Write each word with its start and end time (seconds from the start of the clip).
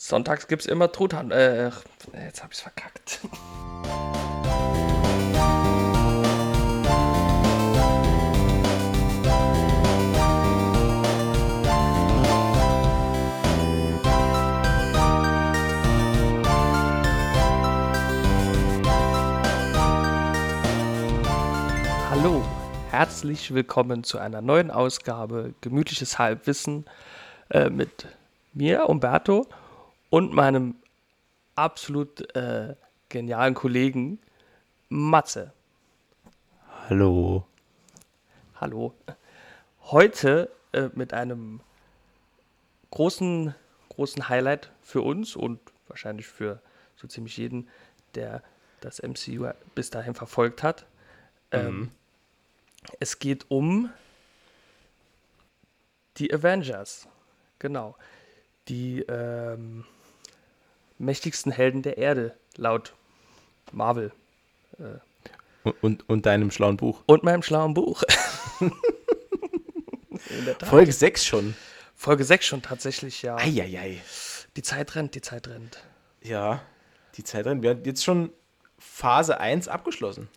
Sonntags 0.00 0.46
gibt's 0.46 0.66
immer 0.66 0.92
Truthahn. 0.92 1.32
Äh, 1.32 1.72
jetzt 2.24 2.44
hab 2.44 2.52
ich's 2.52 2.60
verkackt. 2.60 3.18
Hallo, 22.08 22.44
herzlich 22.92 23.52
willkommen 23.52 24.04
zu 24.04 24.18
einer 24.18 24.42
neuen 24.42 24.70
Ausgabe 24.70 25.54
Gemütliches 25.60 26.20
Halbwissen 26.20 26.84
äh, 27.50 27.68
mit 27.68 28.06
mir, 28.54 28.88
Umberto, 28.88 29.44
und 30.10 30.32
meinem 30.32 30.76
absolut 31.54 32.34
äh, 32.34 32.74
genialen 33.08 33.54
Kollegen 33.54 34.18
Matze. 34.88 35.52
Hallo. 36.88 37.46
Hallo. 38.56 38.94
Heute 39.82 40.50
äh, 40.72 40.88
mit 40.94 41.12
einem 41.12 41.60
großen, 42.90 43.54
großen 43.90 44.28
Highlight 44.28 44.70
für 44.82 45.02
uns 45.02 45.36
und 45.36 45.60
wahrscheinlich 45.88 46.26
für 46.26 46.60
so 46.96 47.06
ziemlich 47.06 47.36
jeden, 47.36 47.68
der 48.14 48.42
das 48.80 49.02
MCU 49.02 49.50
bis 49.74 49.90
dahin 49.90 50.14
verfolgt 50.14 50.62
hat. 50.62 50.86
Ähm, 51.50 51.90
es 53.00 53.18
geht 53.18 53.50
um 53.50 53.90
die 56.16 56.32
Avengers. 56.32 57.08
Genau. 57.58 57.96
Die 58.68 59.00
ähm, 59.00 59.84
mächtigsten 60.98 61.52
Helden 61.52 61.82
der 61.82 61.98
Erde, 61.98 62.36
laut 62.56 62.94
Marvel. 63.72 64.12
Und, 65.64 65.74
und, 65.82 66.08
und 66.08 66.26
deinem 66.26 66.50
schlauen 66.50 66.76
Buch. 66.76 67.02
Und 67.06 67.22
meinem 67.24 67.42
schlauen 67.42 67.74
Buch. 67.74 68.02
Folge 70.64 70.92
6 70.92 71.24
schon. 71.24 71.54
Folge 71.94 72.24
6 72.24 72.46
schon 72.46 72.62
tatsächlich, 72.62 73.22
ja. 73.22 73.36
Eieiei. 73.36 74.00
Die 74.56 74.62
Zeit 74.62 74.94
rennt, 74.94 75.14
die 75.14 75.20
Zeit 75.20 75.48
rennt. 75.48 75.82
Ja, 76.22 76.62
die 77.16 77.24
Zeit 77.24 77.46
drin. 77.46 77.62
Wir 77.62 77.70
haben 77.70 77.84
jetzt 77.84 78.04
schon 78.04 78.32
Phase 78.78 79.40
1 79.40 79.68
abgeschlossen. 79.68 80.28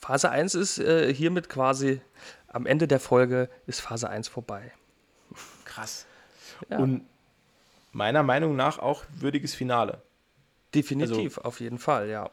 Phase 0.00 0.30
1 0.30 0.54
ist 0.54 0.78
äh, 0.78 1.12
hiermit 1.12 1.48
quasi 1.48 2.00
am 2.48 2.66
Ende 2.66 2.88
der 2.88 3.00
Folge 3.00 3.50
ist 3.66 3.80
Phase 3.80 4.08
1 4.08 4.28
vorbei. 4.28 4.72
Krass. 5.64 6.06
Ja. 6.70 6.78
Und 6.78 7.06
meiner 7.96 8.22
Meinung 8.22 8.54
nach 8.56 8.78
auch 8.78 9.04
würdiges 9.14 9.54
Finale. 9.54 10.02
Definitiv, 10.74 11.38
auf 11.38 11.60
jeden 11.60 11.78
Fall, 11.78 12.08
ja. 12.08 12.30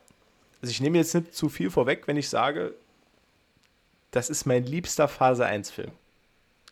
Also 0.61 0.71
ich 0.71 0.81
nehme 0.81 0.97
jetzt 0.97 1.15
nicht 1.15 1.33
zu 1.33 1.49
viel 1.49 1.71
vorweg, 1.71 2.07
wenn 2.07 2.17
ich 2.17 2.29
sage, 2.29 2.73
das 4.11 4.29
ist 4.29 4.45
mein 4.45 4.65
liebster 4.65 5.07
Phase 5.07 5.45
1 5.45 5.71
Film. 5.71 5.91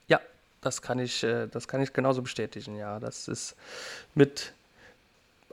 Ja, 0.07 0.19
das 0.59 0.81
kann 0.81 0.99
ich, 0.99 1.23
äh, 1.23 1.47
das 1.47 1.67
kann 1.67 1.81
ich 1.81 1.93
genauso 1.93 2.21
bestätigen, 2.21 2.75
ja. 2.75 2.99
Das 2.99 3.29
ist 3.29 3.55
mit 4.13 4.53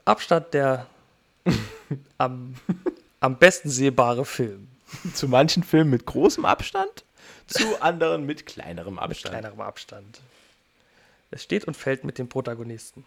Abstand 0.04 0.52
der 0.52 0.86
am, 2.18 2.56
am 3.20 3.36
besten 3.36 3.70
sehbare 3.70 4.24
Film. 4.24 4.68
Zu 5.14 5.28
manchen 5.28 5.62
Filmen 5.62 5.90
mit 5.90 6.06
großem 6.06 6.44
Abstand, 6.44 7.04
zu 7.46 7.80
anderen 7.80 8.24
mit 8.26 8.46
kleinerem 8.46 8.94
Mit 8.94 9.02
Abstand. 9.04 9.32
kleinerem 9.32 9.60
Abstand. 9.60 10.20
Es 11.30 11.42
steht 11.42 11.66
und 11.66 11.76
fällt 11.76 12.04
mit 12.04 12.18
dem 12.18 12.28
Protagonisten. 12.28 13.04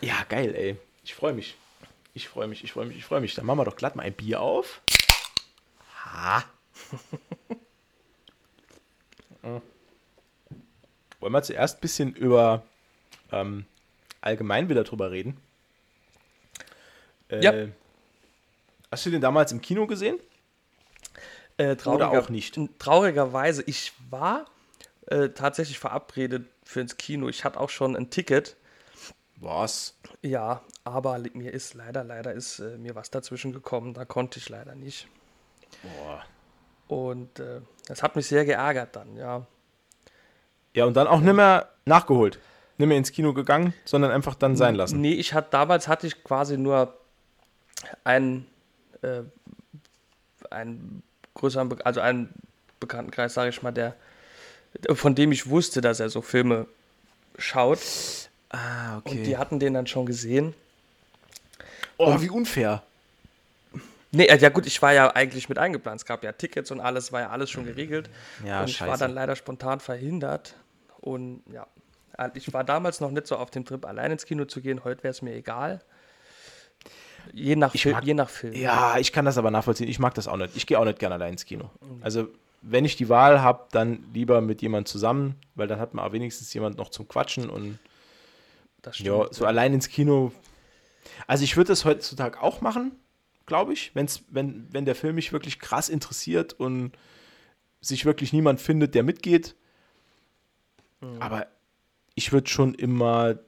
Ja, 0.00 0.24
geil, 0.28 0.54
ey. 0.54 0.76
Ich 1.04 1.14
freue 1.14 1.32
mich. 1.32 1.56
Ich 2.14 2.28
freue 2.28 2.46
mich, 2.48 2.64
ich 2.64 2.72
freue 2.72 2.86
mich, 2.86 2.96
ich 2.96 3.04
freue 3.04 3.20
mich. 3.20 3.34
Dann 3.34 3.46
machen 3.46 3.58
wir 3.58 3.64
doch 3.64 3.76
glatt 3.76 3.96
mal 3.96 4.02
ein 4.04 4.12
Bier 4.12 4.40
auf. 4.40 4.80
Ha. 6.06 6.44
Wollen 11.20 11.32
wir 11.32 11.42
zuerst 11.42 11.78
ein 11.78 11.80
bisschen 11.80 12.14
über 12.14 12.62
ähm, 13.32 13.66
allgemein 14.20 14.68
wieder 14.68 14.84
drüber 14.84 15.10
reden? 15.10 15.36
Äh, 17.28 17.42
Ja. 17.42 17.68
Hast 18.90 19.06
du 19.06 19.10
den 19.10 19.20
damals 19.20 19.52
im 19.52 19.60
Kino 19.60 19.86
gesehen? 19.86 20.18
Äh, 21.58 21.76
trauriger, 21.76 22.10
auch 22.10 22.28
nicht? 22.28 22.58
Traurigerweise, 22.78 23.62
ich 23.66 23.92
war 24.10 24.46
äh, 25.10 25.30
tatsächlich 25.30 25.78
verabredet 25.78 26.46
für 26.64 26.80
ins 26.80 26.96
Kino. 26.96 27.28
Ich 27.28 27.44
hatte 27.44 27.60
auch 27.60 27.70
schon 27.70 27.96
ein 27.96 28.10
Ticket. 28.10 28.56
Was? 29.36 29.96
Ja, 30.22 30.62
aber 30.84 31.18
mir 31.34 31.52
ist 31.52 31.74
leider, 31.74 32.04
leider 32.04 32.32
ist 32.32 32.58
äh, 32.60 32.78
mir 32.78 32.94
was 32.94 33.10
dazwischen 33.10 33.52
gekommen. 33.52 33.94
Da 33.94 34.04
konnte 34.04 34.38
ich 34.38 34.48
leider 34.48 34.74
nicht. 34.74 35.08
Boah. 35.82 36.24
Und 36.88 37.38
äh, 37.38 37.60
das 37.86 38.02
hat 38.02 38.16
mich 38.16 38.26
sehr 38.26 38.44
geärgert 38.44 38.96
dann, 38.96 39.16
ja. 39.16 39.46
Ja, 40.74 40.84
und 40.84 40.94
dann 40.94 41.06
auch 41.06 41.20
nicht 41.20 41.34
mehr 41.34 41.68
nachgeholt. 41.84 42.38
Nicht 42.78 42.88
mehr 42.88 42.98
ins 42.98 43.12
Kino 43.12 43.34
gegangen, 43.34 43.74
sondern 43.84 44.10
einfach 44.10 44.34
dann 44.34 44.56
sein 44.56 44.74
lassen. 44.74 45.00
Nee, 45.00 45.14
ich 45.14 45.34
hatte 45.34 45.48
damals 45.50 45.88
hatte 45.88 46.06
ich 46.06 46.22
quasi 46.22 46.56
nur 46.56 46.96
einen, 48.04 48.46
äh, 49.02 49.22
einen 50.50 51.02
größeren, 51.34 51.68
Be 51.68 51.84
also 51.84 52.00
einen 52.00 52.32
Bekanntenkreis, 52.78 53.34
sage 53.34 53.50
ich 53.50 53.62
mal, 53.62 53.72
der, 53.72 53.96
von 54.92 55.14
dem 55.14 55.32
ich 55.32 55.48
wusste, 55.48 55.80
dass 55.80 56.00
er 56.00 56.08
so 56.10 56.22
Filme 56.22 56.66
schaut. 57.38 57.78
Ah, 58.50 58.98
Und 59.04 59.24
die 59.26 59.36
hatten 59.36 59.58
den 59.60 59.74
dann 59.74 59.86
schon 59.86 60.06
gesehen. 60.06 60.54
Oh, 61.96 62.20
wie 62.20 62.30
unfair. 62.30 62.82
Nee, 64.12 64.26
ja 64.26 64.48
gut, 64.48 64.66
ich 64.66 64.80
war 64.82 64.92
ja 64.92 65.14
eigentlich 65.14 65.48
mit 65.48 65.58
eingeplant. 65.58 66.00
Es 66.00 66.06
gab 66.06 66.24
ja 66.24 66.32
Tickets 66.32 66.70
und 66.72 66.80
alles, 66.80 67.12
war 67.12 67.20
ja 67.20 67.30
alles 67.30 67.50
schon 67.50 67.64
geregelt. 67.64 68.10
Ja, 68.44 68.62
und 68.62 68.70
ich 68.70 68.80
war 68.80 68.88
scheiße. 68.88 68.98
dann 69.00 69.12
leider 69.12 69.36
spontan 69.36 69.78
verhindert. 69.78 70.54
Und 71.00 71.42
ja, 71.52 71.66
äh, 72.18 72.30
ich 72.34 72.52
war 72.52 72.64
damals 72.64 73.00
noch 73.00 73.12
nicht 73.12 73.28
so 73.28 73.36
auf 73.36 73.50
dem 73.50 73.64
Trip, 73.64 73.84
allein 73.86 74.10
ins 74.10 74.24
Kino 74.26 74.46
zu 74.46 74.60
gehen. 74.60 74.82
Heute 74.82 75.04
wäre 75.04 75.12
es 75.12 75.22
mir 75.22 75.34
egal. 75.34 75.80
Je 77.32 77.54
nach, 77.54 77.72
Ich 77.74 77.82
Fil 77.82 77.92
mag- 77.92 78.04
je 78.04 78.14
nach 78.14 78.30
Film. 78.30 78.54
Ja, 78.54 78.98
ich 78.98 79.12
kann 79.12 79.24
das 79.26 79.38
aber 79.38 79.50
nachvollziehen. 79.52 79.88
Ich 79.88 80.00
mag 80.00 80.14
das 80.14 80.26
auch 80.26 80.36
nicht. 80.38 80.56
Ich 80.56 80.66
gehe 80.66 80.78
auch 80.78 80.84
nicht 80.84 80.98
gerne 80.98 81.14
allein 81.14 81.32
ins 81.34 81.44
Kino. 81.44 81.70
Also, 82.00 82.26
wenn 82.62 82.84
ich 82.84 82.96
die 82.96 83.08
Wahl 83.08 83.40
habe, 83.40 83.68
dann 83.72 84.04
lieber 84.12 84.40
mit 84.40 84.62
jemand 84.62 84.88
zusammen, 84.88 85.36
weil 85.54 85.66
dann 85.66 85.80
hat 85.80 85.94
man 85.94 86.04
auch 86.04 86.12
wenigstens 86.12 86.52
jemand 86.52 86.76
noch 86.76 86.90
zum 86.90 87.08
Quatschen 87.08 87.48
und 87.48 87.78
das 88.82 88.98
ja, 88.98 89.26
so 89.32 89.46
allein 89.46 89.74
ins 89.74 89.88
Kino. 89.88 90.32
Also, 91.26 91.44
ich 91.44 91.56
würde 91.56 91.68
das 91.68 91.84
heutzutage 91.84 92.40
auch 92.40 92.60
machen, 92.60 92.92
glaube 93.46 93.72
ich, 93.72 93.94
wenn's, 93.94 94.22
wenn, 94.28 94.68
wenn 94.70 94.84
der 94.84 94.94
Film 94.94 95.16
mich 95.16 95.32
wirklich 95.32 95.58
krass 95.58 95.88
interessiert 95.88 96.52
und 96.52 96.92
sich 97.80 98.04
wirklich 98.04 98.32
niemand 98.32 98.60
findet, 98.60 98.94
der 98.94 99.02
mitgeht. 99.02 99.54
Aber 101.18 101.46
ich 102.14 102.32
würde 102.32 102.48
schon 102.48 102.74
immer 102.74 103.38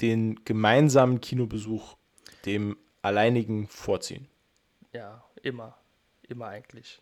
den 0.00 0.44
gemeinsamen 0.44 1.20
Kinobesuch 1.20 1.96
dem 2.44 2.76
alleinigen 3.02 3.68
vorziehen. 3.68 4.26
Ja, 4.92 5.24
immer. 5.42 5.76
Immer 6.22 6.48
eigentlich. 6.48 7.00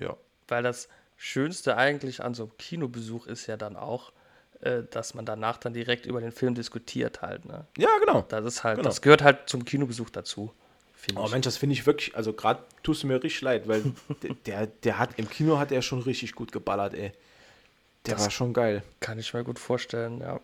Ja. 0.00 0.16
Weil 0.48 0.62
das 0.64 0.88
Schönste 1.16 1.76
eigentlich 1.76 2.22
an 2.24 2.34
so 2.34 2.44
einem 2.44 2.56
Kinobesuch 2.58 3.26
ist 3.26 3.46
ja 3.46 3.56
dann 3.56 3.76
auch, 3.76 4.10
äh, 4.62 4.82
dass 4.90 5.14
man 5.14 5.24
danach 5.26 5.58
dann 5.58 5.72
direkt 5.74 6.06
über 6.06 6.20
den 6.20 6.32
Film 6.32 6.54
diskutiert 6.54 7.22
halt. 7.22 7.44
Ne? 7.44 7.66
Ja, 7.78 7.88
genau. 8.04 8.22
Das 8.28 8.44
ist 8.44 8.64
halt, 8.64 8.76
Genau. 8.78 8.88
das 8.88 9.00
gehört 9.02 9.22
halt 9.22 9.48
zum 9.48 9.64
Kinobesuch 9.64 10.10
dazu. 10.10 10.52
finde 10.94 11.20
Oh 11.22 11.26
ich. 11.26 11.32
Mensch, 11.32 11.44
das 11.44 11.56
finde 11.56 11.74
ich 11.74 11.86
wirklich, 11.86 12.14
also 12.16 12.32
gerade 12.32 12.62
tust 12.82 13.02
du 13.02 13.06
mir 13.06 13.22
richtig 13.22 13.40
leid, 13.42 13.68
weil 13.68 13.82
der, 14.22 14.34
der, 14.46 14.66
der 14.66 14.98
hat 14.98 15.10
im 15.18 15.28
Kino 15.30 15.58
hat 15.58 15.72
er 15.72 15.80
schon 15.82 16.00
richtig 16.02 16.34
gut 16.34 16.52
geballert, 16.52 16.94
ey. 16.94 17.12
Der 18.06 18.14
Das- 18.14 18.24
war 18.24 18.30
schon 18.30 18.52
geil. 18.52 18.82
Kann 19.00 19.18
ich 19.18 19.32
mir 19.34 19.44
gut 19.44 19.58
vorstellen, 19.58 20.20
ja. 20.20 20.40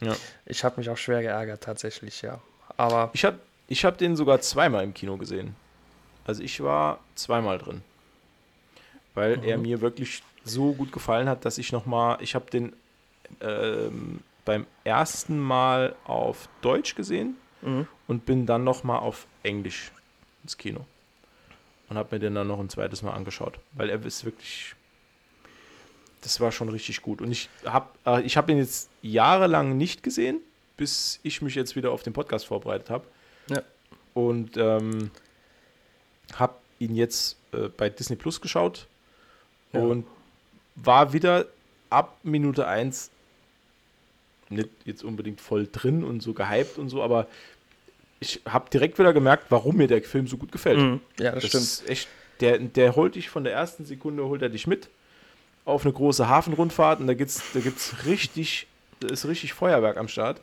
Ja. 0.00 0.16
Ich 0.46 0.64
habe 0.64 0.78
mich 0.78 0.90
auch 0.90 0.96
schwer 0.96 1.22
geärgert, 1.22 1.62
tatsächlich, 1.62 2.22
ja. 2.22 2.40
Aber 2.76 3.10
Ich 3.12 3.24
habe 3.24 3.38
ich 3.68 3.84
hab 3.84 3.96
den 3.98 4.16
sogar 4.16 4.40
zweimal 4.40 4.82
im 4.84 4.92
Kino 4.94 5.16
gesehen. 5.16 5.54
Also 6.24 6.42
ich 6.42 6.60
war 6.62 6.98
zweimal 7.14 7.58
drin. 7.58 7.82
Weil 9.14 9.44
er 9.44 9.58
mir 9.58 9.80
wirklich 9.80 10.22
so 10.44 10.72
gut 10.72 10.90
gefallen 10.92 11.28
hat, 11.28 11.44
dass 11.44 11.58
ich 11.58 11.70
nochmal, 11.72 12.18
ich 12.20 12.34
habe 12.34 12.50
den 12.50 12.72
ähm, 13.40 14.20
beim 14.44 14.66
ersten 14.84 15.38
Mal 15.38 15.94
auf 16.04 16.48
Deutsch 16.62 16.94
gesehen 16.94 17.36
Mhm. 17.62 17.86
und 18.08 18.26
bin 18.26 18.44
dann 18.44 18.64
nochmal 18.64 18.98
auf 18.98 19.26
Englisch 19.44 19.92
ins 20.42 20.58
Kino. 20.58 20.84
Und 21.88 21.96
habe 21.96 22.16
mir 22.16 22.18
den 22.18 22.34
dann 22.34 22.48
noch 22.48 22.58
ein 22.58 22.68
zweites 22.68 23.02
Mal 23.02 23.12
angeschaut. 23.12 23.60
Weil 23.74 23.88
er 23.88 24.04
ist 24.04 24.24
wirklich, 24.24 24.74
das 26.22 26.40
war 26.40 26.50
schon 26.50 26.68
richtig 26.70 27.02
gut. 27.02 27.20
Und 27.20 27.30
ich 27.30 27.48
habe 27.64 27.86
äh, 28.04 28.22
ich 28.22 28.36
hab 28.36 28.48
ihn 28.50 28.56
jetzt 28.58 28.90
jahrelang 29.02 29.76
nicht 29.76 30.02
gesehen, 30.02 30.40
bis 30.76 31.20
ich 31.22 31.40
mich 31.40 31.54
jetzt 31.54 31.76
wieder 31.76 31.92
auf 31.92 32.02
den 32.02 32.12
Podcast 32.14 32.46
vorbereitet 32.46 32.90
habe. 32.90 33.06
Ja. 33.48 33.62
Und 34.14 34.56
ähm, 34.56 35.10
habe 36.34 36.54
ihn 36.80 36.96
jetzt 36.96 37.36
äh, 37.52 37.68
bei 37.68 37.88
Disney 37.90 38.16
Plus 38.16 38.40
geschaut 38.40 38.88
Ja. 39.72 39.80
und 39.80 40.06
war 40.76 41.12
wieder 41.12 41.46
ab 41.90 42.16
Minute 42.22 42.66
1 42.66 43.10
nicht 44.48 44.68
jetzt 44.84 45.02
unbedingt 45.02 45.40
voll 45.40 45.68
drin 45.70 46.04
und 46.04 46.22
so 46.22 46.34
gehypt 46.34 46.78
und 46.78 46.88
so, 46.90 47.02
aber 47.02 47.26
ich 48.20 48.40
habe 48.46 48.68
direkt 48.70 48.98
wieder 48.98 49.12
gemerkt, 49.12 49.46
warum 49.48 49.76
mir 49.76 49.88
der 49.88 50.02
Film 50.02 50.26
so 50.26 50.36
gut 50.36 50.52
gefällt. 50.52 50.78
Mhm. 50.78 51.00
Ja, 51.18 51.32
das, 51.32 51.42
Das 51.42 51.48
stimmt. 51.50 51.62
ist 51.64 51.88
echt, 51.88 52.08
der, 52.40 52.58
der 52.58 52.94
holt 52.96 53.14
dich 53.14 53.30
von 53.30 53.44
der 53.44 53.52
ersten 53.54 53.84
Sekunde, 53.84 54.24
holt 54.24 54.42
er 54.42 54.48
dich 54.50 54.66
mit 54.66 54.88
auf 55.64 55.84
eine 55.84 55.92
große 55.92 56.28
Hafenrundfahrt 56.28 57.00
und 57.00 57.06
da 57.06 57.14
gibt's, 57.14 57.42
da 57.54 57.60
gibt's 57.60 58.04
richtig, 58.04 58.66
da 59.00 59.08
ist 59.08 59.26
richtig 59.26 59.54
Feuerwerk 59.54 59.96
am 59.96 60.08
Start. 60.08 60.40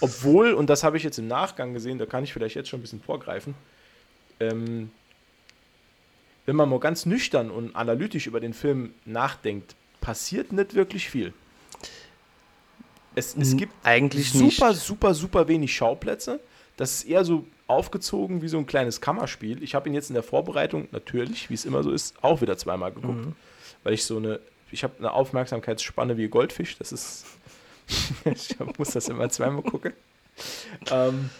Obwohl, 0.00 0.52
und 0.54 0.68
das 0.70 0.82
habe 0.82 0.96
ich 0.96 1.02
jetzt 1.02 1.18
im 1.18 1.28
Nachgang 1.28 1.74
gesehen, 1.74 1.98
da 1.98 2.06
kann 2.06 2.24
ich 2.24 2.32
vielleicht 2.32 2.56
jetzt 2.56 2.68
schon 2.68 2.78
ein 2.80 2.82
bisschen 2.82 3.00
vorgreifen, 3.00 3.54
ähm, 4.40 4.90
wenn 6.46 6.56
man 6.56 6.68
mal 6.68 6.80
ganz 6.80 7.06
nüchtern 7.06 7.50
und 7.50 7.76
analytisch 7.76 8.26
über 8.26 8.40
den 8.40 8.54
Film 8.54 8.94
nachdenkt, 9.04 9.74
passiert 10.00 10.52
nicht 10.52 10.74
wirklich 10.74 11.08
viel. 11.08 11.32
Es, 13.14 13.36
es 13.36 13.56
gibt 13.56 13.74
eigentlich 13.84 14.32
super, 14.32 14.70
nicht. 14.70 14.80
super, 14.80 15.14
super 15.14 15.48
wenig 15.48 15.74
Schauplätze. 15.74 16.40
Das 16.76 16.94
ist 16.94 17.04
eher 17.04 17.24
so 17.24 17.44
aufgezogen 17.66 18.42
wie 18.42 18.48
so 18.48 18.58
ein 18.58 18.66
kleines 18.66 19.00
Kammerspiel. 19.00 19.62
Ich 19.62 19.74
habe 19.74 19.88
ihn 19.88 19.94
jetzt 19.94 20.10
in 20.10 20.14
der 20.14 20.22
Vorbereitung, 20.22 20.88
natürlich, 20.92 21.50
wie 21.50 21.54
es 21.54 21.64
immer 21.64 21.82
so 21.82 21.90
ist, 21.90 22.14
auch 22.22 22.40
wieder 22.40 22.56
zweimal 22.56 22.92
geguckt. 22.92 23.26
Mhm. 23.26 23.36
Weil 23.82 23.94
ich 23.94 24.04
so 24.04 24.16
eine, 24.16 24.40
ich 24.70 24.82
habe 24.82 24.94
eine 24.98 25.12
Aufmerksamkeitsspanne 25.12 26.16
wie 26.16 26.28
Goldfisch. 26.28 26.78
Das 26.78 26.92
ist, 26.92 27.26
ich 28.24 28.56
muss 28.78 28.90
das 28.92 29.08
immer 29.08 29.28
zweimal 29.28 29.62
gucken. 29.62 29.92
Ähm, 30.90 31.30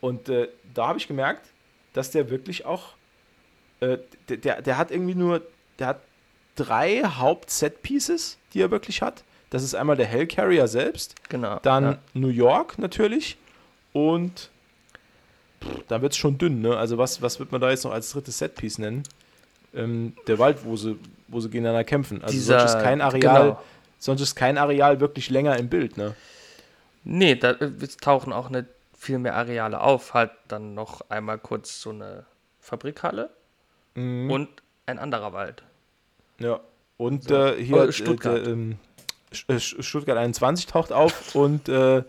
und 0.00 0.28
äh, 0.28 0.48
da 0.74 0.88
habe 0.88 0.98
ich 0.98 1.08
gemerkt, 1.08 1.48
dass 1.92 2.10
der 2.10 2.28
wirklich 2.30 2.64
auch, 2.64 2.94
äh, 3.80 3.98
der, 4.28 4.36
der, 4.38 4.62
der 4.62 4.78
hat 4.78 4.90
irgendwie 4.90 5.14
nur, 5.14 5.42
der 5.78 5.88
hat 5.88 6.00
drei 6.54 7.02
Haupt-Set-Pieces, 7.02 8.38
die 8.54 8.60
er 8.62 8.70
wirklich 8.70 9.02
hat. 9.02 9.24
Das 9.50 9.62
ist 9.62 9.74
einmal 9.74 9.96
der 9.96 10.06
Hellcarrier 10.06 10.66
selbst, 10.68 11.14
Genau. 11.28 11.58
dann 11.62 11.84
ja. 11.84 11.98
New 12.14 12.28
York 12.28 12.78
natürlich 12.78 13.36
und 13.92 14.50
pff, 15.62 15.82
da 15.88 16.02
wird 16.02 16.12
es 16.12 16.18
schon 16.18 16.36
dünn, 16.38 16.60
ne? 16.60 16.76
Also 16.76 16.98
was, 16.98 17.22
was 17.22 17.38
wird 17.38 17.52
man 17.52 17.60
da 17.60 17.70
jetzt 17.70 17.84
noch 17.84 17.92
als 17.92 18.10
drittes 18.10 18.38
Setpiece 18.38 18.78
nennen? 18.78 19.02
Ähm, 19.74 20.14
der 20.26 20.38
Wald, 20.38 20.64
wo 20.64 20.76
sie, 20.76 20.98
wo 21.28 21.40
sie 21.40 21.48
gegeneinander 21.50 21.84
kämpfen. 21.84 22.22
Also 22.22 22.32
Dieser- 22.32 22.60
sonst 22.60 22.74
ist 22.74 22.82
kein 22.82 23.00
Areal, 23.00 23.42
genau. 23.44 23.62
sonst 23.98 24.20
ist 24.22 24.34
kein 24.34 24.58
Areal 24.58 25.00
wirklich 25.00 25.30
länger 25.30 25.56
im 25.58 25.68
Bild, 25.68 25.96
ne? 25.96 26.14
Nee, 27.04 27.36
da 27.36 27.50
äh, 27.52 27.70
tauchen 28.00 28.32
auch 28.32 28.48
nicht 28.48 28.66
viel 28.98 29.18
mehr 29.18 29.36
Areale 29.36 29.80
auf. 29.80 30.14
Halt 30.14 30.32
dann 30.48 30.74
noch 30.74 31.02
einmal 31.08 31.38
kurz 31.38 31.80
so 31.80 31.90
eine 31.90 32.24
Fabrikhalle 32.60 33.30
Mhm. 33.96 34.30
und 34.30 34.48
ein 34.86 34.98
anderer 34.98 35.32
Wald. 35.32 35.64
Ja. 36.38 36.60
Und 36.96 37.24
So. 37.28 37.34
äh, 37.34 37.62
hier 37.62 37.76
Oh, 37.76 37.80
äh, 37.82 37.92
Stuttgart. 37.92 38.46
der, 38.46 38.52
ähm, 38.52 38.78
Sch- 39.32 39.52
äh, 39.52 39.82
Stuttgart 39.82 40.16
21 40.16 40.66
taucht 40.66 40.92
auf 40.92 41.34
und 41.34 41.68
äh, 41.68 42.02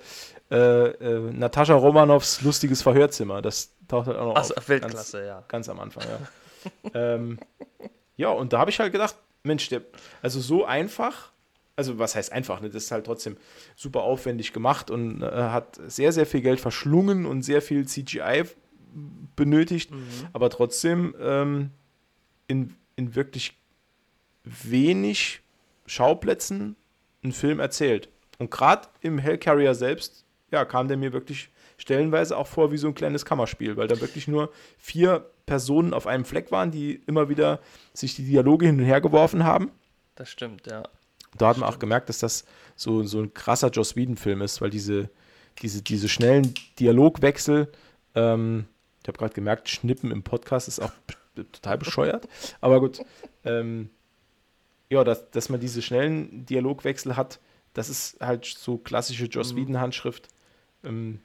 äh, 0.50 0.56
äh, 0.56 1.19
Natascha 1.34 1.74
Romanows 1.74 2.42
lustiges 2.42 2.81
Verhörzimmer. 2.81 3.42
Das 3.42 3.72
taucht 3.88 4.07
halt 4.07 4.18
auch 4.18 4.28
noch 4.28 4.36
Achso, 4.36 4.54
auf. 4.56 4.69
Weltklasse, 4.69 5.25
ja. 5.25 5.36
Ganz, 5.48 5.68
ganz 5.68 5.69
am 5.69 5.80
Anfang, 5.80 6.04
ja. 6.04 6.92
ähm, 7.16 7.39
ja, 8.16 8.30
und 8.30 8.54
da 8.54 8.60
habe 8.60 8.69
ich 8.69 8.80
halt 8.80 8.92
gedacht, 8.92 9.16
Mensch, 9.44 9.68
der, 9.69 9.81
also 10.22 10.39
so 10.39 10.66
einfach, 10.66 11.31
also 11.75 12.00
was 12.00 12.16
heißt 12.16 12.31
einfach, 12.31 12.62
ne? 12.62 12.69
das 12.69 12.84
ist 12.86 12.92
halt 12.92 13.06
trotzdem 13.06 13.38
super 13.75 14.01
aufwendig 14.04 14.54
gemacht 14.54 14.89
und 14.89 15.22
äh, 15.22 15.25
hat 15.31 15.80
sehr, 15.88 16.12
sehr 16.12 16.25
viel 16.25 16.42
Geld 16.42 16.60
verschlungen 16.60 17.25
und 17.25 17.44
sehr 17.44 17.62
viel 17.62 17.86
CGI 17.88 18.44
benötigt, 19.36 19.92
Mhm. 19.92 19.98
aber 20.34 20.50
trotzdem 20.50 21.16
ähm, 21.19 21.72
in, 22.48 22.75
in 22.95 23.16
wirklich 23.16 23.54
wenig 24.44 25.42
Schauplätzen 25.86 26.75
einen 27.24 27.34
Film 27.34 27.60
erzählt. 27.60 28.10
Und 28.39 28.51
gerade 28.51 28.88
im 29.01 29.18
Hellcarrier 29.18 29.74
selbst, 29.75 30.25
ja, 30.51 30.66
kam 30.66 30.88
der 30.88 30.98
mir 30.98 31.13
wirklich 31.13 31.50
stellenweise 31.78 32.38
auch 32.38 32.48
vor 32.48 32.72
wie 32.72 32.78
so 32.78 32.88
ein 32.88 32.95
kleines 32.95 33.25
Kammerspiel, 33.25 33.78
weil 33.78 33.88
da 33.88 34.00
wirklich 34.01 34.28
nur 34.28 34.51
vier 34.78 35.30
Personen 35.45 35.94
auf 35.94 36.07
einem 36.07 36.25
Fleck 36.25 36.51
waren, 36.51 36.72
die 36.72 37.01
immer 37.07 37.30
wieder 37.30 37.60
sich 37.94 38.16
die 38.16 38.24
Dialoge 38.25 38.66
hin 38.66 38.80
und 38.80 38.86
her 38.86 39.01
geworfen 39.01 39.44
haben. 39.44 39.72
Das 40.16 40.30
stimmt, 40.30 40.68
ja. 40.68 40.84
Da 41.38 41.50
hat 41.50 41.57
man 41.57 41.69
auch 41.69 41.78
gemerkt, 41.80 42.10
dass 42.10 42.19
das 42.19 42.45
so, 42.75 43.04
so 43.04 43.19
ein 43.19 43.34
krasser 43.34 43.69
Joss 43.69 43.95
Whedon-Film 43.95 44.42
ist, 44.42 44.62
weil 44.62 44.69
diese, 44.72 45.10
diese, 45.62 45.81
diese 45.84 46.10
schnellen 46.10 46.54
Dialogwechsel, 46.80 47.72
ähm, 48.16 48.66
ich 49.07 49.09
habe 49.09 49.19
gerade 49.19 49.33
gemerkt, 49.33 49.69
Schnippen 49.69 50.12
im 50.12 50.21
Podcast 50.21 50.68
ist 50.68 50.81
auch 50.81 50.92
total 51.33 51.77
bescheuert, 51.77 52.27
aber 52.59 52.81
gut, 52.81 53.00
ähm, 53.45 53.89
ja, 54.89 55.06
dass, 55.06 55.31
dass 55.31 55.48
man 55.48 55.62
diese 55.62 55.81
schnellen 55.81 56.45
Dialogwechsel 56.45 57.15
hat, 57.15 57.39
das 57.74 57.88
ist 57.88 58.19
halt 58.19 58.44
so 58.44 58.77
klassische 58.77 59.27
Joss 59.27 59.54
Mhm. 59.54 59.57
Whedon-Handschrift. 59.59 60.27
Ähm, 60.83 61.21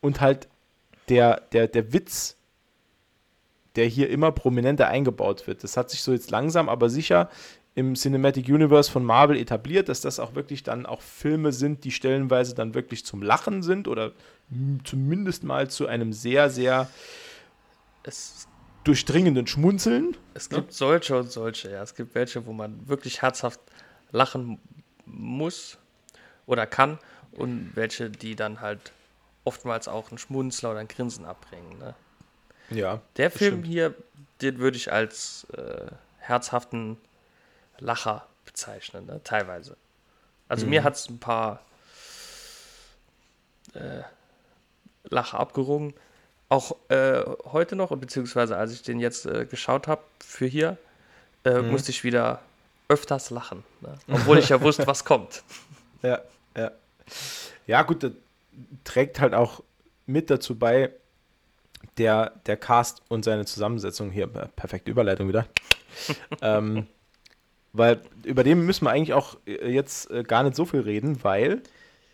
und 0.00 0.20
halt 0.20 0.46
der, 1.08 1.42
der, 1.50 1.66
der 1.66 1.92
Witz, 1.92 2.36
der 3.74 3.86
hier 3.86 4.10
immer 4.10 4.30
prominenter 4.30 4.86
eingebaut 4.86 5.48
wird. 5.48 5.64
Das 5.64 5.76
hat 5.76 5.90
sich 5.90 6.02
so 6.02 6.12
jetzt 6.12 6.30
langsam, 6.30 6.68
aber 6.68 6.88
sicher 6.88 7.30
im 7.78 7.94
Cinematic 7.94 8.48
Universe 8.48 8.90
von 8.90 9.04
Marvel 9.04 9.36
etabliert, 9.36 9.88
dass 9.88 10.00
das 10.00 10.18
auch 10.18 10.34
wirklich 10.34 10.64
dann 10.64 10.84
auch 10.84 11.00
Filme 11.00 11.52
sind, 11.52 11.84
die 11.84 11.92
stellenweise 11.92 12.52
dann 12.56 12.74
wirklich 12.74 13.04
zum 13.04 13.22
Lachen 13.22 13.62
sind 13.62 13.86
oder 13.86 14.10
zumindest 14.82 15.44
mal 15.44 15.70
zu 15.70 15.86
einem 15.86 16.12
sehr, 16.12 16.50
sehr 16.50 16.88
Es, 18.02 18.48
durchdringenden 18.82 19.46
Schmunzeln. 19.46 20.16
es 20.34 20.48
Ja. 20.50 20.58
gibt 20.58 20.72
solche 20.72 21.16
und 21.18 21.30
solche, 21.30 21.70
ja. 21.70 21.82
Es 21.82 21.94
gibt 21.94 22.16
welche, 22.16 22.46
wo 22.46 22.52
man 22.52 22.88
wirklich 22.88 23.22
herzhaft 23.22 23.60
lachen 24.10 24.58
muss 25.06 25.78
oder 26.46 26.66
kann 26.66 26.98
und 27.30 27.70
welche, 27.76 28.10
die 28.10 28.34
dann 28.34 28.60
halt 28.60 28.90
oftmals 29.44 29.86
auch 29.86 30.10
einen 30.10 30.18
Schmunzler 30.18 30.72
oder 30.72 30.80
ein 30.80 30.88
Grinsen 30.88 31.24
abbringen. 31.24 31.78
Ne? 31.78 31.94
Ja. 32.70 33.00
Der 33.18 33.30
Film 33.30 33.58
stimmt. 33.60 33.66
hier, 33.66 33.94
den 34.42 34.58
würde 34.58 34.76
ich 34.76 34.92
als 34.92 35.46
äh, 35.56 35.86
herzhaften 36.18 36.96
Lacher 37.80 38.26
bezeichnen, 38.44 39.06
ne? 39.06 39.20
teilweise. 39.24 39.76
Also 40.48 40.64
Mhm. 40.64 40.70
mir 40.70 40.84
hat 40.84 40.94
es 40.96 41.08
ein 41.08 41.18
paar 41.18 41.60
äh, 43.74 44.02
Lacher 45.04 45.38
abgerungen. 45.40 45.94
Auch 46.48 46.76
äh, 46.88 47.22
heute 47.44 47.76
noch, 47.76 47.94
beziehungsweise 47.96 48.56
als 48.56 48.72
ich 48.72 48.82
den 48.82 49.00
jetzt 49.00 49.26
äh, 49.26 49.44
geschaut 49.44 49.86
habe 49.86 50.02
für 50.20 50.46
hier, 50.46 50.78
äh, 51.44 51.60
Mhm. 51.62 51.70
musste 51.70 51.90
ich 51.90 52.04
wieder 52.04 52.40
öfters 52.88 53.30
lachen. 53.30 53.64
Ne? 53.80 53.98
Obwohl 54.08 54.38
ich 54.38 54.48
ja 54.48 54.60
wusste, 54.60 54.86
was 54.86 55.04
kommt. 55.04 55.42
Ja, 56.02 56.20
ja. 56.56 56.70
Ja, 57.66 57.82
gut, 57.82 58.02
das 58.02 58.12
trägt 58.84 59.20
halt 59.20 59.34
auch 59.34 59.62
mit 60.06 60.30
dazu 60.30 60.58
bei, 60.58 60.90
der, 61.98 62.32
der 62.46 62.56
Cast 62.56 63.02
und 63.08 63.24
seine 63.24 63.44
Zusammensetzung 63.44 64.10
hier. 64.10 64.26
Perfekte 64.26 64.90
Überleitung 64.90 65.28
wieder. 65.28 65.46
ähm, 66.42 66.86
weil 67.72 68.00
über 68.24 68.44
den 68.44 68.64
müssen 68.64 68.84
wir 68.84 68.90
eigentlich 68.90 69.12
auch 69.14 69.36
äh, 69.46 69.70
jetzt 69.70 70.10
äh, 70.10 70.22
gar 70.22 70.42
nicht 70.42 70.56
so 70.56 70.64
viel 70.64 70.80
reden, 70.80 71.22
weil 71.22 71.62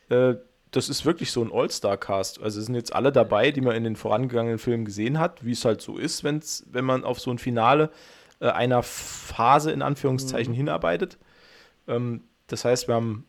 äh, 0.09 0.35
das 0.71 0.89
ist 0.89 1.07
wirklich 1.07 1.31
so 1.31 1.43
ein 1.43 1.53
All-Star-Cast. 1.53 2.43
Also 2.43 2.59
es 2.59 2.67
sind 2.67 2.75
jetzt 2.75 2.95
alle 2.95 3.13
dabei, 3.13 3.53
die 3.53 3.61
man 3.61 3.77
in 3.77 3.85
den 3.85 3.95
vorangegangenen 3.97 4.59
Filmen 4.59 4.85
gesehen 4.85 5.21
hat, 5.21 5.45
wie 5.45 5.53
es 5.53 5.65
halt 5.65 5.81
so 5.81 5.97
ist, 5.99 6.25
wenn's, 6.25 6.67
wenn 6.71 6.85
man 6.85 7.05
auf 7.05 7.21
so 7.21 7.31
ein 7.31 7.39
Finale 7.39 7.91
äh, 8.41 8.49
einer 8.49 8.83
Phase 8.83 9.71
in 9.71 9.83
Anführungszeichen 9.83 10.53
hinarbeitet. 10.53 11.19
Ähm, 11.87 12.25
das 12.49 12.65
heißt, 12.65 12.89
wir 12.89 12.97
haben 12.97 13.27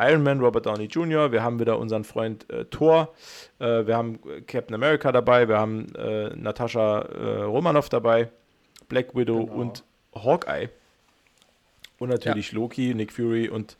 Iron 0.00 0.22
Man, 0.22 0.40
Robert 0.40 0.66
Downey 0.66 0.84
Jr., 0.84 1.32
wir 1.32 1.42
haben 1.42 1.58
wieder 1.60 1.78
unseren 1.78 2.04
Freund 2.04 2.48
äh, 2.50 2.64
Thor, 2.66 3.14
äh, 3.58 3.86
wir 3.86 3.96
haben 3.96 4.18
äh, 4.28 4.40
Captain 4.42 4.74
America 4.74 5.10
dabei, 5.12 5.48
wir 5.48 5.58
haben 5.58 5.86
Natascha 6.36 7.00
Romanoff 7.44 7.88
dabei, 7.88 8.30
Black 8.88 9.14
Widow 9.14 9.46
Genau. 9.46 9.60
und 9.60 9.84
Hawkeye. 10.14 10.68
Und 11.98 12.10
natürlich 12.10 12.52
Loki, 12.52 12.94
Nick 12.94 13.12
Fury 13.12 13.48
und 13.48 13.76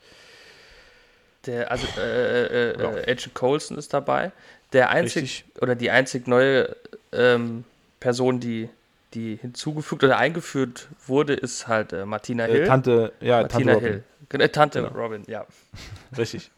Der, 1.45 1.71
also 1.71 1.87
äh, 1.97 2.71
äh, 2.71 2.81
Ja. 2.81 2.97
äh, 2.97 3.11
Agent 3.11 3.33
Coulson 3.33 3.77
ist 3.77 3.93
dabei. 3.93 4.31
Der 4.73 4.89
einzig 4.89 5.45
Richtig. 5.45 5.61
oder 5.61 5.73
die 5.75 5.89
einzig 5.89 6.27
neue 6.27 6.75
ähm, 7.13 7.63
Person, 7.99 8.39
die, 8.39 8.69
die 9.13 9.37
hinzugefügt 9.37 10.03
oder 10.03 10.17
eingeführt 10.17 10.89
wurde, 11.07 11.33
ist 11.33 11.67
halt 11.67 11.93
äh, 11.93 12.05
Martina 12.05 12.43
Hill. 12.43 12.63
äh, 12.63 12.67
Tante, 12.67 13.13
ja, 13.21 13.41
Martina 13.41 13.49
Tante 13.49 13.73
Robin. 13.73 13.89
Hill. 13.91 14.03
Genau, 14.29 14.43
äh, 14.43 14.49
Tante 14.49 14.81
Genau. 14.83 14.93
Robin, 15.01 15.23
ja. 15.27 15.45
Richtig. 16.17 16.51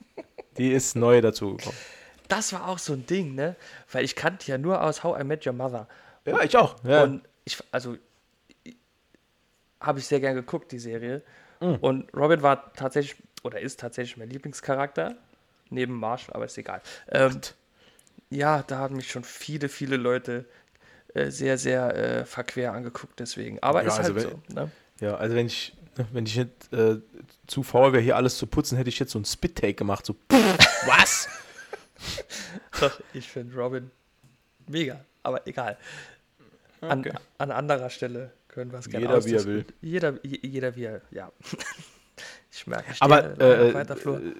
Die 0.57 0.71
ist 0.73 0.95
neu 0.95 1.21
dazu 1.21 1.55
gekommen. 1.57 1.77
Das 2.27 2.51
war 2.53 2.67
auch 2.67 2.79
so 2.79 2.93
ein 2.93 3.05
Ding, 3.05 3.35
ne? 3.35 3.55
Weil 3.91 4.03
ich 4.03 4.15
kannte 4.15 4.49
ja 4.51 4.57
nur 4.57 4.81
aus 4.81 5.03
How 5.03 5.19
I 5.21 5.23
Met 5.23 5.45
Your 5.45 5.53
Mother. 5.53 5.87
Ja, 6.25 6.41
ich 6.43 6.57
auch. 6.57 6.75
Ja. 6.83 7.03
Und 7.03 7.21
ich, 7.45 7.57
also, 7.71 7.97
habe 9.79 9.99
ich 9.99 10.05
sehr 10.07 10.19
gern 10.19 10.35
geguckt, 10.35 10.71
die 10.71 10.79
Serie. 10.79 11.21
Mhm. 11.61 11.75
Und 11.75 12.13
Robin 12.15 12.41
war 12.41 12.73
tatsächlich, 12.73 13.21
oder 13.43 13.59
ist 13.61 13.79
tatsächlich 13.79 14.17
mein 14.17 14.29
Lieblingscharakter. 14.29 15.15
Neben 15.69 15.93
Marshall, 15.97 16.35
aber 16.35 16.45
ist 16.45 16.57
egal. 16.57 16.81
Ähm, 17.09 17.39
ja, 18.29 18.61
da 18.63 18.79
haben 18.79 18.97
mich 18.97 19.09
schon 19.09 19.23
viele, 19.23 19.69
viele 19.69 19.95
Leute 19.95 20.45
äh, 21.13 21.29
sehr, 21.31 21.57
sehr 21.57 21.95
äh, 21.95 22.25
verquer 22.25 22.73
angeguckt, 22.73 23.19
deswegen. 23.19 23.61
Aber 23.63 23.81
Ja, 23.81 23.87
ist 23.87 23.99
also 23.99 24.13
halt 24.15 24.25
wenn- 24.25 24.55
so. 24.55 24.61
Ne? 24.61 24.71
Ja, 24.99 25.15
also 25.15 25.35
wenn 25.35 25.45
ich, 25.47 25.73
Wenn 26.13 26.25
ich 26.25 26.37
nicht 26.37 26.73
äh, 26.73 26.97
zu 27.47 27.63
faul 27.63 27.91
wäre, 27.91 28.01
hier 28.01 28.15
alles 28.15 28.37
zu 28.37 28.47
putzen, 28.47 28.77
hätte 28.77 28.87
ich 28.89 28.97
jetzt 28.99 29.11
so 29.11 29.19
einen 29.19 29.25
Spit-Take 29.25 29.73
gemacht. 29.73 30.05
So, 30.05 30.15
was? 30.87 31.27
Ich 33.13 33.29
finde 33.29 33.55
Robin 33.55 33.91
mega, 34.67 35.03
aber 35.23 35.45
egal. 35.47 35.77
An, 36.81 36.99
Okay. 37.01 37.11
an 37.37 37.51
anderer 37.51 37.89
Stelle 37.89 38.31
können 38.51 38.71
wir 38.71 38.79
es 38.79 38.89
gerne 38.89 39.05
Jeder, 39.05 39.25
wie 39.25 39.33
er 39.35 39.45
will. 39.45 39.65
Jeder, 39.81 40.13
je- 40.23 40.39
jeder 40.43 40.75
wie 40.75 40.83
er, 40.83 41.01
ja. 41.11 41.31
ich 42.51 42.67
merke, 42.67 42.91
ich 42.91 43.01
Aber 43.01 43.39
äh, 43.39 43.73
weiter 43.73 43.95
äh, 43.97 44.33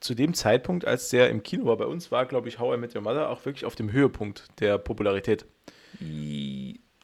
zu 0.00 0.14
dem 0.14 0.34
Zeitpunkt, 0.34 0.84
als 0.84 1.10
der 1.10 1.30
im 1.30 1.42
Kino 1.42 1.66
war 1.66 1.76
bei 1.76 1.86
uns, 1.86 2.10
war, 2.10 2.26
glaube 2.26 2.48
ich, 2.48 2.58
How 2.58 2.74
I 2.74 2.78
Met 2.78 2.94
Your 2.96 3.02
Mother 3.02 3.28
auch 3.30 3.44
wirklich 3.44 3.64
auf 3.64 3.76
dem 3.76 3.92
Höhepunkt 3.92 4.48
der 4.58 4.78
Popularität. 4.78 5.44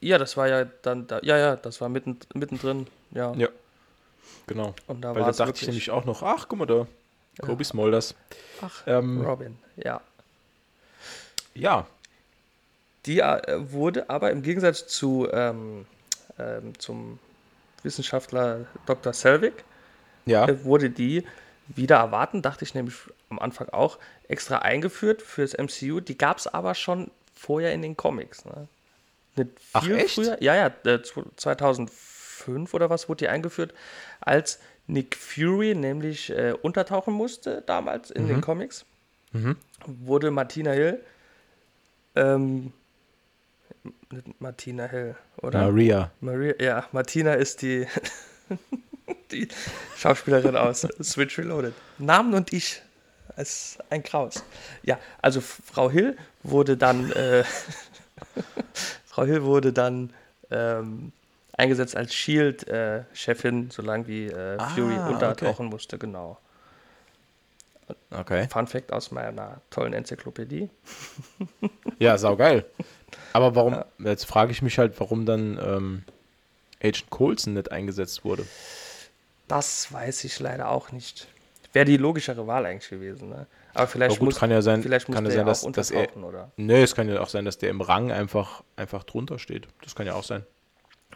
Ja, 0.00 0.18
das 0.18 0.37
war 0.37 0.48
ja 0.48 0.64
dann, 0.64 1.06
da, 1.06 1.20
ja, 1.22 1.37
ja, 1.37 1.56
das 1.56 1.80
war 1.80 1.88
mitten, 1.88 2.18
mittendrin, 2.34 2.87
ja. 3.12 3.32
Ja. 3.34 3.48
Genau. 4.46 4.75
Und 4.87 5.02
da 5.02 5.14
Weil 5.14 5.22
da 5.25 5.32
dachte 5.32 5.60
ich 5.60 5.66
nämlich 5.66 5.90
auch 5.90 6.04
noch, 6.06 6.22
ach, 6.22 6.46
guck 6.48 6.58
mal 6.58 6.66
da, 6.66 6.87
Kobe 7.40 7.62
Smulders. 7.64 8.14
ach, 8.62 8.82
Ähm, 8.87 9.20
Robin, 9.20 9.58
ja. 9.76 10.00
ja, 11.54 11.87
Die 13.07 13.21
äh, 13.21 13.71
wurde 13.73 14.11
aber 14.11 14.31
im 14.31 14.43
Gegensatz 14.43 14.87
zu, 14.87 15.28
ähm, 15.33 15.87
ähm, 16.38 16.78
zum 16.78 17.19
Wissenschaftler 17.83 18.67
Dr. 18.87 19.12
Selvig, 19.12 19.52
ja, 20.26 20.47
äh, 20.49 20.64
wurde 20.64 20.90
die 20.90 21.25
wieder 21.69 21.97
erwarten, 21.97 22.43
dachte 22.43 22.64
ich 22.64 22.75
nämlich 22.75 22.97
am 23.31 23.38
Anfang 23.38 23.69
auch, 23.71 23.99
extra 24.26 24.59
eingeführt 24.59 25.23
fürs 25.23 25.55
MCU. 25.55 26.00
Die 26.00 26.17
gab 26.19 26.38
es 26.38 26.47
aber 26.47 26.75
schon 26.75 27.11
vorher 27.35 27.73
in 27.73 27.83
den 27.83 27.97
Comics. 27.97 28.45
Ne? 28.45 28.69
Nicht 29.37 29.50
Ach, 29.75 29.85
viel 29.85 29.97
echt? 29.97 30.14
früher. 30.14 30.43
Ja, 30.43 30.55
ja, 30.57 30.67
äh, 30.85 30.97
zw- 31.02 31.25
2005 31.37 32.75
oder 32.75 32.90
was 32.90 33.09
wurde 33.09 33.25
die 33.25 33.28
eingeführt, 33.28 33.75
als 34.21 34.59
Nick 34.87 35.17
Fury 35.17 35.75
nämlich 35.75 36.31
äh, 36.31 36.55
untertauchen 36.61 37.12
musste, 37.14 37.62
damals 37.67 38.11
in 38.11 38.25
Mhm. 38.25 38.28
den 38.28 38.40
Comics. 38.40 38.85
Wurde 39.87 40.31
Martina 40.31 40.73
Hill, 40.73 41.00
ähm, 42.17 42.73
Martina 44.38 44.87
Hill, 44.87 45.14
oder? 45.42 45.70
Maria. 45.70 46.10
Maria, 46.20 46.54
ja, 46.60 46.87
Martina 46.92 47.34
ist 47.34 47.62
die, 47.62 47.87
die 49.32 49.48
Schauspielerin 49.96 50.56
aus 50.56 50.87
Switch 51.02 51.38
Reloaded. 51.38 51.75
Namen 51.98 52.34
und 52.34 52.52
ich 52.52 52.82
als 53.37 53.78
ein 53.90 54.02
Kraus. 54.02 54.42
Ja, 54.82 54.98
also 55.22 55.40
Frau 55.40 55.90
Hill 55.90 56.16
wurde 56.42 56.76
dann, 56.76 57.12
äh, 57.12 57.44
Frau 59.06 59.25
Hill 59.25 59.42
wurde 59.44 59.72
dann 59.72 60.12
ähm, 60.50 61.12
eingesetzt 61.56 61.96
als 61.96 62.14
Shield-Chefin, 62.14 63.70
solange 63.70 64.06
wie 64.06 64.26
äh, 64.26 64.58
Fury 64.75 64.96
Ah, 64.96 65.08
untertauchen 65.10 65.66
musste, 65.66 65.98
genau. 65.98 66.38
Okay. 68.11 68.49
Fun 68.50 68.66
Fact 68.66 68.92
aus 68.92 69.11
meiner 69.11 69.61
tollen 69.71 69.92
Enzyklopädie. 69.92 70.68
Ja, 72.00 72.16
saugeil. 72.16 72.64
Aber 73.33 73.57
warum, 73.57 73.83
jetzt 73.99 74.25
frage 74.25 74.52
ich 74.52 74.62
mich 74.62 74.78
halt, 74.78 75.00
warum 75.00 75.26
dann 75.26 75.59
ähm, 75.61 76.04
Agent 76.80 77.11
Coulson 77.11 77.54
nicht 77.54 77.73
eingesetzt 77.73 78.25
wurde. 78.25 78.47
Das 79.49 79.92
weiß 79.92 80.23
ich 80.23 80.38
leider 80.38 80.71
auch 80.71 80.92
nicht. 80.92 81.26
Wäre 81.73 81.87
die 81.87 81.97
logischere 81.97 82.47
Wahl 82.47 82.66
eigentlich 82.66 82.88
gewesen. 82.88 83.30
Ne? 83.30 83.47
Aber 83.75 83.87
vielleicht 83.88 84.12
Aber 84.12 84.21
gut, 84.21 84.26
muss, 84.26 84.38
kann 84.38 84.50
ja 84.50 84.62
sein, 84.62 84.83
vielleicht 84.83 85.09
muss 85.09 85.16
kann 85.16 85.25
ja 85.25 85.30
sein, 85.30 85.40
ja 85.40 85.45
dass, 85.45 85.64
auch 85.64 85.73
dass 85.73 85.90
er. 85.90 86.16
oder? 86.16 86.52
Nee, 86.57 86.83
es 86.83 86.95
kann 86.95 87.09
ja 87.09 87.21
auch 87.21 87.28
sein, 87.28 87.45
dass 87.45 87.59
der 87.59 87.71
im 87.71 87.80
Rang 87.80 88.12
einfach, 88.12 88.62
einfach 88.76 89.02
drunter 89.04 89.38
steht. 89.38 89.66
Das 89.83 89.95
kann 89.95 90.07
ja 90.07 90.14
auch 90.14 90.25
sein. 90.25 90.45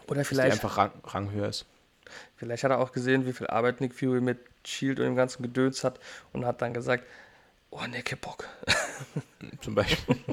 Oder 0.07 0.17
Dass 0.17 0.17
der 0.17 0.25
vielleicht, 0.25 0.53
einfach 0.53 0.77
Rang, 0.79 0.91
Rang 1.05 1.31
höher 1.31 1.49
ist. 1.49 1.67
Vielleicht 2.37 2.65
hat 2.65 2.71
er 2.71 2.79
auch 2.79 2.93
gesehen, 2.93 3.27
wie 3.27 3.33
viel 3.33 3.47
Arbeit 3.49 3.81
Nick 3.81 3.95
Fury 3.95 4.21
mit 4.21 4.39
Shield 4.65 4.99
und 5.01 5.07
dem 5.07 5.17
ganzen 5.17 5.43
Gedöns 5.43 5.85
hat 5.85 5.99
und 6.33 6.45
hat 6.47 6.63
dann 6.63 6.73
gesagt, 6.75 7.05
oh 7.71 7.81
ne, 7.89 8.03
kein 8.03 8.19
Bock. 8.19 8.47
Zum 9.61 9.75
Beispiel. 9.75 10.17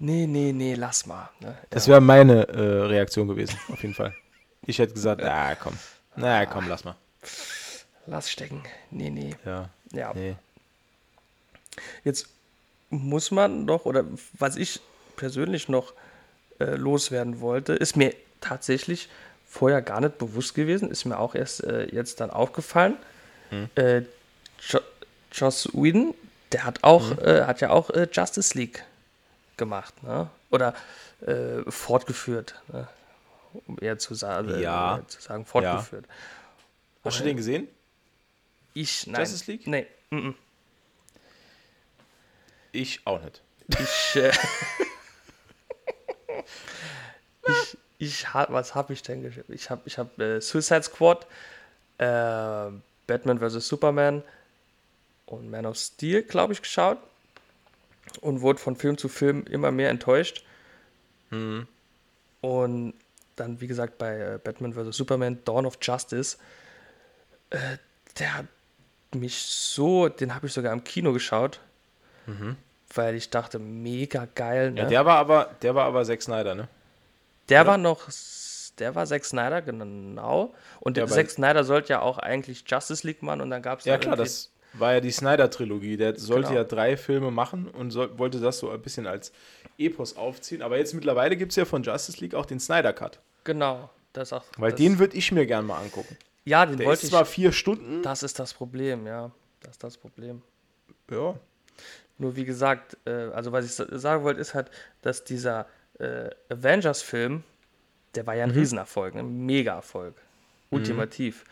Nee, 0.00 0.26
nee, 0.26 0.52
nee, 0.52 0.74
lass 0.74 1.06
mal. 1.06 1.30
Ne? 1.38 1.56
Das 1.70 1.86
wäre 1.86 2.00
meine 2.00 2.48
äh, 2.48 2.60
Reaktion 2.82 3.28
gewesen, 3.28 3.56
auf 3.68 3.80
jeden 3.80 3.94
Fall. 3.94 4.12
Ich 4.66 4.78
hätte 4.80 4.92
gesagt, 4.92 5.20
na 5.22 5.54
komm. 5.54 5.78
Na 6.16 6.44
komm, 6.46 6.68
lass 6.68 6.84
mal. 6.84 6.96
Lass 8.06 8.28
stecken. 8.28 8.62
Nee, 8.90 9.10
nee. 9.10 9.34
Ja, 9.44 9.70
Ja. 9.92 10.12
nee. 10.12 10.34
Jetzt 12.02 12.28
muss 12.90 13.30
man 13.30 13.64
noch, 13.64 13.84
oder 13.84 14.04
was 14.38 14.56
ich 14.56 14.80
persönlich 15.16 15.68
noch 15.68 15.94
äh, 16.58 16.74
loswerden 16.74 17.40
wollte, 17.40 17.72
ist 17.74 17.96
mir 17.96 18.14
tatsächlich 18.40 19.08
vorher 19.54 19.82
gar 19.82 20.00
nicht 20.00 20.18
bewusst 20.18 20.54
gewesen, 20.56 20.90
ist 20.90 21.04
mir 21.04 21.16
auch 21.16 21.36
erst 21.36 21.62
äh, 21.62 21.84
jetzt 21.94 22.20
dann 22.20 22.30
aufgefallen. 22.30 22.96
Äh, 23.76 24.02
jo 24.68 24.80
Joss 25.30 25.68
Whedon, 25.72 26.12
der 26.50 26.64
hat 26.64 26.82
auch, 26.82 27.18
äh, 27.18 27.44
hat 27.44 27.60
ja 27.60 27.70
auch 27.70 27.90
äh, 27.90 28.08
Justice 28.12 28.58
League 28.58 28.84
gemacht, 29.56 30.02
ne? 30.02 30.28
Oder 30.50 30.74
äh, 31.20 31.62
fortgeführt, 31.70 32.60
ne? 32.72 32.88
um 33.66 33.78
eher 33.80 33.96
zu, 33.98 34.14
sa 34.14 34.40
Ja. 34.40 34.98
äh, 34.98 35.06
zu 35.06 35.20
sagen, 35.20 35.46
fortgeführt. 35.46 36.06
Hast 37.04 37.20
du 37.20 37.24
den 37.24 37.36
gesehen? 37.36 37.68
Ich, 38.72 39.06
nein. 39.06 39.20
Justice 39.20 39.50
League? 39.50 39.68
Nee. 39.68 39.86
mm, 40.10 40.16
mm. 40.16 40.34
Ich 42.72 43.00
auch 43.06 43.20
nicht. 43.22 43.40
Ich, 43.68 44.16
ich, 47.46 47.78
ich 47.98 48.32
hab, 48.34 48.52
was 48.52 48.74
habe 48.74 48.92
ich 48.92 49.02
denn 49.02 49.22
geschrieben? 49.22 49.52
Ich 49.52 49.70
habe 49.70 49.82
ich 49.84 49.98
hab, 49.98 50.18
äh, 50.18 50.40
Suicide 50.40 50.82
Squad, 50.82 51.26
äh, 51.98 52.70
Batman 53.06 53.38
vs. 53.38 53.66
Superman 53.68 54.22
und 55.26 55.50
Man 55.50 55.66
of 55.66 55.76
Steel, 55.76 56.22
glaube 56.22 56.52
ich, 56.52 56.62
geschaut 56.62 56.98
und 58.20 58.40
wurde 58.40 58.58
von 58.58 58.76
Film 58.76 58.98
zu 58.98 59.08
Film 59.08 59.44
immer 59.46 59.70
mehr 59.70 59.90
enttäuscht. 59.90 60.44
Und 62.40 62.94
dann, 63.36 63.60
wie 63.60 63.66
gesagt, 63.66 63.98
bei 63.98 64.18
äh, 64.18 64.38
Batman 64.42 64.74
vs. 64.74 64.96
Superman, 64.96 65.38
Dawn 65.44 65.66
of 65.66 65.78
Justice, 65.80 66.36
äh, 67.50 67.58
der 68.18 68.38
hat 68.38 68.46
mich 69.14 69.38
so, 69.38 70.08
den 70.08 70.34
habe 70.34 70.46
ich 70.46 70.52
sogar 70.52 70.72
im 70.72 70.82
Kino 70.84 71.12
geschaut, 71.12 71.60
weil 72.94 73.14
ich 73.14 73.30
dachte, 73.30 73.58
mega 73.58 74.26
geil. 74.34 74.72
Ne? 74.72 74.82
Ja, 74.82 74.86
der 74.86 75.06
war 75.06 75.16
aber, 75.18 75.54
der 75.62 75.74
war 75.74 75.84
aber 75.86 76.04
Zack 76.04 76.22
Snyder, 76.22 76.54
ne? 76.54 76.68
Der 77.48 77.62
Oder? 77.62 77.70
war 77.72 77.78
noch, 77.78 78.08
der 78.78 78.94
war 78.94 79.06
Zack 79.06 79.24
Snyder, 79.24 79.62
genau. 79.62 80.54
Und 80.80 80.96
Ja, 80.96 81.06
Zack 81.06 81.30
Snyder 81.30 81.64
sollte 81.64 81.90
ja 81.94 82.00
auch 82.00 82.18
eigentlich 82.18 82.64
Justice 82.66 83.06
League 83.06 83.22
machen 83.22 83.40
und 83.40 83.50
dann 83.50 83.62
gab 83.62 83.80
es 83.80 83.84
Ja, 83.84 83.98
klar, 83.98 84.16
das 84.16 84.50
war 84.72 84.94
ja 84.94 85.00
die 85.00 85.10
Snyder-Trilogie. 85.12 85.96
Der 85.96 86.16
sollte 86.18 86.48
Genau. 86.48 86.60
ja 86.60 86.64
drei 86.64 86.96
Filme 86.96 87.30
machen 87.30 87.68
und 87.68 87.90
soll, 87.92 88.18
wollte 88.18 88.40
das 88.40 88.58
so 88.58 88.70
ein 88.70 88.80
bisschen 88.82 89.06
als 89.06 89.32
Epos 89.78 90.16
aufziehen. 90.16 90.62
Aber 90.62 90.78
jetzt 90.78 90.94
mittlerweile 90.94 91.36
gibt 91.36 91.52
es 91.52 91.56
ja 91.56 91.64
von 91.64 91.82
Justice 91.82 92.18
League 92.20 92.34
auch 92.34 92.46
den 92.46 92.58
Snyder-Cut. 92.58 93.20
Genau, 93.44 93.90
das 94.12 94.32
auch. 94.32 94.42
Weil 94.58 94.72
das, 94.72 94.78
den 94.80 94.98
würde 94.98 95.16
ich 95.16 95.30
mir 95.30 95.46
gern 95.46 95.66
mal 95.66 95.78
angucken. 95.80 96.16
ja, 96.44 96.66
den 96.66 96.78
Der 96.78 96.86
wollte 96.86 96.98
ist 97.00 97.04
ich. 97.04 97.10
zwar 97.10 97.24
vier 97.24 97.52
Stunden. 97.52 98.02
Das 98.02 98.22
ist 98.24 98.38
das 98.38 98.52
Problem, 98.54 99.06
ja, 99.06 99.30
das 99.60 99.72
ist 99.72 99.84
das 99.84 99.96
Problem. 99.96 100.42
Ja. 101.10 101.34
Nur 102.18 102.34
wie 102.36 102.44
gesagt, 102.44 102.96
äh, 103.06 103.10
also 103.10 103.52
was 103.52 103.64
ich 103.66 103.72
sa- 103.74 103.86
sagen 103.98 104.24
wollte, 104.24 104.40
ist 104.40 104.54
halt, 104.54 104.70
dass 105.02 105.24
dieser 105.24 105.66
äh, 105.98 106.30
Avengers-Film, 106.50 107.42
der 108.14 108.26
war 108.26 108.34
ja 108.34 108.44
ein 108.44 108.50
Mhm. 108.50 108.58
Riesenerfolg, 108.58 109.14
ein 109.16 109.46
Mega-Erfolg, 109.46 110.14
ultimativ. 110.70 111.44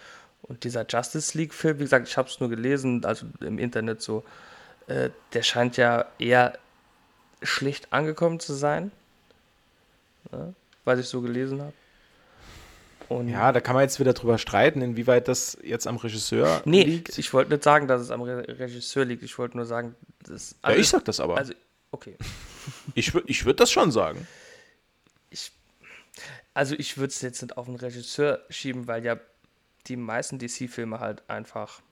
Und 0.42 0.64
dieser 0.64 0.84
Justice 0.88 1.36
League-Film, 1.38 1.78
wie 1.78 1.84
gesagt, 1.84 2.08
ich 2.08 2.16
habe 2.16 2.28
es 2.28 2.40
nur 2.40 2.48
gelesen, 2.48 3.04
also 3.04 3.26
im 3.40 3.58
Internet 3.58 4.02
so, 4.02 4.24
äh, 4.88 5.10
der 5.32 5.42
scheint 5.42 5.76
ja 5.76 6.06
eher 6.18 6.58
schlecht 7.42 7.92
angekommen 7.92 8.40
zu 8.40 8.52
sein, 8.54 8.90
ne? 10.30 10.54
was 10.84 10.98
ich 10.98 11.06
so 11.06 11.20
gelesen 11.20 11.60
habe. 11.60 11.72
Und 13.08 13.28
ja, 13.28 13.52
da 13.52 13.60
kann 13.60 13.74
man 13.74 13.82
jetzt 13.82 14.00
wieder 14.00 14.14
drüber 14.14 14.38
streiten, 14.38 14.80
inwieweit 14.80 15.28
das 15.28 15.58
jetzt 15.62 15.86
am 15.86 15.96
Regisseur 15.96 16.62
nee, 16.64 16.82
liegt. 16.82 17.18
ich 17.18 17.32
wollte 17.34 17.50
nicht 17.50 17.62
sagen, 17.62 17.86
dass 17.86 18.00
es 18.00 18.10
am 18.10 18.22
Re 18.22 18.44
Regisseur 18.58 19.04
liegt, 19.04 19.22
ich 19.22 19.38
wollte 19.38 19.56
nur 19.56 19.66
sagen, 19.66 19.94
dass 20.26 20.56
ja, 20.64 20.70
ich 20.74 20.88
sag 20.88 21.04
das 21.04 21.20
aber. 21.20 21.36
also, 21.36 21.52
okay. 21.90 22.16
Ich 22.94 23.14
ich 23.26 23.44
würde 23.44 23.56
das 23.56 23.70
schon 23.70 23.90
sagen. 23.90 24.26
ich, 25.30 25.52
also 26.54 26.74
ich 26.76 26.96
würde 26.98 27.08
es 27.08 27.20
jetzt 27.22 27.42
nicht 27.42 27.56
auf 27.56 27.66
den 27.66 27.76
Regisseur 27.76 28.44
schieben, 28.50 28.86
weil 28.86 29.04
ja 29.04 29.18
die 29.86 29.96
meisten 29.96 30.38
DC-Filme 30.38 31.00
halt 31.00 31.28
einfach 31.28 31.82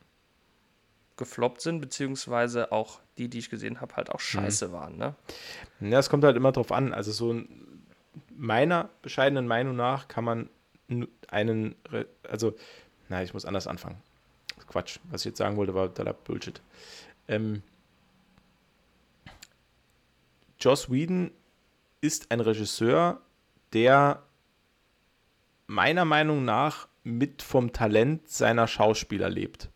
gefloppt 1.16 1.60
sind, 1.60 1.80
beziehungsweise 1.80 2.72
auch 2.72 3.00
die, 3.18 3.28
die 3.28 3.38
ich 3.38 3.50
gesehen 3.50 3.80
habe, 3.80 3.94
halt 3.96 4.10
auch 4.10 4.20
scheiße 4.20 4.72
waren. 4.72 4.96
Ne? 4.96 5.14
Ja, 5.80 5.98
es 5.98 6.08
kommt 6.08 6.24
halt 6.24 6.36
immer 6.36 6.52
drauf 6.52 6.72
an. 6.72 6.94
Also 6.94 7.12
so 7.12 7.32
ein, 7.32 7.84
meiner 8.34 8.88
bescheidenen 9.02 9.46
Meinung 9.46 9.76
nach 9.76 10.08
kann 10.08 10.24
man 10.24 10.48
einen, 11.28 11.76
also, 12.28 12.56
nein, 13.08 13.24
ich 13.24 13.34
muss 13.34 13.44
anders 13.44 13.66
anfangen. 13.66 14.02
Quatsch, 14.66 14.98
was 15.10 15.22
ich 15.22 15.26
jetzt 15.26 15.38
sagen 15.38 15.56
wollte, 15.56 15.74
war 15.74 15.88
totaler 15.88 16.14
Bullshit. 16.14 16.60
Ähm, 17.28 17.62
Joss 20.60 20.90
Whedon 20.90 21.30
ist 22.00 22.30
ein 22.30 22.40
Regisseur, 22.40 23.20
der 23.72 24.22
meiner 25.66 26.04
Meinung 26.04 26.44
nach 26.44 26.88
mit 27.02 27.42
vom 27.42 27.72
Talent 27.72 28.28
seiner 28.28 28.66
Schauspieler 28.66 29.30
lebt. 29.30 29.70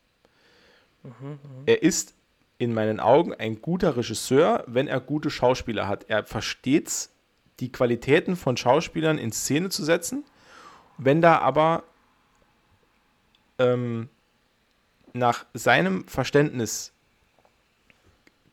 Er 1.67 1.83
ist 1.83 2.15
in 2.59 2.73
meinen 2.73 3.01
Augen 3.01 3.35
ein 3.35 3.61
guter 3.61 3.97
Regisseur, 3.97 4.65
wenn 4.67 4.89
er 4.89 5.01
gute 5.01 5.31
Schauspieler 5.31 5.89
hat. 5.89 6.05
Er 6.09 6.25
versteht 6.25 6.89
es, 6.89 7.11
die 7.61 7.71
Qualitäten 7.71 8.37
von 8.37 8.57
Schauspielern 8.57 9.19
in 9.19 9.33
Szene 9.33 9.69
zu 9.69 9.85
setzen. 9.85 10.25
Wenn 10.99 11.21
da 11.21 11.39
aber 11.39 11.85
ähm, 13.59 14.09
nach 15.13 15.47
seinem 15.55 16.07
Verständnis 16.09 16.94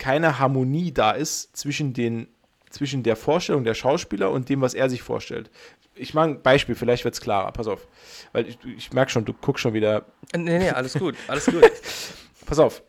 keine 0.01 0.39
Harmonie 0.39 0.91
da 0.91 1.11
ist 1.11 1.55
zwischen, 1.55 1.93
den, 1.93 2.27
zwischen 2.71 3.03
der 3.03 3.15
Vorstellung 3.15 3.63
der 3.63 3.75
Schauspieler 3.75 4.31
und 4.31 4.49
dem, 4.49 4.59
was 4.59 4.73
er 4.73 4.89
sich 4.89 5.03
vorstellt. 5.03 5.51
Ich 5.93 6.15
mache 6.15 6.29
ein 6.29 6.41
Beispiel, 6.41 6.73
vielleicht 6.73 7.03
wird 7.03 7.13
es 7.13 7.21
klarer. 7.21 7.51
Pass 7.51 7.67
auf. 7.67 7.87
Weil 8.31 8.47
ich, 8.47 8.57
ich 8.65 8.91
merke 8.93 9.11
schon, 9.11 9.25
du 9.25 9.33
guckst 9.33 9.61
schon 9.61 9.75
wieder. 9.75 10.05
Nee, 10.35 10.57
nee, 10.57 10.69
alles 10.71 10.95
gut, 10.95 11.15
alles 11.27 11.45
gut. 11.45 11.61
Pass 12.47 12.57
auf. 12.57 12.81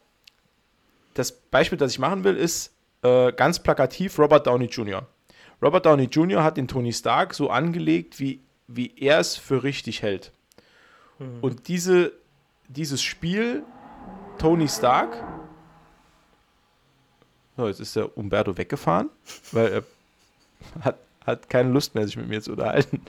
Das 1.12 1.32
Beispiel, 1.32 1.76
das 1.76 1.92
ich 1.92 1.98
machen 1.98 2.24
will, 2.24 2.34
ist 2.34 2.72
äh, 3.02 3.30
ganz 3.32 3.58
plakativ 3.58 4.18
Robert 4.18 4.46
Downey 4.46 4.66
Jr. 4.66 5.06
Robert 5.60 5.84
Downey 5.84 6.04
Jr. 6.04 6.42
hat 6.42 6.56
den 6.56 6.66
Tony 6.66 6.94
Stark 6.94 7.34
so 7.34 7.50
angelegt, 7.50 8.20
wie, 8.20 8.40
wie 8.68 8.94
er 8.96 9.18
es 9.18 9.36
für 9.36 9.62
richtig 9.62 10.00
hält. 10.00 10.32
Und 11.40 11.68
diese, 11.68 12.12
dieses 12.68 13.02
Spiel, 13.02 13.62
Tony 14.38 14.66
Stark, 14.66 15.22
so, 17.62 17.68
jetzt 17.68 17.80
ist 17.80 17.96
der 17.96 18.16
Umberto 18.18 18.56
weggefahren, 18.56 19.08
weil 19.52 19.72
er 19.72 19.82
hat, 20.84 20.96
hat 21.24 21.48
keine 21.48 21.70
Lust 21.70 21.94
mehr, 21.94 22.04
sich 22.06 22.16
mit 22.16 22.28
mir 22.28 22.42
zu 22.42 22.52
unterhalten. 22.52 23.00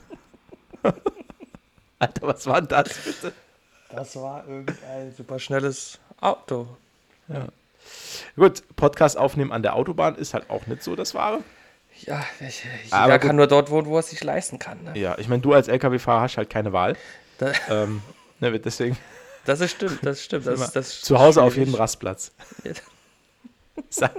Alter, 1.98 2.26
was 2.26 2.46
war 2.46 2.60
denn 2.60 2.68
das 2.68 2.96
bitte? 2.98 3.32
Das 3.90 4.16
war 4.16 4.46
irgendein 4.46 5.12
super 5.16 5.38
schnelles 5.38 5.98
Auto. 6.20 6.68
Gut, 8.36 8.62
Podcast 8.76 9.16
aufnehmen 9.16 9.52
an 9.52 9.62
der 9.62 9.74
Autobahn 9.74 10.14
ist 10.16 10.34
halt 10.34 10.50
auch 10.50 10.66
nicht 10.66 10.82
so 10.82 10.94
das 10.96 11.14
Wahre. 11.14 11.40
Ja, 12.02 12.24
ich, 12.40 12.64
Aber 12.90 13.04
jeder 13.06 13.18
gut. 13.18 13.26
kann 13.28 13.36
nur 13.36 13.46
dort 13.46 13.70
wohnen, 13.70 13.86
wo 13.86 13.96
er 13.96 14.00
es 14.00 14.10
sich 14.10 14.22
leisten 14.22 14.58
kann. 14.58 14.82
Ne? 14.82 14.98
Ja, 14.98 15.16
ich 15.18 15.28
meine, 15.28 15.42
du 15.42 15.52
als 15.52 15.68
LKW-Fahrer 15.68 16.22
hast 16.22 16.36
halt 16.36 16.50
keine 16.50 16.72
Wahl. 16.72 16.96
Da, 17.38 17.52
Ähm, 17.70 18.02
ne, 18.40 18.58
deswegen 18.58 18.96
das 19.44 19.60
ist 19.60 19.72
stimmt, 19.72 19.98
das 20.02 20.22
stimmt. 20.22 20.46
Das, 20.46 20.72
das 20.72 20.88
ist 20.88 21.04
zu 21.04 21.18
Hause 21.18 21.42
auf 21.42 21.56
jedem 21.56 21.74
Rastplatz. 21.74 22.32
Sa 23.90 24.10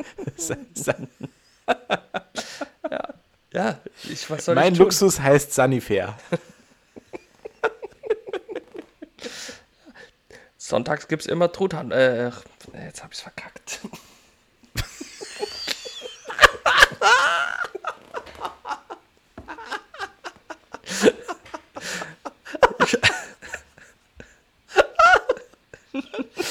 Ja, 3.54 3.80
ich, 4.04 4.30
was 4.30 4.46
soll 4.46 4.56
mein 4.56 4.74
ich 4.74 4.78
tun? 4.78 4.86
Luxus 4.88 5.20
heißt 5.22 5.54
Sanifair. 5.54 6.18
Sonntags 10.58 11.08
gibt 11.08 11.22
es 11.22 11.28
immer 11.28 11.52
Truthahn. 11.52 11.92
Äh, 11.92 12.32
jetzt 12.86 13.02
habe 13.02 13.14
ich 13.14 13.20
es 13.20 13.22
verkackt. 13.22 13.80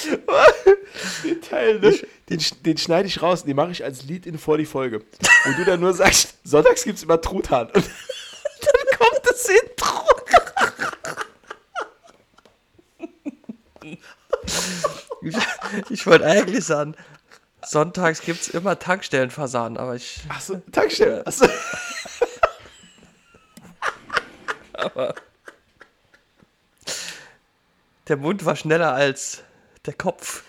Den 0.05 0.25
Teil, 1.49 1.81
ne? 1.81 1.99
Den, 2.29 2.41
den 2.65 2.79
schneide 2.79 3.09
ich 3.09 3.23
raus, 3.23 3.45
den 3.45 3.57
mache 3.57 3.71
ich 3.71 3.85
als 3.85 4.05
Lied-In 4.05 4.39
vor 4.39 4.59
die 4.59 4.67
Folge. 4.67 5.05
Wo 5.45 5.53
du 5.57 5.65
dann 5.65 5.81
nur 5.81 5.93
sagst, 5.93 6.35
sonntags 6.45 6.85
gibt 6.85 6.99
es 6.99 7.05
immer 7.05 7.21
Truthahn. 7.21 7.69
Und 7.69 7.75
dann 8.65 8.99
kommt 8.99 9.21
das 9.25 9.49
Intro. 9.49 10.05
Ich, 15.23 15.37
ich 15.91 16.07
wollte 16.07 16.27
eigentlich 16.27 16.65
sagen, 16.65 16.95
sonntags 17.65 18.21
gibt 18.21 18.43
es 18.43 18.49
immer 18.49 18.79
Tankstellenversagen, 18.79 19.79
aber 19.79 19.97
ich. 19.97 20.21
Achso, 20.29 20.63
Tankstelle. 20.71 21.27
Achso. 21.27 21.47
Der 28.09 28.19
Mund 28.19 28.45
war 28.45 28.55
schneller 28.55 28.93
als 28.93 29.43
der 29.87 29.95
Kopf. 29.95 30.43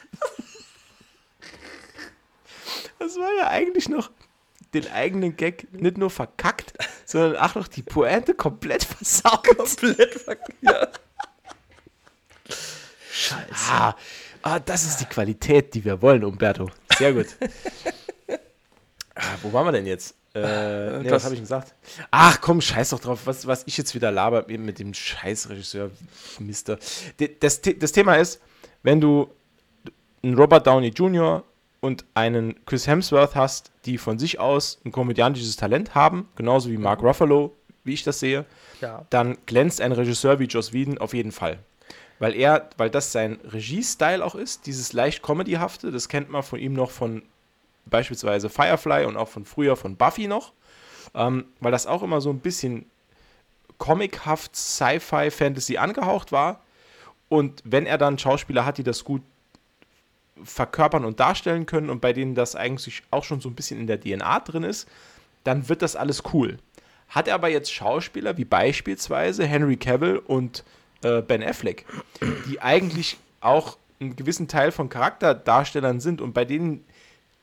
Das 3.05 3.17
war 3.17 3.29
ja 3.37 3.49
eigentlich 3.49 3.87
noch 3.87 4.09
den 4.73 4.89
eigenen 4.91 5.35
Gag 5.35 5.71
nicht 5.73 5.97
nur 5.97 6.09
verkackt, 6.09 6.73
sondern 7.05 7.37
auch 7.37 7.53
noch 7.55 7.67
die 7.67 7.83
Pointe 7.83 8.33
komplett 8.33 8.83
versaut. 8.83 9.43
Komplett 9.57 10.15
verkackt. 10.15 10.53
Ja. 10.61 10.87
Scheiße. 13.11 13.71
Ah, 13.71 13.95
ah, 14.41 14.59
das 14.59 14.83
ist 14.85 14.97
die 15.01 15.05
Qualität, 15.05 15.73
die 15.73 15.85
wir 15.85 16.01
wollen, 16.01 16.23
Umberto. 16.23 16.69
Sehr 16.97 17.13
gut. 17.13 17.27
ah, 19.15 19.21
wo 19.41 19.53
waren 19.53 19.67
wir 19.67 19.71
denn 19.71 19.85
jetzt? 19.85 20.15
Äh, 20.33 20.97
nee, 20.99 21.03
das- 21.03 21.13
was 21.13 21.23
habe 21.25 21.35
ich 21.35 21.41
gesagt? 21.41 21.73
Ach 22.11 22.41
komm, 22.41 22.59
scheiß 22.59 22.89
doch 22.89 22.99
drauf, 22.99 23.21
was, 23.25 23.47
was 23.47 23.63
ich 23.67 23.77
jetzt 23.77 23.95
wieder 23.95 24.11
laber 24.11 24.45
mit 24.49 24.79
dem 24.79 24.93
Scheißregisseur 24.93 25.91
Mister. 26.39 26.77
Das, 27.39 27.61
das 27.61 27.91
Thema 27.93 28.15
ist, 28.15 28.41
wenn 28.83 28.99
du 28.99 29.29
einen 30.21 30.35
Robert 30.35 30.67
Downey 30.67 30.89
Jr. 30.89 31.43
und 31.85 32.03
einen 32.15 32.55
Chris 32.65 32.87
Hemsworth 32.87 33.35
hast, 33.35 33.71
die 33.85 33.97
von 33.99 34.17
sich 34.17 34.39
aus 34.39 34.79
ein 34.83 34.91
komödiantisches 34.91 35.55
Talent 35.55 35.93
haben, 35.93 36.27
genauso 36.35 36.69
wie 36.71 36.77
Mark 36.77 37.03
Ruffalo, 37.03 37.55
wie 37.83 37.93
ich 37.93 38.03
das 38.03 38.19
sehe, 38.19 38.45
Ja. 38.81 39.05
dann 39.11 39.37
glänzt 39.45 39.79
ein 39.81 39.91
Regisseur 39.91 40.39
wie 40.39 40.45
Joss 40.45 40.73
Whedon 40.73 40.97
auf 40.97 41.13
jeden 41.13 41.31
Fall. 41.31 41.59
Weil 42.17 42.33
er, 42.33 42.69
weil 42.77 42.89
das 42.89 43.11
sein 43.11 43.39
Regiestyle 43.43 44.25
auch 44.25 44.33
ist, 44.35 44.65
dieses 44.65 44.93
leicht 44.93 45.21
Comedyhafte, 45.21 45.91
das 45.91 46.09
kennt 46.09 46.29
man 46.31 46.41
von 46.43 46.59
ihm 46.59 46.73
noch 46.73 46.89
von 46.89 47.21
beispielsweise 47.85 48.49
Firefly 48.49 49.05
und 49.05 49.15
auch 49.15 49.27
von 49.27 49.45
früher 49.45 49.75
von 49.75 49.95
Buffy 49.95 50.27
noch, 50.27 50.53
ähm, 51.13 51.45
weil 51.59 51.71
das 51.71 51.85
auch 51.85 52.01
immer 52.01 52.19
so 52.21 52.31
ein 52.31 52.39
bisschen 52.39 52.85
comichaft 53.77 54.55
Sci-Fi 54.55 55.29
Fantasy 55.29 55.77
angehaucht 55.77 56.31
war. 56.31 56.61
Und 57.29 57.61
wenn 57.65 57.85
er 57.85 57.97
dann 57.97 58.17
Schauspieler 58.17 58.65
hat, 58.65 58.77
die 58.77 58.83
das 58.83 59.03
gut 59.03 59.21
verkörpern 60.43 61.05
und 61.05 61.19
darstellen 61.19 61.65
können 61.65 61.89
und 61.89 62.01
bei 62.01 62.13
denen 62.13 62.35
das 62.35 62.55
eigentlich 62.55 63.03
auch 63.11 63.23
schon 63.23 63.41
so 63.41 63.49
ein 63.49 63.55
bisschen 63.55 63.79
in 63.79 63.87
der 63.87 63.99
DNA 63.99 64.39
drin 64.41 64.63
ist, 64.63 64.87
dann 65.43 65.69
wird 65.69 65.81
das 65.81 65.95
alles 65.95 66.23
cool. 66.33 66.57
Hat 67.09 67.27
er 67.27 67.35
aber 67.35 67.49
jetzt 67.49 67.71
Schauspieler 67.71 68.37
wie 68.37 68.45
beispielsweise 68.45 69.45
Henry 69.45 69.77
Cavill 69.77 70.17
und 70.17 70.63
äh, 71.03 71.21
Ben 71.21 71.43
Affleck, 71.43 71.85
die 72.47 72.61
eigentlich 72.61 73.17
auch 73.41 73.77
einen 73.99 74.15
gewissen 74.15 74.47
Teil 74.47 74.71
von 74.71 74.89
Charakterdarstellern 74.89 75.99
sind 75.99 76.19
und 76.19 76.33
bei 76.33 76.45
denen 76.45 76.83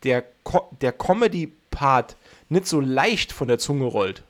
der, 0.02 0.24
Co 0.42 0.68
der 0.80 0.92
Comedy-Part 0.92 2.16
nicht 2.48 2.66
so 2.66 2.80
leicht 2.80 3.32
von 3.32 3.48
der 3.48 3.58
Zunge 3.58 3.84
rollt, 3.84 4.22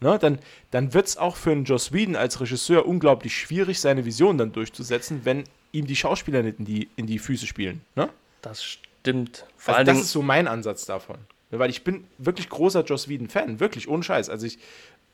ne, 0.00 0.18
dann, 0.18 0.38
dann 0.70 0.94
wird 0.94 1.06
es 1.06 1.16
auch 1.16 1.36
für 1.36 1.52
einen 1.52 1.64
Joss 1.64 1.92
Whedon 1.92 2.16
als 2.16 2.40
Regisseur 2.40 2.86
unglaublich 2.86 3.36
schwierig, 3.36 3.80
seine 3.80 4.04
Vision 4.04 4.38
dann 4.38 4.52
durchzusetzen, 4.52 5.20
wenn 5.24 5.44
ihm 5.74 5.86
die 5.86 5.96
Schauspieler 5.96 6.42
nicht 6.42 6.58
in 6.58 6.64
die, 6.64 6.88
in 6.96 7.06
die 7.06 7.18
Füße 7.18 7.46
spielen. 7.46 7.82
Ne? 7.96 8.08
Das 8.42 8.64
stimmt. 8.64 9.44
Vor 9.56 9.74
Also 9.74 9.92
das 9.92 10.00
ist 10.00 10.12
so 10.12 10.22
mein 10.22 10.48
Ansatz 10.48 10.86
davon. 10.86 11.18
Weil 11.50 11.70
ich 11.70 11.84
bin 11.84 12.04
wirklich 12.18 12.48
großer 12.48 12.84
Joss 12.84 13.08
Whedon-Fan, 13.08 13.60
wirklich, 13.60 13.88
ohne 13.88 14.02
Scheiß. 14.02 14.28
Also 14.28 14.46
ich, 14.46 14.58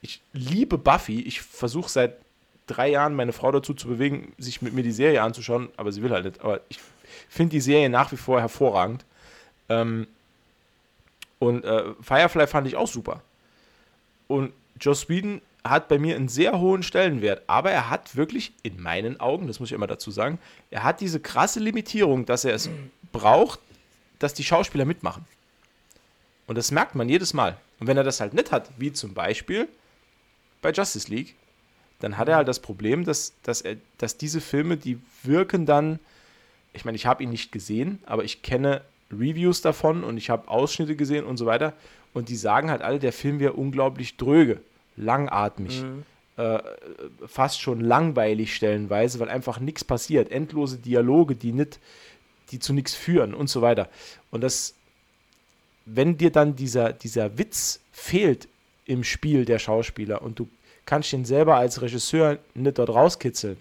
ich 0.01 0.21
liebe 0.33 0.79
Buffy. 0.79 1.21
Ich 1.23 1.41
versuche 1.41 1.91
seit 1.91 2.17
drei 2.67 2.91
Jahren 2.91 3.15
meine 3.15 3.33
Frau 3.33 3.51
dazu 3.51 3.75
zu 3.75 3.89
bewegen, 3.89 4.33
sich 4.39 4.63
mit 4.63 4.73
mir 4.73 4.83
die 4.83 4.93
Serie 4.93 5.23
anzuschauen, 5.23 5.71
aber 5.77 5.93
sie 5.93 6.03
will 6.03 6.11
halt 6.11 6.25
nicht. 6.25 6.41
Aber 6.41 6.61
ich 6.69 6.79
finde 7.29 7.51
die 7.51 7.61
Serie 7.61 7.91
nach 7.91 8.13
wie 8.13 8.17
vor 8.17 8.41
hervorragend. 8.41 9.05
Ähm, 9.69 10.07
und 11.39 11.65
äh, 11.65 11.85
Firefly 12.01 12.47
fand 12.47 12.67
ich 12.67 12.77
auch 12.77 12.89
super. 12.89 13.23
Und 14.29 14.53
Joss 14.81 15.09
Whedon 15.09 15.41
hat 15.65 15.89
bei 15.89 15.99
mir 15.99 16.17
einen 16.17 16.29
sehr 16.29 16.59
hohen 16.59 16.83
Stellenwert, 16.83 17.43
aber 17.47 17.71
er 17.71 17.91
hat 17.91 18.17
wirklich 18.17 18.53
in 18.63 18.81
meinen 18.81 19.21
Augen, 19.21 19.47
das 19.47 19.61
muss 19.61 19.71
ich 19.71 19.75
immer 19.75 19.87
dazu 19.87 20.11
sagen, 20.11 20.39
er 20.71 20.83
hat 20.83 21.01
diese 21.01 21.21
krasse 21.21 21.61
Limitierung, 21.61 22.25
dass 22.27 22.45
er 22.45 22.55
es 22.55 22.71
braucht, 23.13 23.61
dass 24.19 24.35
die 24.35 24.45
Schauspieler 24.45 24.85
mitmachen. 24.85 25.25
Und 26.47 26.57
das 26.57 26.71
merkt 26.71 26.95
man 26.95 27.09
jedes 27.09 27.35
Mal. 27.35 27.57
Und 27.79 27.87
wenn 27.87 27.97
er 27.97 28.05
das 28.05 28.21
halt 28.21 28.35
nicht 28.35 28.53
hat, 28.53 28.71
wie 28.77 28.93
zum 28.93 29.15
Beispiel 29.15 29.69
bei 30.63 30.73
Justice 30.73 31.11
League, 31.11 31.35
dann 32.01 32.17
hat 32.17 32.29
er 32.29 32.37
halt 32.37 32.49
das 32.49 32.61
Problem, 32.61 33.05
dass, 33.05 33.35
dass, 33.43 33.61
er, 33.61 33.77
dass 33.99 34.17
diese 34.17 34.41
Filme, 34.41 34.77
die 34.77 34.99
wirken 35.23 35.67
dann, 35.67 35.99
ich 36.73 36.85
meine, 36.85 36.97
ich 36.97 37.07
habe 37.07 37.23
ihn 37.23 37.31
nicht 37.31 37.53
gesehen, 37.53 38.01
aber 38.07 38.25
ich 38.25 38.43
kenne 38.43 38.83
Reviews 39.13 39.61
davon 39.61 40.05
und 40.05 40.17
ich 40.17 40.31
habe 40.31 40.49
Ausschnitte 40.49 40.97
gesehen 40.97 41.25
und 41.25 41.37
so 41.37 41.47
weiter. 41.47 41.75
Und 42.13 42.29
die 42.29 42.37
sagen 42.37 42.71
halt 42.71 42.83
alle, 42.83 42.99
der 42.99 43.13
Film 43.13 43.39
wäre 43.39 43.53
unglaublich 43.53 44.17
dröge, 44.17 44.61
langatmig, 44.97 45.85
äh, 46.37 46.59
fast 47.27 47.61
schon 47.61 47.81
langweilig 47.81 48.55
stellenweise, 48.55 49.19
weil 49.21 49.29
einfach 49.29 49.61
nichts 49.61 49.85
passiert. 49.85 50.31
Endlose 50.31 50.79
Dialoge, 50.79 51.35
die 51.37 51.53
nicht, 51.53 51.79
die 52.51 52.59
zu 52.59 52.73
nichts 52.73 52.95
führen 52.95 53.35
und 53.35 53.49
so 53.49 53.63
weiter. 53.63 53.89
Und 54.31 54.43
das, 54.43 54.75
wenn 55.87 56.17
dir 56.17 56.31
dann 56.31 56.57
dieser, 56.57 56.93
dieser 56.93 57.39
Witz 57.39 57.81
fehlt 57.93 58.49
im 58.87 59.05
Spiel 59.05 59.45
der 59.45 59.59
Schauspieler 59.59 60.23
und 60.23 60.39
du 60.39 60.49
kannst 60.87 61.13
ihn 61.13 61.25
selber 61.25 61.57
als 61.57 61.81
Regisseur 61.83 62.39
nicht 62.55 62.79
dort 62.79 62.91
rauskitzeln, 62.91 63.57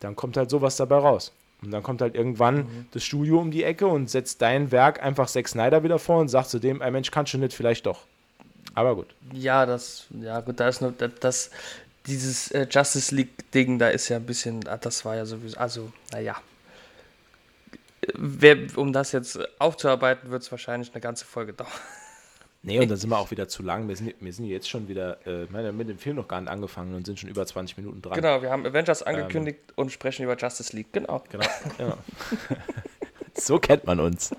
dann 0.00 0.16
kommt 0.16 0.36
halt 0.36 0.50
sowas 0.50 0.76
dabei 0.76 0.96
raus. 0.96 1.32
Und 1.62 1.70
dann 1.70 1.84
kommt 1.84 2.00
halt 2.00 2.16
irgendwann 2.16 2.56
Mhm. 2.56 2.86
das 2.90 3.04
Studio 3.04 3.38
um 3.38 3.52
die 3.52 3.62
Ecke 3.62 3.86
und 3.86 4.10
setzt 4.10 4.42
dein 4.42 4.72
Werk 4.72 5.00
einfach 5.00 5.28
Zack 5.28 5.46
Snyder 5.46 5.84
wieder 5.84 6.00
vor 6.00 6.18
und 6.18 6.26
sagt 6.28 6.48
zu 6.48 6.58
dem, 6.58 6.82
ey 6.82 6.90
Mensch, 6.90 7.12
kannst 7.12 7.34
du 7.34 7.38
nicht, 7.38 7.52
vielleicht 7.52 7.86
doch. 7.86 8.00
Aber 8.74 8.94
gut. 8.96 9.14
Ja, 9.32 9.66
das, 9.66 10.06
ja 10.20 10.40
gut, 10.40 10.60
da 10.60 10.68
ist 10.68 10.80
nur, 10.80 10.92
das, 10.92 11.50
dieses 12.06 12.50
äh, 12.50 12.66
Justice 12.70 13.14
League-Ding, 13.14 13.78
da 13.78 13.88
ist 13.88 14.08
ja 14.08 14.16
ein 14.16 14.26
bisschen, 14.26 14.66
ah, 14.68 14.76
das 14.76 15.04
war 15.04 15.16
ja 15.16 15.24
sowieso, 15.24 15.56
also, 15.58 15.92
naja. 16.12 16.36
Wer, 18.14 18.56
um 18.76 18.92
das 18.92 19.12
jetzt 19.12 19.38
aufzuarbeiten, 19.60 20.30
wird 20.30 20.42
es 20.42 20.50
wahrscheinlich 20.50 20.92
eine 20.92 21.00
ganze 21.00 21.24
Folge 21.24 21.52
dauern. 21.52 21.70
Nee, 22.64 22.78
und 22.78 22.88
dann 22.88 22.96
sind 22.96 23.10
wir 23.10 23.18
auch 23.18 23.32
wieder 23.32 23.48
zu 23.48 23.62
lang. 23.62 23.88
Wir 23.88 23.96
sind, 23.96 24.14
wir 24.20 24.32
sind 24.32 24.46
jetzt 24.46 24.70
schon 24.70 24.86
wieder, 24.86 25.24
äh, 25.26 25.52
wir 25.52 25.66
haben 25.66 25.76
mit 25.76 25.88
dem 25.88 25.98
Film 25.98 26.16
noch 26.16 26.28
gar 26.28 26.40
nicht 26.40 26.50
angefangen 26.50 26.94
und 26.94 27.04
sind 27.04 27.18
schon 27.18 27.28
über 27.28 27.44
20 27.44 27.76
Minuten 27.76 28.02
dran. 28.02 28.14
Genau, 28.14 28.40
wir 28.40 28.50
haben 28.50 28.64
Avengers 28.64 29.02
angekündigt 29.02 29.58
und 29.74 29.90
sprechen 29.90 30.22
über 30.22 30.36
Justice 30.36 30.74
League, 30.74 30.92
genau. 30.92 31.24
Genau. 31.30 31.46
genau. 31.76 31.98
so 33.34 33.58
kennt 33.58 33.84
man 33.86 34.00
uns. 34.00 34.30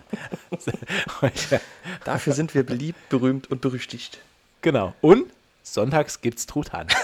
Dafür 2.06 2.34
sind 2.34 2.54
wir 2.54 2.64
beliebt, 2.66 3.10
berühmt 3.10 3.50
und 3.52 3.62
berüchtigt. 3.62 4.20
genau. 4.62 4.94
Und 5.02 5.32
sonntags 5.64 6.22
gibt's 6.22 6.46
Truthahn. 6.46 6.88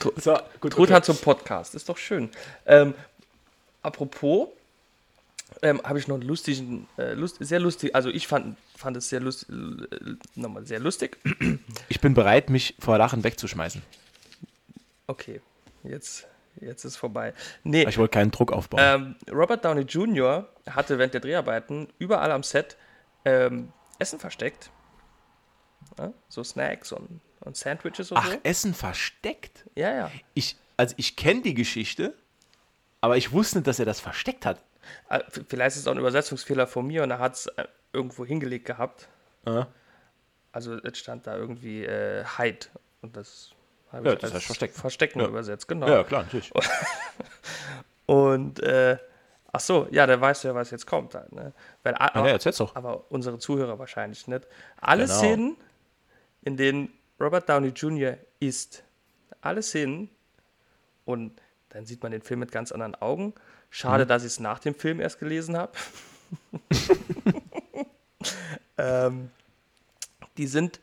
Tru- 0.00 0.20
so, 0.20 0.38
gut. 0.60 0.72
Truthahn 0.72 1.02
zum 1.02 1.16
Podcast, 1.18 1.74
ist 1.74 1.88
doch 1.88 1.96
schön. 1.98 2.30
Ähm, 2.66 2.94
apropos, 3.82 4.48
ähm, 5.62 5.80
habe 5.84 5.98
ich 5.98 6.06
noch 6.08 6.16
einen 6.16 6.24
lustigen, 6.28 6.86
äh, 6.98 7.14
lust, 7.14 7.36
sehr 7.40 7.60
lustig, 7.60 7.94
also 7.94 8.10
ich 8.10 8.26
fand, 8.26 8.56
fand 8.76 8.96
es 8.96 9.08
sehr 9.08 9.20
lustig, 9.20 9.48
äh, 9.50 10.14
nochmal 10.34 10.66
sehr 10.66 10.80
lustig. 10.80 11.16
Ich 11.88 12.00
bin 12.00 12.14
bereit, 12.14 12.50
mich 12.50 12.74
vor 12.78 12.98
Lachen 12.98 13.24
wegzuschmeißen. 13.24 13.82
Okay, 15.06 15.40
jetzt, 15.84 16.26
jetzt 16.60 16.84
ist 16.84 16.96
vorbei. 16.96 17.32
Nee, 17.64 17.84
Ich 17.88 17.98
wollte 17.98 18.12
keinen 18.12 18.30
Druck 18.30 18.52
aufbauen. 18.52 18.80
ähm, 18.82 19.16
Robert 19.34 19.64
Downey 19.64 19.82
Jr. 19.82 20.48
hatte 20.68 20.98
während 20.98 21.14
der 21.14 21.20
Dreharbeiten 21.20 21.88
überall 21.98 22.30
am 22.32 22.42
Set 22.42 22.76
ähm, 23.24 23.72
Essen 23.98 24.18
versteckt. 24.18 24.70
Ja, 25.98 26.12
so 26.28 26.42
Snacks 26.44 26.92
und, 26.92 27.20
und 27.40 27.56
Sandwiches 27.56 28.10
und 28.10 28.18
Ach, 28.18 28.30
so. 28.30 28.38
Essen 28.42 28.74
versteckt? 28.74 29.64
Ja, 29.74 29.94
ja. 29.94 30.10
Ich, 30.34 30.56
also 30.76 30.94
ich 30.98 31.16
kenne 31.16 31.42
die 31.42 31.54
Geschichte, 31.54 32.14
aber 33.00 33.16
ich 33.16 33.32
wusste 33.32 33.58
nicht, 33.58 33.66
dass 33.68 33.78
er 33.78 33.84
das 33.86 34.00
versteckt 34.00 34.44
hat. 34.46 34.60
V- 35.30 35.42
Vielleicht 35.48 35.76
ist 35.76 35.82
es 35.82 35.86
auch 35.88 35.92
ein 35.92 35.98
Übersetzungsfehler 35.98 36.66
von 36.66 36.86
mir 36.86 37.02
und 37.02 37.10
er 37.10 37.18
hat 37.18 37.34
es 37.34 37.46
äh, 37.46 37.64
irgendwo 37.92 38.24
hingelegt 38.26 38.64
gehabt. 38.66 39.08
Ja. 39.46 39.68
Also 40.52 40.74
es 40.82 40.98
stand 40.98 41.26
da 41.26 41.36
irgendwie 41.36 41.84
äh, 41.84 42.24
Hide 42.36 42.66
und 43.02 43.16
das 43.16 43.50
habe 43.92 44.06
Ja, 44.08 44.12
ich 44.14 44.18
das 44.20 44.34
heißt 44.34 44.46
verstecken. 44.46 44.74
Verstecken 44.74 45.20
Ja. 45.20 45.26
übersetzt, 45.28 45.68
genau. 45.68 45.88
Ja, 45.88 46.04
klar, 46.04 46.22
natürlich. 46.24 46.52
Und 48.06 48.60
äh, 48.62 48.98
ach 49.52 49.60
so, 49.60 49.88
ja, 49.90 50.06
der 50.06 50.20
weiß 50.20 50.44
ja, 50.44 50.54
was 50.54 50.70
jetzt 50.70 50.86
kommt. 50.86 51.14
Halt, 51.14 51.32
ne? 51.32 51.52
Weil, 51.82 51.94
Ja, 51.98 52.22
nee, 52.22 52.30
erzähl's 52.30 52.58
doch. 52.58 52.74
aber 52.76 53.04
unsere 53.10 53.38
Zuhörer 53.38 53.78
wahrscheinlich 53.78 54.26
nicht. 54.28 54.46
Alle 54.80 55.04
Genau. 55.06 55.18
Szenen, 55.18 55.56
in 56.42 56.56
denen 56.56 56.92
Robert 57.20 57.48
Downey 57.48 57.68
Jr. 57.68 58.16
isst, 58.40 58.84
alle 59.40 59.62
Szenen, 59.62 60.10
und 61.04 61.40
dann 61.70 61.86
sieht 61.86 62.02
man 62.02 62.12
den 62.12 62.22
Film 62.22 62.40
mit 62.40 62.52
ganz 62.52 62.72
anderen 62.72 62.94
Augen. 62.96 63.34
Schade, 63.70 64.04
Mhm. 64.04 64.08
dass 64.08 64.22
ich 64.22 64.28
es 64.32 64.40
nach 64.40 64.58
dem 64.60 64.74
Film 64.74 65.00
erst 65.00 65.18
gelesen 65.18 65.56
habe. 65.56 65.72
ähm, 68.78 69.30
die 70.36 70.46
sind 70.46 70.80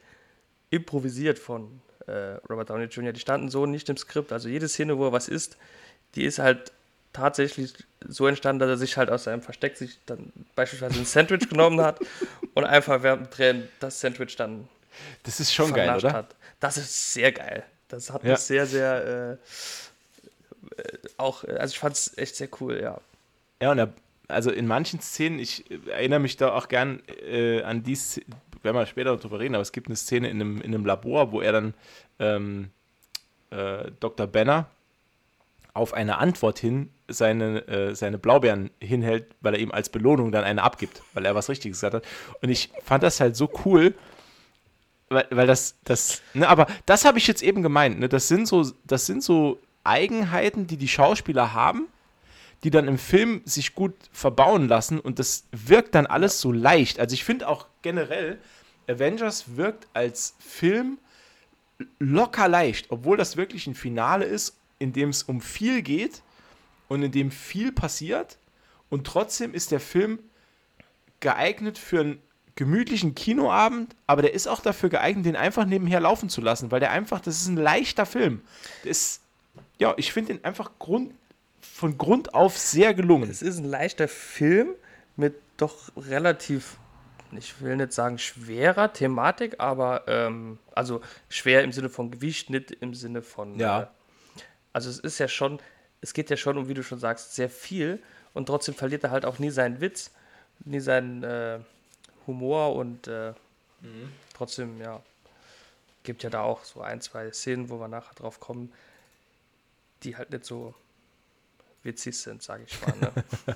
improvisiert 0.69 1.39
von 1.39 1.81
äh, 2.07 2.35
Robert 2.49 2.69
Downey 2.69 2.85
Jr. 2.85 3.13
Die 3.13 3.19
standen 3.19 3.49
so 3.49 3.65
nicht 3.65 3.89
im 3.89 3.97
Skript. 3.97 4.31
Also 4.31 4.49
jede 4.49 4.67
Szene, 4.67 4.97
wo 4.97 5.05
er 5.07 5.11
was 5.11 5.27
isst, 5.27 5.57
die 6.15 6.23
ist 6.25 6.39
halt 6.39 6.71
tatsächlich 7.13 7.73
so 8.07 8.27
entstanden, 8.27 8.59
dass 8.59 8.69
er 8.69 8.77
sich 8.77 8.97
halt 8.97 9.09
aus 9.09 9.25
seinem 9.25 9.41
Versteck 9.41 9.77
sich 9.77 9.99
dann 10.05 10.31
beispielsweise 10.55 10.99
ein 10.99 11.05
Sandwich 11.05 11.47
genommen 11.49 11.79
hat 11.81 11.99
und 12.55 12.63
einfach 12.65 13.03
während 13.03 13.27
dem 13.27 13.29
Drehen 13.31 13.69
das 13.79 13.99
Sandwich 13.99 14.35
dann 14.35 14.67
Das 15.23 15.39
ist 15.39 15.53
schon 15.53 15.73
geil, 15.73 15.95
oder? 15.95 16.11
hat. 16.13 16.35
Das 16.59 16.77
ist 16.77 17.13
sehr 17.13 17.31
geil. 17.31 17.63
Das 17.89 18.09
hat 18.11 18.23
Ja. 18.23 18.31
mich 18.31 18.39
sehr, 18.39 18.65
sehr 18.65 19.37
äh, 20.77 20.81
äh, 20.81 20.97
auch, 21.17 21.43
äh, 21.43 21.51
also 21.57 21.73
ich 21.73 21.79
fand 21.79 21.95
es 21.95 22.17
echt 22.17 22.35
sehr 22.35 22.49
cool, 22.59 22.79
ja. 22.81 22.99
Ja, 23.61 23.71
und 23.71 23.77
er, 23.77 23.93
also 24.27 24.49
in 24.51 24.65
manchen 24.65 24.99
Szenen, 24.99 25.37
ich 25.39 25.63
erinnere 25.87 26.19
mich 26.19 26.37
da 26.37 26.53
auch 26.53 26.67
gern 26.67 27.01
äh, 27.25 27.61
an 27.61 27.83
die 27.83 27.97
werden 28.63 28.77
wir 28.77 28.85
später 28.85 29.11
noch 29.11 29.19
drüber 29.19 29.39
reden, 29.39 29.55
aber 29.55 29.61
es 29.61 29.71
gibt 29.71 29.87
eine 29.87 29.95
Szene 29.95 30.29
in 30.29 30.41
einem, 30.41 30.61
in 30.61 30.73
einem 30.73 30.85
Labor, 30.85 31.31
wo 31.31 31.41
er 31.41 31.51
dann 31.51 31.73
ähm, 32.19 32.69
äh, 33.51 33.91
Dr. 33.99 34.27
Benner 34.27 34.67
auf 35.73 35.93
eine 35.93 36.17
Antwort 36.17 36.59
hin 36.59 36.89
seine, 37.07 37.67
äh, 37.67 37.95
seine 37.95 38.17
Blaubeeren 38.17 38.69
hinhält, 38.79 39.25
weil 39.41 39.55
er 39.55 39.59
ihm 39.59 39.71
als 39.71 39.89
Belohnung 39.89 40.31
dann 40.31 40.43
eine 40.43 40.63
abgibt, 40.63 41.01
weil 41.13 41.25
er 41.25 41.35
was 41.35 41.49
Richtiges 41.49 41.77
gesagt 41.77 41.95
hat. 41.95 42.05
Und 42.41 42.49
ich 42.49 42.71
fand 42.83 43.03
das 43.03 43.19
halt 43.19 43.35
so 43.35 43.49
cool, 43.65 43.95
weil, 45.09 45.27
weil 45.31 45.47
das, 45.47 45.75
das, 45.83 46.21
ne, 46.33 46.47
aber 46.47 46.67
das 46.85 47.05
habe 47.05 47.17
ich 47.17 47.27
jetzt 47.27 47.41
eben 47.41 47.63
gemeint, 47.63 47.99
ne, 47.99 48.07
das 48.07 48.27
sind 48.27 48.47
so, 48.47 48.71
das 48.85 49.05
sind 49.05 49.23
so 49.23 49.59
Eigenheiten, 49.83 50.67
die 50.67 50.77
die 50.77 50.87
Schauspieler 50.87 51.53
haben, 51.53 51.87
die 52.63 52.69
dann 52.69 52.87
im 52.87 52.97
Film 52.97 53.41
sich 53.45 53.75
gut 53.75 53.93
verbauen 54.11 54.67
lassen 54.67 54.99
und 54.99 55.19
das 55.19 55.45
wirkt 55.51 55.95
dann 55.95 56.05
alles 56.05 56.39
so 56.39 56.51
leicht. 56.51 56.99
Also 56.99 57.13
ich 57.13 57.23
finde 57.23 57.47
auch 57.47 57.67
generell, 57.81 58.39
Avengers 58.87 59.55
wirkt 59.55 59.87
als 59.93 60.35
Film 60.39 60.97
locker 61.99 62.47
leicht, 62.47 62.87
obwohl 62.89 63.17
das 63.17 63.35
wirklich 63.35 63.67
ein 63.67 63.75
Finale 63.75 64.25
ist, 64.25 64.55
in 64.79 64.93
dem 64.93 65.09
es 65.09 65.23
um 65.23 65.41
viel 65.41 65.81
geht 65.81 66.21
und 66.87 67.03
in 67.03 67.11
dem 67.11 67.31
viel 67.31 67.71
passiert 67.71 68.37
und 68.89 69.05
trotzdem 69.05 69.53
ist 69.53 69.71
der 69.71 69.79
Film 69.79 70.19
geeignet 71.19 71.77
für 71.77 72.01
einen 72.01 72.21
gemütlichen 72.55 73.15
Kinoabend, 73.15 73.95
aber 74.07 74.21
der 74.21 74.33
ist 74.33 74.47
auch 74.47 74.59
dafür 74.59 74.89
geeignet, 74.89 75.25
den 75.25 75.35
einfach 75.35 75.65
nebenher 75.65 75.99
laufen 75.99 76.29
zu 76.29 76.41
lassen, 76.41 76.71
weil 76.71 76.79
der 76.79 76.91
einfach, 76.91 77.19
das 77.19 77.41
ist 77.41 77.47
ein 77.47 77.57
leichter 77.57 78.05
Film. 78.05 78.41
Ist, 78.83 79.21
ja, 79.79 79.93
ich 79.97 80.13
finde 80.13 80.33
den 80.33 80.45
einfach 80.45 80.71
Grund, 80.77 81.13
von 81.63 81.97
Grund 81.97 82.33
auf 82.33 82.57
sehr 82.57 82.93
gelungen. 82.93 83.29
Es 83.29 83.41
ist 83.41 83.57
ein 83.57 83.65
leichter 83.65 84.07
Film 84.07 84.75
mit 85.15 85.35
doch 85.57 85.91
relativ, 85.95 86.77
ich 87.31 87.61
will 87.61 87.77
nicht 87.77 87.93
sagen 87.93 88.17
schwerer 88.17 88.93
Thematik, 88.93 89.59
aber 89.59 90.03
ähm, 90.07 90.59
also 90.73 91.01
schwer 91.29 91.63
im 91.63 91.71
Sinne 91.71 91.89
von 91.89 92.11
Gewicht, 92.11 92.49
nicht 92.49 92.71
im 92.71 92.93
Sinne 92.93 93.21
von. 93.21 93.57
Ja. 93.59 93.83
Äh, 93.83 93.87
also 94.73 94.89
es 94.89 94.99
ist 94.99 95.19
ja 95.19 95.27
schon, 95.27 95.59
es 96.01 96.13
geht 96.13 96.29
ja 96.29 96.37
schon 96.37 96.57
um, 96.57 96.67
wie 96.67 96.73
du 96.73 96.83
schon 96.83 96.99
sagst, 96.99 97.35
sehr 97.35 97.49
viel 97.49 98.01
und 98.33 98.47
trotzdem 98.47 98.75
verliert 98.75 99.03
er 99.03 99.11
halt 99.11 99.25
auch 99.25 99.39
nie 99.39 99.51
seinen 99.51 99.79
Witz, 99.81 100.11
nie 100.65 100.79
seinen 100.79 101.23
äh, 101.23 101.59
Humor 102.27 102.75
und 102.75 103.07
äh, 103.07 103.33
trotzdem, 104.33 104.79
ja, 104.81 105.01
gibt 106.03 106.23
ja 106.23 106.29
da 106.29 106.41
auch 106.41 106.63
so 106.63 106.81
ein, 106.81 107.01
zwei 107.01 107.31
Szenen, 107.31 107.69
wo 107.69 107.79
wir 107.79 107.87
nachher 107.87 108.15
drauf 108.15 108.39
kommen, 108.39 108.71
die 110.03 110.17
halt 110.17 110.31
nicht 110.31 110.45
so 110.45 110.73
witzig 111.83 112.17
sind, 112.17 112.41
sage 112.41 112.63
ich 112.67 112.81
mal. 112.81 112.95
Ne? 112.99 113.11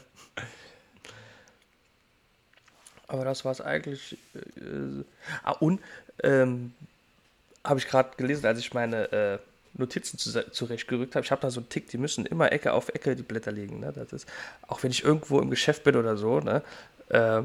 Aber 3.08 3.24
das 3.24 3.46
war 3.46 3.52
es 3.54 3.62
eigentlich. 3.62 4.18
Äh, 4.36 5.04
ah, 5.44 5.52
und 5.54 5.82
ähm, 6.24 6.74
habe 7.64 7.80
ich 7.80 7.88
gerade 7.88 8.16
gelesen, 8.18 8.46
als 8.46 8.60
ich 8.60 8.74
meine 8.74 9.12
äh, 9.12 9.40
Notizen 9.74 10.18
zu, 10.18 10.52
zurechtgerückt 10.52 11.16
habe. 11.16 11.24
Ich 11.24 11.32
habe 11.32 11.42
da 11.42 11.50
so 11.50 11.60
einen 11.60 11.70
Tick, 11.70 11.90
die 11.90 11.98
müssen 11.98 12.26
immer 12.26 12.52
Ecke 12.52 12.74
auf 12.74 12.90
Ecke 12.90 13.16
die 13.16 13.24
Blätter 13.24 13.52
liegen. 13.52 13.80
Ne? 13.80 13.94
Das 13.94 14.12
ist, 14.12 14.28
auch 14.68 14.84
wenn 14.84 14.92
ich 14.92 15.04
irgendwo 15.04 15.40
im 15.40 15.50
Geschäft 15.50 15.84
bin 15.84 15.96
oder 15.96 16.18
so, 16.18 16.40
ne? 16.40 16.62
Äh, 17.10 17.44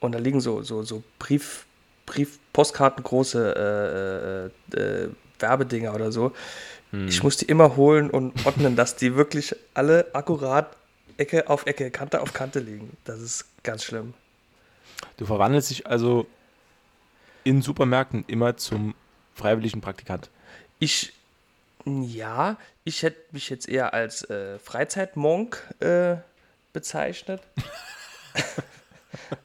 und 0.00 0.12
da 0.12 0.18
liegen 0.18 0.40
so, 0.40 0.62
so, 0.62 0.82
so 0.82 1.02
Brief, 1.18 1.66
Brief, 2.06 2.38
Postkarten, 2.52 3.02
große 3.02 4.50
äh, 4.72 4.78
äh, 4.78 5.04
äh, 5.04 5.10
Werbedinger 5.40 5.94
oder 5.94 6.12
so. 6.12 6.32
Ich 6.90 7.22
muss 7.22 7.36
die 7.36 7.44
immer 7.44 7.76
holen 7.76 8.10
und 8.10 8.46
ordnen, 8.46 8.74
dass 8.74 8.96
die 8.96 9.14
wirklich 9.14 9.54
alle 9.74 10.06
akkurat 10.14 10.74
Ecke 11.18 11.48
auf 11.48 11.66
Ecke, 11.66 11.90
Kante 11.90 12.22
auf 12.22 12.32
Kante 12.32 12.60
liegen. 12.60 12.96
Das 13.04 13.20
ist 13.20 13.44
ganz 13.62 13.84
schlimm. 13.84 14.14
Du 15.18 15.26
verwandelst 15.26 15.70
dich 15.70 15.86
also 15.86 16.26
in 17.44 17.60
Supermärkten 17.60 18.24
immer 18.26 18.56
zum 18.56 18.94
freiwilligen 19.34 19.80
Praktikant. 19.80 20.30
Ich, 20.78 21.12
ja, 21.84 22.56
ich 22.84 23.02
hätte 23.02 23.20
mich 23.32 23.50
jetzt 23.50 23.68
eher 23.68 23.92
als 23.92 24.28
äh, 24.30 24.58
Freizeitmonk 24.58 25.62
äh, 25.80 26.16
bezeichnet. 26.72 27.42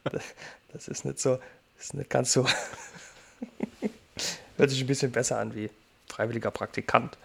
das, 0.04 0.24
das 0.74 0.88
ist 0.88 1.06
nicht 1.06 1.20
so, 1.20 1.40
ist 1.78 1.94
nicht 1.94 2.10
ganz 2.10 2.32
so. 2.32 2.48
Hört 4.58 4.70
sich 4.70 4.82
ein 4.82 4.88
bisschen 4.88 5.12
besser 5.12 5.40
an 5.40 5.56
wie 5.56 5.70
freiwilliger 6.14 6.52
Praktikant. 6.52 7.18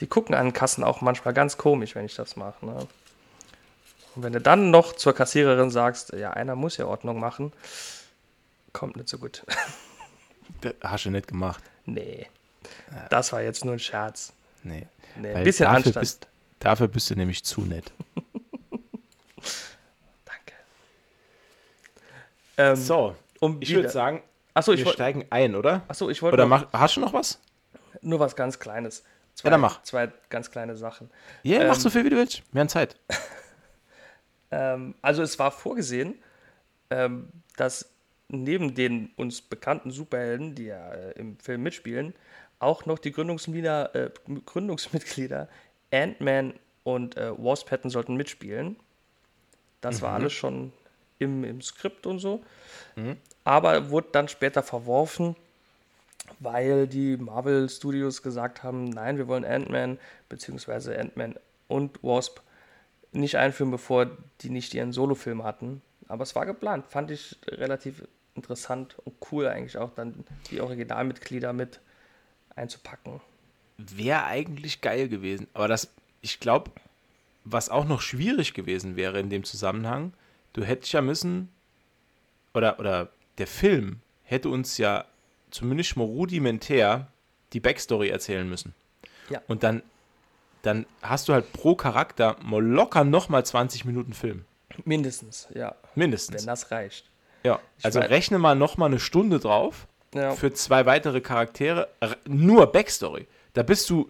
Die 0.00 0.06
gucken 0.06 0.34
an 0.34 0.46
den 0.46 0.52
Kassen 0.52 0.84
auch 0.84 1.00
manchmal 1.00 1.34
ganz 1.34 1.56
komisch, 1.56 1.94
wenn 1.94 2.04
ich 2.04 2.14
das 2.14 2.36
mache. 2.36 2.64
Ne? 2.64 2.86
Und 4.14 4.22
wenn 4.22 4.32
du 4.32 4.40
dann 4.40 4.70
noch 4.70 4.92
zur 4.94 5.12
Kassiererin 5.14 5.70
sagst, 5.70 6.12
ja, 6.12 6.30
einer 6.30 6.54
muss 6.56 6.76
ja 6.76 6.86
Ordnung 6.86 7.18
machen, 7.20 7.52
kommt 8.72 8.96
nicht 8.96 9.08
so 9.08 9.18
gut. 9.18 9.44
Das 10.62 10.74
hast 10.82 11.04
du 11.04 11.10
nicht 11.10 11.28
gemacht. 11.28 11.62
Nee, 11.84 12.26
das 13.10 13.32
war 13.32 13.42
jetzt 13.42 13.64
nur 13.64 13.74
ein 13.74 13.78
Scherz. 13.78 14.32
Nee. 14.64 14.86
Nee, 15.14 15.32
ein 15.34 15.44
bisschen 15.44 15.64
dafür 15.66 15.76
Anstand. 15.76 16.00
Bist, 16.00 16.26
dafür 16.58 16.88
bist 16.88 17.10
du 17.10 17.14
nämlich 17.14 17.44
zu 17.44 17.60
nett. 17.60 17.92
Danke. 20.24 20.52
Ähm, 22.56 22.76
So, 22.76 23.14
um 23.40 23.58
ich 23.60 23.72
würde 23.74 23.90
sagen, 23.90 24.22
Achso, 24.54 24.72
ich 24.72 24.84
wir 24.84 24.92
steigen 24.92 25.26
ein, 25.30 25.54
oder? 25.54 25.82
achso, 25.86 26.08
ich 26.08 26.22
wollte 26.22 26.34
Oder 26.34 26.46
noch- 26.46 26.66
mach, 26.72 26.80
hast 26.80 26.96
du 26.96 27.00
noch 27.00 27.12
was? 27.12 27.38
Nur 28.02 28.20
was 28.20 28.36
ganz 28.36 28.58
Kleines. 28.58 29.04
Zwei, 29.34 29.48
Ja, 29.48 29.50
dann 29.52 29.60
mach. 29.60 29.82
Zwei 29.82 30.10
ganz 30.30 30.50
kleine 30.50 30.76
Sachen. 30.76 31.10
Ja, 31.44 31.64
mach 31.64 31.76
Ähm, 31.76 31.80
so 31.80 31.90
viel, 31.90 32.04
wie 32.04 32.10
du 32.10 32.16
willst. 32.16 32.42
Wir 32.52 32.60
haben 32.60 32.68
Zeit. 32.68 32.96
Ähm, 34.50 34.94
also 35.02 35.22
es 35.22 35.38
war 35.38 35.50
vorgesehen, 35.50 36.14
ähm, 36.88 37.28
dass 37.58 37.90
neben 38.28 38.74
den 38.74 39.10
uns 39.16 39.42
bekannten 39.42 39.90
Superhelden, 39.90 40.54
die 40.54 40.64
ja 40.64 40.90
äh, 40.90 41.12
im 41.18 41.38
Film 41.38 41.64
mitspielen, 41.64 42.14
auch 42.58 42.86
noch 42.86 42.98
die 42.98 43.12
Gründungsmitglieder, 43.12 43.94
äh, 43.94 44.10
Gründungsmitglieder 44.46 45.48
Ant-Man 45.92 46.54
und 46.82 47.18
äh, 47.18 47.30
Wasp 47.36 47.70
hätten 47.70 47.90
sollten 47.90 48.16
mitspielen. 48.16 48.76
Das 49.82 50.00
war 50.00 50.14
alles 50.14 50.32
schon 50.32 50.72
im, 51.18 51.44
im 51.44 51.60
Skript 51.60 52.06
und 52.06 52.18
so. 52.18 52.42
Aber 53.44 53.90
wurde 53.90 54.08
dann 54.12 54.28
später 54.28 54.62
verworfen, 54.62 55.36
weil 56.40 56.86
die 56.86 57.16
Marvel 57.16 57.68
Studios 57.68 58.22
gesagt 58.22 58.62
haben, 58.62 58.84
nein, 58.84 59.18
wir 59.18 59.28
wollen 59.28 59.44
Ant-Man 59.44 59.98
bzw. 60.28 60.96
Ant-Man 60.96 61.34
und 61.68 62.02
Wasp 62.02 62.40
nicht 63.12 63.36
einführen, 63.36 63.70
bevor 63.70 64.06
die 64.40 64.50
nicht 64.50 64.74
ihren 64.74 64.92
Solofilm 64.92 65.44
hatten. 65.44 65.82
Aber 66.08 66.22
es 66.22 66.34
war 66.34 66.46
geplant. 66.46 66.86
Fand 66.86 67.10
ich 67.10 67.36
relativ 67.46 68.06
interessant 68.34 68.96
und 69.04 69.14
cool 69.30 69.46
eigentlich 69.46 69.76
auch 69.78 69.94
dann 69.94 70.24
die 70.50 70.60
Originalmitglieder 70.60 71.52
mit 71.52 71.80
einzupacken. 72.54 73.20
Wäre 73.76 74.24
eigentlich 74.24 74.80
geil 74.80 75.08
gewesen. 75.08 75.46
Aber 75.54 75.68
das, 75.68 75.90
ich 76.20 76.40
glaube, 76.40 76.70
was 77.44 77.70
auch 77.70 77.84
noch 77.84 78.00
schwierig 78.00 78.54
gewesen 78.54 78.96
wäre 78.96 79.20
in 79.20 79.30
dem 79.30 79.44
Zusammenhang, 79.44 80.12
du 80.52 80.64
hättest 80.64 80.92
ja 80.92 81.00
müssen, 81.00 81.48
oder, 82.54 82.78
oder 82.78 83.10
der 83.38 83.46
Film 83.46 84.00
hätte 84.24 84.48
uns 84.48 84.78
ja 84.78 85.04
zumindest 85.50 85.96
mal 85.96 86.04
rudimentär 86.04 87.08
die 87.52 87.60
Backstory 87.60 88.08
erzählen 88.08 88.48
müssen. 88.48 88.74
Ja. 89.30 89.40
Und 89.46 89.62
dann, 89.62 89.82
dann 90.62 90.86
hast 91.02 91.28
du 91.28 91.32
halt 91.32 91.52
pro 91.52 91.74
Charakter 91.74 92.36
mal 92.42 92.62
locker 92.64 93.04
nochmal 93.04 93.44
20 93.44 93.84
Minuten 93.84 94.12
Film. 94.12 94.44
Mindestens, 94.84 95.48
ja. 95.54 95.74
Mindestens. 95.94 96.42
Wenn 96.42 96.46
das 96.46 96.70
reicht. 96.70 97.04
Ja, 97.44 97.60
also 97.82 98.00
weiß- 98.00 98.10
rechne 98.10 98.38
mal 98.38 98.54
nochmal 98.54 98.88
eine 98.90 99.00
Stunde 99.00 99.38
drauf 99.38 99.86
Ja. 100.14 100.32
für 100.32 100.52
zwei 100.52 100.86
weitere 100.86 101.20
Charaktere. 101.20 101.88
Nur 102.26 102.66
Backstory. 102.70 103.26
Da 103.54 103.62
bist 103.62 103.88
du, 103.90 104.08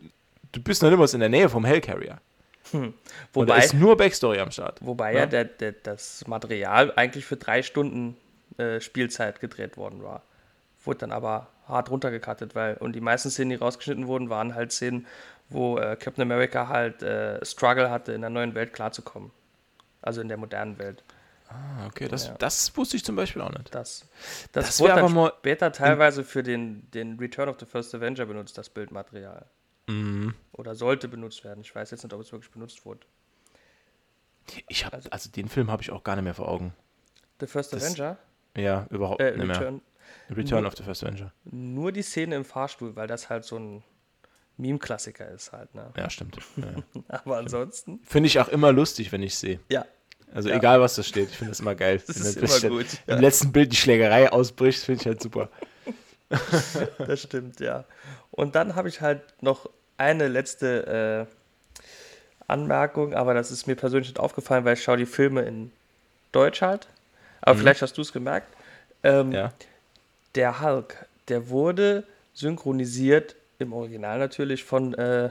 du 0.53 0.62
bist 0.62 0.83
noch 0.83 0.90
niemals 0.90 1.14
in 1.14 1.20
der 1.20 1.29
Nähe 1.29 1.48
vom 1.48 1.64
Hellcarrier. 1.64 2.18
Und 2.72 2.83
da 2.85 2.92
Wobei, 3.33 3.59
ist 3.59 3.72
nur 3.72 3.96
Backstory 3.96 4.40
am 4.40 4.51
Start. 4.51 4.79
wobei 4.85 5.12
Ja. 5.14 5.20
ja, 5.20 5.27
der, 5.27 5.44
der, 5.44 5.72
das 5.72 6.27
Material 6.27 6.92
eigentlich 6.96 7.24
für 7.24 7.37
drei 7.37 7.62
Stunden 7.62 8.16
äh, 8.59 8.81
Spielzeit 8.81 9.40
gedreht 9.40 9.77
worden 9.79 10.03
war. 10.03 10.22
Wurde 10.88 11.01
dann 11.01 11.12
aber 11.12 11.48
hart 11.66 11.90
runtergekattet, 11.90 12.55
weil, 12.55 12.79
und 12.79 12.94
die 12.94 13.03
meisten 13.03 13.29
Szenen, 13.31 13.51
die 13.51 13.57
rausgeschnitten 13.57 14.07
wurden, 14.07 14.31
waren 14.31 14.55
halt 14.55 14.72
Szenen, 14.72 15.07
wo 15.51 15.77
äh, 15.77 15.96
Captain 15.96 16.22
America 16.22 16.68
halt 16.68 17.03
äh, 17.03 17.44
Struggle 17.44 17.90
hatte, 17.90 18.12
in 18.14 18.22
der 18.22 18.31
neuen 18.31 18.55
Welt 18.55 18.72
klarzukommen. 18.72 19.31
Also 20.01 20.22
in 20.22 20.29
der 20.29 20.38
modernen 20.38 20.79
Welt. 20.79 21.05
Ah, 21.51 21.87
okay, 21.87 22.09
das, 22.09 22.29
Ja. 22.29 22.35
das 22.38 22.74
wusste 22.74 22.96
ich 22.96 23.05
zum 23.05 23.16
Beispiel 23.16 23.42
auch 23.42 23.51
nicht. 23.51 23.74
Das, 23.74 24.07
das, 24.53 24.64
Das 24.66 24.81
wurde 24.81 24.94
dann 24.94 25.14
aber 25.14 25.35
später 25.38 25.70
teilweise 25.72 26.24
für 26.24 26.42
den, 26.42 26.90
den 26.92 27.18
Return 27.18 27.51
of 27.51 27.61
the 27.61 27.66
First 27.66 27.94
Avenger 27.94 28.24
benutzt, 28.24 28.57
das 28.57 28.70
Bildmaterial. 28.70 29.44
Mhm. 29.88 30.35
Oder 30.53 30.74
sollte 30.74 31.07
benutzt 31.07 31.44
werden. 31.44 31.61
Ich 31.61 31.74
weiß 31.74 31.90
jetzt 31.90 32.03
nicht, 32.03 32.14
ob 32.14 32.20
es 32.22 32.33
wirklich 32.33 32.51
benutzt 32.51 32.87
wurde. 32.87 33.01
Ich 34.68 34.87
habe, 34.87 34.98
also 35.11 35.31
den 35.31 35.51
Film 35.51 35.70
habe 35.70 35.83
ich 35.83 35.90
auch 35.90 36.03
gar 36.03 36.16
nicht 36.16 36.24
mehr 36.24 36.35
vor 36.35 36.48
Augen. 36.48 36.72
The 37.40 37.46
First 37.46 37.74
Das- 37.74 37.85
Avenger? 37.85 38.16
Ja, 38.57 38.87
überhaupt 38.88 39.20
Äh, 39.20 39.37
nicht 39.37 39.46
mehr. 39.46 39.57
Return. 39.57 39.83
Return 40.31 40.66
of 40.66 40.77
the 40.77 40.83
First 40.83 41.05
Avenger. 41.05 41.33
Nur 41.44 41.92
die 41.92 42.03
Szene 42.03 42.37
im 42.37 42.44
Fahrstuhl, 42.44 42.94
weil 42.97 43.07
das 43.07 43.29
halt 43.31 43.44
so 43.44 43.57
ein 43.59 43.83
Meme-Klassiker 44.57 45.29
ist 45.31 45.53
halt. 45.53 45.75
Ne? 45.75 45.90
Ja, 45.97 46.11
stimmt. 46.11 46.38
Ja. 46.57 47.03
Aber 47.25 47.38
ansonsten, 47.38 48.01
Finde 48.05 48.27
ich 48.27 48.38
auch 48.40 48.49
immer 48.49 48.73
lustig, 48.73 49.12
wenn 49.12 49.23
ich 49.23 49.37
sehe. 49.37 49.61
ja, 49.68 49.85
Also 50.35 50.49
Ja. 50.51 50.57
egal, 50.57 50.81
was 50.81 50.97
da 50.97 51.03
steht. 51.03 51.31
Ich 51.31 51.37
finde 51.37 51.53
das 51.53 51.61
immer 51.61 51.75
geil. 51.75 52.03
Das 52.07 52.37
Wenn 52.37 52.42
ist 52.44 52.64
immer 52.64 52.77
gut, 52.77 52.87
Im 53.07 53.14
ja. 53.14 53.21
letzten 53.21 53.53
Bild 53.53 53.73
die 53.73 53.77
Schlägerei 53.77 54.31
ausbricht, 54.33 54.83
finde 54.83 55.01
ich 55.01 55.07
halt 55.07 55.23
super. 55.23 55.49
das 56.99 57.23
stimmt, 57.23 57.61
ja. 57.61 57.85
Und 58.31 58.55
dann 58.55 58.75
habe 58.75 58.88
ich 58.88 59.01
halt 59.01 59.23
noch 59.40 59.71
eine 59.97 60.29
letzte 60.29 61.27
äh, 61.27 61.83
Anmerkung, 62.47 63.14
aber 63.14 63.35
das 63.35 63.51
ist 63.51 63.66
mir 63.66 63.77
persönlich 63.77 64.09
nicht 64.09 64.21
aufgefallen, 64.21 64.64
weil 64.64 64.75
ich 64.75 64.83
schaue 64.83 64.97
die 64.97 65.07
Filme 65.07 65.42
in 65.42 65.73
Deutsch 66.33 66.62
halt. 66.62 66.88
Aber 67.40 67.57
vielleicht 67.59 67.83
hast 67.83 67.97
du 67.97 68.03
es 68.03 68.12
gemerkt. 68.12 68.49
Ähm, 69.03 69.29
Mhm. 69.29 69.33
Ja. 69.33 69.53
Der 70.35 70.61
Hulk, 70.61 71.07
der 71.29 71.49
wurde 71.49 72.05
synchronisiert, 72.35 73.35
im 73.59 73.73
Original 73.73 74.19
natürlich, 74.19 74.62
von 74.64 74.95
äh, 74.95 75.31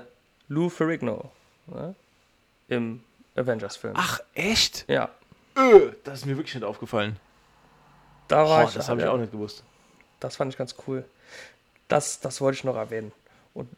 Lou 0.50 0.70
Ferrigno. 0.70 1.32
Ne? 1.68 1.96
Im 2.68 3.04
Avengers-Film. 3.36 3.94
Ach, 3.96 4.20
echt? 4.34 4.86
Ja, 4.90 5.10
Öh, 5.58 5.92
das 6.04 6.20
ist 6.20 6.26
mir 6.26 6.38
wirklich 6.38 6.54
nicht 6.56 6.64
aufgefallen. 6.64 7.18
da 8.28 8.48
war 8.48 8.62
Boah, 8.62 8.68
ich. 8.68 8.76
das 8.76 8.90
habe 8.90 9.02
ich 9.02 9.08
auch 9.08 9.18
nicht 9.18 9.32
gewusst. 9.32 9.64
Das 10.20 10.36
fand 10.36 10.52
ich 10.54 10.58
ganz 10.58 10.76
cool. 10.88 11.04
Das, 11.88 12.20
das 12.20 12.42
wollte 12.42 12.58
ich 12.58 12.64
noch 12.64 12.76
erwähnen. 12.76 13.12
Und 13.54 13.70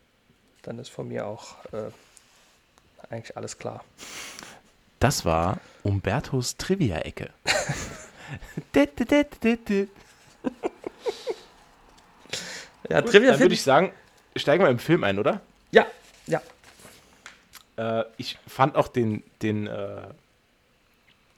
dann 0.64 0.78
ist 0.80 0.90
von 0.90 1.08
mir 1.08 1.26
auch 1.26 1.56
äh, 1.72 1.92
eigentlich 3.10 3.38
alles 3.38 3.58
klar. 3.58 3.84
Das 5.00 5.24
war 5.24 5.60
Umbertos 5.84 6.58
Trivia-Ecke. 6.58 7.30
Ja, 12.88 13.02
Gut, 13.02 13.12
Trivia 13.12 13.32
dann 13.32 13.40
würde 13.40 13.54
ich 13.54 13.62
sagen, 13.62 13.92
steigen 14.36 14.64
wir 14.64 14.70
im 14.70 14.80
Film 14.80 15.04
ein, 15.04 15.20
oder? 15.20 15.42
Ja, 15.72 15.86
ja. 16.28 16.42
Äh, 17.78 18.06
ich 18.18 18.38
fand 18.48 18.76
auch 18.76 18.88
den, 18.88 19.24
den, 19.42 19.68
äh, 19.68 20.08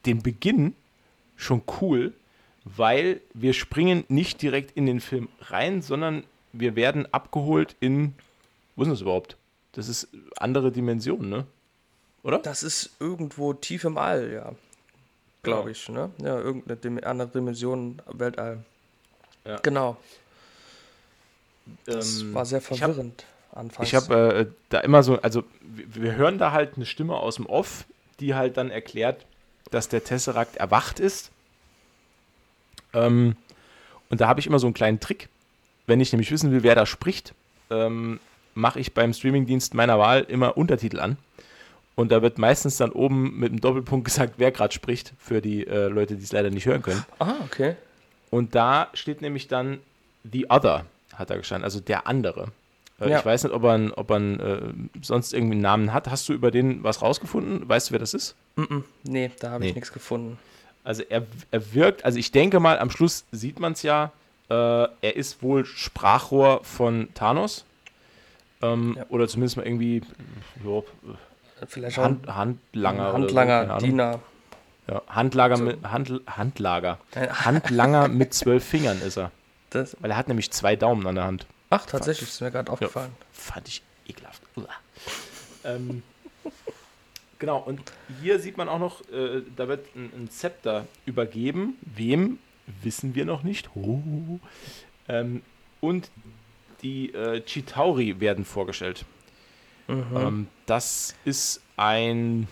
den 0.06 0.22
Beginn 0.22 0.76
schon 1.36 1.64
cool, 1.82 2.14
weil 2.64 3.22
wir 3.34 3.54
springen 3.54 4.04
nicht 4.08 4.42
direkt 4.42 4.78
in 4.78 4.86
den 4.86 5.00
Film 5.00 5.30
rein, 5.42 5.82
sondern 5.82 6.24
wir 6.54 6.76
werden 6.76 7.12
abgeholt 7.12 7.76
in, 7.80 8.14
wo 8.76 8.84
ist 8.84 8.90
das 8.90 9.02
überhaupt? 9.02 9.38
Das 9.74 9.88
ist 9.88 10.10
andere 10.38 10.72
Dimension, 10.72 11.30
ne? 11.30 11.46
Oder? 12.24 12.40
Das 12.40 12.62
ist 12.62 12.92
irgendwo 13.00 13.54
tief 13.54 13.84
im 13.84 13.98
All, 13.98 14.32
ja. 14.32 14.54
Glaube 15.44 15.72
ich, 15.72 15.90
ne? 15.90 16.12
Ja, 16.20 16.38
irgendeine 16.38 16.78
Dim 16.78 17.00
andere 17.04 17.30
Dimension, 17.30 18.00
Weltall. 18.06 18.64
Ja. 19.44 19.58
Genau. 19.58 19.98
Das 21.86 22.22
Ähm, 22.22 22.34
war 22.34 22.46
sehr 22.46 22.60
ich 22.60 22.70
hab- 22.70 22.78
verwirrend 22.94 23.26
anfangs. 23.54 23.88
Ich 23.90 23.96
habe 23.96 24.34
äh, 24.34 24.54
da 24.70 24.80
immer 24.80 25.04
so, 25.04 25.22
also 25.22 25.44
wir, 25.62 26.04
wir 26.04 26.16
hören 26.16 26.38
da 26.38 26.52
halt 26.52 26.76
eine 26.76 26.86
Stimme 26.86 27.16
aus 27.16 27.36
dem 27.36 27.46
Off, 27.46 27.86
die 28.20 28.34
halt 28.36 28.58
dann 28.58 28.70
erklärt, 28.72 29.26
dass 29.72 29.90
der 29.90 30.04
Tesseract 30.04 30.58
erwacht 30.58 31.00
ist. 31.00 31.32
Ähm, 32.94 33.36
und 34.10 34.22
da 34.22 34.28
habe 34.28 34.40
ich 34.40 34.48
immer 34.48 34.60
so 34.60 34.68
einen 34.68 34.74
kleinen 34.74 35.00
Trick. 35.00 35.30
Wenn 35.88 36.00
ich 36.00 36.12
nämlich 36.12 36.32
wissen 36.32 36.52
will, 36.52 36.64
wer 36.64 36.76
da 36.76 36.86
spricht, 36.86 37.34
ähm, 37.70 38.20
mache 38.54 38.80
ich 38.80 38.94
beim 38.94 39.14
Streamingdienst 39.14 39.74
meiner 39.74 39.98
Wahl 39.98 40.22
immer 40.22 40.58
Untertitel 40.58 41.00
an. 41.00 41.18
Und 41.96 42.12
da 42.12 42.22
wird 42.22 42.38
meistens 42.38 42.78
dann 42.78 42.92
oben 42.92 43.38
mit 43.40 43.52
einem 43.52 43.62
Doppelpunkt 43.62 44.06
gesagt, 44.06 44.36
wer 44.38 44.52
gerade 44.52 44.74
spricht, 44.74 45.14
für 45.20 45.42
die 45.42 45.66
äh, 45.68 45.88
Leute, 45.88 46.16
die 46.16 46.24
es 46.24 46.32
leider 46.32 46.50
nicht 46.50 46.66
hören 46.66 46.82
können. 46.82 47.04
ah, 47.20 47.36
okay. 47.46 47.76
Und 48.30 48.56
da 48.56 48.90
steht 48.94 49.22
nämlich 49.22 49.48
dann 49.50 49.80
The 50.32 50.50
Other, 50.50 50.86
hat 51.16 51.30
da 51.30 51.36
gestanden, 51.38 51.64
also 51.64 51.80
der 51.80 52.08
andere. 52.08 52.48
Äh, 53.00 53.10
Ja. 53.10 53.20
Ich 53.20 53.26
weiß 53.26 53.44
nicht, 53.44 53.54
ob 53.54 53.64
er, 53.64 53.92
ob 53.98 54.10
er 54.12 54.18
äh, 54.20 54.62
sonst 55.02 55.34
irgendwie 55.34 55.54
einen 55.54 55.62
Namen 55.62 55.94
hat. 55.94 56.10
Hast 56.10 56.30
du 56.30 56.34
über 56.34 56.52
den 56.52 56.84
was 56.84 57.02
rausgefunden? 57.02 57.68
Weißt 57.68 57.90
du, 57.90 57.92
wer 57.94 58.00
das 58.00 58.14
ist? 58.14 58.36
Mm 58.56 58.62
-mm. 58.64 58.84
Nee, 59.04 59.32
da 59.40 59.52
habe 59.52 59.64
ich 59.66 59.72
Nee. 59.72 59.76
nichts 59.76 59.92
gefunden. 59.94 60.38
Also 60.84 61.04
er, 61.10 61.26
er 61.52 61.74
wirkt, 61.74 62.06
also 62.06 62.18
ich 62.18 62.32
denke 62.32 62.60
mal, 62.60 62.80
am 62.80 62.90
Schluss 62.90 63.26
sieht 63.32 63.60
man 63.60 63.74
es 63.74 63.84
ja, 63.84 64.12
äh, 64.50 64.54
er 64.54 65.16
ist 65.16 65.42
wohl 65.44 65.66
Sprachrohr 65.66 66.64
von 66.64 67.08
Thanos. 67.14 67.66
Ähm, 68.62 68.96
Ja. 68.98 69.06
Oder 69.10 69.28
zumindest 69.28 69.58
mal 69.58 69.66
irgendwie 69.66 70.02
jo, 70.64 70.84
Vielleicht 71.68 72.00
auch 72.00 72.04
Hand, 72.04 72.28
Handlanger. 72.28 73.02
oder 73.02 73.12
so, 73.12 73.18
Handlanger, 73.18 73.60
keine 73.62 73.74
Ahnung. 73.74 73.90
Diener. 73.90 74.20
Ja, 74.88 75.02
Handlager 75.08 75.58
So. 75.58 75.64
mit, 75.64 75.84
Hand, 75.84 76.22
Handlager. 76.28 76.98
Handlanger 77.16 78.08
mit 78.08 78.34
zwölf 78.34 78.64
Fingern 78.66 79.00
ist 79.02 79.18
er. 79.18 79.32
Das, 79.72 79.98
Weil 80.00 80.12
er 80.12 80.18
hat 80.18 80.28
nämlich 80.28 80.52
zwei 80.52 80.76
Daumen 80.76 81.08
an 81.08 81.16
der 81.16 81.24
Hand. 81.24 81.48
ach, 81.70 81.86
tatsächlich, 81.86 82.30
ist 82.30 82.42
mir 82.42 82.52
gerade 82.52 82.72
aufgefallen. 82.72 83.12
Fand 83.32 83.68
ich 83.68 83.82
ekelhaft. 84.08 84.42
Ähm, 85.64 86.04
genau, 87.40 87.60
und 87.60 87.82
hier 88.22 88.40
sieht 88.40 88.58
man 88.58 88.70
auch 88.70 88.80
noch, 88.80 89.02
äh, 89.10 89.42
da 89.56 89.68
wird 89.68 89.96
ein, 89.96 90.12
ein 90.16 90.30
Zepter 90.30 90.88
übergeben. 91.06 91.78
Wem, 91.82 92.40
wissen 92.84 93.16
wir 93.16 93.26
noch 93.26 93.44
nicht. 93.44 93.70
Oh. 93.76 94.40
Ähm, 95.08 95.42
und 95.80 96.12
die 96.84 97.14
äh, 97.14 97.42
Chitauri 97.42 98.20
werden 98.20 98.44
vorgestellt. 98.44 99.06
Ähm, 99.88 100.48
das 100.66 101.16
ist 101.26 101.62
ein, 101.76 102.48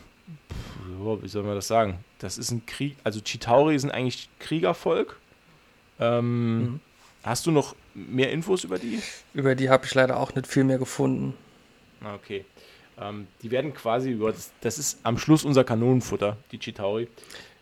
wie 1.22 1.28
soll 1.28 1.44
man 1.44 1.56
das 1.56 1.68
sagen? 1.68 2.04
Das 2.20 2.38
ist 2.38 2.52
ein 2.52 2.66
Krieg, 2.66 2.98
also 3.04 3.22
Chitauri 3.22 3.80
sind 3.80 3.92
eigentlich 3.92 4.30
Kriegervolk. 4.40 5.18
Ähm, 6.00 6.60
mhm. 6.60 6.80
Hast 7.24 7.46
du 7.46 7.52
noch 7.52 7.76
mehr 7.94 8.32
Infos 8.32 8.64
über 8.64 8.80
die? 8.80 9.02
Über 9.34 9.56
die 9.56 9.70
habe 9.70 9.86
ich 9.86 9.94
leider 9.94 10.20
auch 10.20 10.34
nicht 10.36 10.48
viel 10.48 10.64
mehr 10.64 10.78
gefunden. 10.78 11.34
Ah, 12.02 12.16
okay. 12.16 12.46
Ähm, 13.00 13.28
die 13.42 13.52
werden 13.52 13.74
quasi, 13.74 14.18
das, 14.18 14.52
das 14.62 14.80
ist 14.80 15.00
am 15.04 15.18
Schluss 15.18 15.44
unser 15.44 15.64
Kanonenfutter, 15.64 16.38
die 16.52 16.60
Chitauri. 16.60 17.08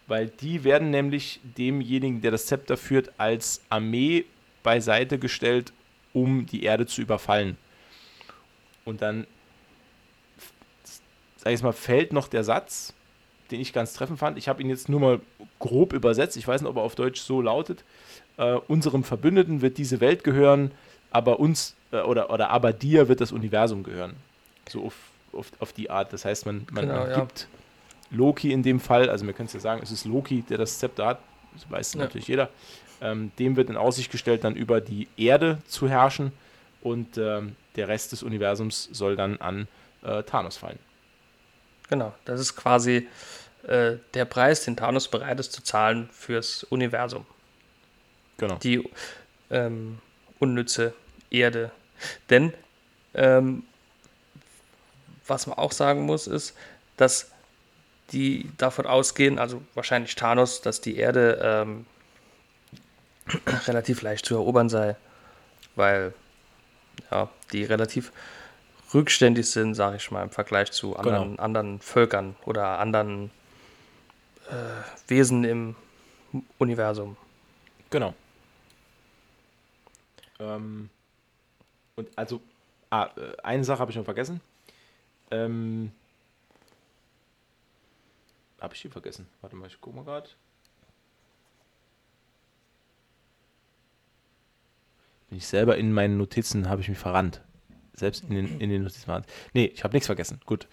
Weil 0.08 0.28
die 0.28 0.64
werden 0.64 0.90
nämlich 0.90 1.42
demjenigen, 1.58 2.22
der 2.22 2.32
das 2.32 2.46
Zepter 2.46 2.78
führt, 2.78 3.12
als 3.18 3.62
Armee 3.70 4.26
beiseite 4.64 5.20
gestellt, 5.20 5.74
um 6.14 6.46
die 6.46 6.64
Erde 6.64 6.86
zu 6.86 7.02
überfallen. 7.02 7.58
Und 8.86 9.02
dann, 9.02 9.28
sag 11.38 11.52
ich 11.52 11.62
mal, 11.62 11.74
fällt 11.74 12.14
noch 12.14 12.28
der 12.28 12.44
Satz, 12.44 12.94
den 13.52 13.60
ich 13.60 13.74
ganz 13.74 13.94
treffend 13.94 14.20
fand. 14.20 14.38
Ich 14.38 14.48
habe 14.48 14.62
ihn 14.62 14.70
jetzt 14.70 14.88
nur 14.88 15.00
mal 15.00 15.20
grob 15.60 15.94
übersetzt. 15.94 16.38
Ich 16.38 16.48
weiß 16.48 16.62
nicht, 16.62 16.70
ob 16.70 16.78
er 16.78 16.84
auf 16.84 16.96
Deutsch 16.96 17.22
so 17.22 17.42
lautet. 17.42 17.84
Äh, 18.38 18.54
unserem 18.68 19.04
Verbündeten 19.04 19.62
wird 19.62 19.78
diese 19.78 20.00
Welt 20.00 20.24
gehören, 20.24 20.72
aber 21.12 21.40
uns 21.40 21.76
äh, 21.92 22.02
oder, 22.02 22.30
oder 22.30 22.50
aber 22.50 22.74
dir 22.74 23.08
wird 23.08 23.22
das 23.22 23.32
Universum 23.32 23.84
gehören. 23.84 24.16
So 24.70 24.86
auf, 24.86 24.94
auf, 25.34 25.52
auf 25.60 25.74
die 25.74 25.90
Art. 25.90 26.14
Das 26.14 26.26
heißt, 26.26 26.46
man, 26.46 26.68
man 26.72 26.88
genau, 26.88 27.06
gibt 27.16 27.42
ja. 28.12 28.18
Loki 28.18 28.52
in 28.52 28.64
dem 28.64 28.80
Fall, 28.80 29.10
also 29.10 29.26
man 29.26 29.36
könnte 29.36 29.54
ja 29.54 29.60
sagen, 29.60 29.82
es 29.84 29.92
ist 29.92 30.06
Loki, 30.06 30.44
der 30.44 30.58
das 30.58 30.80
Zepter 30.80 31.06
hat, 31.06 31.20
das 31.54 31.70
weiß 31.70 31.94
ja. 31.94 32.02
natürlich 32.02 32.28
jeder. 32.28 32.50
Ähm, 33.00 33.32
dem 33.38 33.56
wird 33.56 33.70
in 33.70 33.78
Aussicht 33.78 34.12
gestellt, 34.12 34.44
dann 34.44 34.56
über 34.56 34.82
die 34.82 35.08
Erde 35.18 35.60
zu 35.68 35.88
herrschen 35.88 36.32
und 36.82 37.18
ähm, 37.18 37.56
der 37.76 37.88
Rest 37.88 38.12
des 38.12 38.24
Universums 38.24 38.90
soll 38.92 39.16
dann 39.16 39.38
an 39.38 39.68
äh, 40.04 40.24
Thanos 40.24 40.58
fallen. 40.58 40.80
Genau, 41.90 42.14
das 42.26 42.40
ist 42.40 42.56
quasi 42.56 43.08
äh, 43.64 43.98
der 44.14 44.26
Preis, 44.26 44.66
den 44.66 44.76
Thanos 44.76 45.08
bereit 45.08 45.40
ist 45.40 45.54
zu 45.54 45.64
zahlen 45.64 46.10
fürs 46.12 46.64
Universum. 46.64 47.26
Genau. 48.38 48.56
Die 48.58 48.88
ähm, 49.50 50.00
unnütze 50.40 50.94
Erde. 51.30 51.72
Denn 52.30 52.54
ähm, 53.14 53.64
was 55.26 55.48
man 55.48 55.58
auch 55.58 55.72
sagen 55.72 56.02
muss, 56.06 56.28
ist, 56.28 56.56
dass 56.96 57.32
die 58.12 58.50
davon 58.58 58.86
ausgehen, 58.86 59.38
also 59.40 59.62
wahrscheinlich 59.74 60.16
Thanos, 60.16 60.62
dass 60.62 60.80
die 60.80 60.98
Erde 60.98 61.40
ähm, 61.44 61.86
relativ 63.68 64.02
leicht 64.02 64.26
zu 64.26 64.36
erobern 64.36 64.70
sei, 64.70 64.96
weil 65.76 66.14
ja, 67.12 67.30
die 67.52 67.64
relativ 67.64 68.12
rückständig 68.94 69.50
sind, 69.50 69.76
sage 69.76 69.98
ich 69.98 70.12
mal, 70.12 70.24
im 70.24 70.30
Vergleich 70.30 70.72
zu 70.72 70.96
anderen, 70.96 71.32
genau. 71.32 71.44
anderen 71.44 71.80
Völkern 71.82 72.36
oder 72.46 72.80
anderen 72.80 73.32
äh, 74.50 75.10
Wesen 75.10 75.44
im 75.44 75.76
Universum. 76.58 77.18
Genau. 77.90 78.14
Ähm, 80.40 80.90
und 81.96 82.10
also, 82.16 82.42
ah, 82.90 83.10
äh, 83.16 83.42
eine 83.44 83.64
Sache 83.64 83.80
habe 83.80 83.92
ich 83.92 83.98
noch 83.98 84.06
vergessen. 84.06 84.42
Ähm, 85.32 85.92
habe 88.62 88.74
ich 88.74 88.82
die 88.82 88.90
vergessen? 88.90 89.28
Warte 89.42 89.56
mal, 89.56 89.68
ich 89.68 89.80
gucke 89.80 89.96
mal 89.96 90.06
gerade. 90.06 90.30
Bin 95.30 95.38
ich 95.38 95.48
selber 95.48 95.78
in 95.78 95.92
meinen 95.92 96.18
Notizen, 96.18 96.70
habe 96.70 96.82
ich 96.82 96.90
mich 96.90 96.98
verrannt. 96.98 97.42
Selbst 97.94 98.24
in 98.24 98.36
den, 98.36 98.60
in 98.60 98.70
den 98.70 98.84
Notizen. 98.84 99.24
Nee, 99.54 99.66
ich 99.66 99.84
habe 99.84 99.94
nichts 99.94 100.06
vergessen. 100.06 100.40
Gut. 100.46 100.68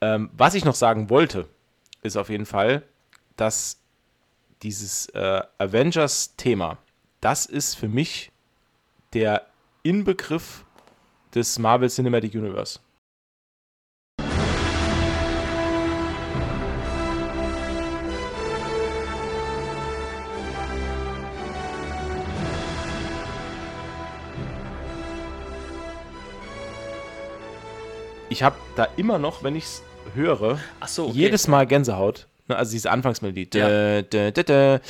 Ähm, 0.00 0.30
was 0.34 0.54
ich 0.54 0.64
noch 0.64 0.74
sagen 0.74 1.10
wollte, 1.10 1.48
ist 2.02 2.16
auf 2.16 2.28
jeden 2.28 2.46
Fall, 2.46 2.82
dass 3.36 3.80
dieses 4.62 5.08
äh, 5.10 5.42
Avengers-Thema, 5.58 6.78
das 7.20 7.46
ist 7.46 7.74
für 7.74 7.88
mich 7.88 8.30
der 9.12 9.46
Inbegriff 9.82 10.64
des 11.34 11.58
Marvel 11.58 11.88
Cinematic 11.88 12.34
Universe. 12.34 12.80
Ich 28.28 28.42
habe 28.42 28.56
da 28.74 28.88
immer 28.96 29.18
noch, 29.18 29.42
wenn 29.42 29.56
ich 29.56 29.64
es 29.64 29.82
höre, 30.14 30.58
so, 30.86 31.06
okay. 31.06 31.16
jedes 31.16 31.48
Mal 31.48 31.66
Gänsehaut. 31.66 32.26
Ne, 32.48 32.56
also 32.56 32.72
diese 32.72 32.90
Anfangsmelodie. 32.90 33.48
Ja. 33.54 34.02
Dä, 34.02 34.30
dä, 34.30 34.42
dä, 34.42 34.80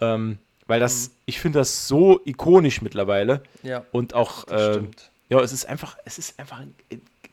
ähm, 0.00 0.38
weil 0.70 0.78
das, 0.78 1.08
mhm. 1.08 1.14
ich 1.26 1.40
finde 1.40 1.58
das 1.58 1.88
so 1.88 2.20
ikonisch 2.24 2.80
mittlerweile. 2.80 3.42
Ja. 3.64 3.84
Und 3.90 4.14
auch, 4.14 4.46
äh, 4.46 4.80
ja, 5.28 5.40
es 5.40 5.52
ist 5.52 5.66
einfach, 5.66 5.98
es 6.04 6.18
ist 6.18 6.38
einfach 6.38 6.60
ein 6.60 6.74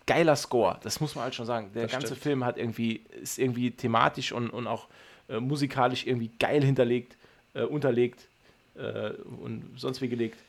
geiler 0.08 0.36
Score. 0.36 0.80
Das 0.82 1.00
muss 1.00 1.14
man 1.14 1.26
halt 1.26 1.36
schon 1.36 1.46
sagen. 1.46 1.70
Der 1.76 1.84
das 1.84 1.92
ganze 1.92 2.08
stimmt. 2.08 2.22
Film 2.24 2.44
hat 2.44 2.58
irgendwie, 2.58 3.04
ist 3.22 3.38
irgendwie 3.38 3.70
thematisch 3.70 4.32
und, 4.32 4.50
und 4.50 4.66
auch 4.66 4.88
äh, 5.30 5.40
musikalisch 5.40 6.08
irgendwie 6.08 6.32
geil 6.40 6.64
hinterlegt, 6.64 7.16
äh, 7.54 7.62
unterlegt 7.62 8.26
äh, 8.76 9.12
und 9.12 9.70
sonst 9.78 10.02
wie 10.02 10.10
gelegt. 10.10 10.40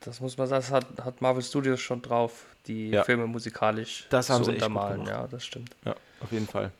Das 0.00 0.20
muss 0.20 0.38
man 0.38 0.46
sagen, 0.46 0.62
das 0.62 0.72
hat, 0.72 1.04
hat 1.04 1.20
Marvel 1.20 1.42
Studios 1.42 1.80
schon 1.80 2.00
drauf, 2.00 2.46
die 2.66 2.88
ja. 2.88 3.04
Filme 3.04 3.26
musikalisch 3.26 4.06
das 4.08 4.30
haben 4.30 4.44
zu 4.44 4.50
sie 4.50 4.56
untermalen. 4.56 5.04
Ja, 5.06 5.26
das 5.26 5.44
stimmt. 5.44 5.76
Ja, 5.84 5.94
auf 6.20 6.32
jeden 6.32 6.46
Fall. 6.46 6.70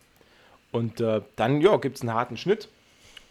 Und 0.73 1.03
äh, 1.03 1.21
dann, 1.37 1.61
ja, 1.61 1.77
gibt 1.77 1.97
es 1.97 2.03
einen 2.03 2.15
harten 2.15 2.39
Schnitt. 2.39 2.69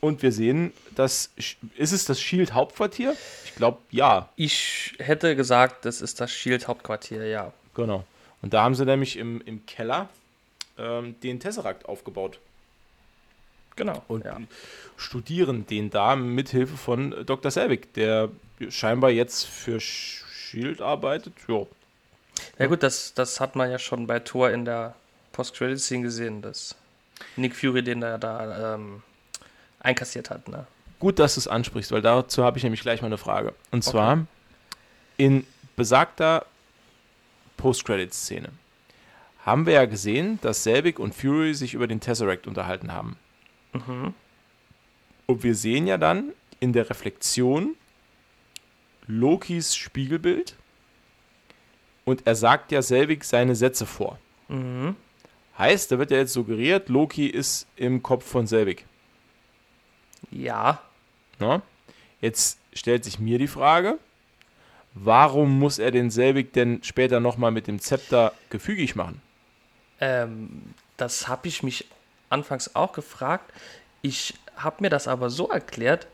Und 0.03 0.21
wir 0.21 0.33
sehen, 0.33 0.73
dass 0.95 1.31
ist 1.77 1.93
es 1.93 2.03
das 2.03 2.19
Shield 2.19 2.53
Hauptquartier? 2.53 3.15
Ich 3.45 3.55
glaube, 3.55 3.77
ja. 3.89 4.27
Ich 4.35 4.95
hätte 4.99 5.33
gesagt, 5.37 5.85
das 5.85 6.01
ist 6.01 6.19
das 6.19 6.29
Shield 6.29 6.67
Hauptquartier, 6.67 7.25
ja. 7.25 7.53
Genau. 7.73 8.03
Und 8.41 8.53
da 8.53 8.63
haben 8.63 8.75
sie 8.75 8.83
nämlich 8.83 9.15
im, 9.15 9.39
im 9.45 9.65
Keller 9.65 10.09
ähm, 10.77 11.15
den 11.21 11.39
Tesseract 11.39 11.85
aufgebaut. 11.85 12.39
Genau. 13.77 14.03
Und 14.09 14.25
ja. 14.25 14.41
studieren 14.97 15.65
den 15.67 15.89
da 15.89 16.17
mit 16.17 16.49
Hilfe 16.49 16.75
von 16.75 17.25
Dr. 17.25 17.49
Selvig, 17.49 17.93
der 17.93 18.29
scheinbar 18.67 19.09
jetzt 19.09 19.45
für 19.45 19.79
Shield 19.79 20.81
arbeitet. 20.81 21.31
Ja. 21.47 21.65
Ja 22.59 22.65
gut, 22.65 22.83
das, 22.83 23.13
das 23.13 23.39
hat 23.39 23.55
man 23.55 23.71
ja 23.71 23.79
schon 23.79 24.05
bei 24.05 24.19
Thor 24.19 24.51
in 24.51 24.65
der 24.65 24.95
Post-Credit-Scene 25.31 26.03
gesehen, 26.03 26.41
dass 26.41 26.75
Nick 27.37 27.55
Fury 27.55 27.83
den 27.83 28.01
da, 28.01 28.17
da 28.17 28.75
ähm, 28.75 29.01
einkassiert 29.83 30.29
hat. 30.29 30.47
Ne? 30.47 30.65
Gut, 30.99 31.19
dass 31.19 31.35
du 31.35 31.41
es 31.41 31.47
ansprichst, 31.47 31.91
weil 31.91 32.01
dazu 32.01 32.43
habe 32.43 32.57
ich 32.57 32.63
nämlich 32.63 32.81
gleich 32.81 33.01
mal 33.01 33.07
eine 33.07 33.17
Frage. 33.17 33.53
Und 33.71 33.83
zwar 33.83 34.13
okay. 34.13 34.25
in 35.17 35.47
besagter 35.75 36.45
Post-Credit-Szene 37.57 38.49
haben 39.45 39.65
wir 39.65 39.73
ja 39.73 39.85
gesehen, 39.85 40.39
dass 40.41 40.63
Selbig 40.63 40.99
und 40.99 41.13
Fury 41.13 41.53
sich 41.53 41.73
über 41.73 41.87
den 41.87 41.99
Tesseract 41.99 42.47
unterhalten 42.47 42.93
haben. 42.93 43.17
Mhm. 43.73 44.13
Und 45.25 45.43
wir 45.43 45.55
sehen 45.55 45.85
ja 45.85 45.97
dann 45.97 46.31
in 46.59 46.73
der 46.73 46.89
Reflexion 46.89 47.75
Lokis 49.05 49.75
Spiegelbild 49.75 50.55
und 52.05 52.25
er 52.25 52.35
sagt 52.35 52.71
ja 52.71 52.81
Selvig 52.81 53.25
seine 53.25 53.55
Sätze 53.55 53.85
vor. 53.85 54.17
Mhm. 54.47 54.95
Heißt, 55.57 55.91
da 55.91 55.99
wird 55.99 56.11
ja 56.11 56.17
jetzt 56.17 56.33
suggeriert, 56.33 56.89
Loki 56.89 57.27
ist 57.27 57.67
im 57.75 58.01
Kopf 58.01 58.25
von 58.25 58.47
Selvig. 58.47 58.85
Ja. 60.31 60.81
Na? 61.39 61.61
Jetzt 62.21 62.57
stellt 62.73 63.03
sich 63.03 63.19
mir 63.19 63.37
die 63.37 63.47
Frage, 63.47 63.97
warum 64.93 65.59
muss 65.59 65.79
er 65.79 65.91
den 65.91 66.09
Selbig 66.09 66.53
denn 66.53 66.83
später 66.83 67.19
nochmal 67.19 67.51
mit 67.51 67.67
dem 67.67 67.79
Zepter 67.79 68.33
gefügig 68.49 68.95
machen? 68.95 69.21
Ähm, 69.99 70.73
das 70.97 71.27
habe 71.27 71.47
ich 71.47 71.63
mich 71.63 71.87
anfangs 72.29 72.75
auch 72.75 72.93
gefragt. 72.93 73.51
Ich 74.01 74.35
habe 74.55 74.77
mir 74.79 74.89
das 74.89 75.07
aber 75.07 75.29
so 75.29 75.49
erklärt, 75.49 76.07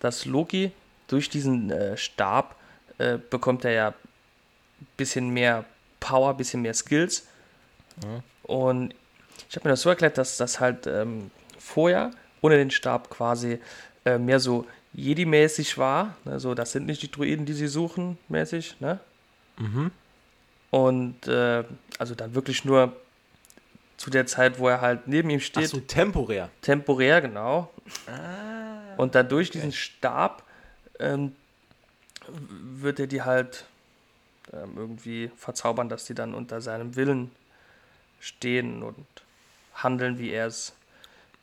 dass 0.00 0.24
Loki 0.24 0.72
durch 1.08 1.30
diesen 1.30 1.70
äh, 1.70 1.96
Stab 1.96 2.56
äh, 2.98 3.18
bekommt 3.18 3.64
er 3.64 3.72
ja 3.72 3.88
ein 3.88 4.86
bisschen 4.96 5.30
mehr 5.30 5.64
Power, 6.00 6.30
ein 6.30 6.36
bisschen 6.36 6.62
mehr 6.62 6.74
Skills. 6.74 7.26
Ja. 8.02 8.22
Und 8.42 8.94
ich 9.48 9.56
habe 9.56 9.68
mir 9.68 9.72
das 9.72 9.82
so 9.82 9.90
erklärt, 9.90 10.18
dass 10.18 10.36
das 10.36 10.60
halt 10.60 10.86
ähm, 10.86 11.30
vorher 11.58 12.10
ohne 12.46 12.56
den 12.56 12.70
Stab 12.70 13.10
quasi 13.10 13.58
äh, 14.04 14.18
mehr 14.18 14.38
so 14.38 14.66
Jedi-mäßig 14.94 15.76
war. 15.78 16.16
Ne? 16.24 16.38
So, 16.38 16.54
das 16.54 16.72
sind 16.72 16.86
nicht 16.86 17.02
die 17.02 17.10
Druiden, 17.10 17.44
die 17.44 17.52
sie 17.52 17.66
suchen, 17.66 18.18
mäßig. 18.28 18.80
Ne? 18.80 19.00
Mhm. 19.58 19.90
Und 20.70 21.26
äh, 21.26 21.64
also 21.98 22.14
dann 22.14 22.34
wirklich 22.34 22.64
nur 22.64 22.94
zu 23.96 24.10
der 24.10 24.26
Zeit, 24.26 24.58
wo 24.58 24.68
er 24.68 24.80
halt 24.80 25.08
neben 25.08 25.28
ihm 25.30 25.40
steht. 25.40 25.64
Ach 25.64 25.70
so, 25.70 25.80
temporär. 25.80 26.50
Temporär, 26.62 27.20
genau. 27.20 27.72
Ah, 28.06 28.94
und 28.96 29.14
dann 29.14 29.28
durch 29.28 29.48
okay. 29.48 29.58
diesen 29.58 29.72
Stab 29.72 30.44
ähm, 31.00 31.34
wird 32.28 33.00
er 33.00 33.06
die 33.06 33.22
halt 33.22 33.64
ähm, 34.52 34.72
irgendwie 34.76 35.30
verzaubern, 35.36 35.88
dass 35.88 36.04
die 36.04 36.14
dann 36.14 36.34
unter 36.34 36.60
seinem 36.60 36.94
Willen 36.94 37.30
stehen 38.20 38.82
und 38.82 39.06
handeln, 39.74 40.18
wie 40.18 40.30
er 40.30 40.46
es 40.46 40.74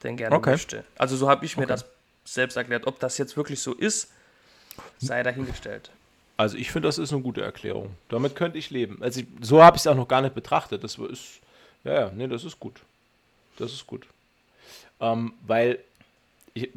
denn 0.03 0.17
gerne 0.17 0.35
Okay. 0.35 0.51
möchte. 0.51 0.83
Also 0.97 1.15
so 1.15 1.29
habe 1.29 1.45
ich 1.45 1.57
mir 1.57 1.63
Okay. 1.63 1.73
das 1.73 1.85
selbst 2.25 2.55
erklärt. 2.55 2.87
Ob 2.87 2.99
das 2.99 3.17
jetzt 3.17 3.35
wirklich 3.37 3.59
so 3.61 3.73
ist, 3.73 4.11
sei 4.99 5.23
dahingestellt. 5.23 5.91
Also 6.37 6.57
ich 6.57 6.71
finde, 6.71 6.87
das 6.87 6.97
ist 6.97 7.13
eine 7.13 7.21
gute 7.21 7.41
Erklärung. 7.41 7.91
Damit 8.09 8.35
könnte 8.35 8.57
ich 8.57 8.69
leben. 8.69 9.01
Also 9.01 9.21
ich, 9.21 9.27
so 9.41 9.63
habe 9.63 9.77
ich 9.77 9.81
es 9.81 9.87
auch 9.87 9.95
noch 9.95 10.07
gar 10.07 10.21
nicht 10.21 10.33
betrachtet. 10.35 10.83
Das 10.83 10.97
ist, 10.97 11.39
ja, 11.83 11.93
ja, 11.93 12.11
nee, 12.13 12.27
das 12.27 12.43
ist 12.43 12.59
gut. 12.59 12.81
Das 13.57 13.71
ist 13.71 13.85
gut. 13.85 14.07
Ähm, 14.99 15.33
weil, 15.45 15.79
ich, 16.53 16.69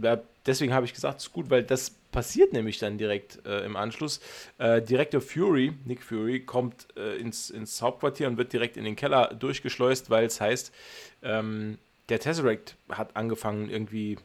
deswegen 0.47 0.75
habe 0.75 0.85
ich 0.85 0.93
gesagt, 0.93 1.21
es 1.21 1.27
ist 1.27 1.33
gut, 1.33 1.49
weil 1.49 1.63
das 1.63 1.91
passiert 2.13 2.53
nämlich 2.53 2.79
dann 2.79 2.99
direkt 2.99 3.45
äh, 3.47 3.65
im 3.65 3.77
Anschluss. 3.77 4.21
Äh, 4.59 4.83
Direktor 4.83 5.21
Fury, 5.21 5.73
Nick 5.85 6.03
Fury, 6.03 6.41
kommt 6.41 6.89
äh, 6.97 7.17
ins, 7.17 7.51
ins 7.51 7.81
Hauptquartier 7.81 8.27
und 8.27 8.37
wird 8.37 8.53
direkt 8.53 8.77
in 8.77 8.85
den 8.85 8.97
Keller 8.97 9.35
durchgeschleust, 9.35 10.11
weil 10.11 10.27
es 10.27 10.41
heißt, 10.41 10.73
ähm, 11.23 11.79
der 12.09 12.21
Tesseract 12.21 12.77
hat 12.89 13.17
angefangen, 13.17 13.71
irgendwie 13.71 14.17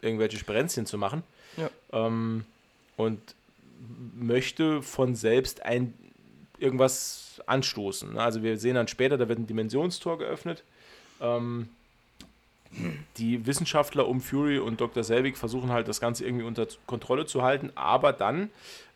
irgendwelche 0.00 0.38
Sperenzchen 0.38 0.86
zu 0.86 0.98
machen. 0.98 1.22
Ja. 1.56 1.70
Ähm, 1.92 2.44
und 2.96 3.20
möchte 4.14 4.82
von 4.82 5.14
selbst 5.14 5.64
ein 5.64 5.94
irgendwas 6.58 7.40
anstoßen. 7.46 8.14
ne? 8.14 8.22
Also 8.22 8.42
wir 8.42 8.58
sehen 8.58 8.74
dann 8.74 8.88
später, 8.88 9.16
da 9.16 9.28
wird 9.28 9.38
ein 9.38 9.46
Dimensionstor 9.46 10.18
geöffnet. 10.18 10.62
Ähm, 11.20 11.68
die 13.16 13.46
Wissenschaftler 13.46 14.06
um 14.06 14.20
Fury 14.20 14.58
und 14.58 14.80
Dr. 14.80 15.02
Selvig 15.02 15.36
versuchen 15.36 15.72
halt 15.72 15.88
das 15.88 16.00
Ganze 16.00 16.24
irgendwie 16.24 16.44
unter 16.44 16.68
Kontrolle 16.86 17.26
zu 17.26 17.42
halten, 17.42 17.72
aber 17.74 18.12
dann 18.12 18.50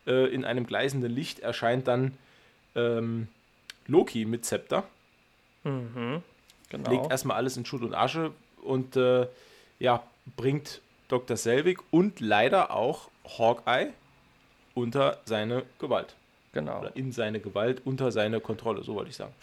äh, 0.07 0.33
in 0.33 0.45
einem 0.45 0.67
gleißenden 0.67 1.11
Licht 1.11 1.41
erscheint 1.41 1.89
dann 1.89 2.17
ähm, 2.77 3.29
Loki 3.87 4.27
mit 4.27 4.45
Zepter 4.45 4.85
Mhm. 5.65 6.23
Genau. 6.77 6.91
legt 6.91 7.11
erstmal 7.11 7.37
alles 7.37 7.57
in 7.57 7.65
Schutt 7.65 7.83
und 7.83 7.95
Asche 7.95 8.33
und 8.63 8.97
äh, 8.97 9.27
ja, 9.79 10.03
bringt 10.37 10.81
Dr. 11.09 11.37
Selvig 11.37 11.81
und 11.91 12.21
leider 12.21 12.71
auch 12.71 13.09
Hawkeye 13.39 13.93
unter 14.75 15.19
seine 15.25 15.65
Gewalt. 15.79 16.15
genau. 16.53 16.81
Oder 16.81 16.97
in 16.97 17.13
seine 17.13 17.41
Gewalt, 17.41 17.83
unter 17.85 18.11
seine 18.11 18.41
Kontrolle, 18.41 18.83
so 18.83 18.95
wollte 18.95 19.11
ich 19.11 19.17
sagen. 19.17 19.35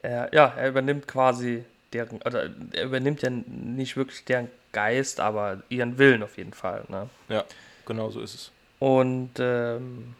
Er, 0.00 0.32
ja, 0.32 0.54
er 0.56 0.68
übernimmt 0.68 1.08
quasi 1.08 1.64
deren, 1.92 2.22
oder 2.22 2.50
er 2.70 2.84
übernimmt 2.84 3.20
ja 3.22 3.30
nicht 3.30 3.96
wirklich 3.96 4.24
deren 4.24 4.48
Geist, 4.70 5.18
aber 5.18 5.64
ihren 5.70 5.98
Willen 5.98 6.22
auf 6.22 6.38
jeden 6.38 6.52
Fall. 6.52 6.84
Ne? 6.86 7.10
Ja, 7.28 7.44
genau 7.84 8.08
so 8.08 8.20
ist 8.20 8.34
es. 8.34 8.52
Und 8.78 9.32
ähm, 9.40 10.14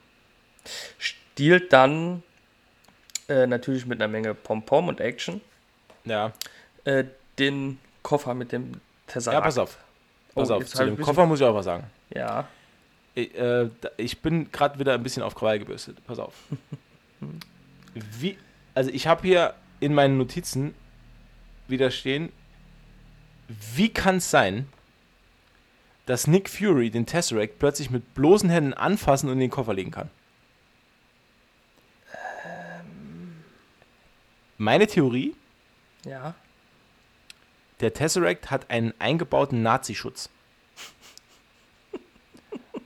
stiehlt 0.99 1.73
dann 1.73 2.25
äh, 3.29 3.47
natürlich 3.47 3.87
mit 3.87 4.01
einer 4.01 4.09
Menge 4.11 4.35
Pom-Pom 4.35 4.89
und 4.89 5.01
Action 5.01 5.41
Ja, 6.05 6.33
äh, 6.85 7.05
den 7.39 7.79
Koffer 8.03 8.35
mit 8.35 8.53
dem 8.53 8.81
Tesseract. 9.07 9.35
ja 9.35 9.41
pass 9.41 9.59
auf. 9.59 9.79
Pass 10.35 10.51
Oh, 10.51 10.55
auf, 10.55 10.67
zu 10.67 10.85
dem 10.85 10.99
Koffer 11.01 11.27
muss 11.27 11.41
ich 11.41 11.47
auch 11.47 11.55
was 11.55 11.65
sagen. 11.65 11.85
Ja, 12.15 12.47
Ich, 13.15 13.35
äh, 13.37 13.69
da- 13.81 13.91
ich 13.97 14.21
bin 14.21 14.51
gerade 14.53 14.79
wieder 14.79 14.95
ein 14.95 15.03
bisschen 15.03 15.23
auf 15.23 15.35
Krawall 15.35 15.59
gebürstet. 15.59 15.99
Pass 16.07 16.19
auf. 16.19 16.35
Wie, 18.21 18.39
also 18.75 18.91
ich 18.91 19.07
habe 19.07 19.23
hier 19.27 19.55
in 19.81 19.95
meinen 19.95 20.19
Notizen 20.19 20.75
wieder 21.67 21.91
stehen, 21.91 22.31
wie 23.75 23.89
kann 23.89 24.17
es 24.17 24.31
sein, 24.31 24.69
dass 26.07 26.27
Nick 26.27 26.49
Fury 26.49 26.91
den 26.91 27.07
Tesseract 27.07 27.59
plötzlich 27.59 27.91
mit 27.91 28.15
bloßen 28.15 28.49
Händen 28.51 28.75
anfassen 28.75 29.27
und 29.29 29.35
in 29.35 29.41
den 29.41 29.51
Koffer 29.51 29.75
legen 29.75 29.91
kann? 29.91 30.11
Meine 34.59 34.87
Theorie, 34.89 35.35
ja. 36.05 36.35
der 37.81 37.95
Tesseract 37.95 38.51
hat 38.51 38.71
einen 38.71 38.93
eingebauten 38.99 39.63
Nazi-Schutz. 39.63 40.31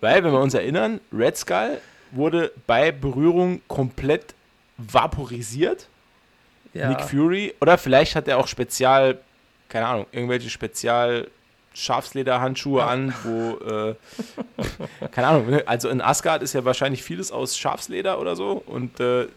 Weil, 0.00 0.22
wenn 0.24 0.32
wir 0.32 0.40
uns 0.40 0.54
erinnern, 0.54 1.00
Red 1.12 1.36
Skull 1.36 1.80
wurde 2.10 2.52
bei 2.66 2.92
Berührung 2.92 3.62
komplett 3.68 4.34
vaporisiert. 4.76 5.88
ja. 6.74 6.88
Nick 6.88 7.00
Fury, 7.02 7.54
oder 7.60 7.78
vielleicht 7.78 8.16
hat 8.16 8.28
er 8.28 8.38
auch 8.38 8.48
spezial, 8.48 9.18
keine 9.68 9.86
Ahnung, 9.86 10.06
irgendwelche 10.12 10.50
spezial 10.50 11.30
Schafslederhandschuhe 11.74 12.80
Ja. 12.80 12.86
an, 12.88 13.14
wo, 13.22 13.56
äh, 13.64 13.94
keine 15.12 15.28
Ahnung, 15.28 15.48
ne? 15.50 15.62
also 15.66 15.88
in 15.88 16.02
Asgard 16.02 16.42
ist 16.42 16.52
ja 16.52 16.64
wahrscheinlich 16.66 17.02
vieles 17.02 17.32
aus 17.32 17.56
Schafsleder 17.56 18.18
oder 18.20 18.36
so 18.36 18.62
und 18.66 19.00
äh, 19.00 19.28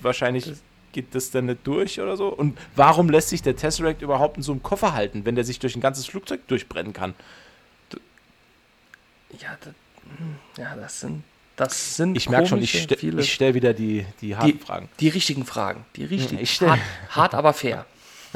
wahrscheinlich 0.00 0.44
Das- 0.46 0.62
geht 0.92 1.14
das 1.14 1.30
dann 1.30 1.46
nicht 1.46 1.66
durch 1.66 2.00
oder 2.00 2.16
so. 2.16 2.28
Und 2.28 2.58
warum 2.76 3.08
lässt 3.10 3.28
sich 3.30 3.42
der 3.42 3.56
Tesseract 3.56 4.02
überhaupt 4.02 4.36
in 4.36 4.42
so 4.42 4.52
einem 4.52 4.62
Koffer 4.62 4.92
halten, 4.92 5.24
wenn 5.24 5.34
der 5.34 5.44
sich 5.44 5.58
durch 5.58 5.74
ein 5.76 5.80
ganzes 5.80 6.06
Flugzeug 6.06 6.46
durchbrennen 6.48 6.92
kann? 6.92 7.14
Ja, 9.38 9.56
das, 9.60 9.72
hm, 10.18 10.36
ja, 10.58 10.76
das 10.76 11.00
sind, 11.00 11.24
das 11.56 11.96
sind 11.96 12.16
Ich 12.16 12.28
merke 12.28 12.48
schon, 12.48 12.60
ich, 12.62 12.86
viele, 12.98 13.22
ich 13.22 13.32
stelle 13.32 13.54
wieder 13.54 13.72
die, 13.72 14.04
die 14.20 14.36
harten 14.36 14.52
Die- 14.58 14.64
Fragen. 14.64 14.88
die 15.00 15.08
richtigen 15.08 15.46
Fragen. 15.46 15.84
Die 15.96 16.04
richtigen. 16.04 16.40
ich 16.42 16.60
hart, 16.60 16.80
hart, 17.10 17.34
aber 17.34 17.52
fair. 17.54 17.86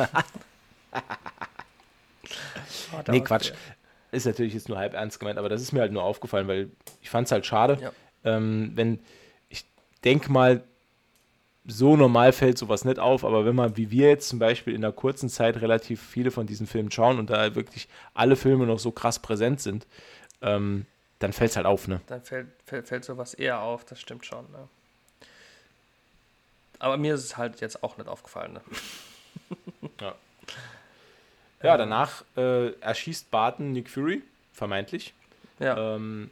Hart, 2.92 3.08
Nee, 3.08 3.20
Quatsch. 3.20 3.48
fair. 3.48 3.56
Ist 4.12 4.26
natürlich 4.26 4.54
jetzt 4.54 4.68
nur 4.68 4.78
halb 4.78 4.94
ernst 4.94 5.18
gemeint, 5.18 5.38
aber 5.38 5.48
das 5.48 5.60
ist 5.60 5.72
mir 5.72 5.80
halt 5.80 5.92
nur 5.92 6.02
aufgefallen, 6.02 6.48
weil 6.48 6.70
ich 7.02 7.10
fand 7.10 7.26
es 7.26 7.32
halt 7.32 7.44
schade, 7.44 7.78
Ja. 7.80 7.92
ähm, 8.24 8.72
wenn, 8.74 9.00
ich 9.48 9.64
denke 10.04 10.30
mal, 10.32 10.62
so 11.66 11.96
normal 11.96 12.32
fällt 12.32 12.58
sowas 12.58 12.84
nicht 12.84 12.98
auf, 12.98 13.24
aber 13.24 13.44
wenn 13.44 13.54
man, 13.54 13.76
wie 13.76 13.90
wir 13.90 14.08
jetzt 14.08 14.28
zum 14.28 14.38
Beispiel 14.38 14.74
in 14.74 14.84
einer 14.84 14.92
kurzen 14.92 15.28
Zeit 15.28 15.60
relativ 15.60 16.00
viele 16.00 16.30
von 16.30 16.46
diesen 16.46 16.66
Filmen 16.66 16.90
schauen 16.90 17.18
und 17.18 17.28
da 17.30 17.54
wirklich 17.54 17.88
alle 18.14 18.36
Filme 18.36 18.66
noch 18.66 18.78
so 18.78 18.92
krass 18.92 19.18
präsent 19.18 19.60
sind, 19.60 19.86
ähm, 20.42 20.86
dann 21.18 21.32
fällt 21.32 21.50
es 21.50 21.56
halt 21.56 21.66
auf, 21.66 21.88
ne? 21.88 22.00
Dann 22.06 22.22
fällt, 22.22 22.48
fällt, 22.64 22.86
fällt 22.86 23.04
sowas 23.04 23.34
eher 23.34 23.60
auf, 23.60 23.84
das 23.84 24.00
stimmt 24.00 24.26
schon. 24.26 24.44
Ne? 24.52 24.68
Aber 26.78 26.96
mir 26.96 27.14
ist 27.14 27.24
es 27.24 27.36
halt 27.36 27.60
jetzt 27.60 27.82
auch 27.82 27.96
nicht 27.96 28.08
aufgefallen. 28.08 28.54
Ne? 28.54 28.60
Ja, 31.62 31.76
danach 31.76 32.22
äh, 32.36 32.72
erschießt 32.80 33.30
Barton 33.30 33.72
Nick 33.72 33.88
Fury, 33.88 34.22
vermeintlich. 34.52 35.14
Ja, 35.58 35.96
Ähm, 35.96 36.30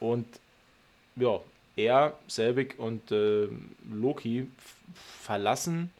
und 0.00 0.26
ja, 1.16 1.40
er, 1.76 2.18
Selvig 2.28 2.78
und 2.78 3.10
äh, 3.10 3.48
Loki 3.90 4.48
verlassen 5.22 5.90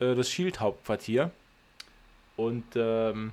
äh, 0.00 0.14
das 0.14 0.28
Shield-Hauptquartier. 0.30 1.30
Und 2.36 2.64
ähm, 2.76 3.32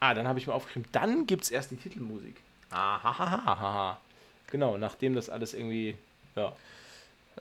ah, 0.00 0.14
dann 0.14 0.28
habe 0.28 0.38
ich 0.38 0.46
mir 0.46 0.54
aufgeschrieben, 0.54 0.88
dann 0.92 1.26
gibt 1.26 1.44
es 1.44 1.50
erst 1.50 1.70
die 1.70 1.76
Titelmusik. 1.76 2.36
Ahahaha. 2.70 3.98
Genau, 4.50 4.76
nachdem 4.76 5.14
das 5.14 5.30
alles 5.30 5.54
irgendwie 5.54 5.96
ja, 6.36 6.52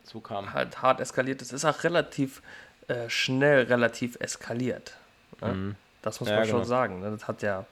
so 0.04 0.20
kam. 0.20 0.54
halt 0.54 0.82
hart 0.82 1.00
eskaliert. 1.00 1.42
Es 1.42 1.52
ist 1.52 1.66
auch 1.66 1.84
relativ 1.84 2.42
äh, 2.88 3.10
schnell 3.10 3.64
relativ 3.64 4.18
eskaliert. 4.20 4.98
Ne? 5.42 5.54
Mhm. 5.54 5.76
Das 6.02 6.20
muss 6.20 6.30
Ja, 6.30 6.36
man 6.36 6.46
genau. 6.46 6.58
schon 6.58 6.66
sagen. 6.68 7.00
Ne? 7.02 7.12
Das 7.12 7.28
hat 7.28 7.42
ja. 7.42 7.66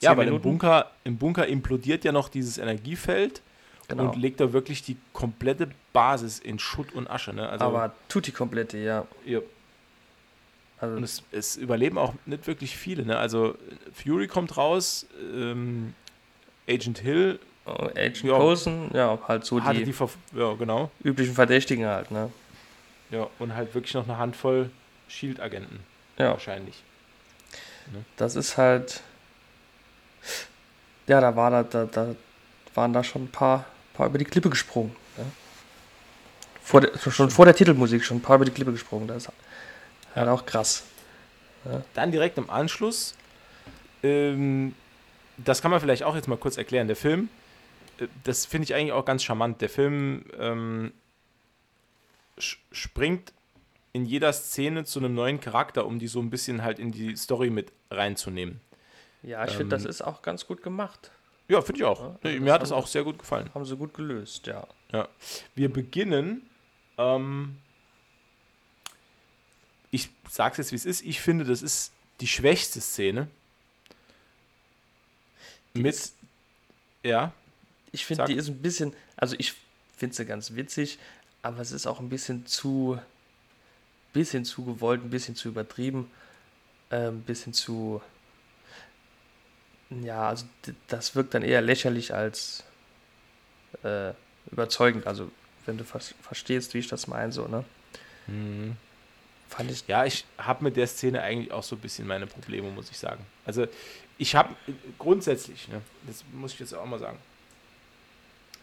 Ja, 0.00 0.16
weil 0.16 0.28
im. 0.28 0.40
Bunker, 0.40 0.90
im 1.04 1.18
Bunker 1.18 1.46
implodiert 1.46 2.04
ja 2.04 2.12
noch 2.12 2.28
dieses 2.28 2.58
Energiefeld 2.58 3.42
Genau. 3.90 4.10
und 4.10 4.16
legt 4.16 4.40
da 4.40 4.52
wirklich 4.52 4.82
die 4.82 4.96
komplette 5.12 5.68
Basis 5.92 6.38
in 6.38 6.58
Schutt 6.58 6.92
und 6.92 7.10
Asche. 7.10 7.32
Ne? 7.32 7.48
Also, 7.48 7.64
aber 7.64 7.92
tutti 8.08 8.30
komplette, 8.30 8.78
ja. 8.78 9.06
ja, 9.24 9.40
Also, 10.78 10.96
Und 10.96 11.02
es, 11.02 11.22
es 11.32 11.56
überleben 11.56 11.98
auch 11.98 12.14
nicht 12.26 12.46
wirklich 12.46 12.76
viele. 12.76 13.04
Ne? 13.04 13.18
Also 13.18 13.56
Fury 13.92 14.28
kommt 14.28 14.56
raus, 14.56 15.06
ähm, 15.34 15.94
Agent 16.68 16.98
Hill 16.98 17.40
oh, 17.66 17.88
Agent 17.96 18.22
ja. 18.22 18.36
Coulson, 18.36 18.90
ja, 18.94 19.18
halt 19.26 19.44
so 19.44 19.60
die, 19.60 19.84
die, 19.84 19.94
ja 20.36 20.54
genau, 20.54 20.90
üblichen 21.02 21.34
Verdächtigen 21.34 21.86
halt, 21.86 22.10
ne? 22.10 22.30
ja 23.10 23.28
und 23.38 23.54
halt 23.54 23.74
wirklich 23.74 23.94
noch 23.94 24.04
eine 24.04 24.18
Handvoll 24.18 24.70
Shield-Agenten 25.08 25.80
Ja, 26.16 26.30
wahrscheinlich. 26.30 26.82
das 28.16 28.36
ist 28.36 28.56
halt. 28.56 29.02
Ja, 31.08 31.20
da, 31.20 31.34
war 31.34 31.50
da, 31.50 31.64
da, 31.64 31.86
da 31.86 32.14
waren 32.74 32.92
da 32.92 33.02
schon 33.02 33.24
ein 33.24 33.30
paar, 33.32 33.64
paar 33.94 34.06
über 34.06 34.18
die 34.18 34.24
Klippe 34.24 34.50
gesprungen. 34.50 34.94
Ne? 35.16 35.24
Vor 36.62 36.80
der, 36.80 36.96
schon 36.98 37.30
vor 37.30 37.44
der 37.44 37.54
Titelmusik 37.54 38.04
schon 38.04 38.18
ein 38.18 38.22
paar 38.22 38.36
über 38.36 38.44
die 38.44 38.52
Klippe 38.52 38.72
gesprungen. 38.72 39.08
Das 39.08 39.24
ist 39.24 39.32
halt 40.14 40.28
auch 40.28 40.46
krass. 40.46 40.84
Dann 41.94 42.10
direkt 42.10 42.38
im 42.38 42.48
Anschluss, 42.48 43.14
ähm, 44.02 44.74
das 45.36 45.60
kann 45.60 45.70
man 45.70 45.80
vielleicht 45.80 46.04
auch 46.04 46.14
jetzt 46.14 46.26
mal 46.28 46.38
kurz 46.38 46.56
erklären. 46.56 46.86
Der 46.86 46.96
Film, 46.96 47.28
äh, 47.98 48.06
das 48.24 48.46
finde 48.46 48.64
ich 48.64 48.74
eigentlich 48.74 48.92
auch 48.92 49.04
ganz 49.04 49.22
charmant. 49.22 49.60
Der 49.60 49.68
Film 49.68 50.24
ähm, 50.38 50.92
springt 52.38 53.32
in 53.92 54.06
jeder 54.06 54.32
Szene 54.32 54.84
zu 54.84 55.00
einem 55.00 55.14
neuen 55.14 55.40
Charakter, 55.40 55.84
um 55.84 55.98
die 55.98 56.06
so 56.06 56.20
ein 56.20 56.30
bisschen 56.30 56.62
halt 56.62 56.78
in 56.78 56.92
die 56.92 57.16
Story 57.16 57.50
mit 57.50 57.72
reinzunehmen. 57.90 58.60
Ja, 59.22 59.44
ich 59.44 59.52
finde, 59.52 59.76
das 59.76 59.84
Ähm, 59.84 59.90
ist 59.90 60.02
auch 60.02 60.22
ganz 60.22 60.46
gut 60.46 60.62
gemacht. 60.62 61.10
Ja, 61.50 61.60
finde 61.62 61.80
ich 61.80 61.84
auch. 61.84 62.00
Ja, 62.00 62.18
Nee, 62.22 62.30
also 62.30 62.42
Mir 62.44 62.52
hat 62.52 62.62
das 62.62 62.70
haben- 62.70 62.78
auch 62.78 62.86
sehr 62.86 63.02
gut 63.04 63.18
gefallen. 63.18 63.50
Haben 63.54 63.64
sie 63.64 63.76
gut 63.76 63.92
gelöst, 63.94 64.46
ja. 64.46 64.66
Wir 65.54 65.72
beginnen 65.72 66.48
ähm, 66.98 67.56
ich 69.90 70.08
sag's 70.28 70.58
jetzt, 70.58 70.70
wie 70.72 70.76
es 70.76 70.84
ist, 70.86 71.02
ich 71.02 71.20
finde, 71.20 71.44
das 71.44 71.62
ist 71.62 71.92
die 72.20 72.26
schwächste 72.28 72.80
Szene. 72.80 73.26
Die 75.74 75.82
Mit, 75.82 75.94
ist- 75.94 76.14
ja, 77.02 77.32
Ich 77.92 78.04
finde, 78.06 78.24
die 78.26 78.34
ist 78.34 78.48
ein 78.48 78.58
bisschen, 78.62 78.92
also 79.16 79.34
ich 79.38 79.54
finde 79.96 80.14
sie 80.14 80.24
ganz 80.26 80.54
witzig, 80.54 80.98
aber 81.42 81.60
es 81.60 81.72
ist 81.72 81.86
auch 81.86 81.98
ein 82.00 82.08
bisschen 82.08 82.46
zu, 82.46 82.98
bisschen 84.12 84.44
zu 84.44 84.64
gewollt, 84.64 85.02
ein 85.02 85.10
bisschen 85.10 85.34
zu 85.34 85.48
übertrieben, 85.48 86.10
äh, 86.90 87.08
ein 87.08 87.22
bisschen 87.22 87.52
zu, 87.52 88.00
ja, 89.90 90.28
also 90.28 90.46
das 90.88 91.14
wirkt 91.14 91.34
dann 91.34 91.42
eher 91.42 91.60
lächerlich 91.60 92.14
als 92.14 92.64
äh, 93.82 94.12
überzeugend. 94.50 95.06
Also 95.06 95.30
wenn 95.66 95.78
du 95.78 95.84
ver 95.84 96.00
verstehst, 96.22 96.74
wie 96.74 96.78
ich 96.78 96.88
das 96.88 97.06
meine, 97.06 97.32
so, 97.32 97.46
ne? 97.48 97.64
Fand 99.48 99.70
ich, 99.70 99.86
Ja, 99.88 100.04
ich 100.04 100.24
habe 100.38 100.64
mit 100.64 100.76
der 100.76 100.86
Szene 100.86 101.22
eigentlich 101.22 101.52
auch 101.52 101.64
so 101.64 101.76
ein 101.76 101.80
bisschen 101.80 102.06
meine 102.06 102.26
Probleme, 102.26 102.70
muss 102.70 102.90
ich 102.90 102.98
sagen. 102.98 103.24
Also 103.44 103.66
ich 104.16 104.34
habe 104.36 104.54
grundsätzlich, 104.98 105.66
ne, 105.68 105.80
das 106.06 106.24
muss 106.32 106.52
ich 106.52 106.60
jetzt 106.60 106.74
auch 106.74 106.86
mal 106.86 107.00
sagen, 107.00 107.18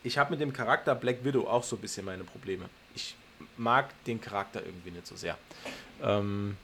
ich 0.04 0.18
habe 0.18 0.32
mit 0.32 0.40
dem 0.40 0.54
Charakter 0.54 0.96
Black 0.96 1.26
Widow 1.26 1.48
auch 1.48 1.64
so 1.64 1.76
ein 1.76 1.82
bisschen 1.82 2.06
meine 2.06 2.24
Probleme. 2.24 2.70
Ich 2.96 3.16
mag 3.58 3.90
den 4.06 4.22
Charakter 4.22 4.64
irgendwie 4.66 4.92
nicht 4.92 5.08
so 5.08 5.16
sehr. 5.16 5.38
Ähm, 6.02 6.56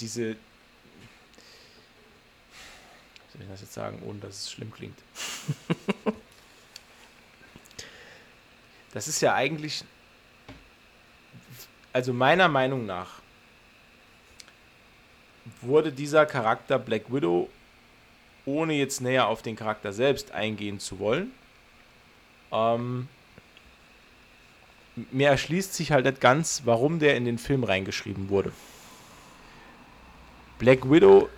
diese, 0.00 0.36
soll 3.34 3.42
ich 3.42 3.48
das 3.48 3.60
jetzt 3.60 3.74
sagen, 3.74 4.00
ohne 4.06 4.20
dass 4.20 4.42
es 4.42 4.52
schlimm 4.52 4.70
klingt? 4.70 4.98
Das 8.94 9.08
ist 9.08 9.20
ja 9.22 9.34
eigentlich, 9.34 9.82
also 11.92 12.12
meiner 12.12 12.46
Meinung 12.46 12.86
nach, 12.86 13.20
wurde 15.60 15.90
dieser 15.90 16.26
Charakter 16.26 16.78
Black 16.78 17.12
Widow, 17.12 17.50
ohne 18.46 18.74
jetzt 18.74 19.00
näher 19.00 19.26
auf 19.26 19.42
den 19.42 19.56
Charakter 19.56 19.92
selbst 19.92 20.30
eingehen 20.30 20.78
zu 20.78 21.00
wollen, 21.00 21.32
ähm, 22.52 23.08
mir 25.10 25.30
erschließt 25.30 25.74
sich 25.74 25.90
halt 25.90 26.04
nicht 26.04 26.20
ganz, 26.20 26.62
warum 26.64 27.00
der 27.00 27.16
in 27.16 27.24
den 27.24 27.38
Film 27.38 27.64
reingeschrieben 27.64 28.28
wurde. 28.28 28.52
Black 30.60 30.88
Widow 30.88 31.28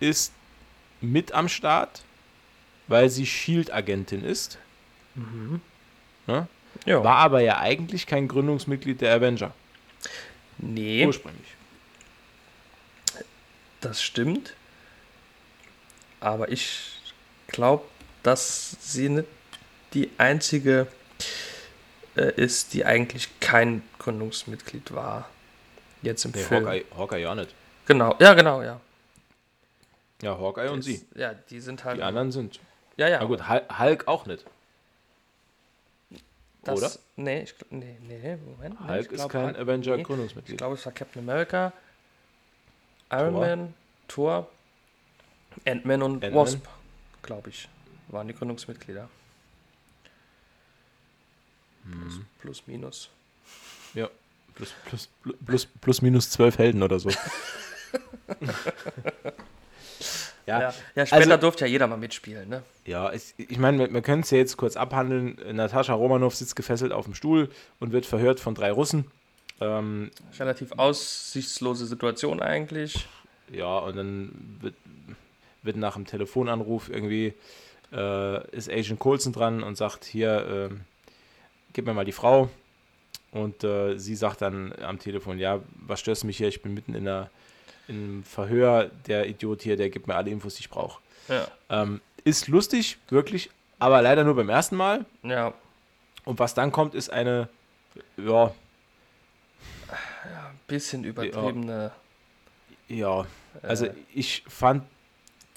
ist 0.00 0.32
mit 1.04 1.32
am 1.32 1.48
Start, 1.48 2.02
weil 2.88 3.08
sie 3.08 3.26
Shield-Agentin 3.26 4.24
ist, 4.24 4.58
mhm. 5.14 5.60
ne? 6.26 6.48
war 6.86 7.18
aber 7.18 7.40
ja 7.40 7.58
eigentlich 7.58 8.06
kein 8.06 8.26
Gründungsmitglied 8.28 9.00
der 9.00 9.14
Avenger. 9.14 9.52
nee, 10.58 11.06
Ursprünglich. 11.06 11.46
das 13.80 14.02
stimmt. 14.02 14.54
Aber 16.20 16.50
ich 16.50 16.98
glaube, 17.48 17.84
dass 18.22 18.76
sie 18.80 19.08
nicht 19.10 19.28
die 19.92 20.10
einzige 20.18 20.86
äh, 22.16 22.32
ist, 22.34 22.72
die 22.74 22.84
eigentlich 22.84 23.28
kein 23.40 23.82
Gründungsmitglied 23.98 24.94
war. 24.94 25.28
Jetzt 26.02 26.24
im 26.24 26.32
Nee, 26.32 26.42
Film. 26.42 26.66
Hawkeye, 26.66 26.84
Hawkeye 26.96 27.20
ja 27.22 27.34
nicht. 27.34 27.54
Genau, 27.86 28.16
ja, 28.18 28.34
genau, 28.34 28.62
ja. 28.62 28.80
Ja, 30.22 30.38
Hawkeye 30.38 30.70
und 30.70 30.78
Das- 30.78 30.86
sie. 30.86 31.06
Ja, 31.14 31.34
die 31.34 31.60
sind 31.60 31.84
halt. 31.84 31.98
Die 31.98 32.02
anderen 32.02 32.32
sind. 32.32 32.60
ja, 32.96 33.08
ja. 33.08 33.18
Na 33.20 33.26
gut, 33.26 33.42
Hul- 33.48 33.78
Hulk 33.78 34.06
auch 34.08 34.26
nicht. 34.26 34.44
das, 36.62 36.78
oder? 36.78 36.90
Nee, 37.16 37.42
ich, 37.42 37.54
nee, 37.70 37.98
nee, 38.00 38.36
Moment. 38.36 38.80
nee, 38.80 38.88
Hulk 38.88 39.00
ich 39.06 39.12
ist 39.12 39.14
glaub, 39.18 39.30
kein 39.32 39.42
Hulk- 39.46 39.52
nee. 39.56 39.62
Ich 39.62 39.68
Avenger-Gründungsmitglied. 39.68 40.56
glaube, 40.58 40.74
es 40.76 40.86
war 40.86 40.92
Captain 40.92 41.22
America, 41.28 41.72
Iron 43.12 43.32
Thor. 43.32 43.40
Man, 43.46 43.74
Thor, 44.08 44.48
Ant-Man 45.66 46.02
und 46.02 46.24
Ant-Man. 46.24 46.34
Wasp, 46.46 46.66
glaube 47.22 47.50
ich, 47.50 47.68
waren 48.08 48.26
die 48.28 48.34
Gründungsmitglieder. 48.34 49.08
Plus, 51.84 52.14
Hm. 52.14 52.26
plus 52.40 52.66
minus. 52.66 53.10
Ja. 53.92 54.08
Plus, 54.54 54.72
plus, 54.86 55.08
plus, 55.44 55.66
plus 55.66 56.00
minus 56.02 56.30
zwölf 56.30 56.56
Helden 56.58 56.82
oder 56.82 56.98
so. 56.98 57.10
ja, 60.46 60.60
Ja, 60.60 60.74
ja 60.94 61.06
später 61.06 61.22
also- 61.32 61.36
durfte 61.38 61.64
ja 61.64 61.70
jeder 61.70 61.86
mal 61.86 61.96
mitspielen, 61.96 62.48
ne? 62.48 62.62
Ja, 62.84 63.12
ich, 63.12 63.34
ich 63.38 63.58
meine, 63.58 63.78
wir, 63.78 63.92
wir 63.92 64.02
können 64.02 64.22
es 64.22 64.30
ja 64.30 64.38
jetzt 64.38 64.56
kurz 64.56 64.76
abhandeln. 64.76 65.38
Natascha 65.52 65.94
Romanoff 65.94 66.34
sitzt 66.34 66.56
gefesselt 66.56 66.92
auf 66.92 67.04
dem 67.06 67.14
Stuhl 67.14 67.48
und 67.80 67.92
wird 67.92 68.04
verhört 68.06 68.40
von 68.40 68.54
drei 68.54 68.70
Russen. 68.72 69.06
Ähm, 69.60 70.10
Relativ 70.38 70.72
aussichtslose 70.72 71.86
Situation 71.86 72.40
eigentlich. 72.42 73.06
ja, 73.50 73.78
und 73.78 73.96
dann 73.96 74.58
wird, 74.60 74.74
wird 75.62 75.76
nach 75.76 75.94
dem 75.94 76.06
Telefonanruf 76.06 76.90
irgendwie, 76.90 77.32
äh, 77.92 78.50
ist 78.50 78.68
Agent 78.68 78.98
Coulson 78.98 79.32
dran 79.32 79.62
und 79.62 79.76
sagt, 79.76 80.04
hier, 80.04 80.68
ähm, 80.70 80.80
gib 81.72 81.86
mir 81.86 81.94
mal 81.94 82.04
die 82.04 82.12
Frau. 82.12 82.50
Und 83.30 83.64
äh, 83.64 83.96
sie 83.98 84.14
sagt 84.14 84.42
dann 84.42 84.72
am 84.82 84.98
Telefon, 84.98 85.38
ja, 85.38 85.60
was 85.86 86.00
störst 86.00 86.22
du 86.22 86.26
mich 86.26 86.36
hier? 86.36 86.48
Ich 86.48 86.62
bin 86.62 86.72
mitten 86.74 86.94
in 86.94 87.08
einer, 87.08 87.30
in 87.88 87.94
einem 87.96 88.24
Verhör. 88.24 88.90
Der 89.06 89.26
Idiot 89.28 89.62
hier, 89.62 89.76
der 89.76 89.90
gibt 89.90 90.06
mir 90.06 90.14
alle 90.16 90.30
Infos, 90.30 90.54
die 90.54 90.60
ich 90.60 90.70
brauche. 90.70 91.00
Ja. 91.28 91.46
Ähm, 91.70 92.00
ist 92.24 92.48
lustig, 92.48 92.98
wirklich, 93.08 93.50
aber 93.78 94.00
leider 94.02 94.24
nur 94.24 94.34
beim 94.36 94.48
ersten 94.48 94.76
Mal. 94.76 95.04
Ja, 95.22 95.52
Und 96.24 96.38
was 96.38 96.54
dann 96.54 96.72
kommt, 96.72 96.94
ist 96.94 97.10
eine, 97.10 97.48
ja, 98.16 98.52
bisschen 100.66 101.04
übertriebene. 101.04 101.92
ja, 102.88 103.26
also 103.62 103.86
äh, 103.86 103.94
ich 104.14 104.42
fand 104.48 104.84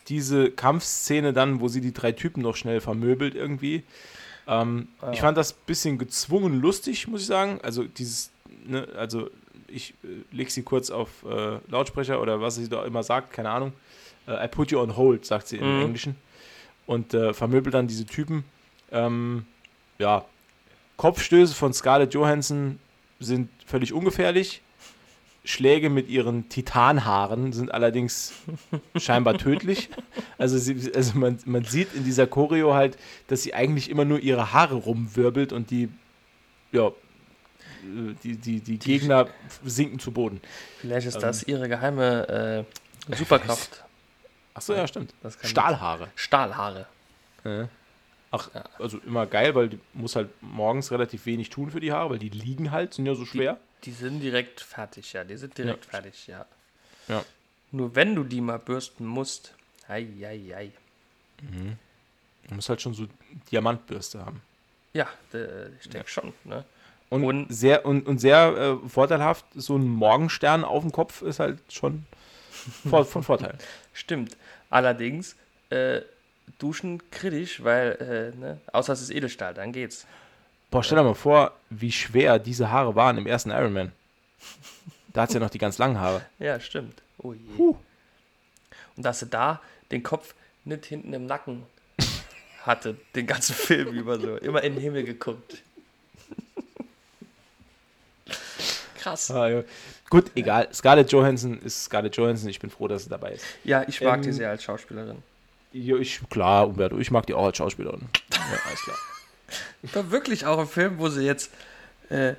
diese 0.09 0.51
Kampfszene 0.51 1.33
dann, 1.33 1.59
wo 1.61 1.67
sie 1.67 1.81
die 1.81 1.93
drei 1.93 2.11
Typen 2.11 2.41
noch 2.41 2.55
schnell 2.55 2.81
vermöbelt 2.81 3.35
irgendwie, 3.35 3.83
ähm, 4.47 4.87
Ja. 5.01 5.11
ich 5.11 5.19
fand 5.21 5.37
das 5.37 5.53
ein 5.53 5.59
bisschen 5.65 5.97
gezwungen 5.97 6.61
lustig, 6.61 7.07
muss 7.07 7.21
ich 7.21 7.27
sagen. 7.27 7.59
Also 7.63 7.83
dieses, 7.83 8.31
ne, 8.65 8.87
also 8.97 9.29
ich 9.67 9.93
äh, 10.03 10.35
leg 10.35 10.51
sie 10.51 10.63
kurz 10.63 10.89
auf 10.89 11.09
äh, 11.29 11.59
Lautsprecher 11.69 12.21
oder 12.21 12.41
was 12.41 12.55
sie 12.55 12.69
da 12.69 12.85
immer 12.85 13.03
sagt, 13.03 13.33
keine 13.33 13.49
Ahnung. 13.49 13.73
Äh, 14.27 14.45
I 14.45 14.47
put 14.47 14.71
you 14.71 14.79
on 14.79 14.95
hold, 14.95 15.25
sagt 15.25 15.47
sie 15.47 15.57
im 15.57 15.75
Mhm. 15.77 15.81
Englischen. 15.83 16.15
Und 16.85 17.13
äh, 17.13 17.33
vermöbelt 17.33 17.73
dann 17.75 17.87
diese 17.87 18.05
Typen. 18.05 18.45
Ähm, 18.91 19.45
ja, 19.99 20.25
Kopfstöße 20.95 21.53
von 21.53 21.73
Scarlett 21.73 22.13
Johansson 22.13 22.79
sind 23.19 23.49
völlig 23.65 23.93
ungefährlich. 23.93 24.61
Schläge 25.43 25.89
mit 25.89 26.09
ihren 26.09 26.49
Titanhaaren 26.49 27.53
sind 27.53 27.73
allerdings 27.73 28.33
scheinbar 28.97 29.37
tödlich. 29.37 29.89
Also, 30.37 30.57
sie, 30.57 30.91
also 30.93 31.17
man, 31.17 31.39
man 31.45 31.63
sieht 31.63 31.93
in 31.93 32.03
dieser 32.03 32.27
Choreo 32.27 32.73
halt, 32.73 32.97
dass 33.27 33.43
sie 33.43 33.53
eigentlich 33.53 33.89
immer 33.89 34.03
nur 34.05 34.19
ihre 34.19 34.51
Haare 34.53 34.75
rumwirbelt 34.75 35.53
und 35.53 35.71
die, 35.71 35.87
ja, 36.73 36.91
die, 38.23 38.35
die, 38.37 38.59
die 38.59 38.77
Gegner 38.79 39.27
sinken 39.63 39.99
zu 39.99 40.11
Boden. 40.11 40.41
vielleicht 40.79 41.07
ist 41.07 41.15
ähm, 41.15 41.21
das 41.21 41.43
ihre 41.43 41.67
geheime 41.69 42.65
äh, 43.09 43.15
Superkraft. 43.15 43.83
Achso, 44.53 44.73
ja, 44.73 44.87
stimmt. 44.87 45.13
Das 45.23 45.37
kann 45.37 45.49
Stahlhaare. 45.49 46.09
Stahlhaare. 46.15 46.87
Ach, 48.31 48.49
Ja. 48.53 48.63
also 48.79 48.97
immer 49.05 49.25
geil, 49.25 49.55
weil 49.55 49.69
die 49.69 49.79
muss 49.93 50.15
halt 50.15 50.29
morgens 50.41 50.91
relativ 50.91 51.25
wenig 51.25 51.49
tun 51.49 51.71
für 51.71 51.79
die 51.79 51.91
Haare, 51.93 52.09
weil 52.11 52.19
die 52.19 52.29
liegen 52.29 52.71
halt, 52.71 52.93
sind 52.93 53.05
ja 53.05 53.15
so 53.15 53.25
schwer. 53.25 53.57
Die 53.83 53.91
sind 53.91 54.19
direkt 54.19 54.59
fertig, 54.59 55.13
ja. 55.13 55.23
Die 55.23 55.37
sind 55.37 55.57
direkt 55.57 55.85
fertig, 55.85 56.27
ja. 56.27 56.45
Ja. 57.07 57.23
Nur 57.71 57.95
wenn 57.95 58.15
du 58.15 58.23
die 58.23 58.41
mal 58.41 58.59
bürsten 58.59 59.05
musst, 59.05 59.53
ei, 59.87 60.07
ei, 60.23 60.55
ei. 60.55 60.71
Man 61.51 62.55
muss 62.55 62.67
halt 62.69 62.81
schon 62.81 62.93
so 62.93 63.05
Diamantbürste 63.51 64.25
haben. 64.25 64.41
Ja, 64.93 65.07
äh, 65.33 65.67
ich 65.81 65.89
denke 65.89 66.09
schon, 66.09 66.33
ne? 66.43 66.65
Und, 67.09 67.23
Und- 67.23 67.47
sehr, 67.53 67.85
und, 67.85 68.05
und 68.05 68.19
sehr 68.19 68.79
äh, 68.83 68.89
vorteilhaft, 68.89 69.45
so 69.55 69.77
ein 69.77 69.87
Morgenstern 69.87 70.63
auf 70.63 70.83
dem 70.83 70.91
Kopf 70.91 71.21
ist 71.21 71.39
halt 71.39 71.59
schon 71.71 72.05
vor, 72.89 73.05
von 73.05 73.23
Vorteil. 73.23 73.57
Stimmt. 73.93 74.35
Allerdings, 74.69 75.35
äh, 75.69 76.01
duschen 76.59 77.01
kritisch, 77.11 77.63
weil, 77.63 78.33
äh, 78.35 78.37
ne, 78.37 78.61
außer 78.73 78.91
es 78.93 79.01
ist 79.01 79.09
Edelstahl, 79.11 79.53
dann 79.53 79.71
geht's. 79.71 80.05
Boah, 80.69 80.83
stell 80.83 80.97
dir 80.97 81.03
mal 81.05 81.13
vor, 81.13 81.53
wie 81.69 81.91
schwer 81.93 82.39
diese 82.39 82.69
Haare 82.71 82.95
waren 82.95 83.17
im 83.17 83.25
ersten 83.25 83.51
Iron 83.51 83.71
Man. 83.71 83.91
Da 85.13 85.21
hat 85.21 85.29
sie 85.29 85.35
ja 85.35 85.39
noch 85.39 85.49
die 85.49 85.57
ganz 85.59 85.77
langen 85.77 85.99
Haare. 85.99 86.25
Ja, 86.39 86.59
stimmt. 86.59 87.01
Oh 87.19 87.33
je. 87.33 87.39
Puh. 87.55 87.77
Und 88.97 89.03
dass 89.03 89.19
sie 89.19 89.27
da 89.27 89.61
den 89.91 90.03
Kopf 90.03 90.35
nicht 90.65 90.85
hinten 90.85 91.13
im 91.13 91.25
Nacken 91.25 91.63
hatte, 92.63 92.97
den 93.15 93.25
ganzen 93.27 93.55
Film 93.55 93.93
über 93.93 94.19
so, 94.19 94.35
immer 94.35 94.61
in 94.63 94.73
den 94.73 94.81
Himmel 94.81 95.03
geguckt. 95.05 95.63
Krass. 98.97 99.31
Ah, 99.31 99.47
ja. 99.47 99.63
Gut, 100.09 100.31
egal. 100.35 100.67
Scarlett 100.73 101.11
Johansson 101.11 101.59
ist 101.61 101.85
Scarlett 101.85 102.15
Johansson. 102.17 102.49
Ich 102.49 102.59
bin 102.59 102.69
froh, 102.69 102.87
dass 102.87 103.03
sie 103.03 103.09
dabei 103.09 103.33
ist. 103.33 103.45
Ja, 103.63 103.83
ich 103.87 104.01
mag 104.01 104.21
die 104.21 104.29
Ähm, 104.29 104.33
sehr 104.33 104.49
als 104.49 104.63
Schauspielerin. 104.63 105.23
Ja, 105.73 105.97
ich, 105.97 106.21
klar, 106.29 106.67
Umberto, 106.67 106.97
ich 106.97 107.11
mag 107.11 107.25
die 107.27 107.33
auch 107.33 107.45
als 107.45 107.57
Schauspielerin. 107.57 108.01
Ja, 108.33 108.59
alles 108.65 108.81
klar. 108.81 108.97
War 109.93 110.11
wirklich 110.11 110.45
auch 110.45 110.57
ein 110.57 110.67
Film, 110.67 110.99
wo 110.99 111.09
sie 111.09 111.25
jetzt 111.25 111.51
äh, 112.09 112.35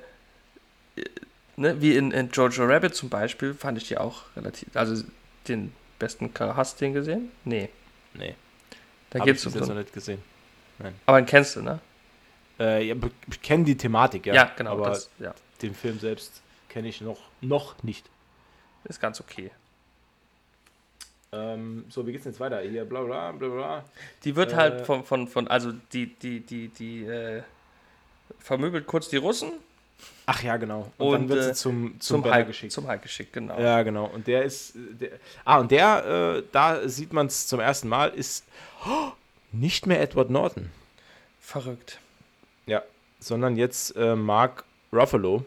ne, 1.59 1.81
wie 1.81 1.95
in, 1.95 2.11
in 2.11 2.29
Jojo 2.31 2.65
Rabbit 2.65 2.95
zum 2.95 3.09
Beispiel, 3.09 3.53
fand 3.53 3.77
ich 3.77 3.87
die 3.87 3.97
auch 3.97 4.23
relativ, 4.35 4.75
also 4.75 5.03
den 5.47 5.73
besten 5.99 6.33
Charakter. 6.33 6.57
Hast 6.57 6.79
du 6.81 6.85
den 6.85 6.93
gesehen? 6.93 7.31
Nee. 7.43 7.69
Nee. 8.13 8.35
Da 9.09 9.19
Hab 9.19 9.25
gibt's 9.25 9.45
ich 9.45 9.53
bis 9.53 9.67
so, 9.67 9.73
nicht 9.73 9.93
gesehen. 9.93 10.21
aber 11.05 11.21
den 11.21 11.25
kennst 11.25 11.55
du, 11.55 11.61
ne? 11.61 11.79
Äh, 12.59 12.87
ja, 12.87 12.95
ich 13.29 13.41
kenne 13.41 13.63
die 13.63 13.77
Thematik, 13.77 14.25
ja. 14.25 14.33
Ja, 14.33 14.51
genau. 14.55 14.71
Aber 14.71 14.89
das 14.89 15.09
ja, 15.19 15.33
den 15.61 15.73
Film 15.73 15.99
selbst 15.99 16.41
kenne 16.69 16.87
ich 16.87 17.01
noch, 17.01 17.19
noch 17.41 17.83
nicht. 17.83 18.09
ist 18.85 19.01
ganz 19.01 19.19
okay. 19.19 19.51
Ähm, 21.31 21.85
so, 21.89 22.07
wie 22.07 22.11
geht's 22.11 22.23
denn 22.23 22.31
jetzt 22.31 22.39
weiter? 22.39 22.61
Hier, 22.61 22.85
bla 22.85 23.01
bla 23.03 23.31
bla 23.31 23.47
bla. 23.49 23.85
Die 24.23 24.35
wird 24.35 24.53
Äh, 24.53 24.55
halt 24.55 24.85
von, 24.85 25.03
von, 25.03 25.27
von, 25.27 25.47
also 25.47 25.71
die, 25.93 26.07
die, 26.15 26.39
die, 26.39 26.69
die, 26.69 27.05
äh, 27.05 27.43
vermöbelt 28.39 28.87
kurz 28.87 29.09
die 29.09 29.17
Russen 29.17 29.51
Ach 30.25 30.43
ja, 30.43 30.57
genau. 30.57 30.91
Und, 30.97 31.07
Und, 31.07 31.13
dann 31.13 31.29
wird 31.29 31.39
äh, 31.39 31.43
sie 31.45 31.53
zum, 31.53 31.91
zum, 31.93 31.99
zum 31.99 32.21
Banner 32.21 32.35
Hulk 32.37 32.47
geschickt. 32.47 32.71
Zum 32.71 32.87
Hulk 32.87 33.01
geschickt, 33.01 33.33
genau. 33.33 33.59
Ja, 33.59 33.81
genau. 33.83 34.05
Und 34.05 34.27
der 34.27 34.43
ist. 34.43 34.75
äh, 34.75 34.79
Der, 34.99 35.09
ah, 35.43 35.59
und 35.59 35.71
der, 35.71 36.37
äh, 36.37 36.43
da 36.51 36.87
sieht 36.87 37.13
man 37.13 37.27
es 37.27 37.47
zum 37.47 37.59
ersten 37.59 37.89
Mal, 37.89 38.09
ist 38.09 38.45
oh, 38.85 39.11
nicht 39.51 39.87
mehr 39.87 39.99
Edward 40.01 40.29
Norton, 40.29 40.69
Verrückt. 41.41 41.99
sondern 43.19 43.57
jetzt 43.57 43.95
äh, 43.97 44.15
Mark 44.15 44.63
Ruffalo. 44.93 45.43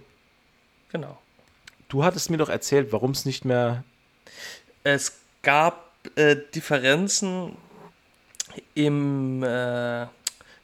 Genau. 0.92 1.18
Du 1.88 2.04
hattest 2.04 2.30
mir 2.30 2.36
doch 2.36 2.48
erzählt, 2.48 2.92
warum 2.92 3.10
es 3.10 3.24
nicht 3.24 3.44
mehr. 3.44 3.82
Es 4.84 5.20
gab 5.42 5.92
äh, 6.16 6.36
Differenzen 6.54 7.56
im, 8.74 9.42
äh, 9.42 10.06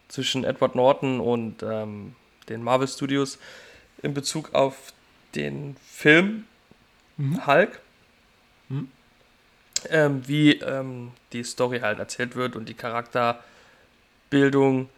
zwischen 0.09 0.45
Edward 0.45 0.75
Norton 0.75 1.21
und 1.21 1.63
ähm, 1.63 2.15
den 2.49 2.63
Marvel 2.63 2.89
Studios 2.89 3.39
in 4.03 4.15
Bezug 4.15 4.55
auf 4.55 4.93
den 5.35 5.77
Film 5.87 6.47
Hulk. 7.47 7.81
Mhm. 8.69 8.91
Ähm, 9.91 10.27
wie 10.27 10.55
ähm, 10.55 11.13
die 11.33 11.45
Story 11.45 11.81
halt 11.81 11.99
erzählt 11.99 12.37
wird 12.37 12.57
und 12.57 12.69
die 12.69 12.75
Charakterbildung 12.75 14.89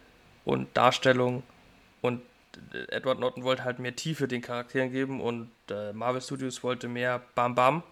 und 0.43 0.75
Darstellung. 0.75 1.43
Edward 2.89 3.19
Norton 3.19 3.43
wollte 3.43 3.63
halt 3.63 3.79
mehr 3.79 3.95
Tiefe 3.95 4.27
den 4.27 4.41
Charakteren 4.41 4.91
geben 4.91 5.21
und 5.21 5.51
äh, 5.69 5.93
Marvel 5.93 6.21
Studios 6.21 6.63
wollte 6.63 6.87
mehr 6.87 7.21
Bam 7.35 7.55
Bam. 7.55 7.83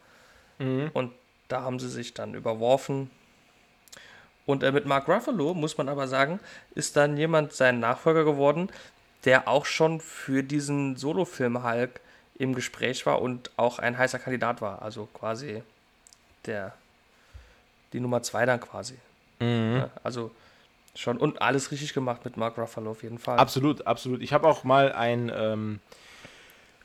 Und 0.93 1.13
da 1.47 1.61
haben 1.61 1.79
sie 1.79 1.89
sich 1.89 2.13
dann 2.13 2.33
überworfen. 2.33 3.09
Und 4.45 4.63
äh, 4.63 4.71
mit 4.71 4.85
Mark 4.85 5.07
Ruffalo, 5.07 5.53
muss 5.53 5.77
man 5.77 5.89
aber 5.89 6.07
sagen, 6.07 6.39
ist 6.75 6.97
dann 6.97 7.17
jemand 7.17 7.53
sein 7.53 7.79
Nachfolger 7.79 8.25
geworden, 8.25 8.69
der 9.25 9.47
auch 9.47 9.65
schon 9.65 10.01
für 10.01 10.43
diesen 10.43 10.95
Solofilm 10.95 11.63
Hulk 11.63 12.01
im 12.37 12.55
Gespräch 12.55 13.05
war 13.05 13.21
und 13.21 13.51
auch 13.57 13.79
ein 13.79 13.97
heißer 13.97 14.17
Kandidat 14.17 14.61
war. 14.61 14.81
Also 14.81 15.07
quasi 15.13 15.61
der, 16.45 16.73
die 17.93 17.99
Nummer 17.99 18.23
zwei 18.23 18.45
dann 18.45 18.59
quasi. 18.59 18.95
Ja, 19.77 19.89
also 20.03 20.31
schon 20.99 21.17
und 21.17 21.41
alles 21.41 21.71
richtig 21.71 21.93
gemacht 21.93 22.25
mit 22.25 22.37
Mark 22.37 22.57
Ruffalo 22.57 22.91
auf 22.91 23.03
jeden 23.03 23.19
Fall. 23.19 23.37
Absolut, 23.37 23.87
absolut. 23.87 24.21
Ich 24.21 24.33
habe 24.33 24.47
auch 24.47 24.63
mal 24.63 24.91
ein, 24.91 25.31
ähm, 25.33 25.79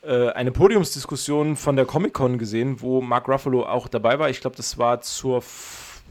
äh, 0.03 0.29
eine 0.31 0.53
Podiumsdiskussion 0.53 1.57
von 1.57 1.77
der 1.77 1.85
Comic-Con 1.85 2.39
gesehen, 2.39 2.81
wo 2.81 3.01
Mark 3.01 3.29
Ruffalo 3.29 3.67
auch 3.67 3.89
dabei 3.89 4.19
war. 4.19 4.31
Ich 4.31 4.41
glaube, 4.41 4.57
das 4.57 4.79
war 4.79 5.01
zur 5.01 5.39
F 5.39 6.03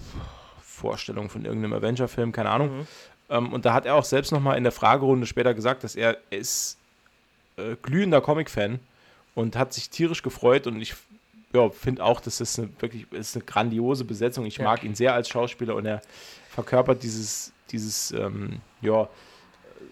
Vorstellung 0.61 1.29
von 1.29 1.45
irgendeinem 1.45 1.73
Avenger-Film, 1.73 2.33
keine 2.33 2.49
Ahnung. 2.49 2.79
Mhm. 2.79 2.87
Ähm, 3.29 3.53
und 3.53 3.63
da 3.63 3.73
hat 3.73 3.85
er 3.85 3.95
auch 3.95 4.03
selbst 4.03 4.33
nochmal 4.33 4.57
in 4.57 4.63
der 4.63 4.73
Fragerunde 4.73 5.25
später 5.25 5.53
gesagt, 5.53 5.85
dass 5.85 5.95
er, 5.95 6.17
er 6.29 6.39
ist 6.39 6.77
äh, 7.55 7.75
glühender 7.81 8.19
Comic-Fan 8.19 8.79
und 9.33 9.55
hat 9.55 9.71
sich 9.71 9.89
tierisch 9.89 10.23
gefreut 10.23 10.67
und 10.67 10.81
ich 10.81 10.95
ja, 11.53 11.69
finde 11.69 12.03
auch, 12.03 12.19
dass 12.19 12.39
das 12.39 12.59
eine, 12.59 12.69
wirklich 12.79 13.09
ist 13.13 13.35
eine 13.35 13.45
grandiose 13.45 14.03
Besetzung. 14.03 14.45
Ich 14.45 14.57
Ja. 14.57 14.65
mag 14.65 14.83
ihn 14.83 14.95
sehr 14.95 15.13
als 15.13 15.29
Schauspieler 15.29 15.75
und 15.75 15.85
er 15.85 16.01
verkörpert 16.49 17.01
dieses, 17.03 17.53
dieses 17.73 18.11
ähm, 18.11 18.61
ja, 18.81 19.09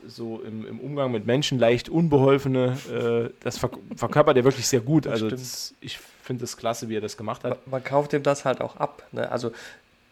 so 0.07 0.41
im, 0.41 0.65
im 0.65 0.79
Umgang 0.79 1.11
mit 1.11 1.25
Menschen 1.25 1.59
leicht 1.59 1.89
unbeholfene, 1.89 2.77
äh, 2.89 3.33
das 3.43 3.57
verk 3.57 3.73
verkörpert 3.97 4.37
er 4.37 4.43
wirklich 4.45 4.67
sehr 4.67 4.79
gut. 4.79 5.05
Das 5.05 5.13
also 5.13 5.29
das, 5.29 5.73
ich 5.81 5.97
finde 5.97 6.41
das 6.41 6.55
klasse, 6.55 6.87
wie 6.87 6.95
er 6.95 7.01
das 7.01 7.17
gemacht 7.17 7.43
hat. 7.43 7.51
Man, 7.65 7.71
man 7.71 7.83
kauft 7.83 8.13
ihm 8.13 8.23
das 8.23 8.45
halt 8.45 8.61
auch 8.61 8.77
ab. 8.77 9.03
Ne? 9.11 9.29
Also, 9.31 9.51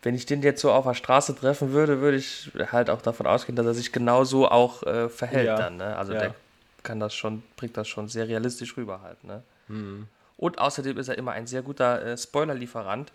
wenn 0.01 0.15
ich 0.15 0.25
den 0.25 0.41
jetzt 0.41 0.61
so 0.61 0.71
auf 0.71 0.85
der 0.85 0.93
Straße 0.93 1.35
treffen 1.35 1.71
würde, 1.71 2.01
würde 2.01 2.17
ich 2.17 2.51
halt 2.71 2.89
auch 2.89 3.01
davon 3.01 3.25
ausgehen, 3.27 3.55
dass 3.55 3.65
er 3.65 3.73
sich 3.73 3.91
genauso 3.91 4.49
auch 4.49 4.83
äh, 4.83 5.09
verhält 5.09 5.45
Ja. 5.47 5.57
dann. 5.57 5.77
Ne? 5.77 5.95
Also, 5.95 6.13
Ja. 6.13 6.19
der 6.19 6.35
kann 6.83 6.99
das 6.99 7.13
schon, 7.13 7.43
bringt 7.57 7.75
das 7.77 7.87
schon 7.87 8.07
sehr 8.09 8.27
realistisch 8.27 8.75
rüber 8.77 9.01
halt. 9.01 9.23
Ne? 9.23 9.43
Mhm. 9.67 10.07
Und 10.37 10.59
außerdem 10.59 10.97
ist 10.97 11.09
er 11.09 11.17
immer 11.17 11.31
ein 11.33 11.47
sehr 11.47 11.61
guter 11.61 12.01
äh, 12.05 12.17
Spoiler-Lieferant. 12.17 13.11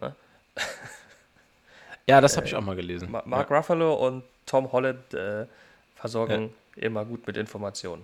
Ja, 2.08 2.20
das 2.20 2.36
habe 2.36 2.46
ich 2.46 2.54
auch 2.54 2.62
mal 2.62 2.76
gelesen. 2.76 3.10
Ma 3.10 3.22
Mark 3.24 3.50
Ruffalo 3.50 3.94
und 3.94 4.24
Tom 4.46 4.70
Holland 4.72 5.14
äh, 5.14 5.46
versorgen 5.94 6.52
immer 6.76 7.04
gut 7.04 7.26
mit 7.26 7.36
Informationen. 7.36 8.02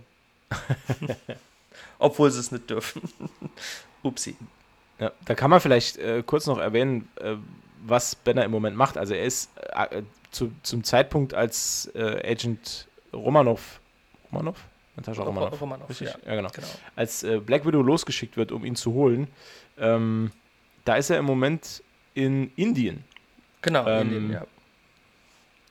Obwohl 1.99 2.31
sie 2.31 2.41
es 2.41 2.53
nicht 2.53 2.71
dürfen. 2.71 3.03
Upsi. 4.03 4.37
Ja, 4.99 5.13
da 5.25 5.35
kann 5.35 5.51
man 5.51 5.61
vielleicht 5.61 5.97
äh, 5.99 6.23
kurz 6.25 6.47
noch 6.47 6.59
erwähnen, 6.59 7.09
äh, 7.21 7.37
was 7.85 8.15
Benner 8.15 8.45
im 8.45 8.51
Moment 8.51 8.77
macht. 8.77 8.99
Also 8.99 9.15
er 9.15 9.25
ist 9.25 9.51
äh, 9.91 10.03
zu, 10.31 10.53
zum 10.63 10.85
Zeitpunkt, 10.85 11.35
als 11.35 11.91
äh, 11.95 12.33
Agent 12.33 12.89
Romanov, 13.13 13.81
Romanov? 14.33 14.65
Natascha 14.97 15.23
Romanov, 15.23 15.61
Romanov, 15.61 15.89
richtig? 15.89 16.09
ja. 16.09 16.19
Ja, 16.27 16.35
genau. 16.35 16.51
Genau. 16.53 16.67
Als 16.97 17.23
äh, 17.23 17.39
Black 17.39 17.65
Widow 17.65 17.83
losgeschickt 17.83 18.37
wird, 18.37 18.51
um 18.51 18.65
ihn 18.65 18.75
zu 18.75 18.93
holen, 18.93 19.29
ähm, 19.79 20.33
da 20.85 20.97
ist 20.97 21.11
er 21.11 21.19
im 21.19 21.25
Moment 21.25 21.83
in 22.15 22.53
Indien 22.57 23.05
Genau, 23.69 23.87
Ähm, 23.89 24.03
Indien, 24.13 24.33
ja. 24.33 24.47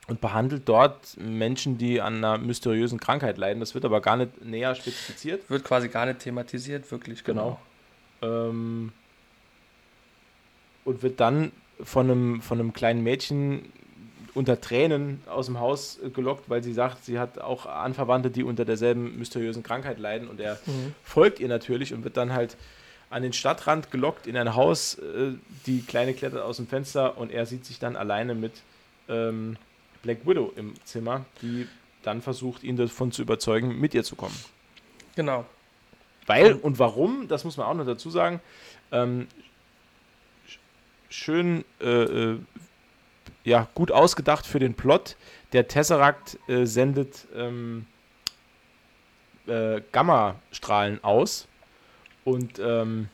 und 0.08 0.20
behandelt 0.20 0.62
dort 0.68 1.16
Menschen, 1.18 1.76
die 1.78 2.00
an 2.00 2.16
einer 2.16 2.38
mysteriösen 2.38 2.98
Krankheit 3.00 3.36
leiden. 3.38 3.60
Das 3.60 3.74
wird 3.74 3.84
aber 3.84 4.00
gar 4.00 4.16
nicht 4.16 4.44
näher 4.44 4.74
spezifiziert. 4.74 5.48
Wird 5.50 5.64
quasi 5.64 5.88
gar 5.88 6.06
nicht 6.06 6.20
thematisiert, 6.20 6.90
wirklich, 6.90 7.24
genau. 7.24 7.60
Ähm, 8.22 8.92
und 10.84 11.02
wird 11.02 11.20
dann 11.20 11.52
von 11.82 12.10
einem, 12.10 12.42
von 12.42 12.58
einem 12.58 12.72
kleinen 12.72 13.02
Mädchen 13.02 13.66
unter 14.34 14.60
Tränen 14.60 15.20
aus 15.28 15.46
dem 15.46 15.58
Haus 15.58 15.98
gelockt, 16.14 16.48
weil 16.48 16.62
sie 16.62 16.72
sagt, 16.72 17.04
sie 17.04 17.18
hat 17.18 17.38
auch 17.40 17.66
Anverwandte, 17.66 18.30
die 18.30 18.44
unter 18.44 18.64
derselben 18.64 19.18
mysteriösen 19.18 19.62
Krankheit 19.62 19.98
leiden. 19.98 20.28
Und 20.28 20.40
er 20.40 20.54
Mhm. 20.66 20.94
folgt 21.02 21.40
ihr 21.40 21.48
natürlich 21.48 21.92
und 21.92 22.04
wird 22.04 22.16
dann 22.16 22.32
halt 22.32 22.56
an 23.10 23.22
den 23.22 23.32
Stadtrand 23.32 23.90
gelockt 23.90 24.26
in 24.26 24.36
ein 24.36 24.54
Haus. 24.54 24.94
Äh, 24.98 25.32
die 25.66 25.82
Kleine 25.82 26.14
klettert 26.14 26.42
aus 26.42 26.56
dem 26.56 26.66
Fenster 26.66 27.18
und 27.18 27.30
er 27.32 27.46
sieht 27.46 27.64
sich 27.64 27.78
dann 27.78 27.96
alleine 27.96 28.34
mit 28.34 28.52
ähm, 29.08 29.56
Black 30.02 30.26
Widow 30.26 30.52
im 30.56 30.74
Zimmer, 30.84 31.24
die 31.42 31.66
dann 32.02 32.22
versucht, 32.22 32.62
ihn 32.62 32.76
davon 32.76 33.10
zu 33.10 33.22
überzeugen, 33.22 33.80
mit 33.80 33.94
ihr 33.94 34.04
zu 34.04 34.14
kommen. 34.14 34.36
Genau. 35.16 35.44
Weil 36.26 36.52
und 36.52 36.78
warum, 36.78 37.26
das 37.26 37.44
muss 37.44 37.56
man 37.56 37.66
auch 37.66 37.74
noch 37.74 37.86
dazu 37.86 38.10
sagen, 38.10 38.40
ähm, 38.92 39.26
sch- 40.46 40.58
schön, 41.08 41.64
äh, 41.80 41.86
äh, 41.86 42.38
ja, 43.44 43.66
gut 43.74 43.90
ausgedacht 43.90 44.46
für 44.46 44.58
den 44.58 44.74
Plot. 44.74 45.16
Der 45.52 45.66
Tesseract 45.66 46.38
äh, 46.48 46.66
sendet 46.66 47.26
ähm, 47.34 47.86
äh, 49.46 49.80
Gammastrahlen 49.90 51.02
aus 51.02 51.47
und 52.28 52.58
ähm, 52.58 53.08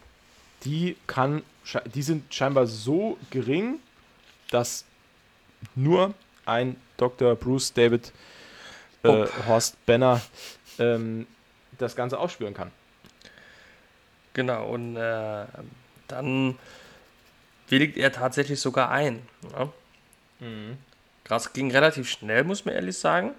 die 0.65 0.97
kann, 1.07 1.43
die 1.95 2.03
sind 2.03 2.35
scheinbar 2.35 2.67
so 2.67 3.17
gering, 3.31 3.79
dass 4.51 4.85
nur 5.77 6.15
ein 6.47 6.77
Dr. 6.97 7.37
Bruce 7.37 7.73
David 7.73 8.12
äh. 9.05 9.27
Horst 9.47 9.85
Benner 9.87 10.21
ähm, 10.81 11.29
das 11.79 11.95
Ganze 11.95 12.19
aufspüren 12.19 12.55
kann. 12.55 12.73
Genau, 14.33 14.69
und 14.71 14.97
äh, 14.97 15.45
dann 16.09 16.59
willigt 17.69 17.97
er 17.97 18.11
tatsächlich 18.11 18.61
sogar 18.61 18.91
ein. 18.91 19.23
Ne? 20.41 20.77
Krass, 21.23 21.53
ging 21.53 21.71
relativ 21.71 22.11
schnell, 22.11 22.43
muss 22.43 22.65
man 22.65 22.75
ehrlich 22.75 22.99
sagen. 22.99 23.31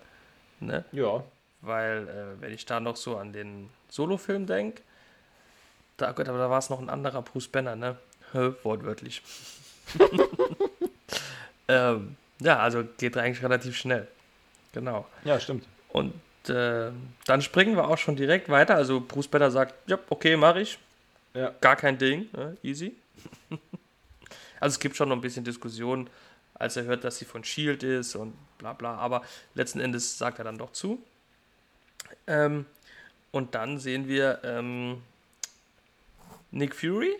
Ne? 0.61 0.86
Ja. 0.93 1.23
Weil, 1.59 2.07
äh, 2.07 2.41
wenn 2.41 2.53
ich 2.53 2.65
da 2.65 2.80
noch 2.80 2.95
so 2.95 3.17
an 3.17 3.34
den 3.34 3.69
Solo-Film 3.89 4.45
denke, 4.45 4.82
da, 5.97 6.11
Gott, 6.11 6.27
aber 6.27 6.37
da 6.37 6.49
war 6.49 6.59
es 6.59 6.69
noch 6.69 6.79
ein 6.79 6.89
anderer 6.89 7.21
Bruce 7.21 7.47
Banner, 7.47 7.75
ne? 7.75 7.97
Hä, 8.33 8.53
Wortwörtlich. 8.63 9.21
ähm, 11.67 12.17
ja, 12.39 12.59
also 12.59 12.83
geht 12.97 13.17
eigentlich 13.17 13.43
relativ 13.43 13.77
schnell. 13.77 14.07
Genau. 14.73 15.07
Ja, 15.23 15.39
stimmt. 15.39 15.65
Und 15.89 16.13
äh, 16.49 16.91
dann 17.25 17.41
springen 17.41 17.75
wir 17.75 17.87
auch 17.87 17.97
schon 17.97 18.15
direkt 18.15 18.49
weiter. 18.49 18.75
Also 18.75 18.99
Bruce 18.99 19.27
Banner 19.27 19.51
sagt, 19.51 19.73
ja, 19.89 19.97
okay, 20.09 20.35
mache 20.35 20.61
ich. 20.61 20.77
Ja. 21.33 21.53
Gar 21.61 21.75
kein 21.75 21.97
Ding, 21.97 22.27
ne? 22.33 22.57
easy. 22.63 22.95
also 24.59 24.75
es 24.75 24.79
gibt 24.79 24.95
schon 24.95 25.09
noch 25.09 25.15
ein 25.15 25.21
bisschen 25.21 25.43
Diskussion, 25.43 26.09
als 26.53 26.77
er 26.77 26.83
hört, 26.83 27.03
dass 27.03 27.17
sie 27.17 27.25
von 27.25 27.43
Shield 27.43 27.83
ist 27.83 28.15
und 28.15 28.33
bla 28.57 28.73
bla, 28.73 28.95
aber 28.95 29.21
letzten 29.53 29.79
Endes 29.79 30.17
sagt 30.17 30.39
er 30.39 30.45
dann 30.45 30.57
doch 30.57 30.71
zu. 30.71 31.01
Ähm, 32.27 32.65
und 33.31 33.55
dann 33.55 33.79
sehen 33.79 34.07
wir 34.07 34.39
ähm, 34.43 35.01
Nick 36.56 36.74
Fury 36.76 37.16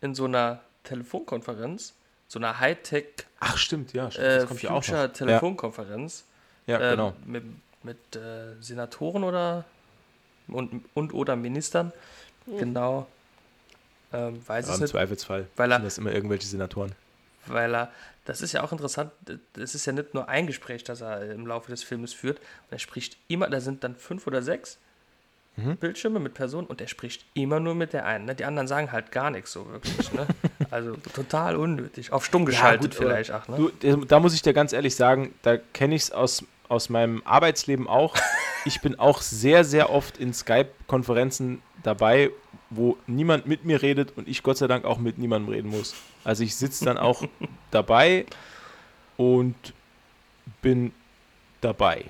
in 0.00 0.14
so 0.14 0.26
einer 0.26 0.60
Telefonkonferenz, 0.84 1.94
so 2.28 2.38
einer 2.38 2.60
Hightech 2.60 3.06
Ach, 3.40 3.56
stimmt, 3.56 3.92
ja. 3.92 4.10
Stimmt, 4.10 4.26
äh, 4.26 4.38
das 4.38 4.46
kommt 4.46 4.62
ja 4.62 4.70
auch 4.70 4.84
Future 4.84 5.06
noch. 5.08 5.12
Telefonkonferenz 5.14 6.24
Ja, 6.66 6.78
ja 6.80 6.86
äh, 6.88 6.90
genau. 6.92 7.14
mit, 7.24 7.44
mit 7.82 8.16
äh, 8.16 8.54
Senatoren 8.60 9.24
oder 9.24 9.64
und, 10.48 10.84
und 10.94 11.12
oder 11.14 11.34
Ministern. 11.36 11.92
Genau. 12.46 13.06
Ähm, 14.12 14.40
weiß 14.46 14.66
Ja, 14.66 14.72
es 14.72 14.78
Im 14.78 14.82
nicht, 14.84 14.90
Zweifelsfall 14.92 15.48
weil 15.56 15.70
er- 15.72 15.76
sind 15.78 15.84
das 15.86 15.98
immer 15.98 16.12
irgendwelche 16.12 16.46
Senatoren. 16.46 16.92
weil 17.46 17.74
er, 17.74 17.92
das 18.24 18.40
ist 18.42 18.52
ja 18.52 18.62
auch 18.62 18.72
interessant, 18.72 19.10
es 19.56 19.74
ist 19.74 19.84
ja 19.86 19.92
nicht 19.92 20.14
nur 20.14 20.28
ein 20.28 20.46
Gespräch, 20.46 20.84
das 20.84 21.00
er 21.02 21.30
im 21.32 21.46
Laufe 21.46 21.70
des 21.70 21.82
Filmes 21.82 22.12
führt, 22.14 22.40
er 22.70 22.78
spricht 22.78 23.16
immer, 23.28 23.48
da 23.50 23.60
sind 23.60 23.84
dann 23.84 23.96
fünf 23.96 24.26
oder 24.26 24.42
sechs 24.42 24.78
Mhm. 25.64 25.76
Bildschirme 25.76 26.20
mit 26.20 26.34
Personen 26.34 26.66
und 26.66 26.80
er 26.80 26.88
spricht 26.88 27.24
immer 27.34 27.58
nur 27.60 27.74
mit 27.74 27.92
der 27.92 28.06
einen. 28.06 28.24
Ne? 28.26 28.34
Die 28.34 28.44
anderen 28.44 28.68
sagen 28.68 28.92
halt 28.92 29.10
gar 29.12 29.30
nichts 29.30 29.52
so 29.52 29.68
wirklich. 29.70 30.12
Ne? 30.12 30.26
Also 30.70 30.94
total 31.14 31.56
unnötig. 31.56 32.12
Auf 32.12 32.26
stumm 32.26 32.44
geschaltet 32.44 32.92
gut, 32.92 33.00
aber 33.00 33.10
vielleicht 33.14 33.30
auch. 33.32 33.48
Ne? 33.48 33.56
Du, 33.56 33.68
der- 33.70 33.96
da 34.06 34.20
muss 34.20 34.34
ich 34.34 34.42
dir 34.42 34.52
ganz 34.52 34.72
ehrlich 34.74 34.94
sagen, 34.96 35.34
da 35.42 35.56
kenne 35.56 35.94
ich 35.94 36.02
es 36.02 36.12
aus, 36.12 36.44
aus 36.68 36.90
meinem 36.90 37.22
Arbeitsleben 37.24 37.86
auch. 37.88 38.16
Ich 38.64 38.80
bin 38.82 38.98
auch 38.98 39.22
sehr, 39.22 39.64
sehr 39.64 39.88
oft 39.88 40.18
in 40.18 40.34
Skype-Konferenzen 40.34 41.62
dabei, 41.84 42.30
wo 42.70 42.98
niemand 43.06 43.46
mit 43.46 43.64
mir 43.64 43.80
redet 43.80 44.12
und 44.16 44.28
ich 44.28 44.42
Gott 44.42 44.58
sei 44.58 44.66
Dank 44.66 44.84
auch 44.84 44.98
mit 44.98 45.16
niemandem 45.16 45.54
reden 45.54 45.70
muss. 45.70 45.94
Also 46.24 46.42
ich 46.42 46.54
sitze 46.56 46.84
dann 46.84 46.98
auch 46.98 47.22
dabei 47.70 48.26
und 49.16 49.54
bin 50.60 50.92
dabei. 51.62 52.06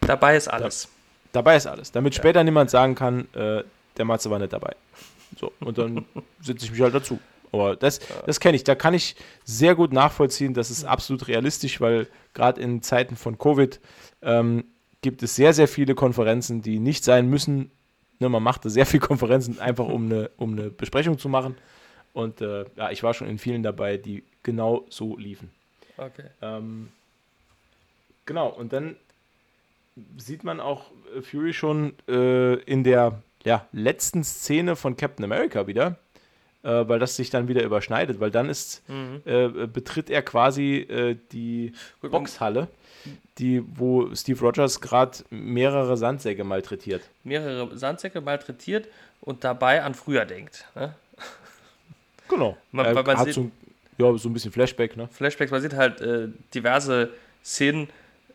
Dabei 0.00 0.36
ist 0.36 0.48
alles. 0.48 0.88
Dabei 1.32 1.56
ist 1.56 1.66
alles. 1.66 1.92
Damit 1.92 2.14
später 2.14 2.44
niemand 2.44 2.70
sagen 2.70 2.94
kann, 2.94 3.26
äh, 3.34 3.62
der 3.96 4.04
Matze 4.04 4.30
war 4.30 4.38
nicht 4.38 4.52
dabei. 4.52 4.74
So, 5.38 5.52
und 5.60 5.78
dann 5.78 6.04
sitze 6.40 6.66
ich 6.66 6.72
mich 6.72 6.80
halt 6.80 6.94
dazu. 6.94 7.18
Aber 7.52 7.76
das, 7.76 8.00
das 8.24 8.40
kenne 8.40 8.56
ich. 8.56 8.64
Da 8.64 8.74
kann 8.74 8.94
ich 8.94 9.14
sehr 9.44 9.74
gut 9.74 9.92
nachvollziehen. 9.92 10.54
Das 10.54 10.70
ist 10.70 10.84
absolut 10.84 11.28
realistisch, 11.28 11.80
weil 11.80 12.06
gerade 12.32 12.60
in 12.60 12.82
Zeiten 12.82 13.16
von 13.16 13.38
Covid 13.38 13.78
ähm, 14.22 14.64
gibt 15.02 15.22
es 15.22 15.36
sehr, 15.36 15.52
sehr 15.52 15.68
viele 15.68 15.94
Konferenzen, 15.94 16.62
die 16.62 16.78
nicht 16.78 17.04
sein 17.04 17.28
müssen. 17.28 17.70
Ne, 18.20 18.28
man 18.28 18.42
machte 18.42 18.70
sehr 18.70 18.86
viele 18.86 19.00
Konferenzen 19.00 19.58
einfach, 19.58 19.86
um 19.86 20.06
eine, 20.06 20.30
um 20.38 20.52
eine 20.52 20.70
Besprechung 20.70 21.18
zu 21.18 21.28
machen. 21.28 21.56
Und 22.14 22.40
äh, 22.40 22.64
ja, 22.76 22.90
ich 22.90 23.02
war 23.02 23.14
schon 23.14 23.28
in 23.28 23.38
vielen 23.38 23.62
dabei, 23.62 23.96
die 23.96 24.22
genau 24.42 24.86
so 24.88 25.16
liefen. 25.16 25.50
Okay. 25.96 26.26
Ähm, 26.40 26.88
genau, 28.24 28.48
und 28.48 28.72
dann 28.72 28.96
sieht 30.16 30.44
man 30.44 30.60
auch 30.60 30.90
äh, 31.16 31.22
Fury 31.22 31.52
schon 31.52 31.94
äh, 32.08 32.54
in 32.62 32.84
der 32.84 33.22
ja, 33.44 33.66
letzten 33.72 34.24
Szene 34.24 34.76
von 34.76 34.96
Captain 34.96 35.24
America 35.24 35.66
wieder, 35.66 35.98
äh, 36.62 36.68
weil 36.88 36.98
das 36.98 37.16
sich 37.16 37.30
dann 37.30 37.48
wieder 37.48 37.62
überschneidet, 37.62 38.20
weil 38.20 38.30
dann 38.30 38.48
ist, 38.48 38.88
Mhm. 38.88 39.20
äh, 39.24 39.48
betritt 39.66 40.10
er 40.10 40.22
quasi 40.22 40.76
äh, 40.76 41.16
die 41.32 41.72
Boxhalle, 42.00 42.68
die, 43.38 43.62
wo 43.76 44.14
Steve 44.14 44.38
Rogers 44.40 44.80
gerade 44.80 45.18
mehrere 45.30 45.96
Sandsäcke 45.96 46.44
malträtiert. 46.44 47.02
mehrere 47.24 47.76
Sandsäcke 47.76 48.20
malträtiert 48.20 48.86
und 49.20 49.42
dabei 49.44 49.82
an 49.82 49.94
früher 49.94 50.24
denkt. 50.24 50.64
Ne? 50.74 50.94
Genau. 52.28 52.56
Man- 52.70 52.94
man 52.94 53.16
hat 53.18 53.32
so, 53.32 53.42
ein- 53.42 53.52
ja, 53.98 54.16
so 54.16 54.28
ein 54.28 54.32
bisschen 54.32 54.52
Flashback, 54.52 54.96
ne? 54.96 55.08
Flashbacks, 55.08 55.50
man 55.50 55.60
sieht 55.60 55.74
halt 55.74 56.00
äh, 56.00 56.28
diverse 56.54 57.10
Szenen 57.44 57.88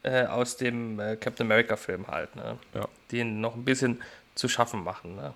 äh, 0.03 0.25
aus 0.25 0.57
dem 0.57 0.99
äh, 0.99 1.15
Captain 1.15 1.47
America-Film 1.47 2.07
halt, 2.07 2.35
ne? 2.35 2.57
Ja. 2.73 2.87
die 3.11 3.19
ihn 3.19 3.41
noch 3.41 3.55
ein 3.55 3.65
bisschen 3.65 4.01
zu 4.35 4.47
schaffen 4.47 4.83
machen. 4.83 5.15
Ne? 5.15 5.33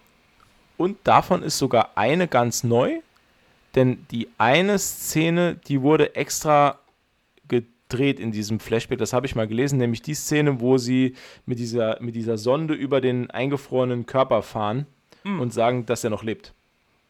Und 0.77 0.97
davon 1.03 1.43
ist 1.43 1.57
sogar 1.57 1.91
eine 1.95 2.27
ganz 2.27 2.63
neu, 2.63 2.99
denn 3.75 4.05
die 4.11 4.29
eine 4.37 4.77
Szene, 4.79 5.55
die 5.67 5.81
wurde 5.81 6.15
extra 6.15 6.79
gedreht 7.47 8.19
in 8.19 8.31
diesem 8.31 8.59
Flashback, 8.59 8.99
das 8.99 9.13
habe 9.13 9.25
ich 9.25 9.35
mal 9.35 9.47
gelesen, 9.47 9.77
nämlich 9.77 10.01
die 10.01 10.13
Szene, 10.13 10.59
wo 10.59 10.77
sie 10.77 11.15
mit 11.45 11.59
dieser, 11.59 12.01
mit 12.01 12.15
dieser 12.15 12.37
Sonde 12.37 12.73
über 12.73 13.01
den 13.01 13.29
eingefrorenen 13.29 14.05
Körper 14.05 14.41
fahren 14.41 14.85
und 15.23 15.53
sagen, 15.53 15.85
dass 15.85 16.03
er 16.03 16.09
noch 16.09 16.23
lebt. 16.23 16.53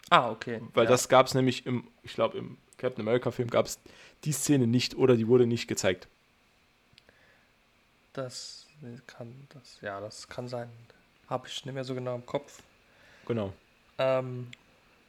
Ah, 0.09 0.29
okay. 0.29 0.59
Weil 0.73 0.85
ja. 0.85 0.91
das 0.91 1.07
gab 1.07 1.27
es 1.27 1.33
nämlich 1.33 1.65
im, 1.65 1.87
ich 2.03 2.13
glaube, 2.13 2.37
im 2.37 2.57
Captain 2.77 3.07
America-Film 3.07 3.49
gab 3.49 3.65
es 3.65 3.79
die 4.25 4.33
Szene 4.33 4.67
nicht 4.67 4.95
oder 4.97 5.15
die 5.15 5.27
wurde 5.27 5.47
nicht 5.47 5.67
gezeigt. 5.67 6.07
Das 8.13 8.67
kann, 9.07 9.47
das, 9.53 9.79
ja, 9.81 9.99
das 10.01 10.27
kann 10.27 10.47
sein. 10.47 10.69
Habe 11.29 11.47
ich 11.47 11.65
nicht 11.65 11.73
mehr 11.73 11.83
so 11.83 11.95
genau 11.95 12.15
im 12.15 12.25
Kopf. 12.25 12.61
Genau. 13.25 13.53
Ähm, 13.97 14.47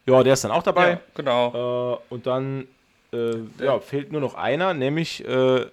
Ja, 0.06 0.22
der 0.22 0.34
ist 0.34 0.44
dann 0.44 0.52
auch 0.52 0.62
dabei. 0.62 0.90
ja, 0.90 1.00
genau. 1.14 1.94
Äh, 1.94 1.98
und 2.14 2.26
dann 2.26 2.68
äh, 3.12 3.38
ja, 3.58 3.80
fehlt 3.80 4.12
nur 4.12 4.20
noch 4.20 4.34
einer, 4.34 4.72
nämlich 4.74 5.24
äh, 5.26 5.66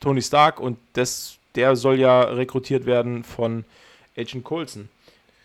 Tony 0.00 0.22
Stark 0.22 0.60
und 0.60 0.78
das, 0.94 1.36
der 1.54 1.76
soll 1.76 1.98
ja 1.98 2.22
rekrutiert 2.22 2.86
werden 2.86 3.22
von 3.24 3.64
Agent 4.16 4.44
Coulson, 4.44 4.88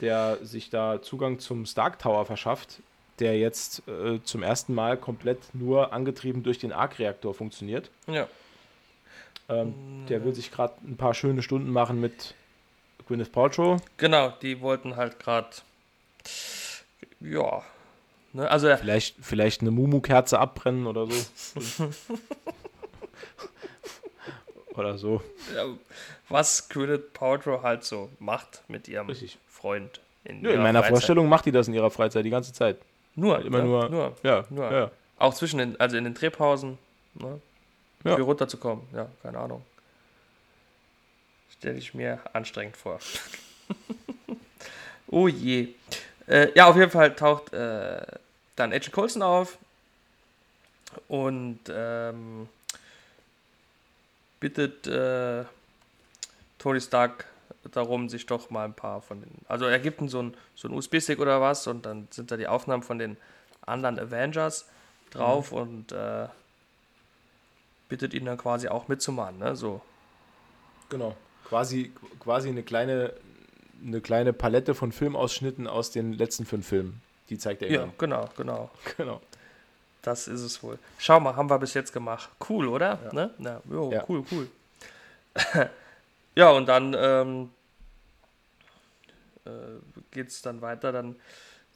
der 0.02 0.38
sich 0.44 0.70
da 0.70 1.02
Zugang 1.02 1.40
zum 1.40 1.66
Stark 1.66 2.00
Tower 2.00 2.26
verschafft, 2.26 2.80
der 3.20 3.38
jetzt 3.38 3.84
äh, 3.88 4.22
zum 4.24 4.44
ersten 4.44 4.74
Mal 4.74 4.98
komplett 4.98 5.40
nur 5.54 5.92
angetrieben 5.92 6.44
durch 6.44 6.60
den 6.60 6.72
Arc-Reaktor 6.72 7.34
funktioniert. 7.34 7.90
Ja. 8.08 8.28
Ähm, 9.50 10.06
der 10.10 10.24
will 10.26 10.34
sich 10.36 10.52
gerade 10.52 10.74
ein 10.86 10.98
paar 10.98 11.14
schöne 11.14 11.42
Stunden 11.42 11.70
machen 11.72 12.02
mit 12.02 12.34
Gwyneth 13.08 13.32
Paltrow. 13.32 13.82
Genau, 13.98 14.34
die 14.42 14.60
wollten 14.62 14.96
halt 14.98 15.20
gerade. 15.20 15.48
Ja. 17.22 17.64
Ne, 18.34 18.50
also, 18.52 18.76
Vielleicht, 18.76 19.16
vielleicht 19.22 19.62
eine 19.62 19.72
Mumu-Kerze 19.72 20.38
abbrennen 20.38 20.86
oder 20.86 21.08
so. 21.08 21.90
oder 24.76 24.98
so. 24.98 25.22
ja, 25.56 25.66
was 26.30 26.70
Gwyneth 26.70 27.14
Paltrow 27.14 27.64
halt 27.64 27.84
so 27.84 28.10
macht 28.20 28.64
mit 28.68 28.88
ihrem 28.88 29.08
Richtig. 29.08 29.38
Freund. 29.48 30.02
In, 30.24 30.44
Ja, 30.44 30.52
in 30.52 30.62
meiner 30.62 30.80
Freizeit. 30.80 30.92
Vorstellung 30.98 31.30
macht 31.30 31.46
die 31.46 31.52
das 31.52 31.68
in 31.68 31.74
ihrer 31.74 31.90
Freizeit 31.90 32.26
die 32.26 32.30
ganze 32.30 32.54
Zeit. 32.54 32.78
Nur, 33.16 33.40
immer 33.44 33.60
ne? 33.60 33.64
nur- 33.64 33.90
nur. 33.90 34.16
Ja, 34.24 34.44
Nur. 34.50 34.72
ja. 34.72 34.92
Auch 35.18 35.34
zwischen 35.34 35.58
den, 35.58 35.80
also 35.80 35.98
in 35.98 36.04
den 36.04 36.14
Drehpausen, 36.14 36.78
ne? 37.16 37.42
Ja. 38.04 38.16
Für 38.16 38.22
runterzukommen. 38.22 38.86
Ja, 38.94 39.08
keine 39.22 39.40
Ahnung. 39.40 39.64
Stelle 41.50 41.78
ich 41.78 41.94
mir 41.94 42.20
anstrengend 42.34 42.78
vor. 42.78 43.00
oh 45.08 45.28
je. 45.28 45.70
Äh, 46.28 46.52
ja, 46.56 46.68
auf 46.68 46.76
jeden 46.76 46.92
Fall 46.92 47.16
taucht 47.16 47.54
äh, 47.54 48.06
dann 48.56 48.74
Agent 48.74 48.92
Coulson 48.92 49.22
auf 49.22 49.58
und 51.08 51.60
ähm, 51.70 52.50
bittet 54.40 54.88
äh, 54.88 55.46
Tony 56.58 56.82
Stark 56.82 57.26
darum, 57.72 58.10
sich 58.10 58.26
doch 58.26 58.50
mal 58.50 58.66
ein 58.66 58.74
paar 58.74 59.02
von 59.02 59.22
den. 59.22 59.32
Also 59.48 59.66
er 59.66 59.80
gibt 59.80 60.02
ihm 60.02 60.10
so 60.10 60.22
ein, 60.22 60.38
so 60.56 60.70
USB-Stick 60.70 61.20
oder 61.20 61.42
was 61.42 61.68
und 61.68 61.86
dann 61.86 62.08
sind 62.12 62.32
da 62.32 62.38
die 62.38 62.48
Aufnahmen 62.48 62.84
von 62.84 63.00
den 63.00 63.18
anderen 63.66 64.00
Avengers 64.00 64.68
drauf 65.12 65.52
und 65.52 65.92
äh, 65.92 66.28
bittet 67.90 68.14
ihn 68.14 68.26
dann 68.26 68.38
quasi 68.38 68.68
auch 68.68 68.88
mitzumachen, 68.88 69.38
ne? 69.40 69.56
So. 69.56 69.82
Genau. 70.90 71.16
Quasi, 71.46 71.92
quasi 72.20 72.50
eine 72.50 72.64
kleine, 72.64 73.14
eine 73.86 74.02
kleine 74.02 74.34
Palette 74.34 74.76
von 74.76 74.92
Filmausschnitten 74.92 75.68
aus 75.68 75.92
den 75.92 76.14
letzten 76.14 76.46
fünf 76.46 76.68
Filmen. 76.68 77.02
Die 77.30 77.38
zeigt 77.38 77.62
er 77.62 77.72
Ja, 77.72 77.84
ihm. 77.84 77.94
genau, 77.98 78.30
genau. 78.38 78.70
Genau. 78.98 79.22
Das 80.02 80.28
ist 80.30 80.42
es 80.42 80.64
wohl. 80.64 80.80
Schau 81.00 81.20
mal, 81.20 81.36
haben 81.36 81.50
wir 81.50 81.60
bis 81.60 81.74
jetzt 81.74 81.92
gemacht. 81.92 82.30
Cool, 82.50 82.68
oder? 82.68 82.98
Ja. 83.06 83.14
Ne? 83.14 83.32
Ja, 83.40 83.62
jo, 83.70 83.92
Ja. 83.92 84.06
cool, 84.08 84.24
cool. 84.32 84.48
ja, 86.36 86.50
und 86.52 86.66
dann 86.68 86.96
ähm, 86.98 87.50
äh, 89.46 89.50
geht 90.12 90.30
es 90.30 90.42
dann 90.42 90.62
weiter. 90.62 90.92
Dann 90.94 91.16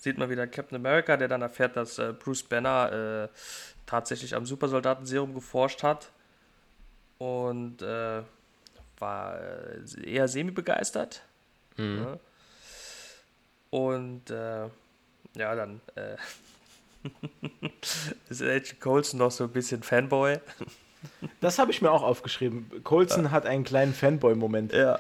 sieht 0.01 0.17
man 0.17 0.29
wieder 0.29 0.47
Captain 0.47 0.75
America, 0.75 1.15
der 1.15 1.27
dann 1.27 1.43
erfährt, 1.43 1.77
dass 1.77 1.99
äh, 1.99 2.11
Bruce 2.11 2.43
Banner 2.43 3.29
äh, 3.29 3.37
tatsächlich 3.85 4.35
am 4.35 4.45
Supersoldatenserum 4.47 5.33
geforscht 5.33 5.83
hat. 5.83 6.11
Und 7.19 7.83
äh, 7.83 8.23
war 8.97 9.39
äh, 9.39 10.09
eher 10.11 10.27
semi-begeistert. 10.27 11.21
Mhm. 11.77 11.95
Ne? 11.95 12.19
Und 13.69 14.31
äh, 14.31 14.69
ja, 15.35 15.55
dann 15.55 15.81
äh, 15.93 16.17
ist 18.29 18.41
Agent 18.41 18.81
Coulson 18.81 19.19
noch 19.19 19.31
so 19.31 19.43
ein 19.43 19.51
bisschen 19.51 19.83
Fanboy. 19.83 20.39
Das 21.41 21.59
habe 21.59 21.69
ich 21.69 21.81
mir 21.81 21.91
auch 21.91 22.03
aufgeschrieben. 22.03 22.83
Coulson 22.83 23.29
hat 23.29 23.45
einen 23.45 23.63
kleinen 23.63 23.93
Fanboy-Moment. 23.93 24.73
Ja. 24.73 24.99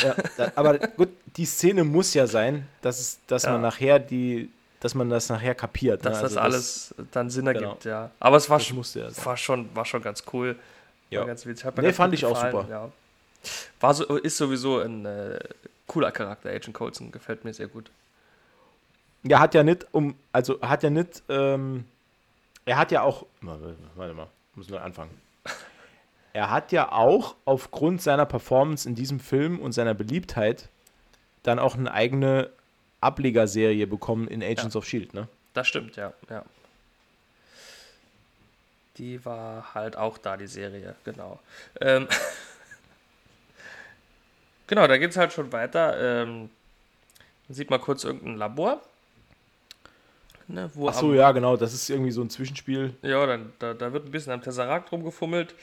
Ja, 0.00 0.14
da, 0.36 0.52
aber 0.54 0.78
gut, 0.78 1.08
die 1.36 1.44
Szene 1.44 1.84
muss 1.84 2.14
ja 2.14 2.26
sein, 2.26 2.66
dass, 2.82 2.98
es, 3.00 3.18
dass 3.26 3.44
Ja. 3.44 3.52
man 3.52 3.62
nachher 3.62 3.98
die, 3.98 4.50
dass 4.80 4.94
man 4.94 5.08
das 5.10 5.28
nachher 5.28 5.54
kapiert. 5.54 6.02
ne? 6.04 6.10
Dass 6.10 6.22
Also 6.22 6.34
das 6.36 6.44
alles 6.44 6.94
dann 7.12 7.30
Sinn 7.30 7.46
genau. 7.46 7.60
ergibt, 7.68 7.84
ja. 7.84 8.10
Aber 8.20 8.36
es 8.36 8.48
war, 8.50 8.58
Das 8.58 8.66
schon, 8.66 8.82
ja 8.94 9.08
war, 9.24 9.36
schon, 9.36 9.74
war 9.74 9.84
schon 9.84 10.02
ganz 10.02 10.22
cool. 10.32 10.56
Ja. 11.10 11.20
War 11.20 11.26
ganz 11.28 11.46
witzig. 11.46 11.64
Hat 11.64 11.78
Nee, 11.78 11.92
fand 11.92 12.14
ich 12.14 12.24
auch 12.24 12.34
gefallen, 12.34 12.52
super. 12.52 12.66
Ja. 12.70 12.90
War 13.80 13.94
so, 13.94 14.04
ist 14.16 14.36
sowieso 14.36 14.78
ein 14.80 15.04
äh, 15.04 15.38
cooler 15.86 16.10
Charakter, 16.10 16.50
Agent 16.50 16.74
Coulson. 16.74 17.12
Gefällt 17.12 17.44
mir 17.44 17.52
sehr 17.54 17.68
gut. 17.68 17.90
Ja, 19.22 19.38
hat 19.38 19.54
ja 19.54 19.62
nicht 19.62 19.86
um, 19.92 20.14
also 20.32 20.60
hat 20.60 20.82
ja 20.82 20.90
nicht, 20.90 21.22
ähm, 21.28 21.84
er 22.66 22.76
hat 22.78 22.90
ja 22.92 23.02
auch, 23.02 23.24
warte 23.40 24.12
mal, 24.14 24.26
muss 24.54 24.68
nur 24.68 24.82
anfangen. 24.82 25.10
Er 26.34 26.50
hat 26.50 26.72
ja 26.72 26.90
auch 26.90 27.36
aufgrund 27.44 28.02
seiner 28.02 28.26
Performance 28.26 28.88
in 28.88 28.96
diesem 28.96 29.20
Film 29.20 29.60
und 29.60 29.70
seiner 29.70 29.94
Beliebtheit 29.94 30.68
dann 31.44 31.60
auch 31.60 31.76
eine 31.76 31.92
eigene 31.92 32.50
Ablegerserie 33.00 33.86
bekommen 33.86 34.26
in 34.26 34.42
Agents 34.42 34.74
Ja. 34.74 34.78
of 34.78 34.84
Shield, 34.84 35.14
ne? 35.14 35.28
Das 35.52 35.68
stimmt, 35.68 35.94
ja, 35.94 36.12
ja. 36.28 36.44
Die 38.96 39.24
war 39.24 39.74
halt 39.74 39.96
auch 39.96 40.18
da, 40.18 40.36
die 40.36 40.48
Serie, 40.48 40.96
genau. 41.04 41.38
Ähm, 41.80 42.08
genau, 44.66 44.88
da 44.88 44.98
geht 44.98 45.10
es 45.10 45.16
halt 45.16 45.32
schon 45.32 45.52
weiter. 45.52 46.22
Ähm, 46.22 46.50
man 47.46 47.54
sieht 47.54 47.70
mal 47.70 47.78
kurz 47.78 48.02
irgendein 48.02 48.36
Labor. 48.36 48.82
Ne, 50.48 50.68
Ach 50.86 50.94
so, 50.94 51.14
ja, 51.14 51.30
genau, 51.30 51.56
das 51.56 51.72
ist 51.72 51.88
irgendwie 51.88 52.10
so 52.10 52.22
ein 52.22 52.28
Zwischenspiel. 52.28 52.94
Ja, 53.02 53.24
dann, 53.24 53.52
da, 53.60 53.72
da 53.72 53.92
wird 53.92 54.06
ein 54.06 54.10
bisschen 54.10 54.32
am 54.32 54.42
Tesseract 54.42 54.90
rumgefummelt. 54.90 55.54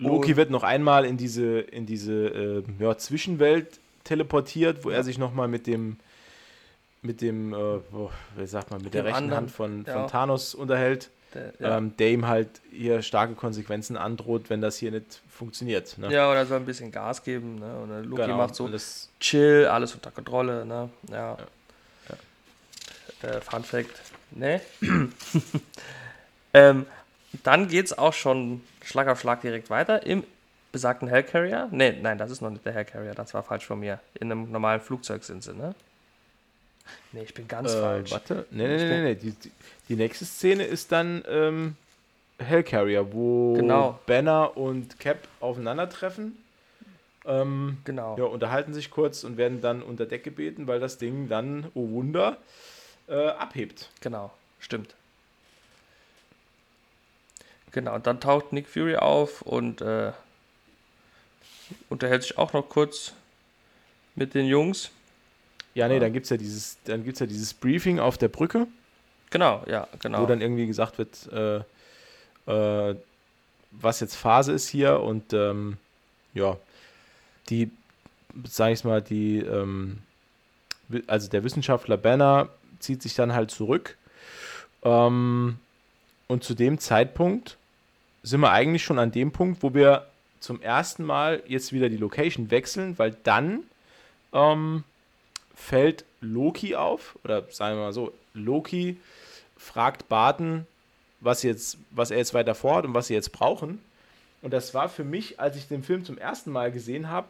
Loki 0.00 0.30
Und- 0.32 0.36
wird 0.36 0.50
noch 0.50 0.62
einmal 0.62 1.04
in 1.04 1.16
diese, 1.16 1.60
in 1.60 1.86
diese 1.86 2.12
äh, 2.12 2.62
ja, 2.78 2.96
Zwischenwelt 2.96 3.78
teleportiert, 4.04 4.84
wo 4.84 4.90
er 4.90 5.04
sich 5.04 5.18
nochmal 5.18 5.46
mit 5.46 5.66
dem, 5.66 5.98
mit 7.02 7.20
dem, 7.20 7.52
äh, 7.52 7.56
oh, 7.56 8.10
wie 8.36 8.46
sagt 8.46 8.70
man, 8.70 8.82
mit 8.82 8.94
der 8.94 9.02
Dem 9.02 9.06
rechten 9.06 9.24
anderen, 9.24 9.36
Hand 9.42 9.50
von, 9.50 9.84
ja. 9.86 9.92
von 9.92 10.08
Thanos 10.08 10.54
unterhält, 10.54 11.10
Der, 11.34 11.52
ja. 11.58 11.76
ähm, 11.78 11.94
der 11.98 12.10
ihm 12.10 12.26
halt 12.26 12.48
hier 12.72 13.02
starke 13.02 13.34
Konsequenzen 13.34 13.96
androht, 13.96 14.48
wenn 14.48 14.60
das 14.60 14.78
hier 14.78 14.90
nicht 14.90 15.20
funktioniert. 15.30 15.96
Ne? 15.98 16.12
ja, 16.12 16.30
oder 16.30 16.44
soll 16.46 16.58
ein 16.58 16.66
bisschen 16.66 16.90
Gas 16.90 17.22
geben. 17.22 17.58
Ne? 17.58 17.78
Und 17.82 17.88
der 17.90 18.02
Loki 18.02 18.22
Genau, 18.22 18.36
macht 18.38 18.54
so 18.54 18.68
das, 18.68 19.08
chill, 19.20 19.66
alles 19.70 19.94
unter 19.94 20.10
Kontrolle. 20.10 20.64
Ne? 20.66 20.88
Ja. 21.10 21.36
Äh, 23.22 23.40
Fun 23.42 23.64
Fact. 23.64 24.00
Ne? 24.30 24.60
ähm, 26.54 26.86
dann 27.42 27.68
geht's 27.68 27.96
auch 27.96 28.12
schon 28.14 28.62
Schlag 28.84 29.08
auf 29.08 29.20
Schlag 29.20 29.40
direkt 29.42 29.70
weiter 29.70 30.04
im 30.06 30.24
besagten 30.72 31.08
Hellcarrier. 31.08 31.68
Ne, 31.72 31.96
nein, 32.00 32.18
das 32.18 32.30
ist 32.30 32.40
noch 32.40 32.50
nicht 32.50 32.64
der 32.64 32.72
Hellcarrier, 32.72 33.14
das 33.14 33.34
war 33.34 33.42
falsch 33.42 33.66
von 33.66 33.80
mir. 33.80 34.00
In 34.18 34.30
einem 34.30 34.50
normalen 34.50 34.80
Flugzeug 34.80 35.24
sind 35.24 35.42
sie, 35.42 35.52
ne? 35.54 35.74
Ne, 37.12 37.22
ich 37.24 37.34
bin 37.34 37.46
ganz 37.48 37.72
äh, 37.72 37.80
falsch. 37.80 38.10
warte, 38.12 38.46
nee, 38.50 38.66
nee, 38.66 38.76
nee, 38.76 38.88
nee, 38.88 39.02
nee. 39.02 39.14
Die, 39.16 39.30
die, 39.32 39.50
die 39.88 39.96
nächste 39.96 40.24
Szene 40.24 40.64
ist 40.64 40.92
dann 40.92 41.24
ähm, 41.28 41.76
Hellcarrier, 42.38 43.12
wo 43.12 43.54
Genau. 43.54 43.98
Banner 44.06 44.56
und 44.56 44.98
Cap 44.98 45.18
aufeinandertreffen. 45.40 46.36
Ähm, 47.26 47.78
Genau. 47.84 48.16
Ja, 48.16 48.24
unterhalten 48.24 48.72
sich 48.72 48.90
kurz 48.90 49.24
und 49.24 49.36
werden 49.36 49.60
dann 49.60 49.82
unter 49.82 50.06
Deck 50.06 50.24
gebeten, 50.24 50.66
weil 50.66 50.80
das 50.80 50.98
Ding 50.98 51.28
dann, 51.28 51.66
oh 51.74 51.90
Wunder, 51.90 52.38
äh, 53.08 53.28
abhebt. 53.28 53.90
Genau, 54.00 54.32
stimmt. 54.58 54.94
Genau, 57.72 57.94
und 57.94 58.06
dann 58.06 58.20
taucht 58.20 58.52
Nick 58.52 58.68
Fury 58.68 58.96
auf 58.96 59.42
und 59.42 59.80
äh, 59.80 60.12
unterhält 61.88 62.22
sich 62.22 62.38
auch 62.38 62.52
noch 62.52 62.68
kurz 62.68 63.12
mit 64.14 64.34
den 64.34 64.46
Jungs. 64.46 64.90
Ja, 65.74 65.86
nee, 65.86 66.00
dann 66.00 66.12
gibt 66.12 66.24
es 66.24 66.30
ja 66.30 66.36
dieses, 66.36 66.78
dann 66.84 67.04
gibt's 67.04 67.20
ja 67.20 67.26
dieses 67.26 67.54
Briefing 67.54 68.00
auf 68.00 68.18
der 68.18 68.28
Brücke, 68.28 68.66
Genau, 69.30 69.62
ja, 69.68 69.86
genau. 70.00 70.22
wo 70.22 70.26
dann 70.26 70.40
irgendwie 70.40 70.66
gesagt 70.66 70.98
wird, 70.98 71.28
äh, 71.32 71.62
äh, 72.46 72.96
was 73.70 74.00
jetzt 74.00 74.16
Phase 74.16 74.52
ist 74.52 74.68
hier 74.68 75.00
und 75.00 75.32
ähm, 75.32 75.76
ja, 76.34 76.56
die, 77.48 77.70
sag 78.44 78.72
ich 78.72 78.82
mal, 78.82 79.00
die, 79.00 79.38
ähm, 79.38 79.98
also 81.06 81.28
der 81.28 81.44
Wissenschaftler 81.44 81.96
Banner 81.96 82.48
zieht 82.80 83.02
sich 83.02 83.14
dann 83.14 83.32
halt 83.32 83.52
zurück. 83.52 83.96
Ähm, 84.82 85.58
und 86.26 86.42
zu 86.42 86.54
dem 86.54 86.78
Zeitpunkt 86.78 87.56
sind 88.22 88.40
wir 88.40 88.50
eigentlich 88.50 88.84
schon 88.84 88.98
an 88.98 89.12
dem 89.12 89.32
Punkt, 89.32 89.62
wo 89.62 89.74
wir 89.74 90.06
zum 90.40 90.60
ersten 90.60 91.04
Mal 91.04 91.42
jetzt 91.46 91.72
wieder 91.72 91.88
die 91.88 91.96
Location 91.96 92.50
wechseln, 92.50 92.98
weil 92.98 93.16
dann 93.24 93.64
ähm, 94.32 94.84
fällt 95.54 96.04
Loki 96.20 96.76
auf, 96.76 97.18
oder 97.24 97.44
sagen 97.50 97.76
wir 97.76 97.84
mal 97.84 97.92
so, 97.92 98.12
Loki 98.34 98.96
fragt 99.56 100.08
Barton, 100.08 100.66
was, 101.20 101.42
jetzt, 101.42 101.78
was 101.90 102.10
er 102.10 102.18
jetzt 102.18 102.34
weiter 102.34 102.54
vorhat 102.54 102.84
und 102.86 102.94
was 102.94 103.08
sie 103.08 103.14
jetzt 103.14 103.32
brauchen. 103.32 103.80
Und 104.42 104.52
das 104.52 104.72
war 104.72 104.88
für 104.88 105.04
mich, 105.04 105.38
als 105.38 105.56
ich 105.56 105.68
den 105.68 105.82
Film 105.82 106.04
zum 106.04 106.16
ersten 106.16 106.50
Mal 106.50 106.72
gesehen 106.72 107.10
habe, 107.10 107.28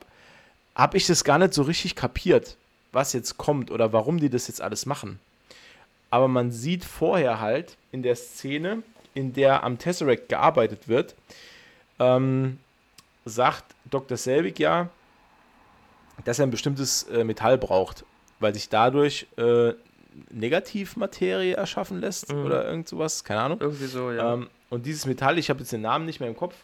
habe 0.77 0.97
ich 0.97 1.07
das 1.07 1.25
gar 1.25 1.39
nicht 1.39 1.55
so 1.55 1.63
richtig 1.63 1.97
kapiert, 1.97 2.57
was 2.93 3.13
jetzt 3.13 3.37
kommt 3.37 3.71
oder 3.73 3.93
warum 3.93 4.21
die 4.21 4.31
das 4.31 4.47
jetzt 4.47 4.61
alles 4.61 4.87
machen. 4.87 5.19
Aber 6.11 6.29
man 6.29 6.53
sieht 6.53 6.85
vorher 6.85 7.41
halt 7.41 7.77
in 7.91 8.03
der 8.03 8.17
Szene, 8.17 8.83
in 9.15 9.33
der 9.33 9.63
am 9.65 9.79
Tesseract 9.79 10.29
gearbeitet 10.29 10.89
wird, 10.89 11.15
ähm, 11.99 12.59
sagt 13.25 13.65
Dr. 13.91 14.17
Selvig 14.17 14.59
ja, 14.59 14.89
dass 16.25 16.39
er 16.39 16.47
ein 16.47 16.51
bestimmtes 16.51 17.05
äh, 17.05 17.25
Metall 17.25 17.59
braucht, 17.59 18.05
weil 18.41 18.55
sich 18.55 18.69
dadurch 18.69 19.27
äh, 19.37 19.73
Negativmaterie 20.31 21.53
erschaffen 21.53 22.01
lässt 22.01 22.33
Mhm. 22.33 22.45
oder 22.45 22.65
irgend 22.65 22.89
sowas, 22.89 23.25
keine 23.25 23.41
Ahnung. 23.43 23.61
Irgendwie 23.61 23.87
so, 23.87 24.11
ja. 24.11 24.35
Ähm, 24.35 24.49
und 24.69 24.87
dieses 24.87 25.07
Metall, 25.07 25.39
ich 25.39 25.51
habe 25.51 25.61
jetzt 25.61 25.73
den 25.73 25.83
Namen 25.83 26.07
nicht 26.07 26.21
mehr 26.21 26.29
im 26.29 26.37
Kopf, 26.37 26.55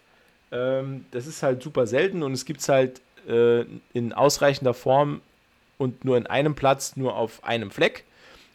ähm, 0.52 1.06
das 1.10 1.26
ist 1.26 1.42
halt 1.42 1.62
super 1.62 1.86
selten 1.86 2.22
und 2.22 2.32
es 2.32 2.44
gibt 2.44 2.60
es 2.60 2.68
halt 2.68 3.00
äh, 3.28 3.64
in 3.92 4.12
ausreichender 4.12 4.74
Form 4.74 5.20
und 5.78 6.04
nur 6.04 6.16
in 6.16 6.26
einem 6.26 6.54
Platz, 6.54 6.96
nur 6.96 7.16
auf 7.16 7.42
einem 7.44 7.70
Fleck. 7.70 8.04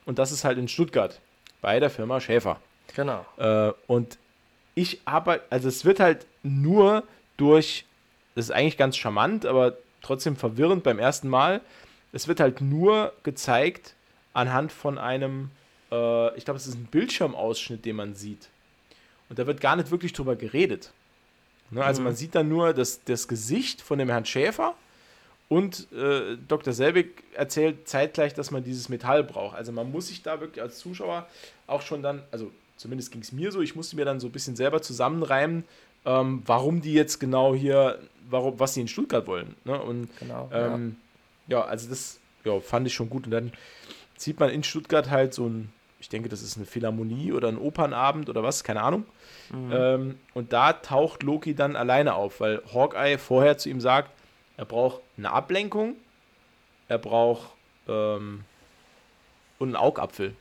Und 0.05 0.17
das 0.19 0.31
ist 0.31 0.43
halt 0.43 0.57
in 0.57 0.67
Stuttgart 0.67 1.19
bei 1.61 1.79
der 1.79 1.89
Firma 1.89 2.19
Schäfer. 2.19 2.59
Genau. 2.93 3.25
Äh, 3.37 3.71
und 3.87 4.17
ich 4.75 5.01
habe, 5.05 5.41
also 5.49 5.67
es 5.67 5.85
wird 5.85 5.99
halt 5.99 6.25
nur 6.43 7.03
durch, 7.37 7.85
das 8.35 8.45
ist 8.45 8.51
eigentlich 8.51 8.77
ganz 8.77 8.97
charmant, 8.97 9.45
aber 9.45 9.77
trotzdem 10.01 10.35
verwirrend 10.35 10.83
beim 10.83 10.99
ersten 10.99 11.27
Mal, 11.27 11.61
es 12.13 12.27
wird 12.27 12.39
halt 12.39 12.61
nur 12.61 13.13
gezeigt 13.23 13.93
anhand 14.33 14.71
von 14.71 14.97
einem, 14.97 15.51
äh, 15.91 16.35
ich 16.37 16.45
glaube, 16.45 16.57
es 16.57 16.67
ist 16.67 16.75
ein 16.75 16.85
Bildschirmausschnitt, 16.85 17.85
den 17.85 17.95
man 17.97 18.15
sieht. 18.15 18.49
Und 19.29 19.39
da 19.39 19.47
wird 19.47 19.61
gar 19.61 19.75
nicht 19.75 19.91
wirklich 19.91 20.13
drüber 20.13 20.35
geredet. 20.35 20.91
Ne? 21.69 21.83
Also 21.83 22.01
Mhm. 22.01 22.05
man 22.05 22.15
sieht 22.15 22.35
dann 22.35 22.49
nur 22.49 22.73
das, 22.73 23.03
das 23.03 23.27
Gesicht 23.27 23.81
von 23.81 23.97
dem 23.99 24.09
Herrn 24.09 24.25
Schäfer 24.25 24.75
und 25.47 25.87
äh, 25.93 26.37
Dr. 26.47 26.73
Selbig 26.73 27.23
erzählt 27.33 27.87
zeitgleich, 27.87 28.33
dass 28.33 28.51
man 28.51 28.63
dieses 28.63 28.89
Metall 28.89 29.23
braucht. 29.23 29.55
Also 29.55 29.71
man 29.71 29.91
muss 29.91 30.07
sich 30.07 30.21
da 30.23 30.39
wirklich 30.39 30.61
als 30.61 30.79
Zuschauer 30.79 31.27
auch 31.67 31.81
schon 31.81 32.01
dann, 32.03 32.23
also 32.31 32.51
zumindest 32.81 33.11
ging 33.11 33.21
es 33.21 33.31
mir 33.31 33.51
so, 33.51 33.61
ich 33.61 33.75
musste 33.75 33.95
mir 33.95 34.05
dann 34.05 34.19
so 34.19 34.27
ein 34.27 34.31
bisschen 34.31 34.55
selber 34.55 34.81
zusammenreimen, 34.81 35.65
ähm, 36.03 36.41
warum 36.45 36.81
die 36.81 36.93
jetzt 36.93 37.19
genau 37.19 37.53
hier, 37.53 37.99
warum, 38.27 38.59
was 38.59 38.73
sie 38.73 38.81
in 38.81 38.87
Stuttgart 38.87 39.27
wollen. 39.27 39.55
Ne? 39.65 39.79
Und 39.79 40.09
Genau. 40.19 40.49
ähm, 40.51 40.95
ja. 41.47 41.63
also 41.63 41.87
das 41.89 42.19
ja, 42.43 42.59
fand 42.59 42.87
ich 42.87 42.93
schon 42.95 43.09
gut. 43.09 43.25
Und 43.25 43.31
dann 43.31 43.51
sieht 44.17 44.39
man 44.39 44.49
in 44.49 44.63
Stuttgart 44.63 45.11
halt 45.11 45.35
so 45.35 45.47
ein, 45.47 45.71
ich 45.99 46.09
denke, 46.09 46.27
das 46.27 46.41
ist 46.41 46.57
eine 46.57 46.65
Philharmonie 46.65 47.31
oder 47.33 47.49
ein 47.49 47.59
Opernabend 47.59 48.29
oder 48.29 48.41
was, 48.41 48.63
keine 48.63 48.81
Ahnung. 48.81 49.05
ja. 49.51 49.57
Mhm. 49.57 49.71
Ähm, 49.73 50.19
und 50.33 50.51
da 50.51 50.73
taucht 50.73 51.21
Loki 51.21 51.53
dann 51.53 51.75
alleine 51.75 52.15
auf, 52.15 52.39
weil 52.39 52.63
Hawkeye 52.73 53.19
vorher 53.19 53.59
zu 53.59 53.69
ihm 53.69 53.79
sagt, 53.79 54.09
er 54.57 54.65
braucht 54.65 55.01
eine 55.17 55.31
Ablenkung, 55.31 55.95
er 56.87 56.97
braucht 56.97 57.51
ähm, 57.87 58.43
und 59.59 59.67
einen 59.69 59.75
Augapfel. 59.75 60.33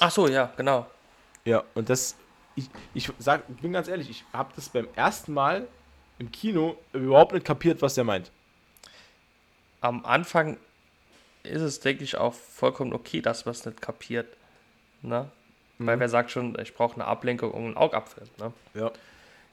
Ach 0.00 0.10
so, 0.10 0.28
ja, 0.28 0.52
genau. 0.56 0.86
Ja, 1.44 1.64
und 1.74 1.88
das, 1.90 2.16
ich, 2.54 2.68
ich 2.94 3.10
sag, 3.18 3.42
ich 3.48 3.56
bin 3.62 3.72
ganz 3.72 3.88
ehrlich, 3.88 4.10
ich 4.10 4.24
habe 4.32 4.52
das 4.54 4.68
beim 4.68 4.88
ersten 4.94 5.32
Mal 5.32 5.66
im 6.18 6.30
Kino 6.30 6.76
überhaupt 6.92 7.32
nicht 7.32 7.46
kapiert, 7.46 7.80
was 7.82 7.94
der 7.94 8.04
meint. 8.04 8.30
Am 9.80 10.04
Anfang 10.04 10.56
ist 11.44 11.62
es, 11.62 11.80
denke 11.80 12.04
ich, 12.04 12.16
auch 12.16 12.34
vollkommen 12.34 12.92
okay, 12.92 13.20
dass 13.22 13.44
man 13.44 13.52
es 13.52 13.64
nicht 13.64 13.80
kapiert. 13.80 14.26
Ne? 15.02 15.30
Weil 15.78 15.96
Mhm. 15.96 16.00
wer 16.00 16.08
sagt 16.08 16.30
schon, 16.30 16.58
ich 16.60 16.74
brauche 16.74 16.94
eine 16.94 17.04
Ablenkung 17.04 17.52
und 17.52 17.64
einen 17.64 17.76
Augapfel. 17.76 18.24
Ne? 18.38 18.52
Ja. 18.74 18.90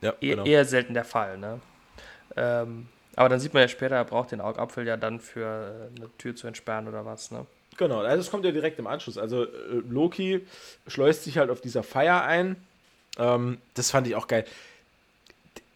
Ja, 0.01 0.13
E 0.19 0.31
genau. 0.31 0.43
Eher 0.45 0.65
selten 0.65 0.93
der 0.93 1.05
Fall. 1.05 1.37
Ne? 1.37 1.61
Ähm, 2.35 2.89
aber 3.15 3.29
dann 3.29 3.39
sieht 3.39 3.53
man 3.53 3.61
ja 3.61 3.67
später, 3.67 3.95
er 3.95 4.05
braucht 4.05 4.31
den 4.31 4.41
Augapfel 4.41 4.85
ja 4.85 4.97
dann 4.97 5.19
für 5.19 5.89
äh, 5.95 5.95
eine 5.99 6.17
Tür 6.17 6.35
zu 6.35 6.47
entsperren 6.47 6.87
oder 6.87 7.05
was. 7.05 7.31
Ne? 7.31 7.45
Genau, 7.77 7.99
also 7.99 8.21
es 8.21 8.31
kommt 8.31 8.45
ja 8.45 8.51
direkt 8.51 8.79
im 8.79 8.87
Anschluss. 8.87 9.17
Also 9.17 9.43
äh, 9.43 9.81
Loki 9.89 10.45
schleust 10.87 11.23
sich 11.23 11.37
halt 11.37 11.49
auf 11.49 11.61
dieser 11.61 11.83
Feier 11.83 12.23
ein. 12.23 12.55
Ähm, 13.17 13.57
das 13.73 13.91
fand 13.91 14.07
ich 14.07 14.15
auch 14.15 14.27
geil. 14.27 14.45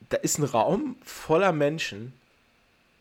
Da 0.09 0.17
ist 0.17 0.39
ein 0.39 0.45
Raum 0.45 0.95
voller 1.03 1.51
Menschen. 1.51 2.13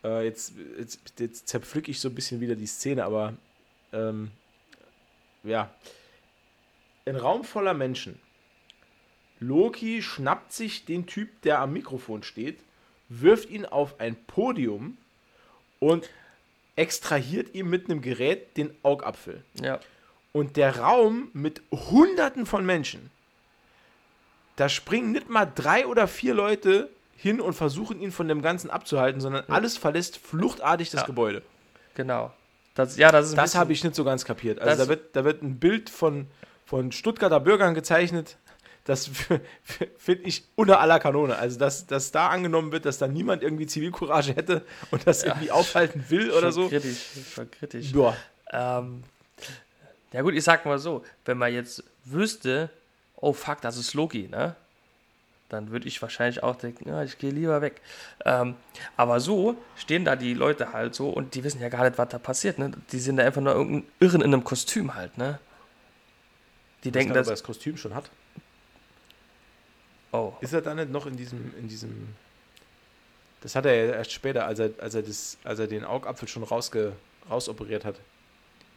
Äh, 0.03 0.25
jetzt, 0.25 0.53
jetzt, 0.77 0.99
jetzt 1.19 1.47
zerpflücke 1.47 1.91
ich 1.91 1.99
so 1.99 2.09
ein 2.09 2.15
bisschen 2.15 2.41
wieder 2.41 2.55
die 2.55 2.67
Szene, 2.67 3.05
aber 3.05 3.33
ähm, 3.93 4.31
ja. 5.43 5.73
Ein 7.05 7.15
Raum 7.15 7.43
voller 7.43 7.73
Menschen. 7.73 8.19
Loki 9.39 10.01
schnappt 10.01 10.51
sich 10.51 10.85
den 10.85 11.07
Typ, 11.07 11.41
der 11.41 11.59
am 11.59 11.73
Mikrofon 11.73 12.23
steht, 12.23 12.59
wirft 13.07 13.49
ihn 13.49 13.65
auf 13.65 13.99
ein 13.99 14.15
Podium 14.25 14.97
und 15.79 16.09
extrahiert 16.79 17.53
ihm 17.53 17.69
mit 17.69 17.89
einem 17.89 18.01
Gerät 18.01 18.55
den 18.55 18.73
Augapfel. 18.83 19.43
Ja. 19.61 19.79
Und 20.31 20.55
der 20.55 20.77
Raum 20.79 21.29
mit 21.33 21.61
Hunderten 21.71 22.45
von 22.45 22.65
Menschen, 22.65 23.11
da 24.55 24.69
springen 24.69 25.11
nicht 25.11 25.29
mal 25.29 25.45
drei 25.45 25.85
oder 25.85 26.07
vier 26.07 26.33
Leute 26.33 26.89
hin 27.17 27.41
und 27.41 27.53
versuchen 27.53 27.99
ihn 27.99 28.13
von 28.13 28.29
dem 28.29 28.41
Ganzen 28.41 28.69
abzuhalten, 28.69 29.19
sondern 29.19 29.43
alles 29.49 29.77
verlässt 29.77 30.17
fluchtartig 30.17 30.89
das 30.89 31.01
Ja. 31.01 31.07
Gebäude. 31.07 31.41
Genau. 31.95 32.31
Das, 32.75 32.95
ja, 32.95 33.11
das 33.11 33.35
Das 33.35 33.55
habe 33.55 33.73
ich 33.73 33.83
nicht 33.83 33.95
so 33.95 34.05
ganz 34.05 34.23
kapiert. 34.23 34.59
Also 34.59 34.83
da 34.83 34.89
wird, 34.89 35.15
da 35.15 35.25
wird 35.25 35.41
ein 35.41 35.59
Bild 35.59 35.89
von, 35.89 36.27
von 36.65 36.93
Stuttgarter 36.93 37.41
Bürgern 37.41 37.73
gezeichnet. 37.73 38.37
Das 38.85 39.09
finde 39.97 40.23
ich 40.23 40.43
unter 40.55 40.79
aller 40.79 40.99
Kanone. 40.99 41.37
Also, 41.37 41.59
dass, 41.59 41.85
dass 41.85 42.11
da 42.11 42.29
angenommen 42.29 42.71
wird, 42.71 42.85
dass 42.85 42.97
da 42.97 43.07
niemand 43.07 43.43
irgendwie 43.43 43.67
Zivilcourage 43.67 44.33
hätte 44.35 44.65
und 44.91 45.05
das 45.05 45.23
irgendwie 45.23 45.51
aufhalten 45.51 46.05
will 46.09 46.31
oder 46.31 46.51
schon 46.51 46.63
so. 46.63 46.69
Kritisch, 46.69 46.97
schon 47.33 47.51
kritisch. 47.51 47.91
Ja, 47.91 48.15
Ähm, 48.51 49.03
ja 50.11 50.21
gut, 50.21 50.33
ich 50.33 50.43
sag 50.43 50.65
mal 50.65 50.79
so, 50.79 51.03
wenn 51.25 51.37
man 51.37 51.53
jetzt 51.53 51.83
wüsste, 52.05 52.69
oh 53.15 53.33
fuck, 53.33 53.61
das 53.61 53.77
ist 53.77 53.93
Loki, 53.93 54.27
ne? 54.27 54.55
Dann 55.49 55.71
würde 55.71 55.87
ich 55.87 55.99
wahrscheinlich 56.01 56.43
auch 56.43 56.55
denken, 56.55 56.89
ja, 56.89 57.03
ich 57.03 57.17
gehe 57.17 57.31
lieber 57.31 57.61
weg. 57.61 57.81
Ähm, 58.23 58.55
aber 58.97 59.19
so 59.19 59.55
stehen 59.75 60.05
da 60.05 60.15
die 60.15 60.35
Leute 60.35 60.73
halt 60.73 60.93
so 60.93 61.09
und 61.09 61.33
die 61.33 61.43
wissen 61.43 61.59
ja 61.59 61.69
gar 61.69 61.83
nicht, 61.83 61.97
was 61.97 62.09
da 62.09 62.19
passiert, 62.19 62.59
ne? 62.59 62.71
Die 62.91 62.99
sind 62.99 63.17
da 63.17 63.23
einfach 63.23 63.41
nur 63.41 63.53
irgendein 63.53 63.91
Irren 63.99 64.21
in 64.21 64.33
einem 64.33 64.43
Kostüm 64.43 64.95
halt, 64.95 65.17
ne? 65.17 65.39
Die 66.83 66.91
denken, 66.91 67.11
ob 67.11 67.17
er 67.17 67.21
dass. 67.21 67.29
das 67.29 67.43
Kostüm 67.43 67.77
schon 67.77 67.93
hat. 67.93 68.09
Oh, 70.11 70.33
Ist 70.41 70.53
er 70.53 70.61
dann 70.61 70.77
nicht 70.77 70.91
noch 70.91 71.05
in 71.05 71.15
diesem, 71.15 71.53
in 71.57 71.67
diesem. 71.67 72.09
Das 73.41 73.55
hat 73.55 73.65
er 73.65 73.73
ja 73.73 73.93
erst 73.93 74.11
später, 74.11 74.45
als 74.45 74.59
er, 74.59 74.71
als 74.79 74.95
er, 74.95 75.03
das, 75.03 75.37
als 75.43 75.59
er 75.59 75.67
den 75.67 75.85
Augapfel 75.85 76.27
schon 76.27 76.43
rausge, 76.43 76.93
rausoperiert 77.29 77.85
hat. 77.85 77.95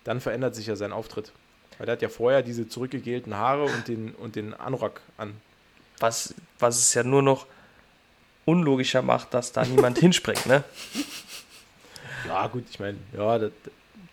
Dann 0.04 0.20
verändert 0.20 0.54
sich 0.54 0.66
ja 0.66 0.76
sein 0.76 0.92
Auftritt. 0.92 1.32
Weil 1.78 1.88
er 1.88 1.92
hat 1.92 2.02
ja 2.02 2.08
vorher 2.08 2.42
diese 2.42 2.68
zurückgegelten 2.68 3.34
Haare 3.36 3.64
und 3.64 3.88
den, 3.88 4.14
und 4.14 4.36
den 4.36 4.54
Anorak 4.54 5.00
an. 5.16 5.34
was, 5.98 6.34
was 6.58 6.78
es 6.78 6.94
ja 6.94 7.02
nur 7.02 7.22
noch 7.22 7.46
unlogischer 8.44 9.02
macht, 9.02 9.32
dass 9.34 9.52
da 9.52 9.64
niemand 9.64 9.98
hinspringt, 10.00 10.46
ne? 10.46 10.64
Ja, 12.26 12.46
gut, 12.48 12.64
ich 12.70 12.78
meine, 12.78 12.98
ja, 13.16 13.38
da, 13.38 13.46
da 13.48 13.52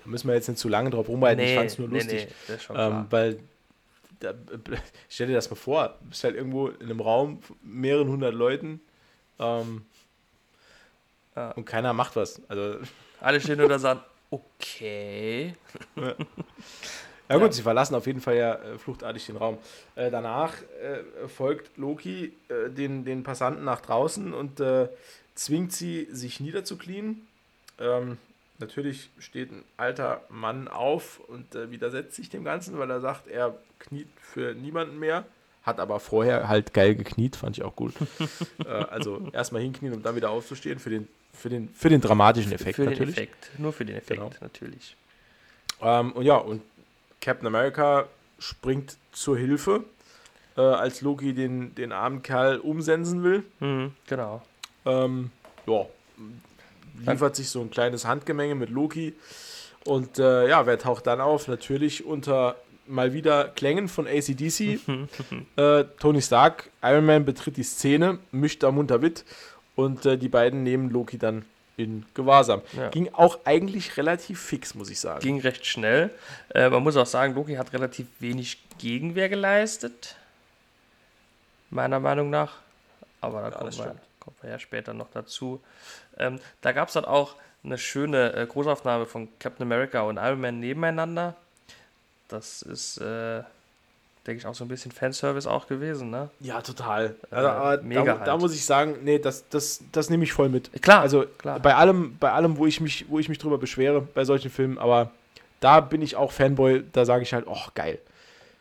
müssen 0.06 0.28
wir 0.28 0.36
jetzt 0.36 0.48
nicht 0.48 0.60
zu 0.60 0.70
lange 0.70 0.90
drauf 0.90 1.08
rumreiten. 1.08 1.44
ich 1.44 1.56
fand 1.56 1.70
es 1.70 1.78
nur 1.78 1.90
lustig. 1.90 2.28
das 2.48 2.58
ist 2.58 2.64
schon 2.64 2.76
klar. 2.76 2.92
ähm, 2.92 3.06
weil, 3.10 3.40
da, 4.20 4.34
stell 5.10 5.28
dir 5.28 5.34
das 5.36 5.50
mal 5.50 5.56
vor, 5.56 5.98
du 6.02 6.10
bist 6.10 6.24
halt 6.24 6.36
irgendwo 6.36 6.68
in 6.68 6.84
einem 6.84 7.00
Raum 7.00 7.40
mehreren 7.64 8.08
hundert 8.10 8.34
Leuten 8.34 8.82
ähm, 9.40 9.86
Ja. 11.36 11.52
und 11.52 11.66
keiner 11.66 11.94
macht 11.94 12.16
was. 12.16 12.42
Also, 12.50 12.80
Alle 13.22 13.40
stehen 13.42 13.58
nur 13.58 13.68
da 13.68 13.76
und 13.76 13.82
sagen, 13.82 14.02
okay. 14.30 15.54
ja, 15.96 16.16
Ja. 17.30 17.38
gut, 17.38 17.54
sie 17.54 17.62
verlassen 17.62 17.96
auf 17.96 18.08
jeden 18.08 18.22
Fall 18.22 18.36
ja 18.38 18.56
äh, 18.56 18.78
fluchtartig 18.78 19.26
den 19.26 19.38
Raum. 19.38 19.58
Äh, 19.96 20.10
danach 20.12 20.54
äh, 20.82 21.28
folgt 21.28 21.78
Loki 21.78 22.34
äh, 22.50 22.70
den, 22.70 23.06
den 23.06 23.24
Passanten 23.24 23.64
nach 23.64 23.82
draußen 23.82 24.34
und 24.34 24.60
äh, 24.60 24.88
zwingt 25.36 25.72
sie, 25.74 26.08
sich 26.12 26.40
niederzuknien. 26.40 27.28
Ähm, 27.80 28.18
natürlich 28.60 29.10
steht 29.20 29.52
ein 29.52 29.64
alter 29.78 30.22
Mann 30.30 30.68
auf 30.68 31.20
und 31.28 31.56
äh, 31.56 31.72
widersetzt 31.72 32.16
sich 32.16 32.30
dem 32.30 32.44
Ganzen, 32.44 32.78
weil 32.78 32.90
er 32.90 33.02
sagt, 33.02 33.28
er 33.28 33.58
kniet 33.80 34.08
für 34.22 34.54
niemanden 34.54 35.00
mehr. 35.00 35.26
Hat 35.64 35.80
aber 35.80 36.00
vorher 36.00 36.48
halt 36.48 36.74
geil 36.74 36.96
gekniet, 36.96 37.36
fand 37.36 37.58
ich 37.58 37.64
auch 37.64 37.76
gut. 37.76 37.94
äh, 38.66 38.68
also 38.70 39.30
erstmal 39.34 39.62
hinknien 39.62 39.94
und 39.94 40.06
dann 40.06 40.16
wieder 40.16 40.30
aufzustehen 40.30 40.80
für 40.80 40.90
den, 40.90 41.08
für 41.34 41.50
den, 41.50 41.70
für 41.74 41.90
den 41.90 42.02
dramatischen 42.02 42.52
Effekt 42.54 42.76
für 42.78 42.86
natürlich. 42.86 43.16
den 43.16 43.24
Effekt. 43.26 43.52
Nur 43.60 43.74
für 43.74 43.86
den 43.86 43.96
Effekt, 43.98 44.20
Genau. 44.22 44.32
natürlich. 44.42 44.96
Ähm, 45.82 46.12
und 46.14 46.26
ja, 46.26 46.36
und 46.36 46.62
Captain 47.22 47.48
America 47.48 48.06
springt 48.40 48.98
zur 49.12 49.38
Hilfe, 49.38 49.84
äh, 50.58 50.62
als 50.62 51.02
Loki 51.02 51.34
den, 51.34 51.76
den 51.76 51.92
armen 51.92 52.24
Kerl 52.24 52.58
umsensen 52.60 53.24
will. 53.24 53.44
Mhm, 53.60 53.94
genau. 54.08 54.42
Ähm, 54.86 55.30
ja, 55.68 55.86
liefert 57.06 57.36
sich 57.36 57.50
so 57.50 57.62
ein 57.62 57.70
kleines 57.70 58.06
Handgemenge 58.06 58.56
mit 58.56 58.70
Loki. 58.70 59.16
Und 59.86 60.20
äh, 60.20 60.48
ja, 60.48 60.66
wer 60.66 60.78
taucht 60.78 61.08
dann 61.08 61.22
auf? 61.22 61.48
Natürlich 61.48 62.06
unter 62.06 62.56
mal 62.90 63.14
wieder 63.14 63.50
Klängen 63.50 63.88
von 63.88 64.08
ACDC. 64.08 64.60
äh, 65.56 65.86
Tony 66.00 66.22
Stark, 66.22 66.72
Iron 66.82 67.06
Man 67.06 67.26
betritt 67.26 67.58
die 67.58 67.64
Szene, 67.64 68.20
mischt 68.32 68.64
da 68.64 68.72
munter 68.72 68.98
mit 68.98 69.24
und 69.76 70.06
äh, 70.06 70.18
die 70.18 70.30
beiden 70.30 70.64
nehmen 70.64 70.90
Loki 70.90 71.18
dann 71.18 71.46
in 71.78 72.06
Gewahrsam. 72.14 72.62
Ja. 72.76 72.90
Ging 72.90 73.10
auch 73.14 73.40
eigentlich 73.46 73.96
relativ 73.96 74.42
fix, 74.42 74.76
muss 74.76 74.90
ich 74.90 75.00
sagen. 75.00 75.22
Ging 75.22 75.40
recht 75.40 75.66
schnell. 75.66 76.10
Äh, 76.54 76.70
man 76.70 76.84
muss 76.84 76.98
auch 76.98 77.06
sagen, 77.06 77.36
Loki 77.36 77.56
hat 77.56 77.72
relativ 77.72 78.08
wenig 78.20 78.58
Gegenwehr 78.80 79.30
geleistet. 79.30 80.18
Meiner 81.70 82.00
Meinung 82.00 82.30
nach. 82.30 82.58
Aber 83.22 83.42
da 83.44 83.52
kommen, 83.52 83.66
das 83.68 83.78
wir. 83.78 83.96
Kommen 84.32 84.38
wir 84.44 84.52
ja 84.52 84.60
später 84.60 84.94
noch 84.94 85.10
dazu. 85.12 85.62
Ähm, 86.18 86.40
da 86.62 86.72
gab 86.72 86.88
es 86.88 86.94
dann 86.94 87.06
auch 87.06 87.36
eine 87.64 87.78
schöne 87.78 88.34
äh, 88.34 88.46
Großaufnahme 88.46 89.06
von 89.06 89.28
Captain 89.40 89.64
America 89.64 90.02
und 90.02 90.18
Iron 90.18 90.40
Man 90.42 90.60
nebeneinander. 90.60 91.36
Das 92.28 92.62
ist, 92.62 92.98
äh, 93.00 93.42
denke 94.28 94.40
ich, 94.40 94.46
auch 94.46 94.54
so 94.56 94.64
ein 94.64 94.68
bisschen 94.68 94.92
Fanservice 94.92 95.48
auch 95.48 95.68
gewesen, 95.68 96.10
ne? 96.10 96.30
Ja, 96.40 96.62
total. 96.62 97.16
Äh, 97.32 97.36
Also, 97.36 97.50
aber 97.50 97.82
mega 97.82 98.04
da, 98.04 98.18
halt. 98.20 98.28
da 98.28 98.38
muss 98.38 98.54
ich 98.54 98.64
sagen, 98.66 98.98
nee, 99.04 99.20
das, 99.20 99.48
das, 99.50 99.82
das 99.92 100.10
nehme 100.10 100.24
ich 100.24 100.32
voll 100.34 100.50
mit. 100.50 100.70
Klar, 100.82 101.02
Also 101.02 101.26
klar. 101.38 101.60
bei 101.60 101.76
allem, 101.76 102.18
bei 102.20 102.32
allem, 102.32 102.58
wo 102.58 102.66
ich 102.66 102.80
mich, 102.82 103.06
wo 103.10 103.20
ich 103.20 103.28
mich 103.30 103.40
drüber 103.40 103.58
beschwere 103.58 104.02
bei 104.02 104.24
solchen 104.26 104.52
Filmen, 104.52 104.78
aber 104.78 105.12
da 105.60 105.80
bin 105.82 106.02
ich 106.02 106.16
auch 106.16 106.32
Fanboy, 106.32 106.84
da 106.94 107.04
sage 107.06 107.24
ich 107.24 107.34
halt, 107.34 107.46
oh, 107.48 107.68
geil. 107.76 108.00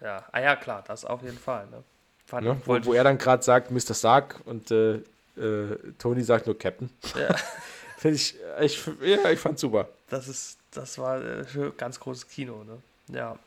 Ja, 0.00 0.24
ah 0.32 0.40
ja, 0.40 0.56
klar, 0.56 0.82
das 0.86 1.04
auf 1.04 1.22
jeden 1.22 1.38
Fall. 1.38 1.66
Ne? 1.66 1.82
Fand, 2.26 2.46
Ne? 2.46 2.60
Wo, 2.64 2.78
wo 2.84 2.92
er 2.94 3.04
dann 3.04 3.18
gerade 3.18 3.42
sagt, 3.42 3.70
Mr. 3.70 3.94
Stark 3.94 4.40
und 4.44 4.70
äh, 4.70 5.00
äh, 5.39 5.76
Tony 5.99 6.22
sagt 6.22 6.47
nur 6.47 6.59
Captain. 6.59 6.91
Ja. 7.16 7.34
Finde 7.99 8.16
ich, 8.16 8.36
ich, 8.61 8.80
ja, 9.03 9.30
ich 9.30 9.41
fand 9.41 9.59
super. 9.59 9.89
Das 10.09 10.28
ist, 10.28 10.59
das 10.70 10.99
war 10.99 11.20
äh, 11.20 11.45
ganz 11.76 11.99
großes 11.99 12.28
Kino, 12.28 12.64
ne? 12.64 12.80
Ja. 13.09 13.39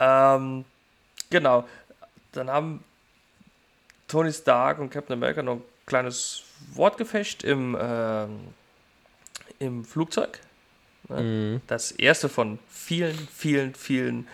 Ähm, 0.00 0.64
genau. 1.30 1.66
Dann 2.32 2.50
haben 2.50 2.84
Tony 4.06 4.32
Stark 4.32 4.78
und 4.78 4.90
Captain 4.90 5.14
America 5.14 5.42
noch 5.42 5.56
ein 5.56 5.64
kleines 5.86 6.42
Wortgefecht 6.72 7.42
im, 7.44 7.76
ähm, 7.80 8.48
im 9.58 9.84
Flugzeug. 9.84 10.40
Ne? 11.08 11.60
Das 11.66 11.92
erste 11.92 12.28
von 12.28 12.58
vielen, 12.68 13.16
vielen, 13.16 13.74
vielen 13.74 14.28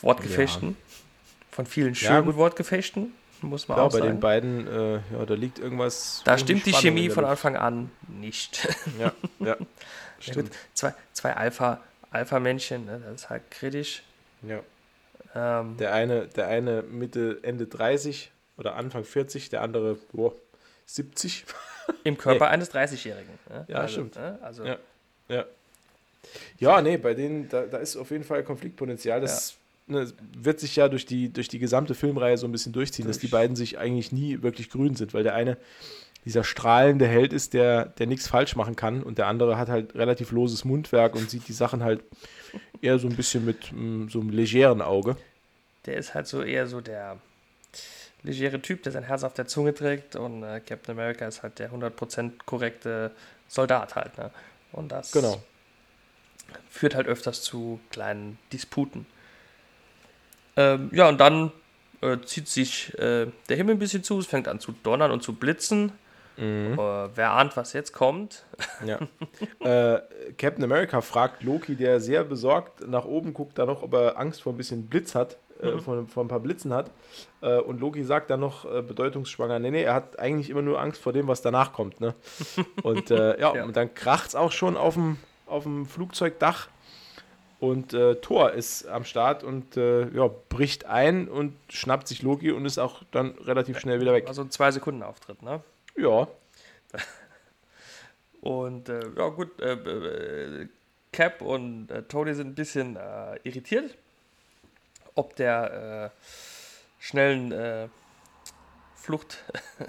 Wortgefechten. 0.00 0.76
Von 1.50 1.66
vielen 1.66 1.94
Ja, 1.94 2.00
schönen 2.00 2.26
gut. 2.26 2.36
Wortgefechten, 2.36 3.12
muss 3.42 3.68
man 3.68 3.78
Ja, 3.78 3.84
auch 3.84 3.92
bei 3.92 3.98
sagen. 3.98 4.12
den 4.12 4.20
beiden, 4.20 4.66
äh, 4.66 4.94
ja, 5.12 5.26
da 5.26 5.34
liegt 5.34 5.58
irgendwas. 5.58 6.22
da 6.24 6.36
stimmt 6.38 6.66
die 6.66 6.70
Spannung 6.70 6.96
Chemie 6.96 7.10
von. 7.10 7.24
Anfang 7.24 7.56
an 7.56 7.90
nicht. 8.08 8.66
Ja, 8.98 9.12
ja. 9.44 9.56
Ja, 10.20 10.32
Stimmt. 10.32 10.52
zwei, 10.74 10.92
zwei 11.12 11.36
Alpha, 11.36 11.80
Alpha-Männchen, 12.10 12.86
ne, 12.86 13.00
das 13.04 13.22
ist 13.22 13.30
halt 13.30 13.48
kritisch. 13.52 14.02
Ja. 14.42 14.60
Ähm, 15.32 15.76
Der 15.76 15.94
eine, 15.94 16.26
der 16.26 16.48
eine 16.48 16.82
Mitte, 16.82 17.38
Ende 17.42 17.66
30 17.68 18.32
oder 18.56 18.74
Anfang 18.74 19.04
40, 19.04 19.48
der 19.50 19.62
andere 19.62 19.94
boah, 20.12 20.32
70. 20.86 21.44
Im 22.04 22.18
Körper 22.18 22.48
eines 22.48 22.72
30-Jährigen. 22.74 23.38
Ne? 23.48 23.64
Ja, 23.68 23.76
also, 23.78 23.92
stimmt. 23.92 24.16
Ne? 24.16 24.38
Also, 24.42 24.64
Ja. 24.64 24.76
Ja. 25.28 25.44
Ja, 26.58 26.82
nee, 26.82 26.96
bei 26.96 27.14
denen, 27.14 27.48
da, 27.48 27.62
da 27.66 27.78
ist 27.78 27.96
auf 27.96 28.10
jeden 28.10 28.24
Fall 28.24 28.42
Konfliktpotenzial. 28.42 29.20
Das 29.20 29.54
ne, 29.88 30.12
wird 30.36 30.60
sich 30.60 30.76
ja 30.76 30.88
durch 30.88 31.06
die, 31.06 31.32
durch 31.32 31.48
die 31.48 31.58
gesamte 31.58 31.94
Filmreihe 31.94 32.36
so 32.38 32.46
ein 32.46 32.52
bisschen 32.52 32.72
durchziehen, 32.72 33.06
dass 33.06 33.18
die 33.18 33.26
Durch. 33.28 33.32
beiden 33.40 33.56
sich 33.56 33.78
eigentlich 33.78 34.12
nie 34.12 34.42
wirklich 34.42 34.70
grün 34.70 34.94
sind, 34.94 35.14
weil 35.14 35.22
der 35.22 35.34
eine 35.34 35.56
dieser 36.24 36.44
strahlende 36.44 37.06
Held 37.06 37.32
ist, 37.32 37.54
der, 37.54 37.86
der 37.86 38.06
nichts 38.06 38.28
falsch 38.28 38.54
machen 38.56 38.76
kann 38.76 39.02
und 39.02 39.18
der 39.18 39.26
andere 39.28 39.56
hat 39.56 39.68
halt 39.68 39.94
relativ 39.94 40.30
loses 40.32 40.64
Mundwerk 40.64 41.14
und 41.14 41.30
sieht 41.30 41.48
die 41.48 41.52
Sachen 41.52 41.82
halt 41.82 42.02
eher 42.82 42.98
so 42.98 43.08
ein 43.08 43.16
bisschen 43.16 43.44
mit 43.44 43.72
mm, 43.72 44.08
so 44.08 44.20
einem 44.20 44.30
legeren 44.30 44.82
Auge. 44.82 45.16
Der 45.86 45.96
ist 45.96 46.14
halt 46.14 46.26
so 46.26 46.42
eher 46.42 46.66
so 46.66 46.80
der 46.80 47.18
legere 48.22 48.60
Typ, 48.60 48.82
der 48.82 48.92
sein 48.92 49.04
Herz 49.04 49.22
auf 49.22 49.32
der 49.32 49.46
Zunge 49.46 49.72
trägt 49.72 50.16
und 50.16 50.42
äh, 50.42 50.60
Captain 50.60 50.98
America 50.98 51.26
ist 51.26 51.42
halt 51.42 51.58
der 51.60 51.70
100% 51.72 52.32
korrekte 52.44 53.12
Soldat 53.46 53.94
halt. 53.94 54.18
Ne? 54.18 54.30
Und 54.72 54.90
das 54.92 55.12
Genau. 55.12 55.40
führt 56.68 56.94
halt 56.94 57.06
öfters 57.06 57.42
zu 57.42 57.80
kleinen 57.90 58.38
Disputen. 58.52 59.06
Ähm, 60.58 60.90
ja, 60.92 61.08
und 61.08 61.20
dann 61.20 61.52
äh, 62.00 62.18
zieht 62.24 62.48
sich 62.48 62.92
äh, 62.98 63.26
der 63.48 63.56
Himmel 63.56 63.76
ein 63.76 63.78
bisschen 63.78 64.02
zu, 64.02 64.18
es 64.18 64.26
fängt 64.26 64.48
an 64.48 64.58
zu 64.58 64.72
donnern 64.82 65.12
und 65.12 65.22
zu 65.22 65.32
blitzen. 65.32 65.92
Mhm. 66.36 66.72
Äh, 66.72 67.16
wer 67.16 67.32
ahnt, 67.32 67.56
was 67.56 67.72
jetzt 67.72 67.92
kommt? 67.92 68.44
Ja. 68.84 68.98
äh, 69.60 70.00
Captain 70.36 70.64
America 70.64 71.00
fragt 71.00 71.44
Loki, 71.44 71.76
der 71.76 72.00
sehr 72.00 72.24
besorgt 72.24 72.86
nach 72.86 73.04
oben 73.04 73.34
guckt, 73.34 73.56
da 73.56 73.66
noch, 73.66 73.82
ob 73.82 73.94
er 73.94 74.18
Angst 74.18 74.42
vor 74.42 74.52
ein 74.52 74.56
bisschen 74.56 74.88
Blitz 74.88 75.14
hat, 75.14 75.36
äh, 75.62 75.70
mhm. 75.70 75.80
vor, 75.80 76.06
vor, 76.08 76.24
ein 76.24 76.28
paar 76.28 76.40
Blitzen 76.40 76.72
hat. 76.72 76.90
Äh, 77.40 77.58
und 77.58 77.80
Loki 77.80 78.02
sagt 78.02 78.30
dann 78.30 78.40
noch 78.40 78.64
bedeutungsschwanger, 78.64 79.60
nee, 79.60 79.70
nee, 79.70 79.82
er 79.82 79.94
hat 79.94 80.18
eigentlich 80.18 80.50
immer 80.50 80.62
nur 80.62 80.80
Angst 80.80 81.00
vor 81.00 81.12
dem, 81.12 81.28
was 81.28 81.40
danach 81.40 81.72
kommt. 81.72 82.00
Ne? 82.00 82.14
Und 82.82 83.10
ja, 83.10 83.38
ja, 83.38 83.64
und 83.64 83.76
dann 83.76 83.94
kracht 83.94 84.28
es 84.28 84.34
auch 84.34 84.50
schon 84.50 84.76
auf 84.76 84.94
dem, 84.94 85.18
auf 85.46 85.62
dem 85.62 85.86
Flugzeugdach. 85.86 86.68
Und 87.60 87.92
äh, 87.92 88.14
Thor 88.16 88.52
ist 88.52 88.86
am 88.86 89.04
Start 89.04 89.42
und 89.42 89.76
äh, 89.76 90.08
ja, 90.10 90.30
bricht 90.48 90.86
ein 90.86 91.26
und 91.28 91.54
schnappt 91.68 92.06
sich 92.06 92.22
Loki 92.22 92.52
und 92.52 92.64
ist 92.64 92.78
auch 92.78 93.02
dann 93.10 93.32
relativ 93.38 93.80
schnell 93.80 94.00
wieder 94.00 94.12
weg. 94.12 94.28
Also 94.28 94.42
ein 94.42 94.50
zwei 94.50 94.70
Sekunden 94.70 95.02
Auftritt, 95.02 95.42
ne? 95.42 95.60
Ja. 95.96 96.28
Und 98.40 98.88
äh, 98.88 99.00
ja 99.16 99.28
gut, 99.30 99.60
äh, 99.60 99.72
äh, 99.72 100.68
Cap 101.10 101.42
und 101.42 101.90
äh, 101.90 102.04
Tony 102.04 102.34
sind 102.34 102.50
ein 102.50 102.54
bisschen 102.54 102.94
äh, 102.94 103.36
irritiert, 103.42 103.96
ob 105.16 105.34
der 105.34 106.12
äh, 106.14 107.02
schnellen 107.02 107.90
Flucht 108.94 109.38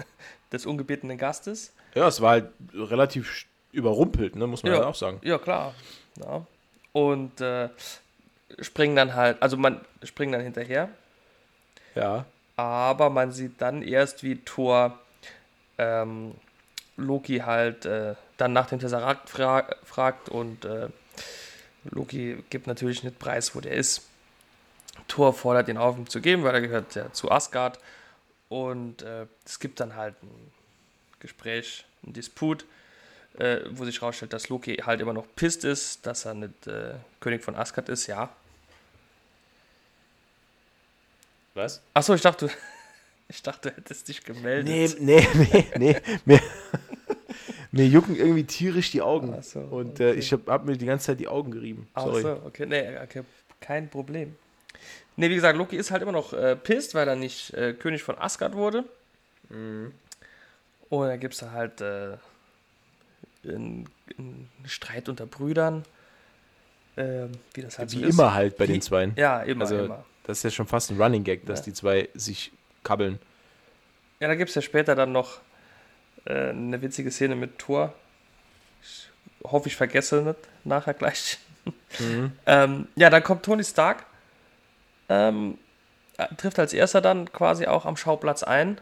des 0.52 0.66
ungebetenen 0.66 1.16
Gastes. 1.16 1.72
Ja, 1.94 2.08
es 2.08 2.20
war 2.20 2.30
halt 2.30 2.52
relativ 2.74 3.46
überrumpelt, 3.70 4.34
ne, 4.34 4.48
muss 4.48 4.64
man 4.64 4.72
ja, 4.72 4.84
auch 4.84 4.94
sagen. 4.96 5.20
Ja, 5.22 5.38
klar. 5.38 5.74
Ja. 6.18 6.44
Und 6.92 7.42
springen 8.60 8.96
dann 8.96 9.14
halt, 9.14 9.40
also 9.42 9.56
man 9.56 9.80
springt 10.02 10.34
dann 10.34 10.40
hinterher. 10.40 10.88
Ja. 11.94 12.24
Aber 12.56 13.10
man 13.10 13.32
sieht 13.32 13.60
dann 13.60 13.82
erst, 13.82 14.22
wie 14.22 14.36
Thor 14.36 14.98
ähm, 15.78 16.34
Loki 16.96 17.38
halt 17.38 17.86
äh, 17.86 18.14
dann 18.36 18.52
nach 18.52 18.66
dem 18.66 18.78
Tesseract 18.78 19.30
fra 19.30 19.66
fragt 19.84 20.28
und 20.28 20.64
äh, 20.64 20.88
Loki 21.84 22.44
gibt 22.50 22.66
natürlich 22.66 23.02
nicht 23.02 23.18
preis, 23.18 23.54
wo 23.54 23.60
der 23.60 23.72
ist. 23.72 24.06
Thor 25.08 25.32
fordert 25.32 25.68
ihn 25.68 25.78
auf, 25.78 25.96
ihm 25.96 26.08
zu 26.08 26.20
geben, 26.20 26.44
weil 26.44 26.54
er 26.54 26.60
gehört 26.60 26.94
ja 26.94 27.10
zu 27.12 27.30
Asgard. 27.30 27.78
Und 28.48 29.02
äh, 29.02 29.26
es 29.46 29.58
gibt 29.60 29.80
dann 29.80 29.96
halt 29.96 30.14
ein 30.22 30.52
Gespräch, 31.20 31.84
ein 32.04 32.12
Disput, 32.12 32.66
äh, 33.38 33.60
wo 33.70 33.84
sich 33.84 34.00
herausstellt, 34.00 34.32
dass 34.32 34.48
Loki 34.48 34.76
halt 34.76 35.00
immer 35.00 35.12
noch 35.12 35.26
pisst 35.36 35.64
ist, 35.64 36.06
dass 36.06 36.24
er 36.24 36.34
nicht 36.34 36.66
äh, 36.66 36.94
König 37.20 37.42
von 37.42 37.54
Asgard 37.54 37.88
ist, 37.88 38.06
ja. 38.06 38.30
Was? 41.54 41.80
Achso, 41.94 42.14
ich 42.14 42.20
dachte, 42.20 42.50
ich 43.28 43.42
dachte, 43.42 43.70
du 43.70 43.76
hättest 43.76 44.08
dich 44.08 44.24
gemeldet. 44.24 45.00
Nee, 45.00 45.24
nee, 45.24 45.28
nee, 45.52 45.66
nee. 45.78 45.96
Mir, 46.24 46.40
mir 47.72 47.86
jucken 47.86 48.16
irgendwie 48.16 48.44
tierisch 48.44 48.90
die 48.90 49.02
Augen. 49.02 49.40
So, 49.42 49.60
und 49.60 50.00
äh, 50.00 50.14
ich 50.14 50.32
habe 50.32 50.50
hab 50.50 50.64
mir 50.64 50.76
die 50.76 50.86
ganze 50.86 51.06
Zeit 51.06 51.20
die 51.20 51.28
Augen 51.28 51.50
gerieben. 51.50 51.88
Sorry. 51.94 52.24
Ach 52.26 52.36
so, 52.36 52.46
okay. 52.46 52.66
Nee, 52.66 52.98
okay. 53.02 53.22
Kein 53.60 53.88
Problem. 53.88 54.36
Nee, 55.16 55.28
wie 55.28 55.34
gesagt, 55.34 55.58
Loki 55.58 55.76
ist 55.76 55.90
halt 55.90 56.02
immer 56.02 56.12
noch 56.12 56.32
äh, 56.32 56.56
pisst, 56.56 56.94
weil 56.94 57.06
er 57.06 57.16
nicht 57.16 57.52
äh, 57.54 57.74
König 57.74 58.02
von 58.02 58.16
Asgard 58.18 58.54
wurde. 58.54 58.84
Mhm. 59.50 59.92
Und 60.88 61.06
da 61.06 61.16
gibt 61.16 61.34
es 61.34 61.40
da 61.40 61.52
halt 61.52 61.80
äh, 61.80 62.16
einen, 63.44 63.88
einen, 64.18 64.50
Streit 64.66 65.08
unter 65.08 65.26
Brüdern. 65.26 65.84
Ähm, 66.96 67.32
wie 67.54 67.62
das 67.62 67.78
halt 67.78 67.92
wie 67.92 68.00
so 68.00 68.06
immer 68.06 68.28
ist. 68.28 68.34
halt 68.34 68.56
bei 68.56 68.68
wie, 68.68 68.72
den 68.72 68.82
Zweien. 68.82 69.12
Ja, 69.16 69.42
immer, 69.42 69.62
also, 69.62 69.78
immer. 69.78 70.04
Das 70.24 70.38
ist 70.38 70.44
ja 70.44 70.50
schon 70.50 70.66
fast 70.66 70.90
ein 70.90 71.00
Running 71.00 71.24
Gag, 71.24 71.46
dass 71.46 71.60
ja. 71.60 71.64
die 71.66 71.72
zwei 71.72 72.08
sich 72.14 72.52
kabbeln. 72.82 73.18
Ja, 74.20 74.28
da 74.28 74.34
gibt 74.34 74.50
es 74.50 74.54
ja 74.54 74.62
später 74.62 74.94
dann 74.94 75.12
noch 75.12 75.40
äh, 76.24 76.50
eine 76.50 76.82
witzige 76.82 77.10
Szene 77.10 77.36
mit 77.36 77.58
Thor. 77.58 77.94
Ich 78.82 79.08
hoffe, 79.44 79.68
ich 79.68 79.76
vergesse 79.76 80.22
nicht 80.22 80.38
nachher 80.64 80.94
gleich. 80.94 81.38
Mhm. 81.98 82.32
ähm, 82.46 82.88
ja, 82.96 83.08
dann 83.10 83.22
kommt 83.22 83.44
Tony 83.44 83.64
Stark. 83.64 84.04
Ähm, 85.08 85.58
trifft 86.36 86.58
als 86.58 86.72
erster 86.72 87.00
dann 87.00 87.32
quasi 87.32 87.66
auch 87.66 87.86
am 87.86 87.96
Schauplatz 87.96 88.42
ein. 88.42 88.80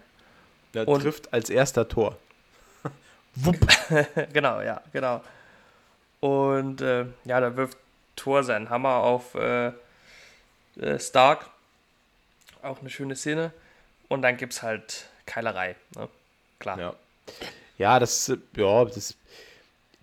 Er 0.72 0.86
trifft 0.86 1.32
als 1.32 1.50
erster 1.50 1.88
Tor. 1.88 2.18
genau, 4.32 4.60
ja, 4.60 4.80
genau. 4.92 5.22
Und 6.20 6.80
äh, 6.80 7.06
ja, 7.24 7.40
da 7.40 7.56
wirft 7.56 7.78
Thor 8.16 8.42
seinen 8.42 8.70
Hammer 8.70 8.96
auf 8.96 9.34
äh, 9.34 9.72
äh, 10.76 10.98
Stark. 10.98 11.46
Auch 12.62 12.80
eine 12.80 12.90
schöne 12.90 13.16
Szene. 13.16 13.52
Und 14.08 14.22
dann 14.22 14.36
gibt 14.36 14.52
es 14.54 14.62
halt 14.62 15.08
Keilerei. 15.26 15.76
Ne? 15.94 16.08
Klar. 16.58 16.78
Ja. 16.78 16.94
ja, 17.78 17.98
das, 17.98 18.32
ja, 18.56 18.84
das, 18.84 19.14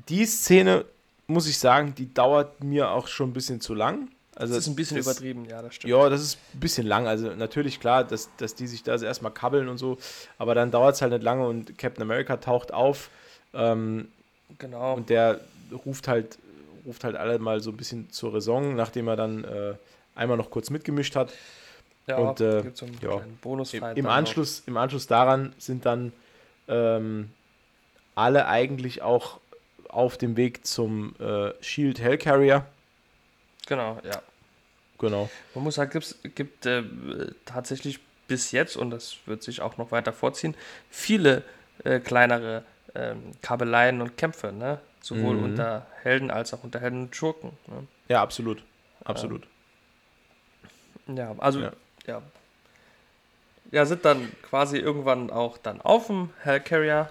die 0.08 0.26
Szene, 0.26 0.86
muss 1.28 1.48
ich 1.48 1.58
sagen, 1.58 1.96
die 1.96 2.14
dauert 2.14 2.64
mir 2.64 2.92
auch 2.92 3.08
schon 3.08 3.32
ein 3.32 3.34
bisschen 3.34 3.60
zu 3.60 3.74
lang. 3.74 4.10
Also 4.36 4.54
das 4.54 4.64
ist 4.64 4.68
ein 4.68 4.76
bisschen 4.76 4.98
das, 4.98 5.06
übertrieben, 5.06 5.46
ja, 5.46 5.62
das 5.62 5.76
stimmt. 5.76 5.92
Ja, 5.92 6.10
das 6.10 6.22
ist 6.22 6.38
ein 6.54 6.60
bisschen 6.60 6.86
lang. 6.86 7.08
Also 7.08 7.30
natürlich 7.36 7.80
klar, 7.80 8.04
dass, 8.04 8.30
dass 8.38 8.54
die 8.54 8.68
sich 8.68 8.84
da 8.84 8.92
also 8.92 9.06
erstmal 9.06 9.32
kabbeln 9.32 9.70
und 9.70 9.78
so, 9.78 9.98
aber 10.38 10.56
dann 10.56 10.72
dauert 10.72 10.96
es 10.96 11.02
halt 11.02 11.14
nicht 11.14 11.24
lange 11.24 11.48
und 11.48 11.78
Captain 11.78 12.02
America 12.02 12.38
taucht 12.38 12.74
auf. 12.74 13.10
Ähm, 13.54 14.10
genau. 14.60 14.96
Und 14.96 15.10
der 15.10 15.40
ruft 15.86 16.10
halt, 16.10 16.38
ruft 16.86 17.06
halt 17.06 17.16
alle 17.16 17.40
mal 17.40 17.62
so 17.62 17.72
ein 17.72 17.78
bisschen 17.78 18.12
zur 18.12 18.34
Raison, 18.34 18.76
nachdem 18.76 19.08
er 19.08 19.16
dann 19.16 19.46
äh, 19.46 19.74
einmal 20.16 20.36
noch 20.36 20.50
kurz 20.50 20.70
mitgemischt 20.70 21.16
hat. 21.16 21.32
Ja, 22.08 22.18
und 22.18 22.42
äh, 22.42 22.62
gibt 22.62 22.78
so 22.78 22.86
einen 22.86 23.00
ja, 23.02 23.22
Bonus 23.42 23.74
im, 23.74 24.06
Anschluss, 24.06 24.64
Im 24.68 24.78
Anschluss 24.78 25.08
daran 25.08 25.54
sind 25.58 25.86
dann 25.86 26.12
ähm, 26.68 27.32
alle 28.16 28.48
eigentlich 28.48 29.02
auch 29.02 29.40
auf 29.90 30.18
dem 30.18 30.38
Weg 30.38 30.68
zum 30.68 31.16
äh, 31.20 31.52
Shield 31.62 32.00
Hellcarrier. 32.00 32.66
Genau, 33.66 34.00
ja. 34.04 34.22
Genau. 34.98 35.30
Man 35.54 35.64
muss 35.64 35.76
sagen, 35.76 35.98
es 35.98 36.18
gibt 36.36 36.66
äh, 36.66 36.84
tatsächlich 37.46 38.00
bis 38.28 38.52
jetzt, 38.52 38.78
und 38.78 38.92
das 38.92 39.18
wird 39.26 39.44
sich 39.44 39.62
auch 39.62 39.78
noch 39.78 39.92
weiter 39.92 40.14
vorziehen, 40.14 40.56
viele 40.90 41.44
äh, 41.84 42.00
kleinere 42.00 42.64
ähm, 42.96 43.32
Kabeleien 43.42 44.02
und 44.02 44.18
Kämpfe, 44.18 44.52
ne? 44.52 44.80
sowohl 45.02 45.36
mhm. 45.36 45.44
unter 45.44 45.86
Helden 46.02 46.32
als 46.32 46.54
auch 46.54 46.64
unter 46.64 46.80
Helden 46.80 47.04
und 47.04 47.16
Schurken. 47.16 47.52
Ne? 47.68 47.88
Ja, 48.08 48.22
absolut. 48.22 48.64
Absolut. 49.04 49.46
Ja, 51.08 51.36
also 51.38 51.60
ja 51.60 51.74
ja, 52.08 52.22
ja, 53.72 53.86
sind 53.86 54.06
dann 54.06 54.32
quasi 54.44 54.78
irgendwann 54.78 55.30
auch 55.30 55.58
dann 55.58 55.82
auf 55.82 56.08
dem 56.08 56.30
Hellcarrier. 56.42 57.10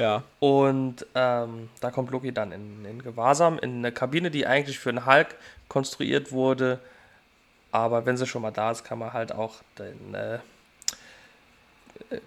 Ja. 0.00 0.22
Und 0.38 1.04
ähm, 1.14 1.68
da 1.80 1.90
kommt 1.90 2.10
Loki 2.10 2.32
dann 2.32 2.52
in, 2.52 2.86
in 2.86 3.02
Gewahrsam, 3.02 3.58
in 3.58 3.78
eine 3.78 3.92
Kabine, 3.92 4.30
die 4.30 4.46
eigentlich 4.46 4.78
für 4.78 4.88
einen 4.88 5.04
Hulk 5.04 5.36
konstruiert 5.68 6.32
wurde. 6.32 6.80
Aber 7.70 8.06
wenn 8.06 8.16
sie 8.16 8.26
schon 8.26 8.40
mal 8.40 8.50
da 8.50 8.70
ist, 8.70 8.82
kann 8.82 8.98
man 8.98 9.12
halt 9.12 9.30
auch 9.30 9.56
den 9.78 10.14
äh, 10.14 10.38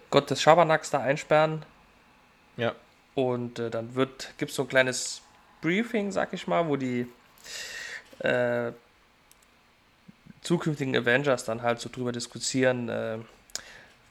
Gott 0.08 0.30
des 0.30 0.40
Schabernacks 0.40 0.90
da 0.90 1.00
einsperren. 1.00 1.64
Ja. 2.56 2.76
Und 3.16 3.58
äh, 3.58 3.70
dann 3.70 3.92
gibt 3.92 4.50
es 4.50 4.54
so 4.54 4.62
ein 4.62 4.68
kleines 4.68 5.20
Briefing, 5.60 6.12
sag 6.12 6.32
ich 6.32 6.46
mal, 6.46 6.68
wo 6.68 6.76
die 6.76 7.08
äh, 8.20 8.70
zukünftigen 10.42 10.96
Avengers 10.96 11.44
dann 11.44 11.62
halt 11.62 11.80
so 11.80 11.88
drüber 11.90 12.12
diskutieren, 12.12 12.88
äh, 12.88 13.18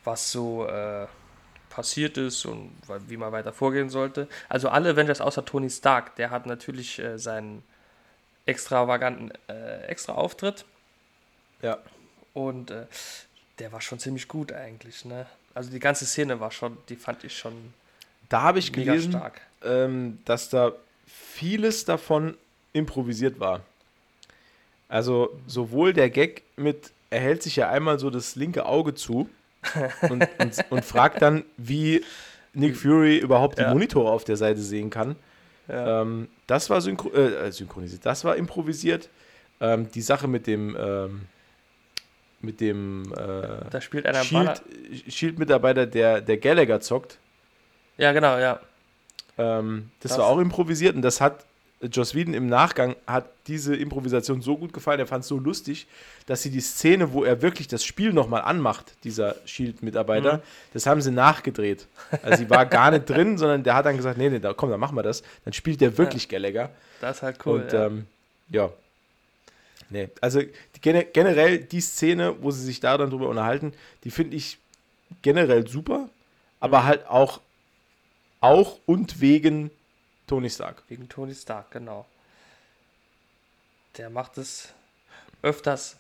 was 0.03 0.33
so 0.33 0.67
äh, 0.67 1.07
passiert 1.73 2.17
ist 2.17 2.45
und 2.45 2.71
wie 3.07 3.17
man 3.17 3.31
weiter 3.31 3.51
vorgehen 3.51 3.89
sollte. 3.89 4.27
Also 4.47 4.69
alle 4.69 4.91
Avengers 4.91 5.21
außer 5.21 5.43
Tony 5.43 5.71
Stark, 5.71 6.15
der 6.17 6.29
hat 6.29 6.45
natürlich 6.45 6.99
äh, 6.99 7.17
seinen 7.17 7.63
extravaganten 8.45 9.31
äh, 9.47 9.85
Extra-Auftritt. 9.87 10.65
Ja. 11.63 11.79
Und 12.33 12.69
äh, 12.69 12.85
der 13.57 13.71
war 13.71 13.81
schon 13.81 13.97
ziemlich 13.97 14.27
gut 14.27 14.51
eigentlich, 14.51 15.03
ne? 15.05 15.25
Also 15.55 15.71
die 15.71 15.79
ganze 15.79 16.05
Szene 16.05 16.39
war 16.39 16.51
schon, 16.51 16.77
die 16.89 16.95
fand 16.95 17.23
ich 17.23 17.37
schon. 17.37 17.73
Da 18.29 18.41
habe 18.41 18.59
ich 18.59 18.71
gelesen, 18.71 19.19
ähm, 19.63 20.19
dass 20.25 20.49
da 20.49 20.73
vieles 21.07 21.85
davon 21.85 22.37
improvisiert 22.73 23.39
war. 23.39 23.61
Also 24.89 25.39
sowohl 25.47 25.93
der 25.93 26.09
Gag 26.09 26.43
mit, 26.55 26.91
er 27.09 27.19
hält 27.19 27.41
sich 27.41 27.55
ja 27.55 27.69
einmal 27.69 27.97
so 27.97 28.09
das 28.09 28.35
linke 28.35 28.65
Auge 28.65 28.93
zu 28.93 29.29
und, 30.01 30.27
und, 30.39 30.65
und 30.69 30.85
fragt 30.85 31.21
dann, 31.21 31.43
wie 31.57 32.03
Nick 32.53 32.77
Fury 32.77 33.17
überhaupt 33.17 33.57
ja. 33.57 33.65
die 33.65 33.73
Monitore 33.73 34.11
auf 34.11 34.23
der 34.23 34.37
Seite 34.37 34.61
sehen 34.61 34.89
kann. 34.89 35.15
Ja. 35.67 36.01
Ähm, 36.01 36.27
das 36.47 36.69
war 36.69 36.81
synchro 36.81 37.11
äh, 37.13 37.51
synchronisiert, 37.51 38.05
das 38.05 38.23
war 38.25 38.35
improvisiert. 38.35 39.09
Ähm, 39.61 39.89
die 39.91 40.01
Sache 40.01 40.27
mit 40.27 40.45
dem 40.47 40.75
ähm, 40.79 41.21
mit 42.41 42.59
dem 42.59 43.13
äh, 43.13 43.69
da 43.69 43.79
spielt 43.79 44.05
einer 44.05 44.23
Shield-Mitarbeiter, 44.23 45.81
Shield 45.83 45.95
der, 45.95 46.21
der 46.21 46.37
Gallagher 46.37 46.81
zockt. 46.81 47.17
Ja, 47.97 48.11
genau, 48.11 48.37
ja. 48.37 48.59
Ähm, 49.37 49.91
das, 50.01 50.11
das, 50.11 50.19
war 50.19 50.27
auch 50.27 50.39
improvisiert 50.39 50.95
und 50.95 51.01
das 51.01 51.21
hat 51.21 51.45
Joss 51.91 52.15
Whedon 52.15 52.33
im 52.33 52.47
Nachgang 52.47 52.95
hat 53.05 53.29
diese 53.47 53.75
Improvisation 53.75 54.41
so 54.41 54.57
gut 54.57 54.73
gefallen, 54.73 54.99
er 54.99 55.07
fand 55.07 55.23
es 55.23 55.27
so 55.27 55.37
lustig, 55.37 55.87
dass 56.25 56.41
sie 56.41 56.49
die 56.49 56.61
Szene, 56.61 57.13
wo 57.13 57.23
er 57.23 57.41
wirklich 57.41 57.67
das 57.67 57.83
Spiel 57.83 58.13
nochmal 58.13 58.41
anmacht, 58.41 58.95
dieser 59.03 59.35
Shield-Mitarbeiter, 59.45 60.37
mhm. 60.37 60.41
das 60.73 60.85
haben 60.85 61.01
sie 61.01 61.11
nachgedreht. 61.11 61.87
Also 62.21 62.37
sie 62.37 62.49
war 62.49 62.65
gar 62.65 62.91
nicht 62.91 63.09
drin, 63.09 63.37
sondern 63.37 63.63
der 63.63 63.75
hat 63.75 63.85
dann 63.85 63.97
gesagt, 63.97 64.17
nee, 64.17 64.29
nee, 64.29 64.39
da, 64.39 64.53
komm, 64.53 64.69
dann 64.69 64.79
machen 64.79 64.95
wir 64.95 65.03
das. 65.03 65.23
Dann 65.43 65.53
spielt 65.53 65.81
der 65.81 65.97
wirklich 65.97 66.23
ja. 66.23 66.29
Gallagher. 66.29 66.69
Das 67.01 67.17
ist 67.17 67.23
halt 67.23 67.39
cool. 67.45 67.61
Und 67.61 67.73
ja, 67.73 67.87
ähm, 67.87 68.05
ja. 68.49 68.69
Nee, 69.89 70.09
also 70.21 70.41
generell 70.81 71.59
die 71.59 71.81
Szene, 71.81 72.35
wo 72.41 72.49
sie 72.51 72.63
sich 72.63 72.79
da 72.79 72.97
dann 72.97 73.09
drüber 73.09 73.27
unterhalten, 73.29 73.73
die 74.03 74.11
finde 74.11 74.37
ich 74.37 74.57
generell 75.21 75.67
super, 75.67 76.09
aber 76.59 76.79
mhm. 76.79 76.83
halt 76.85 77.07
auch, 77.07 77.41
auch 78.39 78.79
und 78.85 79.21
wegen 79.21 79.69
Tony 80.27 80.49
Stark. 80.49 80.83
Wegen 80.87 81.09
Tony 81.09 81.35
Stark, 81.35 81.71
genau. 81.71 82.05
Der 83.97 84.09
macht 84.09 84.37
es 84.37 84.69
öfters, 85.41 85.97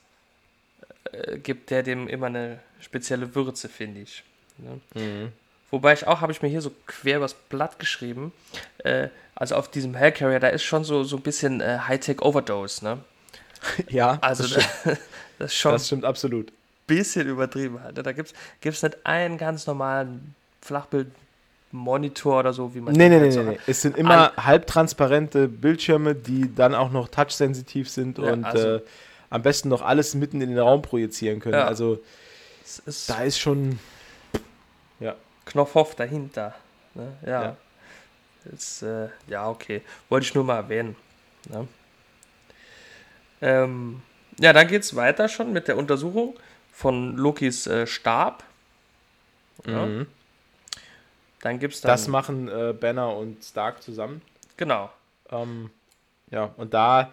äh, 1.11 1.37
gibt 1.37 1.69
der 1.69 1.83
dem 1.83 2.07
immer 2.07 2.27
eine 2.27 2.59
spezielle 2.79 3.35
Würze, 3.35 3.69
finde 3.69 4.01
ich. 4.01 4.23
Ne? 4.57 4.79
Mhm. 4.95 5.31
Wobei 5.71 5.93
ich 5.93 6.05
auch, 6.05 6.21
habe 6.21 6.31
ich 6.31 6.41
mir 6.41 6.49
hier 6.49 6.61
so 6.61 6.71
quer 6.85 7.17
übers 7.17 7.33
Blatt 7.33 7.79
geschrieben, 7.79 8.31
äh, 8.79 9.09
also 9.35 9.55
auf 9.55 9.69
diesem 9.69 9.95
Hellcarrier, 9.95 10.39
da 10.39 10.49
ist 10.49 10.63
schon 10.63 10.83
so, 10.83 11.03
so 11.03 11.17
ein 11.17 11.23
bisschen 11.23 11.61
äh, 11.61 11.79
Hightech-Overdose, 11.87 12.83
ne? 12.83 13.03
Ja, 13.89 14.17
also 14.21 14.43
das, 14.55 14.69
das, 14.83 14.99
das, 15.39 15.55
schon 15.55 15.71
das 15.71 15.87
stimmt 15.87 16.05
absolut. 16.05 16.51
Bisschen 16.85 17.27
übertrieben 17.27 17.81
halt. 17.81 17.95
Ne? 17.95 18.03
Da 18.03 18.11
gibt 18.11 18.33
es 18.61 18.83
nicht 18.83 19.05
einen 19.05 19.37
ganz 19.37 19.65
normalen 19.65 20.35
Flachbildmonitor 21.73 22.39
oder 22.39 22.53
so, 22.53 22.73
wie 22.73 22.79
man 22.79 22.93
Nee, 22.93 23.09
nee, 23.09 23.19
nee, 23.19 23.35
nee. 23.35 23.59
Es 23.67 23.81
sind 23.81 23.97
immer 23.97 24.31
An 24.37 24.45
halbtransparente 24.45 25.47
Bildschirme, 25.47 26.15
die 26.15 26.53
dann 26.53 26.75
auch 26.75 26.91
noch 26.91 27.09
touchsensitiv 27.09 27.89
sind 27.89 28.17
ja, 28.17 28.31
und 28.31 28.45
also, 28.45 28.75
äh, 28.75 28.81
am 29.29 29.41
besten 29.41 29.69
noch 29.69 29.81
alles 29.81 30.13
mitten 30.13 30.41
in 30.41 30.49
den 30.49 30.59
Raum 30.59 30.81
projizieren 30.81 31.39
können. 31.39 31.55
Ja. 31.55 31.65
Also 31.65 31.99
ist 32.85 33.09
da 33.09 33.23
ist 33.23 33.39
schon 33.39 33.79
ja. 34.99 35.15
Knopfhoff 35.45 35.95
dahinter. 35.95 36.53
Ne? 36.93 37.07
Ja. 37.25 37.43
Ja. 37.43 37.57
Ist, 38.53 38.83
äh, 38.83 39.07
ja, 39.27 39.49
okay. 39.49 39.81
Wollte 40.09 40.25
ich 40.25 40.35
nur 40.35 40.43
mal 40.43 40.57
erwähnen. 40.57 40.95
Ne? 41.49 41.67
Ähm, 43.41 44.01
ja, 44.39 44.53
dann 44.53 44.67
geht 44.67 44.83
es 44.83 44.95
weiter 44.95 45.27
schon 45.27 45.53
mit 45.53 45.67
der 45.67 45.77
Untersuchung 45.77 46.35
von 46.71 47.17
Lokis 47.17 47.67
äh, 47.67 47.87
Stab. 47.87 48.43
Ja. 49.65 49.85
Mhm. 49.85 50.07
Dann 51.43 51.59
gibt's 51.59 51.81
dann. 51.81 51.89
Das 51.89 52.07
machen 52.07 52.47
äh, 52.47 52.73
Banner 52.73 53.17
und 53.17 53.43
Stark 53.43 53.83
zusammen. 53.83 54.21
Genau. 54.55 54.89
Ähm, 55.29 55.71
ja, 56.31 56.53
und 56.55 56.73
da 56.73 57.11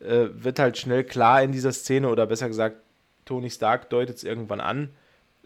äh, 0.00 0.26
wird 0.30 0.58
halt 0.58 0.76
schnell 0.76 1.04
klar 1.04 1.42
in 1.42 1.52
dieser 1.52 1.72
Szene, 1.72 2.10
oder 2.10 2.26
besser 2.26 2.48
gesagt, 2.48 2.76
Tony 3.24 3.48
Stark 3.48 3.88
deutet 3.88 4.16
es 4.16 4.24
irgendwann 4.24 4.60
an, 4.60 4.90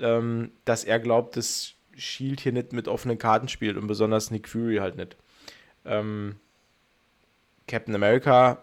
ähm, 0.00 0.50
dass 0.64 0.82
er 0.82 0.98
glaubt, 0.98 1.36
dass 1.36 1.74
Shield 1.96 2.40
hier 2.40 2.52
nicht 2.52 2.72
mit 2.72 2.88
offenen 2.88 3.16
Karten 3.16 3.48
spielt 3.48 3.76
und 3.76 3.86
besonders 3.86 4.32
Nick 4.32 4.48
Fury 4.48 4.78
halt 4.78 4.96
nicht. 4.96 5.16
Ähm, 5.84 6.34
Captain 7.68 7.94
America 7.94 8.58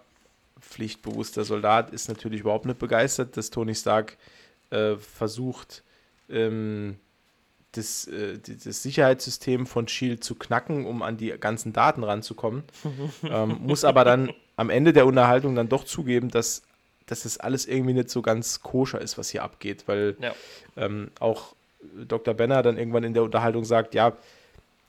pflichtbewusster 0.59 1.45
Soldat 1.45 1.91
ist 1.91 2.09
natürlich 2.09 2.41
überhaupt 2.41 2.65
nicht 2.65 2.79
begeistert, 2.79 3.37
dass 3.37 3.49
Tony 3.49 3.75
Stark 3.75 4.17
äh, 4.71 4.97
versucht, 4.97 5.83
ähm, 6.29 6.97
das, 7.73 8.07
äh, 8.07 8.39
das 8.39 8.83
Sicherheitssystem 8.83 9.65
von 9.65 9.87
Shield 9.87 10.23
zu 10.23 10.35
knacken, 10.35 10.85
um 10.85 11.01
an 11.01 11.17
die 11.17 11.29
ganzen 11.39 11.73
Daten 11.73 12.03
ranzukommen. 12.03 12.63
ähm, 13.23 13.57
muss 13.61 13.83
aber 13.83 14.05
dann 14.05 14.31
am 14.55 14.69
Ende 14.69 14.93
der 14.93 15.05
Unterhaltung 15.05 15.55
dann 15.55 15.69
doch 15.69 15.83
zugeben, 15.83 16.29
dass, 16.29 16.61
dass 17.07 17.23
das 17.23 17.39
alles 17.39 17.65
irgendwie 17.65 17.93
nicht 17.93 18.09
so 18.09 18.21
ganz 18.21 18.61
koscher 18.61 19.01
ist, 19.01 19.17
was 19.17 19.29
hier 19.29 19.43
abgeht, 19.43 19.83
weil 19.87 20.15
ja. 20.19 20.33
ähm, 20.77 21.09
auch 21.19 21.55
Dr. 22.07 22.33
Benner 22.33 22.63
dann 22.63 22.77
irgendwann 22.77 23.03
in 23.03 23.13
der 23.13 23.23
Unterhaltung 23.23 23.65
sagt, 23.65 23.93
ja, 23.93 24.13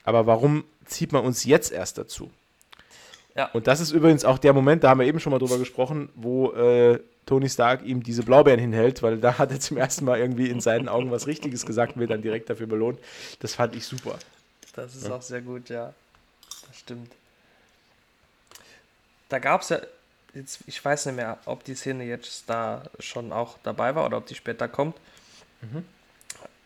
aber 0.05 0.27
warum 0.27 0.65
zieht 0.85 1.12
man 1.12 1.24
uns 1.24 1.44
jetzt 1.44 1.73
erst 1.73 1.98
dazu? 1.98 2.31
Ja. 3.35 3.51
Und 3.52 3.66
das 3.66 3.81
ist 3.81 3.90
übrigens 3.90 4.24
auch 4.24 4.39
der 4.39 4.52
Moment, 4.52 4.85
da 4.85 4.90
haben 4.90 5.01
wir 5.01 5.06
eben 5.06 5.19
schon 5.19 5.32
mal 5.32 5.39
drüber 5.39 5.59
gesprochen, 5.59 6.09
wo 6.15 6.52
äh, 6.52 7.01
Tony 7.27 7.49
Stark 7.49 7.83
ihm 7.85 8.03
diese 8.03 8.23
Blaubeeren 8.23 8.61
hinhält, 8.61 9.03
weil 9.03 9.19
da 9.19 9.39
hat 9.39 9.51
er 9.51 9.61
zum 9.61 9.77
ersten 9.77 10.05
Mal 10.05 10.19
irgendwie 10.19 10.51
in 10.51 10.61
seinen 10.61 10.89
Augen 10.89 11.11
was 11.11 11.27
Richtiges 11.27 11.65
gesagt 11.65 11.95
und 11.95 12.01
wird 12.01 12.11
dann 12.11 12.23
direkt 12.23 12.51
dafür 12.51 12.67
belohnt. 12.67 12.99
Das 13.41 13.55
fand 13.55 13.75
ich 13.75 13.87
super. 13.87 14.19
Das 14.75 14.95
ist 14.95 15.07
ja. 15.07 15.15
auch 15.15 15.23
sehr 15.23 15.41
gut, 15.41 15.69
ja. 15.69 15.95
Das 16.67 16.79
stimmt. 16.79 17.11
Da 19.29 19.39
gab 19.39 19.63
es 19.63 19.71
ja, 19.71 19.81
jetzt, 20.35 20.61
ich 20.67 20.85
weiß 20.85 21.07
nicht 21.07 21.17
mehr, 21.17 21.39
ob 21.47 21.65
die 21.65 21.75
Szene 21.75 22.05
jetzt 22.05 22.45
da 22.49 22.83
schon 22.99 23.33
auch 23.33 23.57
dabei 23.63 23.95
war 23.95 24.05
oder 24.05 24.19
ob 24.19 24.27
die 24.27 24.35
später 24.35 24.69
kommt. 24.69 24.97
Mhm. 25.63 25.85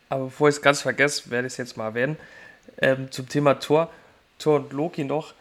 Aber 0.08 0.24
bevor 0.24 0.48
ich 0.48 0.56
es 0.56 0.62
ganz 0.62 0.80
vergesse, 0.80 1.30
werde 1.30 1.46
ich 1.46 1.52
es 1.54 1.56
jetzt 1.58 1.76
mal 1.76 1.86
erwähnen. 1.86 2.16
Ähm, 2.78 3.10
zum 3.10 3.28
Thema 3.28 3.54
Thor, 3.54 3.90
Thor 4.38 4.56
und 4.56 4.72
Loki 4.72 5.04
noch 5.04 5.34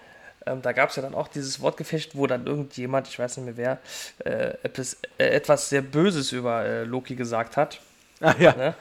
ähm, 0.48 0.62
da 0.62 0.72
gab 0.72 0.90
es 0.90 0.96
ja 0.96 1.02
dann 1.02 1.14
auch 1.14 1.28
dieses 1.28 1.62
Wortgefecht, 1.62 2.16
wo 2.16 2.28
dann 2.28 2.46
irgendjemand, 2.46 3.08
ich 3.08 3.20
weiß 3.20 3.38
nicht 3.38 3.46
mehr 3.46 3.58
wer, 3.58 3.80
äh, 4.26 4.58
etwas, 4.64 4.98
äh, 5.18 5.26
etwas, 5.26 5.70
sehr 5.70 5.82
Böses 5.82 6.32
über 6.32 6.64
äh, 6.66 6.84
Loki 6.84 7.16
gesagt 7.16 7.58
hat. 7.58 7.80
Ah 8.22 8.36
ja. 8.40 8.56
Ne? 8.56 8.76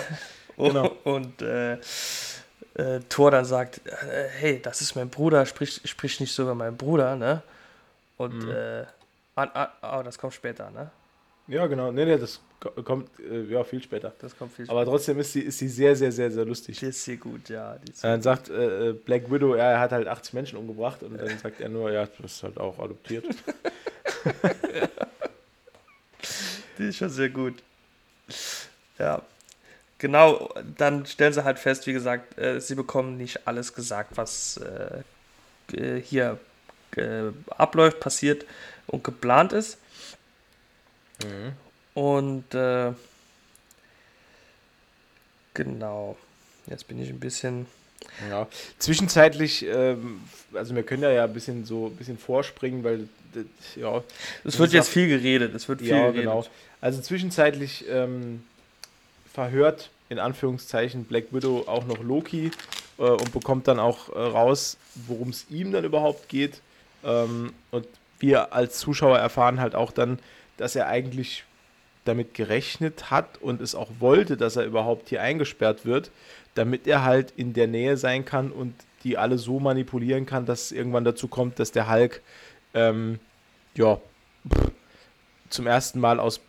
genau. 0.56 0.88
Und 1.04 1.42
äh, 1.42 1.74
äh, 2.74 3.00
Thor 3.08 3.30
dann 3.30 3.44
sagt, 3.44 3.86
äh, 3.86 4.28
hey, 4.38 4.62
das 4.62 4.80
ist 4.80 4.94
mein 4.94 5.10
Bruder, 5.10 5.46
sprich, 5.46 5.80
sprich 5.84 6.20
nicht 6.20 6.32
so 6.32 6.44
über 6.44 6.54
meinen 6.54 6.76
Bruder, 6.76 7.16
ne? 7.16 7.42
Und 8.16 8.44
mhm. 8.44 8.86
ah, 9.36 9.70
ah, 9.80 9.98
oh, 9.98 10.02
das 10.02 10.18
kommt 10.18 10.34
später, 10.34 10.70
ne? 10.70 10.90
Ja, 11.46 11.66
genau. 11.66 11.92
Nee, 11.92 12.04
nee, 12.04 12.18
das 12.18 12.40
kommt 12.60 13.08
äh, 13.20 13.42
ja 13.44 13.62
viel 13.64 13.82
später. 13.82 14.12
Das 14.18 14.36
kommt 14.36 14.52
viel 14.52 14.64
später. 14.64 14.78
Aber 14.78 14.84
trotzdem 14.90 15.18
ist 15.20 15.32
sie, 15.32 15.40
ist 15.40 15.58
sie 15.58 15.68
sehr, 15.68 15.94
sehr, 15.94 16.10
sehr, 16.10 16.30
sehr 16.30 16.44
lustig. 16.44 16.78
Die 16.78 16.86
ist 16.86 17.04
sehr 17.04 17.16
gut, 17.16 17.48
ja. 17.48 17.78
dann 18.02 18.22
sagt 18.22 18.48
äh, 18.50 18.88
äh, 18.88 18.92
Black 18.92 19.30
Widow, 19.30 19.56
ja, 19.56 19.70
er 19.72 19.80
hat 19.80 19.92
halt 19.92 20.08
80 20.08 20.34
Menschen 20.34 20.58
umgebracht 20.58 21.02
und 21.02 21.16
dann 21.16 21.38
sagt 21.38 21.60
er 21.60 21.68
nur, 21.68 21.90
ja, 21.92 22.06
das 22.06 22.32
ist 22.32 22.42
halt 22.42 22.58
auch 22.58 22.78
adoptiert. 22.78 23.26
Die 26.78 26.84
ist 26.84 26.96
schon 26.96 27.10
sehr 27.10 27.28
gut. 27.28 27.62
Ja. 28.98 29.22
Genau, 29.98 30.54
dann 30.76 31.06
stellen 31.06 31.32
sie 31.32 31.42
halt 31.42 31.58
fest, 31.58 31.86
wie 31.88 31.92
gesagt, 31.92 32.38
äh, 32.38 32.60
sie 32.60 32.76
bekommen 32.76 33.16
nicht 33.16 33.48
alles 33.48 33.74
gesagt, 33.74 34.16
was 34.16 34.58
äh, 34.58 36.00
hier 36.00 36.38
äh, 36.96 37.32
abläuft, 37.50 37.98
passiert 37.98 38.46
und 38.86 39.02
geplant 39.02 39.52
ist. 39.52 39.78
Mhm. 41.24 41.52
Und 41.98 42.54
äh, 42.54 42.92
genau, 45.52 46.16
jetzt 46.68 46.86
bin 46.86 47.02
ich 47.02 47.08
ein 47.08 47.18
bisschen. 47.18 47.66
Ja, 48.30 48.46
zwischenzeitlich, 48.78 49.66
ähm, 49.66 50.20
also 50.54 50.76
wir 50.76 50.84
können 50.84 51.02
ja, 51.02 51.10
ja 51.10 51.24
ein 51.24 51.32
bisschen 51.32 51.64
so 51.64 51.86
ein 51.86 51.96
bisschen 51.96 52.16
vorspringen, 52.16 52.84
weil 52.84 53.08
ja. 53.74 54.04
Es 54.44 54.60
wird 54.60 54.72
jetzt 54.72 54.86
auch, 54.86 54.92
viel 54.92 55.08
geredet, 55.08 55.52
es 55.56 55.68
wird 55.68 55.80
viel 55.80 55.88
ja, 55.88 56.02
geredet. 56.02 56.20
Genau. 56.22 56.46
Also 56.80 57.00
zwischenzeitlich 57.00 57.84
ähm, 57.90 58.44
verhört 59.34 59.90
in 60.08 60.20
Anführungszeichen 60.20 61.02
Black 61.02 61.32
Widow 61.32 61.64
auch 61.66 61.84
noch 61.84 62.00
Loki 62.00 62.52
äh, 62.98 63.02
und 63.02 63.32
bekommt 63.32 63.66
dann 63.66 63.80
auch 63.80 64.08
äh, 64.10 64.20
raus, 64.20 64.76
worum 65.08 65.30
es 65.30 65.46
ihm 65.50 65.72
dann 65.72 65.82
überhaupt 65.82 66.28
geht. 66.28 66.60
Ähm, 67.02 67.52
und 67.72 67.88
wir 68.20 68.52
als 68.52 68.78
Zuschauer 68.78 69.18
erfahren 69.18 69.58
halt 69.58 69.74
auch 69.74 69.90
dann, 69.90 70.20
dass 70.58 70.76
er 70.76 70.86
eigentlich 70.86 71.42
damit 72.04 72.34
gerechnet 72.34 73.10
hat 73.10 73.40
und 73.40 73.60
es 73.60 73.74
auch 73.74 73.90
wollte, 73.98 74.36
dass 74.36 74.56
er 74.56 74.64
überhaupt 74.64 75.08
hier 75.08 75.22
eingesperrt 75.22 75.84
wird, 75.84 76.10
damit 76.54 76.86
er 76.86 77.04
halt 77.04 77.32
in 77.36 77.52
der 77.52 77.66
Nähe 77.66 77.96
sein 77.96 78.24
kann 78.24 78.50
und 78.50 78.74
die 79.04 79.16
alle 79.16 79.38
so 79.38 79.60
manipulieren 79.60 80.26
kann, 80.26 80.46
dass 80.46 80.66
es 80.66 80.72
irgendwann 80.72 81.04
dazu 81.04 81.28
kommt, 81.28 81.58
dass 81.58 81.70
der 81.70 81.90
Hulk 81.90 82.22
ähm, 82.74 83.18
ja, 83.74 84.00
zum 85.48 85.66
ersten 85.66 86.00
Mal 86.00 86.18
aus 86.18 86.40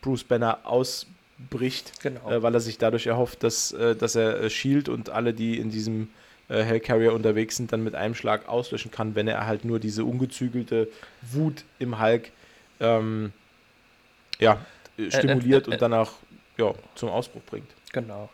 Bruce 0.00 0.24
Banner 0.24 0.58
ausbricht, 0.64 2.02
genau. 2.02 2.30
äh, 2.30 2.42
weil 2.42 2.54
er 2.54 2.60
sich 2.60 2.78
dadurch 2.78 3.06
erhofft, 3.06 3.42
dass, 3.42 3.72
äh, 3.72 3.94
dass 3.94 4.16
er 4.16 4.40
äh, 4.40 4.50
Shield 4.50 4.88
und 4.88 5.10
alle, 5.10 5.32
die 5.32 5.58
in 5.58 5.70
diesem 5.70 6.08
äh, 6.48 6.62
Hellcarrier 6.62 7.12
unterwegs 7.12 7.56
sind, 7.56 7.72
dann 7.72 7.84
mit 7.84 7.94
einem 7.94 8.14
Schlag 8.14 8.48
auslöschen 8.48 8.90
kann, 8.90 9.14
wenn 9.14 9.28
er 9.28 9.46
halt 9.46 9.64
nur 9.64 9.78
diese 9.78 10.04
ungezügelte 10.04 10.88
Wut 11.22 11.64
im 11.78 12.00
Hulk 12.00 12.30
ähm, 12.80 13.32
ja, 14.38 14.58
äh, 14.96 15.10
stimuliert 15.10 15.66
äh, 15.66 15.70
äh, 15.70 15.74
und 15.74 15.82
danach 15.82 16.12
ja, 16.56 16.72
zum 16.94 17.08
Ausbruch 17.08 17.42
bringt. 17.42 17.70
Genau. 17.92 18.28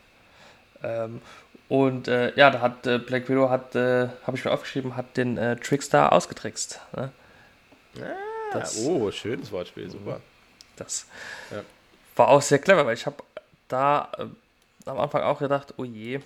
Ähm, 0.83 1.21
und 1.69 2.07
äh, 2.07 2.35
ja, 2.35 2.49
da 2.49 2.61
hat 2.61 2.85
äh, 2.85 2.97
Black 2.97 3.29
Widow 3.29 3.49
hat, 3.49 3.75
äh, 3.75 4.09
habe 4.25 4.37
ich 4.37 4.45
mir 4.45 4.51
aufgeschrieben, 4.51 4.95
hat 4.95 5.15
den 5.17 5.37
Trickster 5.61 6.11
ausgetrickst. 6.11 6.79
Ne? 6.95 7.11
Ah, 7.97 8.53
das, 8.53 8.77
oh, 8.79 9.11
schönes 9.11 9.51
Wortspiel, 9.51 9.89
super. 9.89 10.19
Das 10.75 11.07
ja. 11.51 11.63
war 12.15 12.29
auch 12.29 12.41
sehr 12.41 12.59
clever, 12.59 12.85
weil 12.85 12.95
ich 12.95 13.05
habe 13.05 13.23
da 13.67 14.11
am 14.85 14.99
Anfang 14.99 15.21
auch 15.23 15.39
gedacht, 15.39 15.73
oh 15.77 15.83
je, 15.83 16.19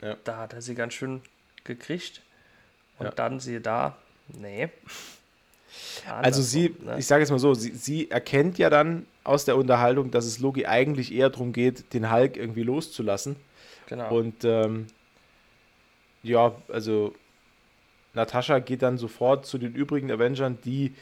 ja. 0.00 0.16
da 0.24 0.38
hat 0.38 0.52
er 0.52 0.62
sie 0.62 0.74
ganz 0.74 0.94
schön 0.94 1.22
gekriegt. 1.64 2.22
Und 2.98 3.06
ja. 3.06 3.12
dann 3.12 3.40
siehe 3.40 3.60
da, 3.60 3.96
nee. 4.28 4.68
Also 6.20 6.42
sie, 6.42 6.74
ne? 6.80 6.96
ich 6.98 7.06
sage 7.06 7.22
jetzt 7.22 7.30
mal 7.30 7.38
so, 7.38 7.54
sie, 7.54 7.70
sie, 7.70 8.10
erkennt 8.10 8.58
ja 8.58 8.70
dann 8.70 9.06
aus 9.24 9.44
der 9.44 9.56
Unterhaltung, 9.56 10.10
dass 10.10 10.24
es 10.24 10.38
Loki 10.38 10.66
eigentlich 10.66 11.12
eher 11.14 11.30
darum 11.30 11.52
geht, 11.52 11.94
den 11.94 12.12
Hulk 12.12 12.36
irgendwie 12.36 12.62
loszulassen. 12.62 13.36
Genau. 13.86 14.14
Und 14.14 14.44
ähm, 14.44 14.86
ja, 16.22 16.54
also 16.68 17.14
Natascha 18.14 18.58
geht 18.58 18.82
dann 18.82 18.98
sofort 18.98 19.46
zu 19.46 19.58
den 19.58 19.74
übrigen 19.74 20.10
Avengern, 20.10 20.58
die 20.64 20.94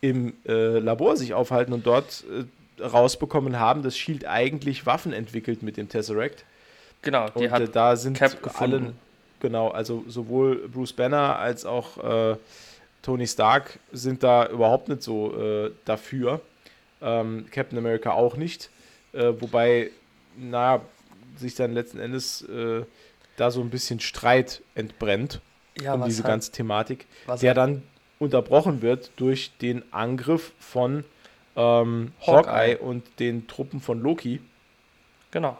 im 0.00 0.34
äh, 0.46 0.78
Labor 0.78 1.16
sich 1.16 1.34
aufhalten 1.34 1.72
und 1.72 1.86
dort 1.86 2.24
äh, 2.30 2.82
rausbekommen 2.82 3.58
haben, 3.58 3.82
dass 3.82 3.96
Shield 3.96 4.26
eigentlich 4.26 4.86
Waffen 4.86 5.12
entwickelt 5.12 5.62
mit 5.62 5.76
dem 5.76 5.88
Tesseract. 5.88 6.44
Genau, 7.02 7.28
die 7.30 7.46
und, 7.46 7.50
hat 7.50 7.62
äh, 7.62 7.68
da 7.68 7.96
sind 7.96 8.16
Cap 8.16 8.42
gefunden. 8.42 8.74
Alle, 8.74 8.94
genau, 9.40 9.68
also 9.68 10.04
sowohl 10.08 10.68
Bruce 10.68 10.92
Banner 10.92 11.38
als 11.38 11.64
auch 11.64 12.32
äh, 12.32 12.36
Tony 13.02 13.26
Stark 13.26 13.78
sind 13.92 14.22
da 14.22 14.46
überhaupt 14.46 14.88
nicht 14.88 15.02
so 15.02 15.36
äh, 15.36 15.70
dafür. 15.84 16.40
Ähm, 17.00 17.46
Captain 17.50 17.78
America 17.78 18.12
auch 18.12 18.36
nicht. 18.36 18.70
Äh, 19.12 19.32
wobei, 19.40 19.90
naja, 20.36 20.82
sich 21.36 21.54
dann 21.54 21.72
letzten 21.72 21.98
Endes 21.98 22.42
äh, 22.42 22.84
da 23.36 23.50
so 23.50 23.60
ein 23.60 23.70
bisschen 23.70 24.00
Streit 24.00 24.62
entbrennt 24.74 25.40
ja, 25.80 25.94
um 25.94 26.04
diese 26.04 26.22
halt, 26.24 26.32
ganze 26.32 26.52
Thematik, 26.52 27.06
der 27.26 27.34
halt, 27.34 27.56
dann 27.56 27.82
unterbrochen 28.18 28.82
wird 28.82 29.10
durch 29.16 29.52
den 29.62 29.82
Angriff 29.92 30.52
von 30.58 31.04
ähm, 31.56 32.12
Hawkeye. 32.20 32.76
Hawkeye 32.76 32.78
und 32.78 33.04
den 33.18 33.46
Truppen 33.46 33.80
von 33.80 34.00
Loki. 34.00 34.40
Genau. 35.30 35.58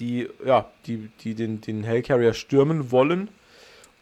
Die, 0.00 0.28
ja, 0.44 0.68
die, 0.86 1.08
die 1.20 1.34
den, 1.34 1.60
den 1.60 1.84
Hellcarrier 1.84 2.34
stürmen 2.34 2.90
wollen 2.90 3.28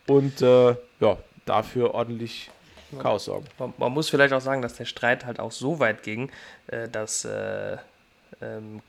und 0.06 0.40
äh, 0.40 0.74
ja, 1.00 1.18
dafür 1.44 1.94
ordentlich 1.94 2.50
Chaos 2.98 3.24
sorgen. 3.26 3.46
Man, 3.58 3.74
man, 3.76 3.92
muss 3.92 4.10
vielleicht 4.10 4.32
auch 4.32 4.40
sagen, 4.40 4.62
dass 4.62 4.74
der 4.74 4.84
Streit 4.84 5.24
halt 5.24 5.40
auch 5.40 5.52
so 5.52 5.78
weit 5.78 6.02
ging, 6.02 6.30
äh, 6.66 6.88
dass 6.88 7.24
äh, 7.24 7.76
ähm, 8.40 8.80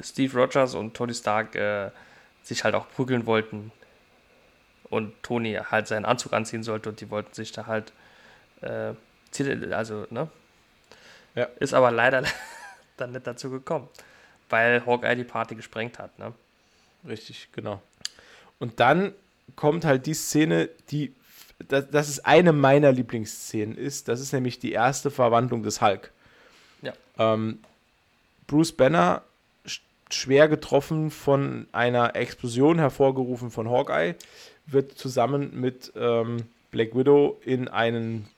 Steve 0.00 0.38
Rogers 0.38 0.74
und 0.74 0.94
Tony 0.94 1.14
Stark 1.14 1.54
äh, 1.54 1.90
sich 2.42 2.64
halt 2.64 2.74
auch 2.74 2.88
prügeln 2.88 3.26
wollten 3.26 3.72
und 4.90 5.14
Tony 5.22 5.58
halt 5.70 5.86
seinen 5.86 6.04
Anzug 6.04 6.32
anziehen 6.32 6.62
sollte 6.62 6.88
und 6.90 7.00
die 7.00 7.10
wollten 7.10 7.32
sich 7.34 7.52
da 7.52 7.66
halt 7.66 7.92
äh, 8.60 8.94
also, 9.72 10.06
ne? 10.10 10.28
Ja. 11.34 11.44
Ist 11.58 11.74
aber 11.74 11.90
leider 11.90 12.22
dann 12.96 13.12
nicht 13.12 13.26
dazu 13.26 13.50
gekommen, 13.50 13.88
weil 14.48 14.86
Hawkeye 14.86 15.16
die 15.16 15.24
Party 15.24 15.54
gesprengt 15.54 15.98
hat, 15.98 16.18
ne? 16.18 16.32
Richtig, 17.06 17.48
genau. 17.52 17.82
Und 18.58 18.80
dann 18.80 19.12
kommt 19.56 19.84
halt 19.84 20.06
die 20.06 20.14
Szene, 20.14 20.68
die 20.90 21.14
das, 21.68 21.90
das 21.90 22.08
ist 22.08 22.26
eine 22.26 22.52
meiner 22.52 22.92
Lieblingsszenen 22.92 23.76
ist. 23.76 24.08
Das 24.08 24.20
ist 24.20 24.32
nämlich 24.32 24.58
die 24.58 24.72
erste 24.72 25.10
Verwandlung 25.10 25.62
des 25.62 25.80
Hulk. 25.80 26.12
Ja. 26.82 26.92
Ähm, 27.18 27.58
Bruce 28.46 28.72
Banner 28.72 29.22
schwer 30.10 30.48
getroffen 30.48 31.10
von 31.10 31.66
einer 31.72 32.14
Explosion 32.14 32.78
hervorgerufen 32.78 33.50
von 33.50 33.70
Hawkeye, 33.70 34.14
wird 34.66 34.96
zusammen 34.96 35.58
mit 35.60 35.92
ähm, 35.96 36.44
Black 36.70 36.94
Widow 36.94 37.40
in 37.44 37.68
einen, 37.68 38.28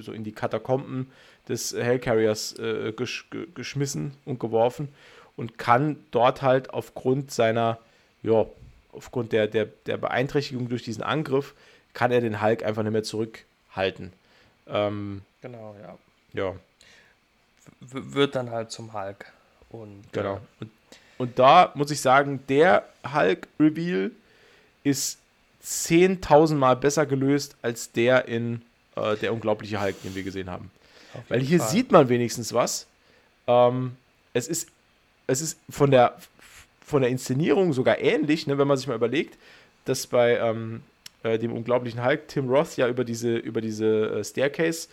so 0.00 0.12
in 0.12 0.24
die 0.24 0.32
Katakomben 0.32 1.10
des 1.48 1.72
Hellcarriers 1.72 2.58
äh, 2.58 2.92
gesch 2.92 3.28
geschmissen 3.54 4.14
und 4.24 4.40
geworfen 4.40 4.88
und 5.36 5.58
kann 5.58 5.96
dort 6.10 6.42
halt 6.42 6.70
aufgrund 6.72 7.30
seiner, 7.30 7.78
ja, 8.22 8.46
aufgrund 8.92 9.32
der, 9.32 9.46
der, 9.46 9.66
der 9.86 9.98
Beeinträchtigung 9.98 10.68
durch 10.68 10.82
diesen 10.82 11.02
Angriff, 11.02 11.54
kann 11.96 12.12
er 12.12 12.20
den 12.20 12.42
Hulk 12.42 12.62
einfach 12.62 12.82
nicht 12.82 12.92
mehr 12.92 13.02
zurückhalten. 13.02 14.12
Ähm, 14.66 15.22
genau, 15.40 15.74
ja. 15.80 15.96
Ja. 16.34 16.54
W 17.80 18.14
wird 18.14 18.34
dann 18.34 18.50
halt 18.50 18.70
zum 18.70 18.92
Hulk. 18.92 19.32
Und, 19.70 20.04
genau. 20.12 20.34
Äh, 20.34 20.40
und, 20.60 20.70
und 21.16 21.38
da 21.38 21.72
muss 21.74 21.90
ich 21.90 22.02
sagen, 22.02 22.40
der 22.50 22.86
Hulk-Reveal 23.14 24.10
ist 24.84 25.18
10.000 25.64 26.56
Mal 26.56 26.76
besser 26.76 27.06
gelöst 27.06 27.56
als 27.62 27.90
der 27.92 28.28
in 28.28 28.60
äh, 28.94 29.16
der 29.16 29.32
unglaubliche 29.32 29.80
Hulk, 29.80 30.02
den 30.02 30.14
wir 30.14 30.22
gesehen 30.22 30.50
haben. 30.50 30.70
Weil 31.30 31.40
hier 31.40 31.60
Fall. 31.60 31.68
sieht 31.68 31.92
man 31.92 32.10
wenigstens 32.10 32.52
was. 32.52 32.86
Ähm, 33.46 33.96
es 34.34 34.48
ist, 34.48 34.68
es 35.26 35.40
ist 35.40 35.58
von 35.70 35.90
der, 35.90 36.18
von 36.84 37.00
der 37.00 37.10
Inszenierung 37.10 37.72
sogar 37.72 37.98
ähnlich, 37.98 38.46
ne, 38.46 38.58
wenn 38.58 38.68
man 38.68 38.76
sich 38.76 38.86
mal 38.86 38.96
überlegt, 38.96 39.38
dass 39.86 40.06
bei 40.06 40.36
ähm, 40.36 40.82
äh, 41.22 41.38
dem 41.38 41.52
unglaublichen 41.52 42.04
Hulk 42.04 42.28
Tim 42.28 42.48
Roth 42.48 42.76
ja 42.76 42.88
über 42.88 43.04
diese, 43.04 43.36
über 43.36 43.60
diese 43.60 44.18
äh, 44.20 44.24
Staircase 44.24 44.88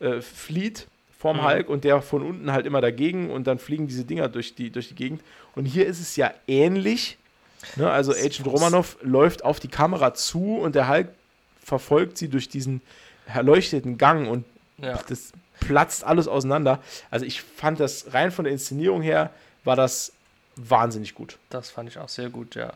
äh, 0.00 0.20
flieht 0.20 0.86
vorm 1.18 1.38
mhm. 1.38 1.44
Hulk 1.44 1.68
und 1.68 1.84
der 1.84 2.02
von 2.02 2.22
unten 2.22 2.52
halt 2.52 2.66
immer 2.66 2.80
dagegen 2.80 3.30
und 3.30 3.46
dann 3.46 3.58
fliegen 3.58 3.86
diese 3.86 4.04
Dinger 4.04 4.28
durch 4.28 4.54
die, 4.54 4.70
durch 4.70 4.88
die 4.88 4.94
Gegend. 4.94 5.22
Und 5.54 5.66
hier 5.66 5.86
ist 5.86 6.00
es 6.00 6.16
ja 6.16 6.32
ähnlich, 6.48 7.18
Ne, 7.76 7.90
also 7.90 8.12
Agent 8.12 8.46
Romanov 8.46 8.96
läuft 9.02 9.44
auf 9.44 9.60
die 9.60 9.68
Kamera 9.68 10.14
zu 10.14 10.56
und 10.56 10.74
der 10.74 10.88
Hulk 10.88 11.08
verfolgt 11.62 12.18
sie 12.18 12.28
durch 12.28 12.48
diesen 12.48 12.82
erleuchteten 13.26 13.98
Gang 13.98 14.28
und 14.28 14.44
ja. 14.78 14.98
das 15.08 15.32
platzt 15.60 16.04
alles 16.04 16.26
auseinander. 16.26 16.82
Also 17.10 17.24
ich 17.24 17.40
fand 17.40 17.78
das 17.78 18.12
rein 18.12 18.32
von 18.32 18.44
der 18.44 18.52
Inszenierung 18.52 19.00
her 19.00 19.30
war 19.64 19.76
das 19.76 20.12
wahnsinnig 20.56 21.14
gut. 21.14 21.38
Das 21.50 21.70
fand 21.70 21.88
ich 21.88 21.98
auch 21.98 22.08
sehr 22.08 22.30
gut, 22.30 22.56
ja. 22.56 22.72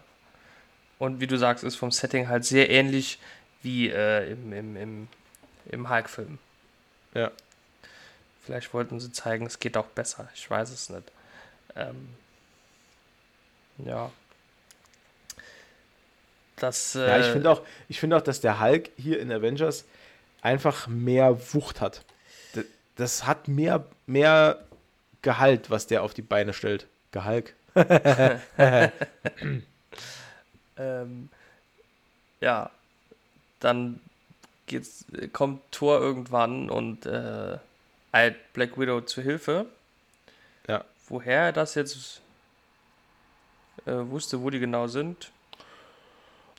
Und 0.99 1.21
wie 1.21 1.27
du 1.27 1.37
sagst, 1.37 1.65
ist 1.65 1.77
vom 1.77 1.91
Setting 1.91 2.29
halt 2.29 2.45
sehr 2.45 2.71
ähnlich 2.71 3.19
wie 3.63 3.91
äh, 3.91 4.31
im, 4.33 4.53
im, 4.53 4.77
im, 4.77 5.09
im 5.67 5.91
Hulk-Film. 5.91 6.39
Ja. 7.15 7.31
Vielleicht 8.43 8.73
wollten 8.73 9.01
sie 9.01 9.13
zeigen, 9.13 9.47
es 9.47 9.59
geht 9.59 9.77
auch 9.77 9.87
besser. 9.87 10.29
Ich 10.35 10.49
weiß 10.49 10.71
es 10.71 10.89
nicht. 10.89 11.11
Ähm, 11.75 12.09
ja. 13.79 14.11
Das, 16.57 16.95
äh 16.95 17.07
ja, 17.07 17.19
ich 17.19 17.27
finde 17.27 17.51
auch, 17.51 17.63
find 17.91 18.15
auch, 18.15 18.23
dass 18.23 18.41
der 18.41 18.61
Hulk 18.61 18.91
hier 18.97 19.21
in 19.21 19.31
Avengers 19.31 19.85
einfach 20.41 20.87
mehr 20.87 21.53
Wucht 21.53 21.81
hat. 21.81 22.05
Das, 22.55 22.65
das 22.95 23.27
hat 23.27 23.49
mehr, 23.49 23.85
mehr 24.07 24.65
Gehalt, 25.21 25.69
was 25.71 25.87
der 25.87 26.03
auf 26.03 26.15
die 26.15 26.23
Beine 26.23 26.55
stellt. 26.55 26.87
Gehalt. 27.11 27.53
ähm, 30.77 31.29
ja, 32.41 32.71
dann 33.61 34.01
geht's, 34.67 35.05
kommt 35.33 35.61
Thor 35.73 36.01
irgendwann 36.01 36.71
und 36.71 37.07
äh, 37.07 37.59
eilt 38.13 38.53
Black 38.53 38.79
Widow 38.79 39.01
zu 39.01 39.23
Hilfe. 39.23 39.67
Ja. 40.69 40.85
Woher 41.09 41.43
er 41.47 41.53
das 41.53 41.75
jetzt 41.75 42.21
äh, 43.87 43.93
wusste, 43.93 44.43
wo 44.43 44.51
die 44.51 44.59
genau 44.59 44.89
sind, 44.89 45.31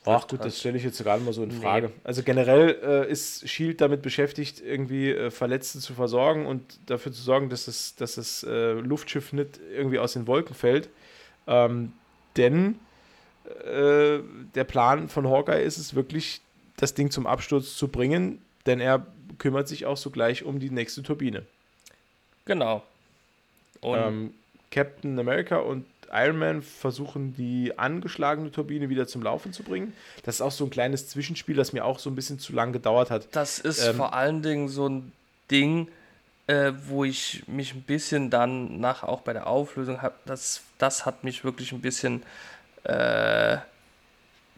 Ach 0.08 0.28
gut, 0.28 0.44
das 0.44 0.58
stelle 0.60 0.78
ich 0.78 0.84
jetzt 0.84 1.04
gerade 1.04 1.22
mal 1.22 1.34
so 1.34 1.44
in 1.44 1.52
Frage. 1.52 1.88
Nee. 1.88 1.94
Also 2.04 2.24
generell 2.24 2.80
äh, 2.82 3.12
ist 3.12 3.48
Shield 3.50 3.82
damit 3.82 4.02
beschäftigt, 4.02 4.62
irgendwie 4.62 5.12
äh, 5.12 5.32
Verletzte 5.32 5.80
zu 5.80 5.94
versorgen 5.94 6.46
und 6.46 6.80
dafür 6.86 7.12
zu 7.12 7.22
sorgen, 7.22 7.50
dass 7.50 7.66
das, 7.66 7.96
dass 7.96 8.16
das 8.16 8.44
äh, 8.44 8.74
Luftschiff 8.74 9.34
nicht 9.34 9.60
irgendwie 9.72 10.00
aus 10.00 10.14
den 10.14 10.28
Wolken 10.28 10.56
fällt. 10.56 10.90
Ähm, 11.46 11.94
denn 12.38 12.80
äh, 13.66 14.20
der 14.56 14.64
Plan 14.64 15.10
von 15.10 15.28
Hawkeye 15.28 15.64
ist 15.64 15.78
es 15.78 15.96
wirklich, 15.96 16.42
das 16.78 16.94
Ding 16.94 17.12
zum 17.12 17.26
Absturz 17.26 17.76
zu 17.76 17.88
bringen, 17.88 18.42
denn 18.66 18.80
er 18.80 19.06
kümmert 19.38 19.68
sich 19.68 19.86
auch 19.86 19.98
sogleich 19.98 20.44
um 20.44 20.60
die 20.60 20.70
nächste 20.70 21.04
Turbine. 21.04 21.44
Genau. 22.46 22.84
Ähm, 23.82 24.34
Captain 24.72 25.18
America 25.20 25.58
und 25.58 25.86
Iron 26.12 26.40
Man 26.40 26.62
versuchen, 26.62 27.36
die 27.36 27.78
angeschlagene 27.78 28.52
Turbine 28.52 28.90
wieder 28.90 29.08
zum 29.08 29.22
Laufen 29.22 29.54
zu 29.54 29.64
bringen. 29.64 29.94
Das 30.24 30.36
ist 30.36 30.42
auch 30.42 30.52
so 30.52 30.66
ein 30.66 30.70
kleines 30.70 31.10
Zwischenspiel, 31.10 31.56
das 31.56 31.74
mir 31.74 31.86
auch 31.86 32.00
so 32.00 32.10
ein 32.10 32.16
bisschen 32.16 32.40
zu 32.40 32.54
lang 32.54 32.74
gedauert 32.74 33.12
hat. 33.12 33.28
Das 33.34 33.60
ist 33.60 33.86
ähm, 33.86 33.96
vor 33.96 34.14
allen 34.14 34.42
Dingen 34.42 34.70
so 34.70 34.88
ein 34.88 35.12
Ding, 35.52 35.90
äh, 36.48 36.72
wo 36.86 37.04
ich 37.04 37.44
mich 37.48 37.74
ein 37.74 37.82
bisschen 37.82 38.30
dann 38.30 38.80
nach 38.80 39.04
auch 39.04 39.22
bei 39.22 39.34
der 39.34 39.48
Auflösung 39.48 40.02
habe, 40.02 40.16
das, 40.26 40.62
das 40.78 41.06
hat 41.06 41.24
mich 41.24 41.44
wirklich 41.44 41.72
ein 41.74 41.82
bisschen 41.82 42.24
äh, 42.88 43.58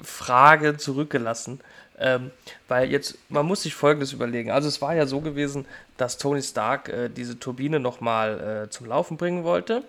Frage 0.01 0.77
zurückgelassen. 0.77 1.59
Ähm, 2.01 2.31
weil 2.69 2.89
jetzt, 2.89 3.17
man 3.27 3.45
muss 3.45 3.63
sich 3.63 3.75
Folgendes 3.75 4.13
überlegen. 4.13 4.51
Also 4.51 4.69
es 4.69 4.81
war 4.81 4.95
ja 4.95 5.05
so 5.05 5.19
gewesen, 5.19 5.65
dass 5.97 6.17
Tony 6.17 6.41
Stark 6.41 6.87
äh, 6.87 7.09
diese 7.09 7.37
Turbine 7.39 7.79
nochmal 7.81 8.63
äh, 8.65 8.69
zum 8.69 8.87
Laufen 8.87 9.17
bringen 9.17 9.43
wollte. 9.43 9.83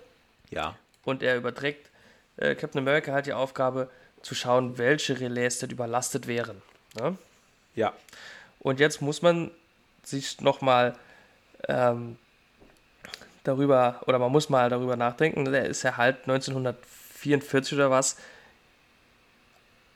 Ja 0.49 0.75
und 1.03 1.23
er 1.23 1.37
überträgt 1.37 1.89
äh, 2.37 2.55
Captain 2.55 2.79
America 2.79 3.11
halt 3.11 3.25
die 3.25 3.33
Aufgabe 3.33 3.89
zu 4.21 4.35
schauen, 4.35 4.77
welche 4.77 5.19
Relais 5.19 5.59
denn 5.59 5.69
überlastet 5.69 6.27
wären. 6.27 6.61
Ne? 6.99 7.17
Ja. 7.75 7.93
Und 8.59 8.79
jetzt 8.79 9.01
muss 9.01 9.21
man 9.21 9.51
sich 10.03 10.41
nochmal 10.41 10.95
ähm, 11.67 12.17
darüber, 13.43 14.01
oder 14.05 14.19
man 14.19 14.31
muss 14.31 14.49
mal 14.49 14.69
darüber 14.69 14.95
nachdenken, 14.95 15.45
der 15.45 15.65
ist 15.65 15.83
ja 15.83 15.97
halt 15.97 16.21
1944 16.21 17.73
oder 17.73 17.89
was 17.89 18.17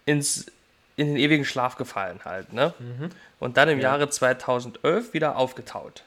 ins, 0.05 0.47
in 0.95 1.07
den 1.07 1.17
ewigen 1.17 1.45
Schlaf 1.45 1.75
gefallen 1.75 2.19
halt, 2.25 2.53
ne? 2.53 2.73
Mhm. 2.79 3.09
Und 3.39 3.57
dann 3.57 3.69
im 3.69 3.79
ja. 3.79 3.91
Jahre 3.91 4.09
2011 4.09 5.13
wieder 5.13 5.37
aufgetaut. 5.37 6.03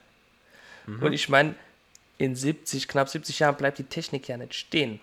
Mhm. 0.87 1.03
Und 1.03 1.12
ich 1.12 1.29
meine, 1.29 1.55
in 2.16 2.35
70, 2.35 2.89
knapp 2.89 3.09
70 3.09 3.39
Jahren 3.39 3.57
bleibt 3.57 3.79
die 3.79 3.85
Technik 3.85 4.29
ja 4.29 4.37
nicht 4.37 4.55
stehen. 4.55 5.01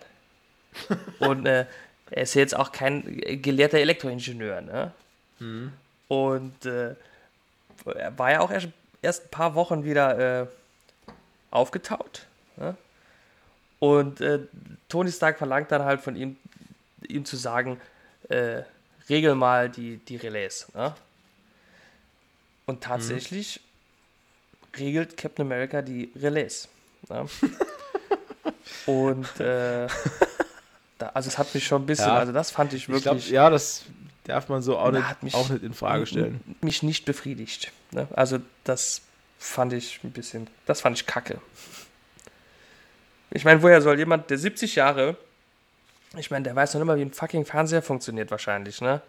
Und 1.20 1.46
äh, 1.46 1.66
er 2.12 2.24
ist 2.24 2.34
ja 2.34 2.42
jetzt 2.42 2.56
auch 2.56 2.72
kein 2.72 3.22
gelehrter 3.42 3.78
Elektroingenieur, 3.78 4.62
ne? 4.62 4.92
Mhm. 5.40 5.72
Und 6.08 6.66
äh, 6.66 6.96
er 7.86 8.18
war 8.18 8.32
ja 8.32 8.42
auch 8.42 8.52
erst 8.52 8.68
erst 9.06 9.26
ein 9.26 9.32
paar 9.32 9.56
Wochen 9.56 9.86
wieder 9.86 10.42
äh, 10.42 10.48
aufgetaut. 11.52 12.26
Ne? 12.58 12.76
Und 13.80 14.20
äh, 14.20 14.40
Tony 14.90 15.12
Stark 15.12 15.38
verlangt 15.38 15.72
dann 15.72 15.84
halt 15.84 16.02
von 16.02 16.16
ihm, 16.16 16.38
ihm 17.08 17.24
zu 17.24 17.38
sagen, 17.38 17.80
äh, 18.30 18.64
regel 19.10 19.36
mal 19.36 19.69
die, 19.69 19.98
die 19.98 20.18
Relais. 20.18 20.68
Ne? 20.73 20.94
Und 22.65 22.84
tatsächlich 22.84 23.60
mhm. 24.73 24.80
regelt 24.80 25.18
Captain 25.18 25.45
America 25.45 25.82
die 25.82 26.11
Relais. 26.15 26.68
Ne? 27.10 27.27
Und 28.86 29.40
äh, 29.40 29.88
da, 30.98 31.10
also 31.14 31.27
es 31.27 31.38
hat 31.38 31.53
mich 31.53 31.65
schon 31.65 31.84
ein 31.84 31.86
bisschen, 31.86 32.07
ja, 32.07 32.18
also 32.18 32.32
das 32.32 32.52
fand 32.52 32.73
ich 32.73 32.88
wirklich. 32.88 33.06
Ich 33.06 33.26
glaub, 33.26 33.34
ja, 33.34 33.49
das 33.49 33.84
darf 34.23 34.49
man 34.49 34.61
so 34.61 34.77
auch, 34.77 34.91
nicht, 34.91 35.23
mich, 35.23 35.34
auch 35.34 35.49
nicht 35.49 35.64
in 35.64 35.73
Frage 35.73 36.06
stellen. 36.06 36.40
Mich 36.61 36.84
nicht 36.84 37.06
befriedigt. 37.06 37.72
Ne? 37.91 38.07
Also 38.14 38.40
das 38.64 39.02
fand 39.38 39.73
ich 39.73 39.99
ein 40.03 40.11
bisschen, 40.11 40.48
das 40.65 40.82
fand 40.82 40.98
ich 40.98 41.06
kacke. 41.06 41.40
Ich 43.32 43.44
meine, 43.44 43.61
woher 43.61 43.82
soll 43.82 43.98
jemand, 43.98 44.30
der 44.30 44.38
70 44.38 44.76
Jahre, 44.76 45.18
ich 46.20 46.32
meine, 46.32 46.44
der 46.44 46.56
weiß 46.56 46.74
noch 46.74 46.82
immer, 46.82 46.98
wie 46.98 47.02
ein 47.02 47.12
fucking 47.12 47.46
Fernseher 47.46 47.82
funktioniert 47.82 48.32
wahrscheinlich, 48.32 48.82
ne? 48.82 49.02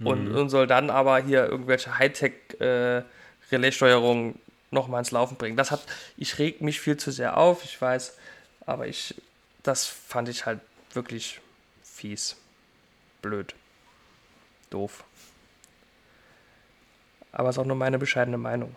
Und, 0.00 0.28
mhm. 0.28 0.36
und 0.36 0.50
soll 0.50 0.66
dann 0.66 0.90
aber 0.90 1.18
hier 1.18 1.46
irgendwelche 1.46 1.98
Hightech-Relaissteuerungen 1.98 4.34
äh, 4.34 4.38
nochmal 4.70 4.98
ins 4.98 5.12
Laufen 5.12 5.36
bringen. 5.36 5.56
Das 5.56 5.70
hat, 5.70 5.84
ich 6.16 6.36
reg 6.38 6.60
mich 6.60 6.80
viel 6.80 6.96
zu 6.96 7.12
sehr 7.12 7.36
auf, 7.36 7.62
ich 7.64 7.80
weiß, 7.80 8.18
aber 8.66 8.88
ich, 8.88 9.14
das 9.62 9.86
fand 9.86 10.28
ich 10.28 10.46
halt 10.46 10.58
wirklich 10.92 11.40
fies. 11.82 12.36
Blöd. 13.22 13.54
Doof. 14.70 15.04
Aber 17.32 17.48
es 17.48 17.56
ist 17.56 17.60
auch 17.60 17.66
nur 17.66 17.76
meine 17.76 17.98
bescheidene 17.98 18.38
Meinung. 18.38 18.76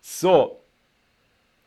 So, 0.00 0.60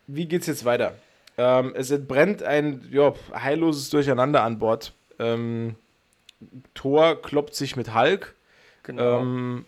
wie 0.06 0.26
geht's 0.26 0.46
jetzt 0.46 0.64
weiter? 0.64 0.94
Ähm, 1.38 1.72
es 1.76 1.92
entbrennt 1.92 2.42
ein 2.42 2.86
ja, 2.90 3.14
heilloses 3.32 3.90
Durcheinander 3.90 4.42
an 4.42 4.58
Bord. 4.58 4.92
Ähm, 5.20 5.76
Thor 6.74 7.22
kloppt 7.22 7.54
sich 7.54 7.76
mit 7.76 7.94
Hulk. 7.94 8.34
Genau. 8.82 9.20
Ähm, 9.20 9.64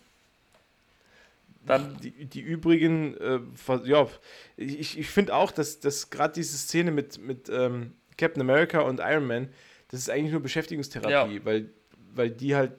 dann 1.65 1.97
die, 2.03 2.11
die 2.25 2.41
übrigen, 2.41 3.17
äh, 3.19 3.39
ja, 3.85 4.09
ich, 4.57 4.99
ich 4.99 5.09
finde 5.09 5.35
auch, 5.35 5.53
dass, 5.53 5.79
dass 5.79 6.11
gerade 6.11 6.35
diese 6.35 6.59
Szene 6.59 6.91
mit, 6.91 7.19
mit 7.19 7.49
ähm, 7.49 7.93
Captain 8.17 8.41
America 8.41 8.81
und 8.81 8.99
Iron 8.99 9.27
Man, 9.27 9.49
das 9.89 10.01
ist 10.01 10.11
eigentlich 10.11 10.33
nur 10.33 10.41
Beschäftigungstherapie, 10.41 11.37
ja. 11.37 11.45
weil, 11.45 11.71
weil 12.15 12.31
die 12.31 12.57
halt, 12.57 12.73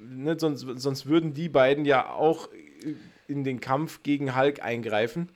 ne, 0.00 0.38
sonst, 0.38 0.66
sonst 0.76 1.06
würden 1.06 1.34
die 1.34 1.50
beiden 1.50 1.84
ja 1.84 2.08
auch 2.10 2.48
in 3.26 3.44
den 3.44 3.60
Kampf 3.60 4.02
gegen 4.02 4.34
Hulk 4.34 4.62
eingreifen 4.62 5.28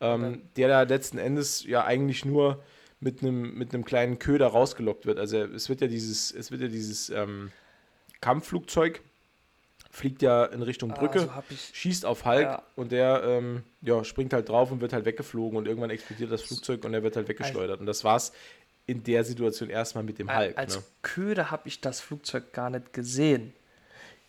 ähm, 0.00 0.42
der 0.56 0.68
da 0.68 0.82
letzten 0.82 1.18
Endes 1.18 1.64
ja 1.64 1.84
eigentlich 1.84 2.24
nur 2.24 2.62
mit 3.00 3.22
einem 3.22 3.54
mit 3.56 3.72
kleinen 3.86 4.18
Köder 4.18 4.48
rausgelockt 4.48 5.06
wird. 5.06 5.18
Also 5.18 5.38
es 5.38 5.68
wird 5.68 5.80
ja 5.80 5.86
dieses, 5.86 6.32
es 6.32 6.50
wird 6.50 6.62
ja 6.62 6.68
dieses 6.68 7.10
ähm, 7.10 7.52
Kampfflugzeug 8.20 9.02
fliegt 9.96 10.20
ja 10.20 10.44
in 10.44 10.60
Richtung 10.62 10.90
Brücke, 10.90 11.30
ah, 11.32 11.42
so 11.48 11.56
schießt 11.72 12.04
auf 12.04 12.26
Hulk 12.26 12.42
ja. 12.42 12.62
und 12.76 12.92
der 12.92 13.22
ähm, 13.24 13.62
ja, 13.80 14.04
springt 14.04 14.34
halt 14.34 14.48
drauf 14.50 14.70
und 14.70 14.82
wird 14.82 14.92
halt 14.92 15.06
weggeflogen 15.06 15.56
und 15.56 15.66
irgendwann 15.66 15.88
explodiert 15.88 16.30
das 16.30 16.42
Flugzeug 16.42 16.84
und 16.84 16.92
er 16.92 17.02
wird 17.02 17.16
halt 17.16 17.28
weggeschleudert. 17.28 17.80
Und 17.80 17.86
das 17.86 18.04
war's 18.04 18.32
in 18.86 19.02
der 19.02 19.24
Situation 19.24 19.70
erstmal 19.70 20.04
mit 20.04 20.18
dem 20.18 20.34
Hulk. 20.34 20.56
Als 20.58 20.76
ne? 20.76 20.82
Köder 21.00 21.50
habe 21.50 21.66
ich 21.66 21.80
das 21.80 22.00
Flugzeug 22.00 22.52
gar 22.52 22.68
nicht 22.68 22.92
gesehen. 22.92 23.54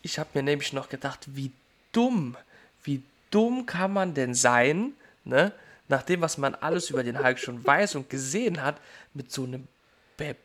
Ich 0.00 0.18
habe 0.18 0.30
mir 0.32 0.42
nämlich 0.42 0.72
noch 0.72 0.88
gedacht, 0.88 1.28
wie 1.34 1.52
dumm, 1.92 2.36
wie 2.82 3.02
dumm 3.30 3.66
kann 3.66 3.92
man 3.92 4.14
denn 4.14 4.32
sein, 4.32 4.94
ne, 5.28 5.52
nach 5.88 6.02
dem, 6.02 6.20
was 6.20 6.38
man 6.38 6.54
alles 6.54 6.90
über 6.90 7.04
den 7.04 7.22
Hulk 7.22 7.38
schon 7.38 7.64
weiß 7.64 7.94
und 7.94 8.10
gesehen 8.10 8.62
hat, 8.62 8.80
mit 9.14 9.30
so 9.30 9.44
einem 9.44 9.68
be 10.16 10.36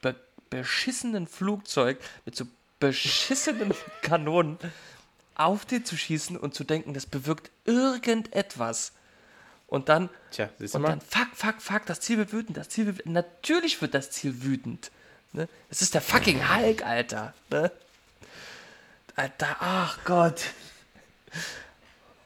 be 0.00 0.16
beschissenen 0.50 1.26
Flugzeug, 1.26 1.98
mit 2.24 2.36
so 2.36 2.46
beschissenen 2.80 3.74
Kanonen 4.02 4.58
auf 5.34 5.64
den 5.64 5.84
zu 5.84 5.96
schießen 5.96 6.36
und 6.36 6.54
zu 6.54 6.64
denken, 6.64 6.94
das 6.94 7.06
bewirkt 7.06 7.50
irgendetwas. 7.64 8.92
Und 9.66 9.88
dann, 9.88 10.08
Tja, 10.30 10.48
und 10.60 10.82
dann, 10.82 11.00
fuck, 11.00 11.28
fuck, 11.34 11.60
fuck, 11.60 11.86
das 11.86 12.00
Ziel 12.00 12.18
wird 12.18 12.32
wütend, 12.32 12.56
das 12.56 12.68
Ziel 12.68 12.86
wird, 12.86 13.06
natürlich 13.06 13.80
wird 13.82 13.94
das 13.94 14.10
Ziel 14.10 14.44
wütend. 14.44 14.92
Ne? 15.32 15.48
Es 15.70 15.82
ist 15.82 15.94
der 15.94 16.00
fucking 16.00 16.54
Hulk, 16.54 16.86
Alter. 16.86 17.34
Ne? 17.50 17.72
Alter, 19.16 19.56
ach 19.58 19.98
Gott. 20.04 20.42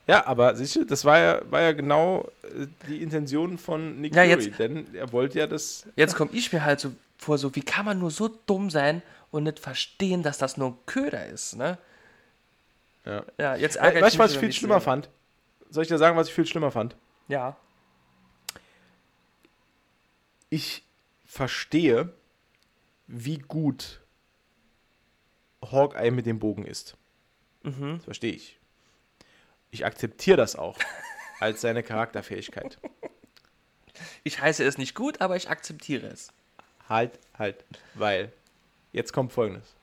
Ja, 0.09 0.27
aber 0.27 0.57
siehst 0.57 0.75
du, 0.75 0.85
das 0.85 1.05
war 1.05 1.19
ja, 1.19 1.43
war 1.51 1.61
ja 1.61 1.73
genau 1.73 2.27
äh, 2.43 2.67
die 2.89 3.03
Intention 3.03 3.59
von 3.59 4.01
Nick 4.01 4.15
ja, 4.15 4.23
Fury, 4.23 4.47
jetzt, 4.47 4.59
denn 4.59 4.95
er 4.95 5.13
wollte 5.13 5.39
ja 5.39 5.47
das. 5.47 5.87
Jetzt 5.97 6.17
komme 6.17 6.31
ich 6.33 6.51
mir 6.51 6.65
halt 6.65 6.81
so 6.81 6.93
vor, 7.19 7.37
so 7.37 7.55
wie 7.55 7.61
kann 7.61 7.85
man 7.85 7.99
nur 7.99 8.11
so 8.11 8.29
dumm 8.29 8.71
sein 8.71 9.03
und 9.31 9.43
nicht 9.43 9.59
verstehen, 9.59 10.23
dass 10.23 10.39
das 10.39 10.57
nur 10.57 10.71
ein 10.71 10.79
Köder 10.87 11.27
ist, 11.27 11.57
ne? 11.57 11.77
Ja. 13.05 13.23
Ja, 13.37 13.57
jetzt 13.57 13.77
ärgere 13.77 14.01
Weißt 14.01 14.15
du, 14.15 14.21
was 14.21 14.33
ich 14.33 14.39
viel 14.39 14.53
schlimmer 14.53 14.81
sehen. 14.81 14.85
fand? 14.85 15.11
Soll 15.69 15.83
ich 15.83 15.89
dir 15.89 15.99
sagen, 15.99 16.17
was 16.17 16.29
ich 16.29 16.35
viel 16.35 16.47
schlimmer 16.47 16.71
fand? 16.71 16.97
Ja. 17.29 17.59
Ich 20.49 20.85
verstehe, 21.27 22.15
wie 23.07 23.39
gut 23.39 24.01
Hawkeye 25.61 26.11
mit 26.11 26.25
dem 26.25 26.39
Bogen 26.39 26.65
ist. 26.65 26.97
Mhm. 27.63 27.97
Das 27.97 28.05
verstehe 28.05 28.33
ich 28.33 28.58
ich 29.70 29.85
akzeptiere 29.85 30.36
das 30.36 30.57
auch 30.57 30.78
als 31.40 31.61
seine 31.61 31.82
Charakterfähigkeit. 31.82 32.78
Ich 34.24 34.40
heiße 34.40 34.65
es 34.65 34.78
nicht 34.78 34.95
gut, 34.95 35.20
aber 35.20 35.36
ich 35.36 35.51
akzeptiere 35.51 36.07
es. 36.07 36.32
Halt, 36.89 37.19
halt, 37.36 37.65
weil 37.95 38.32
jetzt 38.93 39.12
kommt 39.12 39.32
folgendes. 39.32 39.74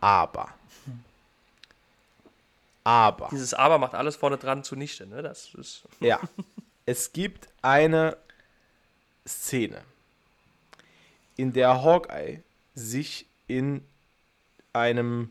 Aber. 0.00 0.52
Aber. 2.84 3.28
Dieses 3.30 3.54
Aber 3.54 3.78
macht 3.78 3.94
alles 3.94 4.16
vorne 4.16 4.36
dran 4.36 4.62
zunichte, 4.62 5.06
ne? 5.06 5.22
Das 5.22 5.54
ist. 5.54 5.82
Ja. 6.00 6.20
Es 6.84 7.12
gibt 7.12 7.48
eine 7.62 8.16
Szene, 9.26 9.82
in 11.36 11.52
der 11.52 11.82
Hawkeye 11.82 12.42
sich 12.74 13.26
in 13.48 13.84
einem, 14.72 15.30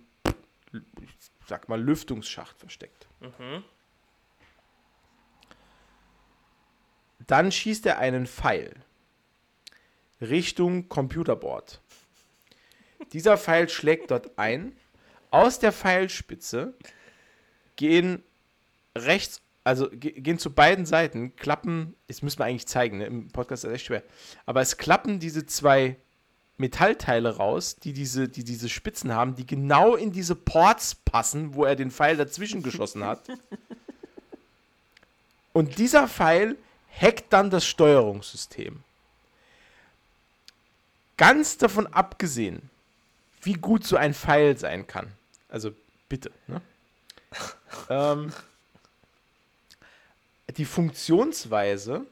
sag 1.47 1.69
mal, 1.69 1.81
Lüftungsschacht 1.81 2.59
versteckt. 2.59 3.07
Mhm. 3.19 3.63
Dann 7.27 7.51
schießt 7.51 7.85
er 7.85 7.99
einen 7.99 8.27
Pfeil 8.27 8.75
Richtung 10.21 10.89
Computerboard. 10.89 11.81
Dieser 13.13 13.37
Pfeil 13.37 13.69
schlägt 13.69 14.11
dort 14.11 14.37
ein. 14.37 14.75
Aus 15.31 15.59
der 15.59 15.71
Pfeilspitze 15.71 16.73
gehen 17.75 18.23
rechts, 18.95 19.41
also 19.63 19.89
gehen 19.91 20.39
zu 20.39 20.53
beiden 20.53 20.85
Seiten, 20.85 21.35
klappen, 21.35 21.95
das 22.07 22.21
müssen 22.21 22.39
wir 22.39 22.45
eigentlich 22.45 22.67
zeigen, 22.67 22.99
ne? 22.99 23.05
im 23.05 23.27
Podcast 23.29 23.63
ist 23.63 23.69
das 23.69 23.75
echt 23.75 23.85
schwer, 23.87 24.03
aber 24.45 24.61
es 24.61 24.77
klappen 24.77 25.19
diese 25.19 25.45
zwei 25.45 25.97
Metallteile 26.57 27.35
raus, 27.35 27.75
die 27.75 27.91
diese, 27.91 28.29
die 28.29 28.43
diese 28.43 28.69
Spitzen 28.69 29.13
haben, 29.13 29.35
die 29.35 29.45
genau 29.45 29.95
in 29.95 30.11
diese 30.11 30.35
Ports 30.35 30.95
passen, 30.95 31.53
wo 31.53 31.65
er 31.65 31.75
den 31.75 31.91
Pfeil 31.91 32.15
dazwischen 32.15 32.63
geschossen 32.63 33.03
hat. 33.03 33.27
Und 35.53 35.77
dieser 35.77 36.07
Pfeil 36.07 36.57
hackt 36.99 37.33
dann 37.33 37.49
das 37.49 37.65
Steuerungssystem. 37.65 38.83
Ganz 41.17 41.57
davon 41.57 41.87
abgesehen, 41.87 42.69
wie 43.41 43.53
gut 43.53 43.85
so 43.85 43.95
ein 43.95 44.13
Pfeil 44.13 44.57
sein 44.57 44.87
kann. 44.87 45.11
Also 45.49 45.71
bitte. 46.09 46.31
Ne? 46.47 46.61
ähm, 47.89 48.33
die 50.57 50.65
Funktionsweise, 50.65 52.05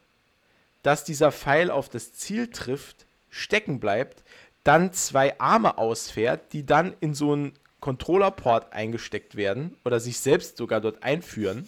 dass 0.82 1.04
dieser 1.04 1.32
Pfeil 1.32 1.72
auf 1.72 1.90
das 1.90 2.14
Ziel 2.14 2.48
trifft, 2.48 3.06
stecken 3.34 3.80
bleibt, 3.80 4.24
dann 4.64 4.94
zwei 4.94 5.40
Arme 5.40 5.78
ausfährt, 5.78 6.54
die 6.54 6.66
dann 6.66 6.94
in 7.02 7.14
so 7.14 7.34
einen 7.34 7.54
Controllerport 7.82 8.72
eingesteckt 8.72 9.36
werden 9.36 9.76
oder 9.84 10.00
sich 10.00 10.20
selbst 10.20 10.56
sogar 10.56 10.80
dort 10.80 11.04
einführen. 11.04 11.68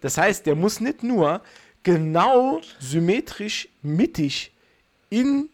Das 0.00 0.18
heißt, 0.18 0.46
der 0.46 0.56
muss 0.56 0.80
nicht 0.80 1.02
nur 1.02 1.42
genau 1.84 2.60
symmetrisch 2.80 3.68
mittig 3.82 4.50
in 5.10 5.48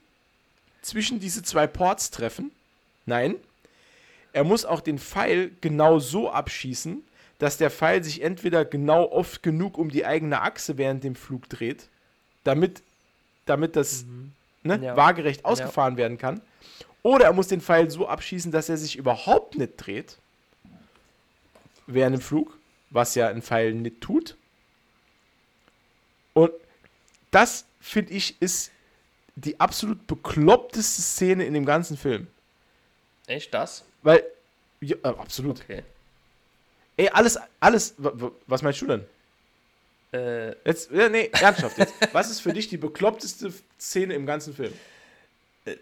zwischen 0.81 1.21
diese 1.21 1.43
zwei 1.43 1.67
Ports 1.67 2.11
treffen. 2.11 2.51
Nein, 3.05 3.35
er 4.33 4.45
muss 4.45 4.65
auch 4.65 4.81
den 4.81 4.99
Pfeil 4.99 5.51
genau 5.61 5.99
so 5.99 6.31
abschießen, 6.31 7.03
dass 7.39 7.59
der 7.59 7.71
Pfeil 7.71 8.03
sich 8.03 8.23
entweder 8.23 8.65
genau 8.65 9.11
oft 9.11 9.43
genug 9.43 9.77
um 9.77 9.91
die 9.91 10.07
eigene 10.07 10.41
Achse 10.41 10.79
während 10.79 11.05
dem 11.05 11.15
Flug 11.15 11.49
dreht, 11.49 11.89
damit, 12.45 12.83
damit 13.45 13.77
das 13.77 14.05
mhm 14.05 14.33
ne, 14.65 14.81
ja. 14.83 14.97
waagerecht 14.97 15.45
ausgefahren 15.45 15.95
ja. 15.95 15.99
werden 15.99 16.19
kann. 16.19 16.41
Oder 17.03 17.27
er 17.27 17.33
muss 17.33 17.49
den 17.49 17.61
Pfeil 17.61 17.91
so 17.91 18.09
abschießen, 18.09 18.51
dass 18.51 18.69
er 18.69 18.77
sich 18.77 18.97
überhaupt 18.97 19.57
nicht 19.57 19.75
dreht. 19.77 20.19
während 21.87 22.17
dem 22.17 22.23
Flug, 22.23 22.57
was 22.91 23.15
ja 23.15 23.29
ein 23.29 23.43
Pfeil 23.43 23.75
nicht 23.75 24.01
tut. 24.01 24.37
Und 26.33 26.51
das, 27.31 27.67
finde 27.81 28.13
ich, 28.13 28.41
ist 28.41 28.71
die 29.37 29.61
absolut 29.61 30.07
bekloppteste 30.07 31.03
Szene 31.03 31.45
in 31.45 31.55
dem 31.55 31.67
ganzen 31.67 31.97
Film. 31.97 32.27
Echt 33.27 33.53
das? 33.53 33.85
Weil, 34.03 34.25
ja, 34.81 34.97
äh, 35.03 35.09
absolut. 35.09 35.61
Okay. 35.61 35.83
Ey, 36.97 37.09
alles, 37.11 37.39
alles, 37.61 37.95
wa- 37.99 38.13
wa- 38.15 38.33
was 38.47 38.63
meinst 38.63 38.81
du 38.81 38.87
denn? 38.87 39.05
Äh, 40.15 40.55
Jetzt, 40.65 40.91
nee, 40.91 41.31
ernsthaft 41.33 41.79
jetzt. 41.79 41.95
Was 42.13 42.31
ist 42.31 42.41
für 42.41 42.53
dich 42.53 42.69
die 42.69 42.77
bekloppteste 42.77 43.53
Szene 43.79 44.15
im 44.15 44.27
ganzen 44.27 44.55
Film? 44.55 44.73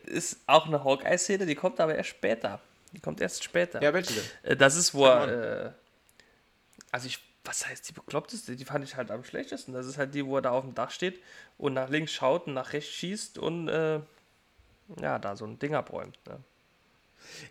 ist 0.07 0.39
auch 0.47 0.67
eine 0.69 0.85
Hawkeye-Szene, 0.85 1.45
die 1.45 1.57
kommt 1.57 1.81
aber 1.81 1.97
erst 1.97 2.11
später. 2.11 2.61
Die 2.93 3.01
kommt 3.01 3.21
erst 3.21 3.43
später. 3.43 3.83
Ja, 3.83 3.93
welche 3.93 4.15
denn? 4.15 4.25
Äh, 4.53 4.57
Das 4.57 4.77
ist, 4.77 4.95
wo 4.95 5.07
er. 5.07 5.67
Äh, 5.67 5.71
also, 6.91 7.07
ich. 7.07 7.19
Was 7.45 7.67
heißt 7.67 7.89
die 7.89 7.93
bekloppteste? 7.93 8.55
Die 8.55 8.65
fand 8.65 8.85
ich 8.85 8.95
halt 8.95 9.11
am 9.11 9.25
schlechtesten. 9.25 9.73
Das 9.73 9.87
ist 9.87 9.99
halt 9.99 10.15
die, 10.15 10.25
wo 10.25 10.37
er 10.37 10.43
da 10.43 10.51
auf 10.53 10.63
dem 10.63 10.77
Dach 10.77 10.93
steht 10.93 11.21
und 11.59 11.75
nach 11.75 11.89
links 11.89 12.13
schaut 12.13 12.47
und 12.47 12.55
nach 12.55 12.73
rechts 12.73 12.93
schießt 12.93 13.39
und. 13.39 13.69
Äh, 13.69 13.99
ja, 15.01 15.19
da 15.19 15.35
so 15.35 15.45
ein 15.47 15.59
Ding 15.59 15.75
abräumt. 15.75 16.17
Ne? 16.29 16.39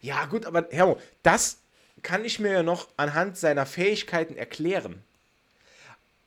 Ja, 0.01 0.25
gut, 0.27 0.45
aber 0.45 0.67
Hermo, 0.71 0.97
das 1.23 1.57
kann 2.03 2.23
ich 2.23 2.39
mir 2.39 2.51
ja 2.53 2.63
noch 2.63 2.87
anhand 2.95 3.37
seiner 3.37 3.65
Fähigkeiten 3.65 4.37
erklären. 4.37 5.03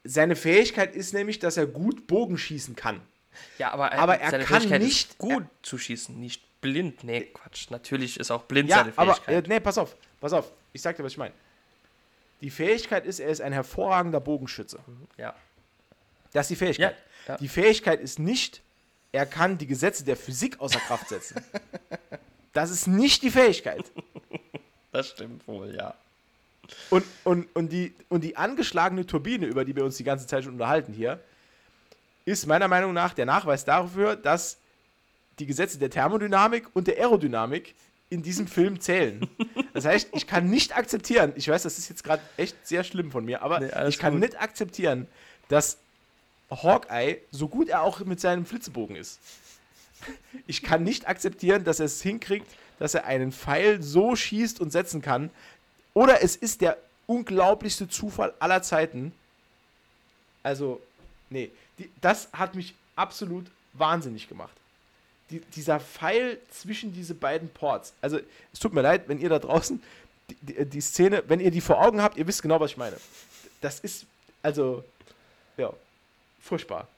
Seine 0.05 0.36
Fähigkeit 0.36 0.94
ist 0.94 1.14
nämlich, 1.14 1.39
dass 1.39 1.56
er 1.56 1.66
gut 1.66 2.06
Bogen 2.06 2.36
schießen 2.39 2.76
kann. 2.76 3.01
Ja, 3.59 3.72
aber, 3.72 3.93
Aber 3.93 4.18
er 4.20 4.31
kann 4.31 4.43
Fähigkeit 4.60 4.82
nicht- 4.82 5.18
gut 5.18 5.44
zu 5.62 5.78
schießen, 5.78 6.18
nicht 6.20 6.43
blind. 6.60 7.02
Nee, 7.05 7.22
Quatsch. 7.32 7.70
Natürlich 7.70 8.20
ist 8.20 8.31
auch 8.31 8.43
blind 8.44 8.68
Ja, 8.68 8.78
seine 8.78 8.93
aber, 8.97 9.12
äh, 9.12 9.14
Fähigkeit. 9.14 9.48
nee, 9.48 9.60
pass 9.60 9.78
auf, 9.78 9.97
pass 10.20 10.32
auf. 10.32 10.52
Ich 10.72 10.82
sag 10.82 10.97
dir, 10.97 11.05
was 11.05 11.12
ich 11.12 11.18
meine. 11.18 11.35
Die 12.40 12.51
Fähigkeit 12.51 13.06
ist, 13.06 13.18
er 13.20 13.28
ist 13.31 13.40
ein 13.40 13.52
hervorragender 13.52 14.20
Bogenschütze. 14.20 14.78
ja. 15.16 15.35
Das 16.32 16.47
ist 16.47 16.51
die 16.51 16.56
Fähigkeit. 16.56 16.97
Ja, 17.28 17.35
ja. 17.35 17.39
Die 17.39 17.48
Fähigkeit 17.48 18.01
ist 18.01 18.18
nicht, 18.18 18.60
er 19.12 19.24
kann 19.24 19.56
die 19.56 19.68
Gesetze 19.68 20.05
der 20.05 20.16
Physik 20.16 20.59
außer 20.60 20.81
Kraft 20.81 21.09
setzen. 21.09 21.43
Das 22.52 22.70
ist 22.70 22.86
nicht 22.86 23.22
die 23.24 23.31
Fähigkeit. 23.32 23.82
Das 24.93 25.09
stimmt 25.09 25.47
wohl, 25.48 25.74
ja. 25.74 25.94
Und, 26.91 27.05
und, 27.24 27.47
und, 27.55 27.73
die, 27.73 27.95
und 28.09 28.23
die 28.24 28.36
angeschlagene 28.36 29.07
Turbine, 29.07 29.47
über 29.47 29.65
die 29.65 29.74
wir 29.77 29.85
uns 29.85 29.97
die 29.97 30.05
ganze 30.05 30.27
Zeit 30.27 30.45
schon 30.45 30.55
unterhalten 30.55 30.93
hier, 30.93 31.20
ist 32.24 32.47
meiner 32.47 32.69
Meinung 32.69 32.93
nach 32.93 33.15
der 33.15 33.27
Nachweis 33.27 33.65
dafür, 33.65 34.16
dass 34.16 34.59
die 35.39 35.47
Gesetze 35.47 35.78
der 35.78 35.91
Thermodynamik 35.91 36.69
und 36.74 36.86
der 36.86 36.97
Aerodynamik 36.99 37.74
in 38.11 38.23
diesem 38.23 38.47
Film 38.47 38.81
zählen. 38.81 39.28
Das 39.73 39.85
heißt, 39.85 40.11
ich 40.12 40.27
kann 40.27 40.49
nicht 40.49 40.77
akzeptieren, 40.77 41.32
ich 41.36 41.49
weiß, 41.49 41.65
das 41.65 41.78
ist 41.78 41.89
jetzt 41.89 42.05
gerade 42.05 42.23
echt 42.36 42.57
sehr 42.66 42.85
schlimm 42.85 43.11
von 43.11 43.24
mir, 43.24 43.43
aber 43.43 43.61
Nee, 43.61 43.89
ich 43.89 43.99
kann 43.99 44.12
gut. 44.12 44.20
nicht 44.23 44.41
akzeptieren, 44.41 45.09
dass 45.49 45.78
Hawkeye, 46.51 47.19
so 47.31 47.49
gut 47.49 47.69
er 47.69 47.82
auch 47.82 48.01
mit 48.05 48.20
seinem 48.20 48.47
Flitzebogen 48.47 48.95
ist, 48.95 49.19
ich 50.47 50.62
kann 50.62 50.85
nicht 50.85 51.09
akzeptieren, 51.09 51.65
dass 51.65 51.81
er 51.81 51.86
es 51.86 52.03
hinkriegt, 52.03 52.47
dass 52.78 52.95
er 52.95 53.07
einen 53.07 53.32
Pfeil 53.32 53.82
so 53.82 54.15
schießt 54.15 54.61
und 54.61 54.70
setzen 54.70 55.01
kann. 55.01 55.31
Oder 55.95 56.23
es 56.23 56.37
ist 56.37 56.61
der 56.61 56.77
unglaublichste 57.07 57.89
Zufall 57.89 58.35
aller 58.39 58.62
Zeiten. 58.62 59.12
Also, 60.43 60.81
nee, 61.31 61.51
die, 61.79 61.91
das 62.01 62.29
hat 62.33 62.55
mich 62.55 62.75
absolut 62.97 63.47
wahnsinnig 63.73 64.29
gemacht. 64.29 64.55
Die, 65.31 65.41
dieser 65.41 65.81
Pfeil 65.81 66.39
zwischen 66.51 66.93
diese 66.93 67.15
beiden 67.15 67.49
Ports. 67.49 67.95
Also, 68.01 68.19
es 68.53 68.59
tut 68.59 68.75
mir 68.75 68.83
leid, 68.83 69.09
wenn 69.09 69.21
ihr 69.21 69.29
da 69.29 69.39
draußen 69.39 69.83
die, 70.31 70.37
die, 70.41 70.65
die 70.66 70.81
Szene, 70.81 71.23
wenn 71.29 71.41
ihr 71.41 71.51
die 71.51 71.61
vor 71.61 71.81
Augen 71.81 72.03
habt, 72.03 72.16
ihr 72.16 72.27
wisst 72.27 72.43
genau, 72.43 72.61
was 72.61 72.73
ich 72.73 72.77
meine. 72.77 72.97
Das 73.61 73.81
ist, 73.81 74.05
also, 74.43 74.85
ja, 75.57 75.73
furchtbar. 76.43 76.89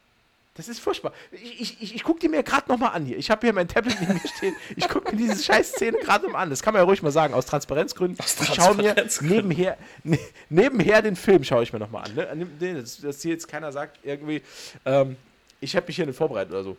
Das 0.56 0.68
ist 0.68 0.80
furchtbar. 0.80 1.12
Ich, 1.32 1.80
ich, 1.82 1.94
ich, 1.94 2.02
gucke 2.02 2.18
die 2.18 2.28
mir 2.28 2.42
gerade 2.42 2.70
nochmal 2.70 2.92
an 2.94 3.04
hier. 3.04 3.18
Ich 3.18 3.30
habe 3.30 3.46
hier 3.46 3.52
mein 3.52 3.68
Tablet 3.68 4.00
neben 4.00 4.14
mir 4.14 4.28
stehen. 4.36 4.56
Ich 4.74 4.88
gucke 4.88 5.14
mir 5.14 5.18
diese 5.18 5.42
scheiß 5.42 5.72
Szene 5.72 5.98
gerade 5.98 6.28
mal 6.28 6.40
an. 6.40 6.50
Das 6.50 6.62
kann 6.62 6.72
man 6.72 6.80
ja 6.80 6.84
ruhig 6.84 7.02
mal 7.02 7.10
sagen, 7.10 7.34
aus 7.34 7.44
Transparenzgründen. 7.44 8.18
Aus 8.18 8.36
ich 8.40 8.54
schaue 8.54 8.74
mir 8.74 8.94
Transparenzgründen. 8.94 9.48
nebenher, 9.48 9.76
ne, 10.02 10.18
nebenher 10.48 11.02
den 11.02 11.14
Film 11.14 11.44
schaue 11.44 11.62
ich 11.62 11.72
mir 11.74 11.78
nochmal 11.78 12.04
an. 12.04 12.14
Ne? 12.58 12.74
Dass, 12.74 13.00
dass 13.00 13.20
hier 13.20 13.32
jetzt 13.32 13.48
keiner 13.48 13.70
sagt, 13.70 13.98
irgendwie, 14.02 14.42
ähm, 14.86 15.16
ich 15.60 15.76
habe 15.76 15.86
mich 15.86 15.96
hier 15.96 16.06
nicht 16.06 16.16
vorbereitet 16.16 16.52
oder 16.52 16.64
so. 16.64 16.76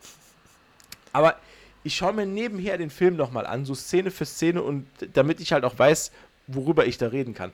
Aber 1.14 1.36
ich 1.84 1.96
schaue 1.96 2.14
mir 2.14 2.26
nebenher 2.26 2.80
den 2.80 2.90
Film 2.90 3.16
nochmal 3.16 3.46
an, 3.46 3.64
so 3.64 3.76
Szene 3.76 4.10
für 4.10 4.26
Szene 4.26 4.64
und 4.64 4.88
damit 5.14 5.40
ich 5.40 5.54
halt 5.54 5.64
auch 5.64 5.78
weiß, 5.78 6.12
worüber 6.48 6.88
ich 6.88 6.98
da 6.98 7.10
reden 7.10 7.36
kann. 7.36 7.52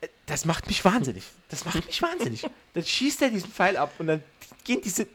Äh, 0.00 0.08
Das 0.26 0.44
macht 0.44 0.66
mich 0.66 0.84
wahnsinnig. 0.84 1.22
Das 1.48 1.64
macht 1.64 1.86
mich 1.86 2.02
wahnsinnig. 2.02 2.44
Dann 2.74 2.84
schießt 2.84 3.22
er 3.22 3.30
diesen 3.30 3.50
Pfeil 3.50 3.76
ab 3.76 3.92
und 3.98 4.08
dann 4.08 4.22
gehen 4.68 4.82
diese, 4.82 5.06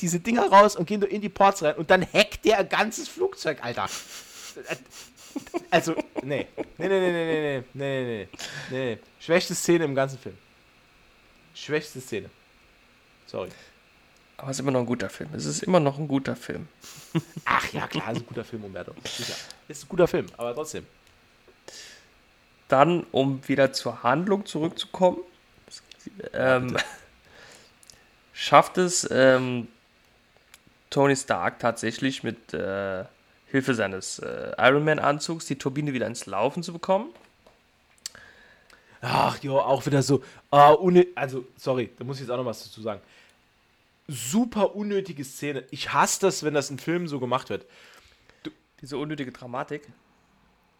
diese 0.00 0.20
Dinger 0.20 0.50
raus 0.50 0.74
und 0.74 0.86
gehen 0.86 1.00
nur 1.00 1.10
in 1.10 1.20
die 1.20 1.28
Ports 1.28 1.62
rein 1.62 1.76
und 1.76 1.90
dann 1.90 2.02
hackt 2.02 2.44
der 2.46 2.58
ein 2.58 2.68
ganzes 2.68 3.08
Flugzeug, 3.08 3.62
Alter. 3.62 3.88
Also, 5.70 5.94
nee. 6.22 6.46
Nee, 6.78 6.88
nee, 6.88 6.88
nee, 6.88 7.12
nee, 7.12 7.24
nee, 7.24 7.62
nee, 7.62 7.64
nee, 7.72 8.04
nee. 8.04 8.28
nee, 8.70 8.94
nee. 8.94 8.98
Schwächste 9.20 9.54
Szene 9.54 9.84
im 9.84 9.94
ganzen 9.94 10.18
Film. 10.18 10.36
Schwächste 11.54 12.00
Szene. 12.00 12.30
Sorry. 13.26 13.50
Aber 14.38 14.50
es 14.50 14.56
ist 14.56 14.60
immer 14.60 14.72
noch 14.72 14.80
ein 14.80 14.86
guter 14.86 15.08
Film. 15.08 15.30
Es 15.34 15.44
ist 15.44 15.62
immer 15.62 15.80
noch 15.80 15.98
ein 15.98 16.08
guter 16.08 16.36
Film. 16.36 16.68
Ach 17.44 17.72
ja, 17.72 17.86
klar, 17.86 18.08
es 18.08 18.18
ist 18.18 18.24
ein 18.24 18.26
guter 18.26 18.44
Film, 18.44 18.64
Umberto. 18.64 18.94
Sicher. 19.04 19.34
Es 19.68 19.78
ist 19.78 19.84
ein 19.84 19.88
guter 19.88 20.08
Film, 20.08 20.26
aber 20.36 20.54
trotzdem. 20.54 20.86
Dann, 22.68 23.06
um 23.12 23.46
wieder 23.46 23.72
zur 23.72 24.02
Handlung 24.02 24.46
zurückzukommen. 24.46 25.18
Ähm, 26.32 26.76
schafft 28.42 28.76
es 28.76 29.08
ähm, 29.10 29.68
Tony 30.90 31.14
Stark 31.16 31.60
tatsächlich 31.60 32.22
mit 32.22 32.52
äh, 32.52 33.04
Hilfe 33.46 33.74
seines 33.74 34.18
äh, 34.18 34.52
Iron 34.58 34.84
Man-Anzugs 34.84 35.46
die 35.46 35.56
Turbine 35.56 35.92
wieder 35.92 36.06
ins 36.06 36.26
Laufen 36.26 36.62
zu 36.62 36.72
bekommen. 36.72 37.10
Ach 39.00 39.38
jo, 39.42 39.58
auch 39.58 39.86
wieder 39.86 40.02
so. 40.02 40.22
Unnö 40.50 41.04
also, 41.14 41.44
sorry, 41.56 41.90
da 41.98 42.04
muss 42.04 42.16
ich 42.16 42.22
jetzt 42.22 42.30
auch 42.30 42.36
noch 42.36 42.44
was 42.44 42.64
dazu 42.64 42.82
sagen. 42.82 43.00
Super 44.08 44.74
unnötige 44.74 45.24
Szene. 45.24 45.64
Ich 45.70 45.92
hasse 45.92 46.20
das, 46.20 46.42
wenn 46.42 46.54
das 46.54 46.70
in 46.70 46.78
Filmen 46.78 47.08
so 47.08 47.20
gemacht 47.20 47.48
wird. 47.48 47.64
Diese 48.80 48.96
unnötige 48.96 49.30
Dramatik. 49.32 49.82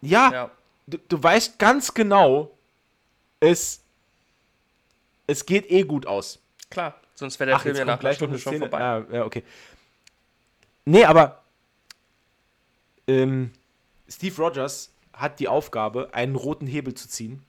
Ja, 0.00 0.32
Ja, 0.32 0.50
du, 0.86 0.98
du 1.08 1.22
weißt 1.22 1.58
ganz 1.58 1.94
genau, 1.94 2.50
es, 3.38 3.80
es 5.28 5.46
geht 5.46 5.70
eh 5.70 5.84
gut 5.84 6.06
aus. 6.06 6.40
klar. 6.68 7.01
Sonst 7.14 7.38
wäre 7.38 7.50
der 7.50 7.58
Film 7.58 7.76
ja 7.76 7.84
nach 7.84 8.00
einer 8.00 8.14
Stunde 8.14 8.38
schon 8.38 8.58
vorbei. 8.58 8.78
Ja, 8.78 9.06
ja, 9.12 9.24
okay. 9.24 9.42
Nee, 10.84 11.04
aber 11.04 11.42
ähm, 13.06 13.52
Steve 14.08 14.34
Rogers 14.36 14.92
hat 15.12 15.40
die 15.40 15.48
Aufgabe, 15.48 16.10
einen 16.12 16.36
roten 16.36 16.66
Hebel 16.66 16.94
zu 16.94 17.08
ziehen, 17.08 17.42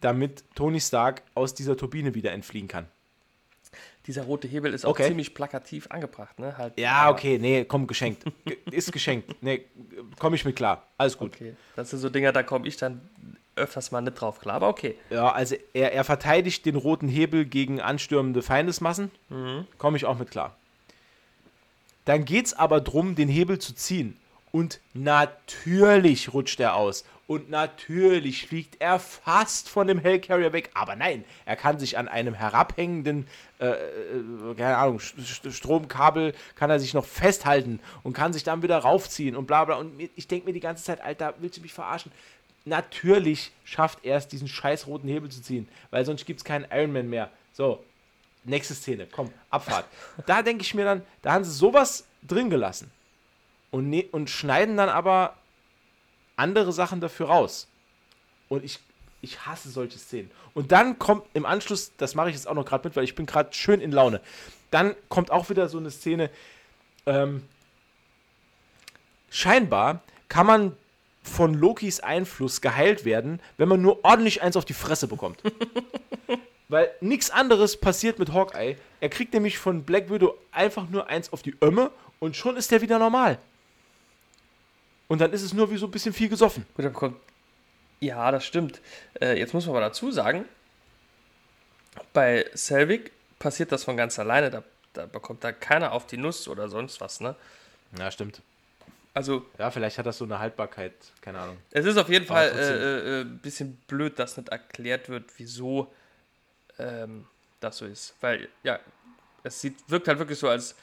damit 0.00 0.44
Tony 0.54 0.80
Stark 0.80 1.22
aus 1.34 1.54
dieser 1.54 1.76
Turbine 1.76 2.14
wieder 2.14 2.32
entfliehen 2.32 2.68
kann. 2.68 2.86
Dieser 4.06 4.22
rote 4.22 4.48
Hebel 4.48 4.72
ist 4.72 4.84
auch 4.86 4.90
Okay. 4.92 5.08
ziemlich 5.08 5.34
plakativ 5.34 5.86
angebracht, 5.90 6.38
ne? 6.38 6.56
Halt, 6.56 6.78
Ja, 6.78 6.92
aber- 7.02 7.18
okay, 7.18 7.38
nee, 7.38 7.64
komm, 7.64 7.86
geschenkt. 7.86 8.24
Ge- 8.46 8.56
Ist 8.70 8.90
geschenkt. 8.92 9.42
Nee, 9.42 9.64
komme 10.18 10.36
ich 10.36 10.44
mit 10.44 10.56
klar. 10.56 10.84
Alles 10.96 11.16
gut. 11.18 11.34
Okay. 11.34 11.54
Das 11.76 11.90
sind 11.90 11.98
so 11.98 12.08
Dinger, 12.08 12.32
da 12.32 12.42
komme 12.42 12.66
ich 12.66 12.76
dann 12.78 13.00
öfters 13.56 13.90
mal 13.90 14.00
nicht 14.00 14.14
drauf 14.14 14.40
klar, 14.40 14.56
aber 14.56 14.68
okay. 14.68 14.94
Ja, 15.10 15.30
also 15.32 15.54
er, 15.74 15.92
er 15.92 16.04
verteidigt 16.04 16.64
den 16.64 16.76
roten 16.76 17.08
Hebel 17.08 17.44
gegen 17.44 17.80
anstürmende 17.80 18.40
Feindesmassen. 18.42 19.10
Komme 19.76 19.96
ich 19.98 20.06
auch 20.06 20.18
mit 20.18 20.30
klar. 20.30 20.56
Dann 22.06 22.24
geht 22.24 22.46
es 22.46 22.54
aber 22.54 22.80
darum, 22.80 23.14
den 23.14 23.28
Hebel 23.28 23.58
zu 23.58 23.74
ziehen. 23.74 24.16
Und 24.52 24.80
natürlich 24.94 26.32
rutscht 26.32 26.58
er 26.58 26.74
aus. 26.74 27.04
Und 27.30 27.48
natürlich 27.48 28.48
fliegt 28.48 28.80
er 28.80 28.98
fast 28.98 29.68
von 29.68 29.86
dem 29.86 30.00
Hellcarrier 30.00 30.52
weg. 30.52 30.68
Aber 30.74 30.96
nein, 30.96 31.24
er 31.44 31.54
kann 31.54 31.78
sich 31.78 31.96
an 31.96 32.08
einem 32.08 32.34
herabhängenden, 32.34 33.28
äh, 33.60 33.66
äh, 33.68 34.54
keine 34.56 34.76
Ahnung, 34.76 34.98
St- 34.98 35.20
St- 35.20 35.52
Stromkabel, 35.52 36.34
kann 36.56 36.70
er 36.70 36.80
sich 36.80 36.92
noch 36.92 37.04
festhalten 37.04 37.78
und 38.02 38.14
kann 38.14 38.32
sich 38.32 38.42
dann 38.42 38.62
wieder 38.64 38.78
raufziehen 38.78 39.36
und 39.36 39.46
bla 39.46 39.64
bla. 39.64 39.76
Und 39.76 39.92
ich 40.16 40.26
denke 40.26 40.46
mir 40.46 40.52
die 40.52 40.58
ganze 40.58 40.82
Zeit, 40.82 41.00
Alter, 41.02 41.34
willst 41.38 41.56
du 41.58 41.60
mich 41.62 41.72
verarschen? 41.72 42.10
Natürlich 42.64 43.52
schafft 43.62 44.04
er 44.04 44.16
es, 44.16 44.26
diesen 44.26 44.48
scheiß 44.48 44.88
roten 44.88 45.06
Hebel 45.06 45.30
zu 45.30 45.40
ziehen, 45.40 45.68
weil 45.90 46.04
sonst 46.04 46.26
gibt 46.26 46.40
es 46.40 46.44
keinen 46.44 46.66
Ironman 46.68 47.08
mehr. 47.08 47.30
So, 47.52 47.84
nächste 48.42 48.74
Szene, 48.74 49.06
komm, 49.08 49.30
Abfahrt. 49.50 49.86
da 50.26 50.42
denke 50.42 50.62
ich 50.64 50.74
mir 50.74 50.84
dann, 50.84 51.02
da 51.22 51.34
haben 51.34 51.44
sie 51.44 51.52
sowas 51.52 52.08
drin 52.26 52.50
gelassen 52.50 52.90
und, 53.70 53.88
ne 53.88 54.08
und 54.10 54.30
schneiden 54.30 54.76
dann 54.76 54.88
aber 54.88 55.36
andere 56.40 56.72
Sachen 56.72 57.00
dafür 57.00 57.26
raus. 57.26 57.68
Und 58.48 58.64
ich, 58.64 58.80
ich 59.20 59.46
hasse 59.46 59.70
solche 59.70 59.98
Szenen. 59.98 60.30
Und 60.54 60.72
dann 60.72 60.98
kommt 60.98 61.24
im 61.34 61.46
Anschluss, 61.46 61.92
das 61.96 62.14
mache 62.14 62.30
ich 62.30 62.34
jetzt 62.34 62.48
auch 62.48 62.54
noch 62.54 62.64
gerade 62.64 62.88
mit, 62.88 62.96
weil 62.96 63.04
ich 63.04 63.14
bin 63.14 63.26
gerade 63.26 63.52
schön 63.52 63.80
in 63.80 63.92
Laune. 63.92 64.20
Dann 64.70 64.96
kommt 65.08 65.30
auch 65.30 65.50
wieder 65.50 65.68
so 65.68 65.78
eine 65.78 65.90
Szene. 65.90 66.30
Ähm, 67.06 67.42
scheinbar 69.30 70.02
kann 70.28 70.46
man 70.46 70.76
von 71.22 71.54
Lokis 71.54 72.00
Einfluss 72.00 72.60
geheilt 72.60 73.04
werden, 73.04 73.40
wenn 73.56 73.68
man 73.68 73.82
nur 73.82 74.04
ordentlich 74.04 74.42
eins 74.42 74.56
auf 74.56 74.64
die 74.64 74.74
Fresse 74.74 75.06
bekommt. 75.06 75.42
Weil 76.68 76.90
nichts 77.00 77.30
anderes 77.30 77.76
passiert 77.76 78.18
mit 78.18 78.32
Hawkeye. 78.32 78.76
Er 79.00 79.08
kriegt 79.08 79.34
nämlich 79.34 79.58
von 79.58 79.82
Black 79.82 80.10
Widow 80.10 80.34
einfach 80.52 80.88
nur 80.88 81.08
eins 81.08 81.32
auf 81.32 81.42
die 81.42 81.56
Ömme 81.62 81.90
und 82.20 82.36
schon 82.36 82.56
ist 82.56 82.72
er 82.72 82.80
wieder 82.80 82.98
normal. 82.98 83.38
Und 85.10 85.20
dann 85.20 85.32
ist 85.32 85.42
es 85.42 85.52
nur 85.52 85.68
wie 85.72 85.76
so 85.76 85.86
ein 85.88 85.90
bisschen 85.90 86.12
viel 86.12 86.28
gesoffen. 86.28 86.64
Gut, 86.72 86.84
dann 86.84 86.92
kommt. 86.92 87.16
Ja, 87.98 88.30
das 88.30 88.46
stimmt. 88.46 88.80
Äh, 89.20 89.36
jetzt 89.40 89.52
muss 89.52 89.66
man 89.66 89.74
aber 89.74 89.86
dazu 89.86 90.12
sagen, 90.12 90.44
bei 92.12 92.48
Selvig 92.54 93.10
passiert 93.40 93.72
das 93.72 93.82
von 93.82 93.96
ganz 93.96 94.20
alleine. 94.20 94.50
Da, 94.52 94.62
da 94.92 95.06
bekommt 95.06 95.42
da 95.42 95.50
keiner 95.50 95.90
auf 95.90 96.06
die 96.06 96.16
Nuss 96.16 96.46
oder 96.46 96.68
sonst 96.68 97.00
was, 97.00 97.18
ne? 97.18 97.34
Ja, 97.98 98.08
stimmt. 98.12 98.40
Also, 99.12 99.44
Ja, 99.58 99.72
vielleicht 99.72 99.98
hat 99.98 100.06
das 100.06 100.16
so 100.16 100.24
eine 100.24 100.38
Haltbarkeit, 100.38 100.92
keine 101.20 101.40
Ahnung. 101.40 101.56
es 101.72 101.84
ist 101.86 101.96
auf 101.96 102.08
jeden 102.08 102.26
Fall 102.26 102.46
äh, 102.46 103.18
äh, 103.18 103.20
ein 103.22 103.38
bisschen 103.38 103.78
blöd, 103.88 104.16
dass 104.16 104.36
nicht 104.36 104.50
erklärt 104.50 105.08
wird, 105.08 105.24
wieso 105.38 105.92
ähm, 106.78 107.26
das 107.58 107.78
so 107.78 107.84
ist. 107.84 108.14
Weil, 108.20 108.48
ja, 108.62 108.78
es 109.42 109.60
sieht, 109.60 109.76
wirkt 109.88 110.06
halt 110.06 110.20
wirklich 110.20 110.38
so, 110.38 110.48
als 110.48 110.76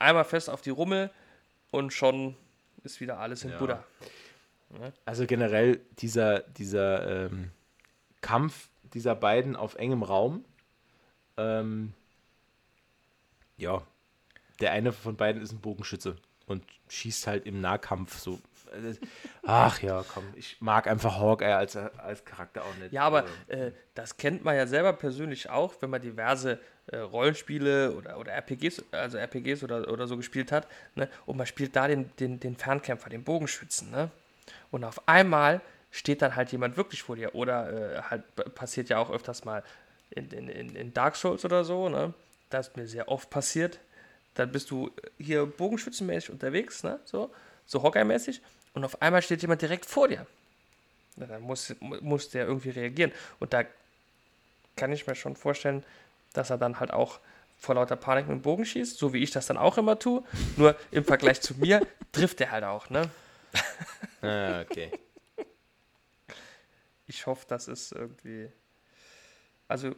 einmal 0.00 0.24
fest 0.24 0.50
auf 0.50 0.60
die 0.60 0.70
Rummel 0.70 1.10
und 1.70 1.92
schon 1.92 2.34
ist 2.84 3.00
wieder 3.00 3.18
alles 3.18 3.44
in 3.44 3.50
Ja. 3.50 3.58
Buddha. 3.58 3.84
Also 5.04 5.26
generell 5.26 5.80
dieser, 5.98 6.40
dieser 6.40 7.26
ähm, 7.26 7.50
Kampf 8.20 8.68
dieser 8.94 9.14
beiden 9.14 9.56
auf 9.56 9.74
engem 9.76 10.02
Raum. 10.02 10.44
Ähm, 11.36 11.92
ja, 13.56 13.82
der 14.60 14.72
eine 14.72 14.92
von 14.92 15.16
beiden 15.16 15.42
ist 15.42 15.52
ein 15.52 15.60
Bogenschütze 15.60 16.16
und 16.46 16.64
schießt 16.88 17.26
halt 17.26 17.46
im 17.46 17.60
Nahkampf 17.60 18.18
so. 18.18 18.40
Äh, 18.72 18.94
Ach 19.44 19.80
ja, 19.82 20.04
komm, 20.12 20.24
ich 20.34 20.60
mag 20.60 20.86
einfach 20.88 21.18
Hawkeye 21.18 21.54
als, 21.56 21.76
als 21.76 22.24
Charakter 22.24 22.64
auch 22.64 22.74
nicht. 22.76 22.92
Ja, 22.92 23.02
aber 23.02 23.22
Also, 23.22 23.34
äh, 23.66 23.72
das 23.94 24.16
kennt 24.16 24.44
man 24.44 24.56
ja 24.56 24.66
selber 24.66 24.92
persönlich 24.92 25.50
auch, 25.50 25.74
wenn 25.80 25.90
man 25.90 26.00
diverse 26.00 26.58
äh, 26.88 26.98
Rollenspiele 26.98 27.92
oder, 27.92 28.18
oder 28.18 28.32
RPGs, 28.32 28.84
also 28.92 29.18
RPGs 29.18 29.62
oder, 29.62 29.90
oder 29.90 30.06
so 30.06 30.16
gespielt 30.16 30.52
hat, 30.52 30.66
ne? 30.94 31.08
Und 31.26 31.36
man 31.36 31.46
spielt 31.46 31.74
da 31.76 31.88
den, 31.88 32.10
den, 32.18 32.40
den 32.40 32.56
Fernkämpfer, 32.56 33.10
den 33.10 33.24
Bogenschützen, 33.24 33.90
ne? 33.90 34.10
Und 34.70 34.84
auf 34.84 35.08
einmal 35.08 35.60
steht 35.90 36.22
dann 36.22 36.36
halt 36.36 36.50
jemand 36.52 36.76
wirklich 36.76 37.02
vor 37.02 37.16
dir. 37.16 37.34
Oder 37.34 37.96
äh, 37.98 38.02
halt 38.02 38.54
passiert 38.54 38.88
ja 38.88 38.98
auch 38.98 39.10
öfters 39.10 39.44
mal 39.44 39.62
in, 40.10 40.28
in, 40.30 40.74
in, 40.74 40.92
Dark 40.92 41.16
Souls 41.16 41.44
oder 41.44 41.64
so, 41.64 41.88
ne? 41.88 42.12
Das 42.50 42.68
ist 42.68 42.76
mir 42.76 42.86
sehr 42.86 43.08
oft 43.08 43.30
passiert. 43.30 43.78
Dann 44.34 44.50
bist 44.50 44.70
du 44.70 44.90
hier 45.18 45.46
bogenschützenmäßig 45.46 46.30
unterwegs, 46.30 46.82
ne? 46.82 47.00
So, 47.04 47.30
so 47.64 47.82
Hawkeye-mäßig. 47.82 48.42
Und 48.74 48.84
auf 48.84 49.00
einmal 49.00 49.22
steht 49.22 49.42
jemand 49.42 49.62
direkt 49.62 49.86
vor 49.86 50.08
dir. 50.08 50.26
Na, 51.16 51.26
dann 51.26 51.42
muss, 51.42 51.74
mu- 51.80 51.98
muss 52.00 52.30
der 52.30 52.46
irgendwie 52.46 52.70
reagieren. 52.70 53.12
Und 53.38 53.52
da 53.52 53.64
kann 54.76 54.92
ich 54.92 55.06
mir 55.06 55.14
schon 55.14 55.36
vorstellen, 55.36 55.84
dass 56.34 56.50
er 56.50 56.58
dann 56.58 56.78
halt 56.78 56.92
auch 56.92 57.20
vor 57.56 57.76
lauter 57.76 57.96
Panik 57.96 58.28
mit 58.28 58.36
dem 58.36 58.42
Bogen 58.42 58.66
schießt, 58.66 58.98
so 58.98 59.14
wie 59.14 59.22
ich 59.22 59.30
das 59.30 59.46
dann 59.46 59.56
auch 59.56 59.78
immer 59.78 59.98
tue. 59.98 60.22
Nur 60.56 60.76
im 60.90 61.04
Vergleich 61.04 61.40
zu 61.40 61.54
mir 61.54 61.86
trifft 62.12 62.40
er 62.42 62.50
halt 62.50 62.64
auch, 62.64 62.90
ne? 62.90 63.10
ah, 64.20 64.60
okay. 64.60 64.92
Ich 67.06 67.26
hoffe, 67.26 67.44
das 67.46 67.68
ist 67.68 67.92
irgendwie. 67.92 68.50
Also, 69.68 69.94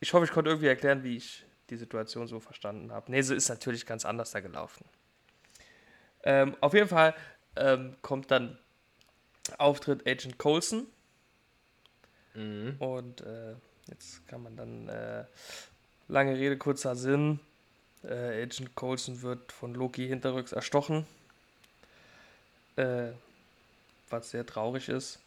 ich 0.00 0.14
hoffe, 0.14 0.24
ich 0.24 0.30
konnte 0.30 0.48
irgendwie 0.48 0.68
erklären, 0.68 1.04
wie 1.04 1.16
ich 1.16 1.44
die 1.68 1.76
Situation 1.76 2.26
so 2.26 2.40
verstanden 2.40 2.90
habe. 2.90 3.10
Nee, 3.10 3.20
so 3.20 3.34
ist 3.34 3.50
natürlich 3.50 3.84
ganz 3.84 4.06
anders 4.06 4.30
da 4.30 4.40
gelaufen. 4.40 4.86
Ähm, 6.22 6.56
auf 6.62 6.72
jeden 6.72 6.88
Fall 6.88 7.14
ähm, 7.56 7.96
kommt 8.00 8.30
dann 8.30 8.58
Auftritt 9.58 10.06
Agent 10.08 10.38
Coulson. 10.38 10.86
Mhm. 12.34 12.76
Und 12.78 13.20
äh, 13.20 13.56
jetzt 13.88 14.26
kann 14.28 14.42
man 14.42 14.56
dann, 14.56 14.88
äh, 14.88 15.24
lange 16.08 16.36
Rede, 16.36 16.56
kurzer 16.56 16.96
Sinn. 16.96 17.40
Äh, 18.04 18.42
Agent 18.42 18.74
Coulson 18.74 19.22
wird 19.22 19.52
von 19.52 19.74
Loki 19.74 20.06
hinterrücks 20.08 20.52
erstochen. 20.52 21.06
Äh, 22.76 23.12
was 24.10 24.30
sehr 24.30 24.44
traurig 24.46 24.88
ist. 24.88 25.18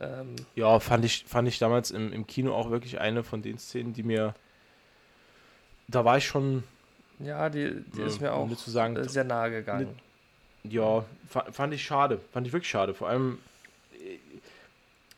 Ähm, 0.00 0.36
Ja, 0.56 0.80
fand 0.80 1.04
ich, 1.04 1.24
fand 1.26 1.48
ich 1.48 1.58
damals 1.58 1.90
im, 1.90 2.12
im 2.12 2.26
Kino 2.26 2.54
auch 2.54 2.70
wirklich 2.70 3.00
eine 3.00 3.22
von 3.22 3.42
den 3.42 3.58
Szenen, 3.58 3.92
die 3.92 4.02
mir. 4.02 4.34
Da 5.88 6.04
war 6.04 6.16
ich 6.18 6.26
schon, 6.26 6.62
ja, 7.18 7.50
die, 7.50 7.82
die 7.94 8.00
Ja, 8.00 8.06
ist 8.06 8.20
mir 8.20 8.32
um 8.32 8.52
auch 8.52 8.56
sagen, 8.58 8.96
äh, 8.96 9.08
sehr 9.08 9.24
nahe 9.24 9.50
gegangen. 9.50 9.98
ja, 10.64 11.04
fa- 11.28 11.50
fand 11.50 11.74
ich 11.74 11.84
schade. 11.84 12.20
Fand 12.32 12.46
ich 12.46 12.52
wirklich 12.52 12.70
schade. 12.70 12.94
Vor 12.94 13.08
allem 13.08 13.38
äh, 13.38 13.49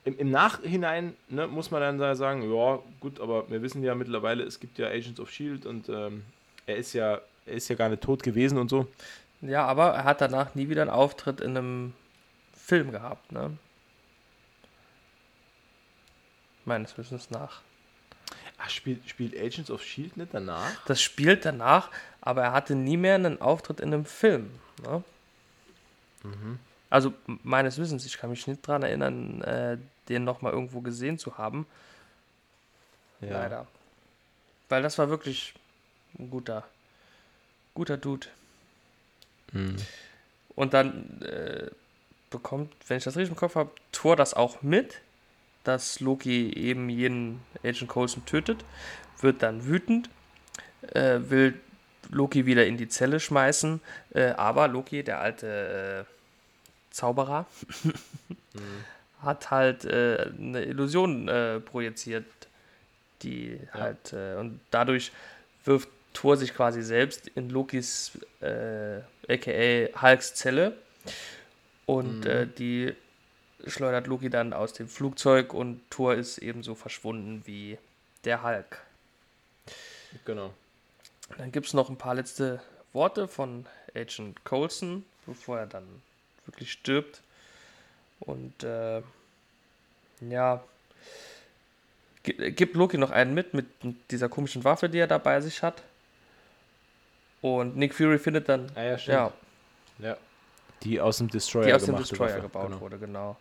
im, 0.04 0.18
im 0.18 0.30
Nachhinein 0.30 1.14
ne, 1.28 1.46
muss 1.46 1.70
man 1.70 1.80
dann 1.80 1.98
da 1.98 2.14
sagen, 2.14 2.42
ja, 2.52 2.78
gut, 3.00 3.20
aber 3.20 3.48
wir 3.50 3.62
wissen 3.62 3.82
ja 3.82 3.94
mittlerweile, 3.94 4.42
es 4.42 4.58
gibt 4.60 4.78
ja 4.78 4.88
Agents 4.88 5.20
of 5.20 5.30
Shield 5.30 5.64
und 5.66 5.88
ähm, 5.88 6.24
er 6.66 6.76
ist 6.76 6.92
ja, 6.92 7.20
er 7.46 7.54
ist 7.54 7.68
ja 7.68 7.76
gar 7.76 7.88
nicht 7.88 8.02
tot 8.02 8.22
gewesen 8.22 8.58
und 8.58 8.68
so. 8.68 8.86
Ja, 9.40 9.64
aber 9.66 9.88
er 9.90 10.04
hat 10.04 10.20
danach 10.20 10.54
nie 10.54 10.68
wieder 10.68 10.82
einen 10.82 10.90
Auftritt 10.90 11.40
in 11.40 11.56
einem 11.56 11.92
Film 12.56 12.90
gehabt, 12.92 13.32
ne? 13.32 13.56
Meines 16.64 16.96
Wissens 16.96 17.30
nach. 17.30 17.60
Ach, 18.58 18.70
spielt, 18.70 19.08
spielt 19.08 19.36
Agents 19.36 19.70
of 19.70 19.82
Shield 19.82 20.16
nicht 20.16 20.32
danach? 20.32 20.84
Das 20.86 21.02
spielt 21.02 21.44
danach, 21.44 21.90
aber 22.20 22.42
er 22.42 22.52
hatte 22.52 22.76
nie 22.76 22.96
mehr 22.96 23.16
einen 23.16 23.40
Auftritt 23.40 23.80
in 23.80 23.92
einem 23.92 24.04
Film. 24.04 24.50
Ne? 24.84 25.02
Also 26.88 27.12
m- 27.26 27.40
meines 27.42 27.78
Wissens, 27.78 28.06
ich 28.06 28.16
kann 28.16 28.30
mich 28.30 28.46
nicht 28.46 28.66
daran 28.68 28.82
erinnern, 28.84 29.42
äh, 29.42 29.78
den 30.08 30.24
nochmal 30.24 30.52
irgendwo 30.52 30.80
gesehen 30.80 31.18
zu 31.18 31.38
haben. 31.38 31.66
Leider. 33.20 33.66
Weil 34.68 34.82
das 34.82 34.98
war 34.98 35.08
wirklich 35.08 35.54
ein 36.18 36.30
guter, 36.30 36.64
guter 37.74 37.96
Dude. 37.96 38.26
Mhm. 39.52 39.76
Und 40.54 40.74
dann 40.74 41.20
äh, 41.22 41.70
bekommt, 42.30 42.72
wenn 42.88 42.98
ich 42.98 43.04
das 43.04 43.16
richtig 43.16 43.30
im 43.30 43.36
Kopf 43.36 43.54
habe, 43.54 43.70
Thor 43.92 44.16
das 44.16 44.34
auch 44.34 44.62
mit, 44.62 45.00
dass 45.64 46.00
Loki 46.00 46.52
eben 46.52 46.88
jeden 46.88 47.40
Agent 47.62 47.88
Coulson 47.88 48.24
tötet, 48.26 48.64
wird 49.20 49.42
dann 49.42 49.66
wütend, 49.66 50.10
äh, 50.92 51.20
will 51.20 51.60
Loki 52.10 52.46
wieder 52.46 52.66
in 52.66 52.76
die 52.76 52.88
Zelle 52.88 53.20
schmeißen, 53.20 53.80
äh, 54.14 54.30
aber 54.30 54.68
Loki, 54.68 55.04
der 55.04 55.20
alte 55.20 56.06
äh, 56.08 56.92
Zauberer, 56.92 57.46
hat 59.22 59.50
halt 59.50 59.84
äh, 59.84 60.30
eine 60.38 60.64
Illusion 60.64 61.28
äh, 61.28 61.60
projiziert, 61.60 62.26
die 63.22 63.58
Ja. 63.74 63.80
halt, 63.80 64.12
äh, 64.12 64.34
und 64.34 64.60
dadurch 64.70 65.12
wirft 65.64 65.88
Thor 66.12 66.36
sich 66.36 66.54
quasi 66.54 66.82
selbst 66.82 67.28
in 67.28 67.48
Lokis, 67.50 68.18
äh, 68.40 69.00
aka 69.28 70.02
Hulks 70.02 70.34
Zelle 70.34 70.76
und 71.86 72.20
Mhm. 72.20 72.26
äh, 72.30 72.46
die 72.46 72.94
schleudert 73.66 74.08
Loki 74.08 74.28
dann 74.28 74.52
aus 74.52 74.72
dem 74.72 74.88
Flugzeug 74.88 75.54
und 75.54 75.80
Thor 75.90 76.14
ist 76.14 76.38
ebenso 76.38 76.74
verschwunden 76.74 77.42
wie 77.46 77.78
der 78.24 78.42
Hulk. 78.42 78.82
Genau. 80.24 80.52
Dann 81.38 81.52
gibt 81.52 81.66
es 81.66 81.74
noch 81.74 81.88
ein 81.88 81.96
paar 81.96 82.14
letzte 82.14 82.60
Worte 82.92 83.26
von 83.28 83.66
Agent 83.94 84.44
Coulson, 84.44 85.04
bevor 85.26 85.60
er 85.60 85.66
dann 85.66 85.86
wirklich 86.44 86.72
stirbt. 86.72 87.22
Und 88.22 88.62
äh, 88.64 89.02
ja, 90.20 90.62
gi- 92.22 92.52
gibt 92.52 92.76
Loki 92.76 92.98
noch 92.98 93.10
einen 93.10 93.34
mit, 93.34 93.54
mit 93.54 93.66
dieser 94.10 94.28
komischen 94.28 94.64
Waffe, 94.64 94.88
die 94.88 94.98
er 94.98 95.06
da 95.06 95.18
bei 95.18 95.40
sich 95.40 95.62
hat. 95.62 95.82
Und 97.40 97.76
Nick 97.76 97.94
Fury 97.94 98.18
findet 98.18 98.48
dann, 98.48 98.70
Ah 98.74 98.82
ja, 98.82 98.96
ja, 98.96 99.32
Ja. 99.98 100.16
Die 100.84 101.00
aus 101.00 101.18
dem 101.18 101.28
Destroyer, 101.28 101.66
die 101.66 101.72
aus 101.74 101.84
dem 101.84 101.96
Destroyer 101.96 102.30
Waffe, 102.30 102.40
gebaut 102.42 102.68
genau. 102.68 102.80
wurde, 102.80 102.98
genau. 102.98 103.36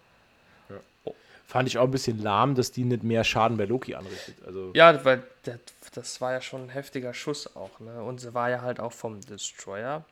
Fand 1.48 1.68
ich 1.68 1.78
auch 1.78 1.84
ein 1.84 1.92
bisschen 1.92 2.22
lahm, 2.24 2.56
dass 2.56 2.72
die 2.72 2.86
nicht 2.86 3.04
mehr 3.04 3.26
Schaden 3.26 3.58
bei 3.58 3.66
Loki 3.66 3.94
anrichtet. 3.94 4.36
Also, 4.46 4.72
Ja, 4.74 5.04
weil 5.04 5.22
das, 5.44 5.60
das 5.94 6.22
war 6.22 6.32
ja 6.32 6.40
schon 6.40 6.64
ein 6.64 6.70
heftiger 6.70 7.14
Schuss 7.14 7.58
auch, 7.58 7.78
ne? 7.82 8.02
Und 8.04 8.22
sie 8.22 8.34
war 8.34 8.50
ja 8.50 8.62
halt 8.62 8.80
auch 8.80 8.94
vom 8.94 9.20
Destroyer. 9.20 10.06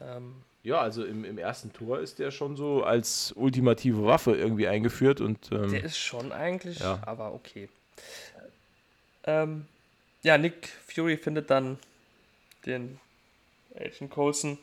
Ähm, 0.00 0.42
ja, 0.66 0.80
also 0.80 1.04
im, 1.04 1.24
im 1.24 1.38
ersten 1.38 1.72
Tor 1.72 2.00
ist 2.00 2.18
der 2.18 2.32
schon 2.32 2.56
so 2.56 2.82
als 2.82 3.32
ultimative 3.36 4.04
Waffe 4.04 4.34
irgendwie 4.36 4.66
eingeführt 4.66 5.20
und 5.20 5.52
ähm, 5.52 5.70
Der 5.70 5.84
ist 5.84 5.96
schon 5.96 6.32
eigentlich, 6.32 6.80
Ja. 6.80 7.00
aber 7.06 7.32
okay. 7.32 7.68
Ähm, 9.24 9.66
ja, 10.22 10.36
Nick 10.38 10.68
Fury 10.88 11.16
findet 11.16 11.50
dann 11.50 11.78
den 12.64 12.98
Agent 13.76 14.10
Coulson 14.10 14.58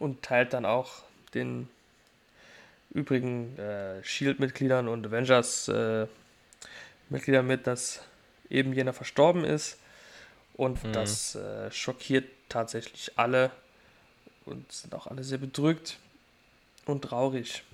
und 0.00 0.22
teilt 0.22 0.52
dann 0.52 0.64
auch 0.64 1.04
den 1.34 1.68
übrigen 2.90 3.56
äh, 3.58 4.02
Shield-Mitgliedern 4.02 4.88
und 4.88 5.06
Avengers-Mitgliedern 5.06 7.46
mit, 7.46 7.66
dass 7.68 8.00
eben 8.50 8.72
jener 8.72 8.92
verstorben 8.92 9.44
ist. 9.44 9.78
Und 10.54 10.82
Mhm. 10.84 10.92
das 10.92 11.36
äh, 11.36 11.70
schockiert 11.70 12.24
tatsächlich 12.48 13.12
alle 13.16 13.52
und 14.46 14.70
sind 14.72 14.94
auch 14.94 15.06
alle 15.06 15.24
sehr 15.24 15.38
bedrückt. 15.38 15.98
und 16.86 17.02
traurig. 17.02 17.64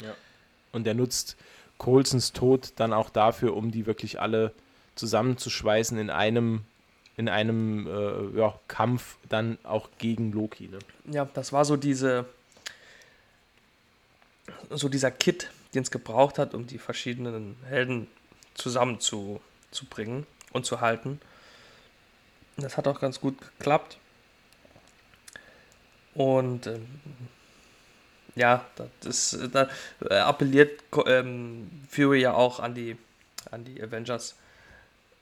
Ja. 0.00 0.14
Und 0.72 0.86
er 0.86 0.94
nutzt 0.94 1.36
Coulsons 1.78 2.32
Tod 2.32 2.72
dann 2.76 2.92
auch 2.92 3.10
dafür, 3.10 3.56
um 3.56 3.70
die 3.70 3.86
wirklich 3.86 4.20
alle 4.20 4.52
zusammenzuschweißen 4.94 5.98
in 5.98 6.10
einem 6.10 6.64
in 7.16 7.28
einem 7.28 7.86
äh, 7.88 8.38
ja, 8.38 8.60
Kampf 8.68 9.16
dann 9.28 9.58
auch 9.64 9.88
gegen 9.98 10.30
Loki. 10.30 10.68
Ne? 10.68 10.78
Ja, 11.10 11.24
das 11.34 11.52
war 11.52 11.64
so 11.64 11.76
diese 11.76 12.26
so 14.70 14.88
dieser 14.88 15.10
Kit, 15.10 15.50
den 15.74 15.82
es 15.82 15.90
gebraucht 15.90 16.38
hat, 16.38 16.54
um 16.54 16.66
die 16.66 16.78
verschiedenen 16.78 17.56
Helden 17.66 18.06
zusammenzubringen 18.54 20.26
und 20.52 20.64
zu 20.64 20.80
halten. 20.80 21.20
Das 22.56 22.76
hat 22.76 22.86
auch 22.86 23.00
ganz 23.00 23.20
gut 23.20 23.40
geklappt. 23.40 23.98
Und 26.18 26.66
ähm, 26.66 26.84
ja, 28.34 28.64
das 28.74 29.32
ist, 29.32 29.54
da 29.54 29.68
äh, 30.10 30.14
appelliert 30.14 30.82
ähm, 31.06 31.70
Fury 31.88 32.22
ja 32.22 32.34
auch 32.34 32.58
an 32.58 32.74
die, 32.74 32.96
an 33.52 33.64
die 33.64 33.80
Avengers, 33.80 34.34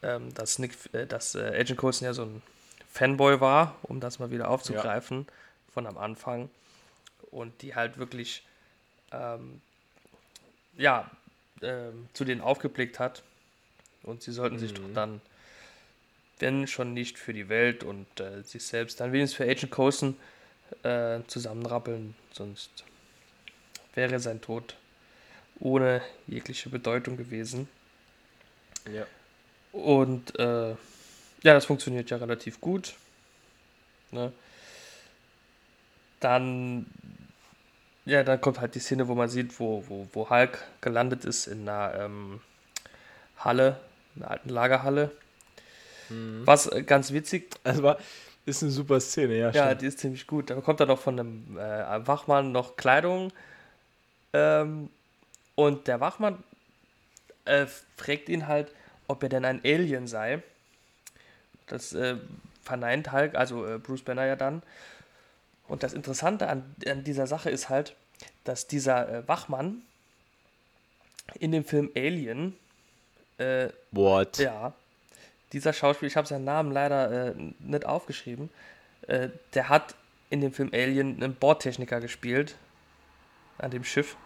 ähm, 0.02 0.32
dass, 0.32 0.59
Nick, 0.59 0.73
äh, 0.94 1.06
dass 1.06 1.35
äh, 1.35 1.52
Agent 1.60 1.78
Coulson 1.78 2.06
ja 2.06 2.14
so 2.14 2.23
ein 2.23 2.43
Fanboy 2.90 3.43
war, 3.43 3.77
um 3.82 4.01
das 4.01 4.18
mal 4.20 4.31
wieder 4.31 4.48
aufzugreifen 4.48 5.27
ja. 5.28 5.32
von 5.74 5.86
am 5.86 5.98
Anfang. 5.98 6.48
Und 7.31 7.60
die 7.60 7.74
halt 7.74 7.98
wirklich 7.98 8.43
ähm, 9.12 9.60
ja, 10.78 11.10
ähm, 11.60 12.09
zu 12.14 12.24
denen 12.24 12.40
aufgeblickt 12.40 12.98
hat. 12.98 13.23
Und 14.02 14.23
sie 14.23 14.32
sollten 14.32 14.56
mhm. 14.56 14.60
sich 14.60 14.73
doch 14.73 14.82
mhm. 14.82 14.94
dann, 14.94 15.20
wenn 16.39 16.66
schon 16.66 16.94
nicht 16.94 17.18
für 17.18 17.35
die 17.35 17.51
Welt 17.51 17.85
und 17.85 18.06
äh, 18.18 18.43
sich 18.44 18.64
selbst, 18.64 18.98
dann 19.01 19.12
wenigstens 19.12 19.36
für 19.36 19.44
Agent 19.44 19.70
Coulson 19.70 20.16
äh, 20.82 21.20
zusammenrappeln, 21.26 22.14
sonst 22.32 22.84
wäre 23.94 24.20
sein 24.20 24.40
Tod 24.40 24.76
ohne 25.59 26.02
jegliche 26.26 26.68
Bedeutung 26.68 27.16
gewesen. 27.16 27.68
Ja. 28.93 29.06
Und 29.72 30.38
äh, 30.38 30.70
ja, 30.70 31.55
das 31.55 31.64
funktioniert 31.64 32.10
ja 32.10 32.16
relativ 32.16 32.60
gut. 32.60 32.94
Ne? 34.10 34.32
Dann, 36.20 36.86
ja, 38.05 38.22
dann 38.22 38.40
kommt 38.40 38.60
halt 38.60 38.74
die 38.74 38.80
Szene, 38.80 39.09
wo 39.09 39.14
man 39.14 39.28
sieht, 39.28 39.59
wo, 39.60 39.84
wo, 39.88 40.09
wo 40.12 40.30
Hulk 40.30 40.62
gelandet 40.80 41.24
ist 41.24 41.47
in 41.47 41.68
einer 41.68 41.94
ähm, 42.01 42.40
Halle, 43.38 43.80
in 44.14 44.22
einer 44.22 44.30
alten 44.30 44.48
Lagerhalle. 44.48 45.10
Mhm. 46.09 46.43
Was 46.44 46.66
äh, 46.66 46.82
ganz 46.82 47.12
witzig. 47.12 47.51
Also 47.64 47.82
war, 47.82 47.98
ist 48.47 48.62
eine 48.62 48.73
super 48.73 49.01
Szene, 49.01 49.36
ja. 49.36 49.51
Ja, 49.51 49.66
stimmt. 49.66 49.82
die 49.82 49.86
ist 49.86 49.98
ziemlich 49.98 50.27
gut. 50.27 50.51
Da 50.51 50.60
kommt 50.60 50.81
dann 50.81 50.89
noch 50.89 51.01
von 51.01 51.18
einem 51.18 51.59
äh, 51.59 52.06
Wachmann 52.06 52.52
noch 52.52 52.77
Kleidung. 52.77 53.32
Ähm, 54.32 54.89
und 55.56 55.89
der 55.89 56.01
Wachmann 56.01 56.43
äh, 57.44 57.66
fragt 57.97 58.28
ihn 58.28 58.47
halt, 58.47 58.73
ob 59.09 59.23
er 59.23 59.28
denn 59.28 59.44
ein 59.44 59.60
Alien 59.64 60.06
sei. 60.06 60.43
Das 61.66 61.93
äh, 61.93 62.16
verneint 62.62 63.12
Hulk, 63.12 63.35
also 63.35 63.66
äh, 63.66 63.78
Bruce 63.78 64.02
Banner 64.02 64.27
ja 64.27 64.36
dann. 64.36 64.62
Und 65.66 65.82
das 65.82 65.93
Interessante 65.93 66.48
an, 66.48 66.77
an 66.86 67.02
dieser 67.02 67.27
Sache 67.27 67.51
ist 67.51 67.68
halt, 67.68 67.97
dass 68.44 68.68
dieser 68.68 69.09
äh, 69.09 69.28
Wachmann 69.28 69.82
in 71.40 71.51
dem 71.51 71.64
Film 71.64 71.90
Alien. 71.97 72.56
Äh, 73.39 73.70
What? 73.90 74.39
Ja, 74.39 74.73
dieser 75.52 75.73
Schauspieler, 75.73 76.09
ich 76.09 76.16
habe 76.16 76.27
seinen 76.27 76.44
Namen 76.44 76.73
leider 76.73 77.28
äh, 77.28 77.35
nicht 77.60 77.86
aufgeschrieben, 77.86 78.51
äh, 79.06 79.28
der 79.55 79.68
hat 79.68 79.94
in 80.31 80.40
dem 80.40 80.52
Film 80.52 80.70
Alien 80.73 81.23
einen 81.23 81.35
Bordtechniker 81.35 82.01
gespielt 82.01 82.56
an 83.59 83.70
dem 83.70 83.85
Schiff. 83.85 84.16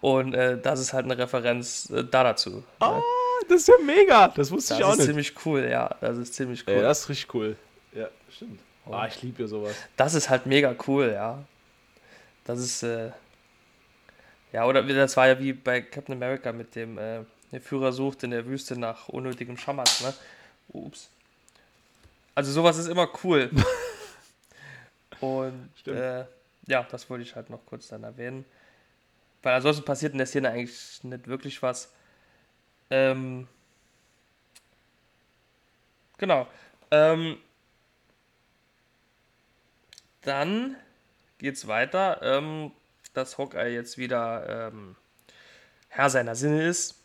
Und 0.00 0.34
äh, 0.34 0.58
das 0.60 0.80
ist 0.80 0.92
halt 0.92 1.04
eine 1.04 1.16
Referenz 1.16 1.90
äh, 1.90 2.04
da 2.04 2.24
dazu. 2.24 2.64
Ah, 2.80 2.96
ne? 2.96 3.02
das 3.48 3.60
ist 3.60 3.68
ja 3.68 3.74
mega. 3.84 4.28
Das 4.28 4.50
wusste 4.50 4.70
das 4.70 4.78
ich 4.78 4.84
auch 4.84 4.88
nicht. 4.90 4.98
Das 4.98 5.06
ist 5.06 5.06
ziemlich 5.06 5.46
cool, 5.46 5.68
ja. 5.70 5.94
Das 6.00 6.18
ist 6.18 6.34
ziemlich 6.34 6.66
cool. 6.66 6.74
Ja, 6.74 6.82
das 6.82 7.00
ist 7.00 7.08
richtig 7.08 7.34
cool. 7.34 7.56
Ja, 7.92 8.08
stimmt. 8.30 8.60
Ah, 8.90 9.06
ich 9.06 9.22
liebe 9.22 9.42
ja 9.42 9.48
sowas. 9.48 9.76
Das 9.96 10.14
ist 10.14 10.28
halt 10.28 10.46
mega 10.46 10.74
cool, 10.88 11.12
ja. 11.14 11.38
Das 12.44 12.58
ist, 12.58 12.82
äh, 12.82 13.10
ja, 14.52 14.66
oder 14.66 14.82
das 14.82 15.16
war 15.16 15.28
ja 15.28 15.38
wie 15.38 15.52
bei 15.52 15.80
Captain 15.80 16.14
America 16.14 16.52
mit 16.52 16.74
dem, 16.74 16.98
äh, 16.98 17.24
der 17.50 17.60
Führer 17.60 17.92
sucht 17.92 18.22
in 18.22 18.30
der 18.30 18.46
Wüste 18.46 18.78
nach 18.78 19.08
unnötigem 19.08 19.56
Schammers, 19.56 20.00
ne? 20.00 20.14
Ups. 20.68 21.10
Also 22.34 22.52
sowas 22.52 22.78
ist 22.78 22.86
immer 22.88 23.08
cool. 23.24 23.50
Und 25.20 25.70
äh, 25.86 26.24
ja, 26.66 26.82
das 26.90 27.08
wollte 27.10 27.22
ich 27.22 27.36
halt 27.36 27.50
noch 27.50 27.64
kurz 27.66 27.88
dann 27.88 28.04
erwähnen. 28.04 28.44
Weil 29.42 29.54
ansonsten 29.54 29.84
passiert 29.84 30.12
in 30.12 30.18
der 30.18 30.26
Szene 30.26 30.50
eigentlich 30.50 31.04
nicht 31.04 31.28
wirklich 31.28 31.62
was. 31.62 31.92
Ähm, 32.90 33.48
genau. 36.18 36.46
Ähm, 36.90 37.38
dann 40.22 40.76
geht's 41.38 41.66
weiter, 41.66 42.20
ähm, 42.22 42.70
dass 43.14 43.38
Hawkeye 43.38 43.72
jetzt 43.74 43.98
wieder 43.98 44.70
ähm, 44.72 44.96
Herr 45.88 46.10
seiner 46.10 46.34
Sinne 46.34 46.62
ist 46.62 46.96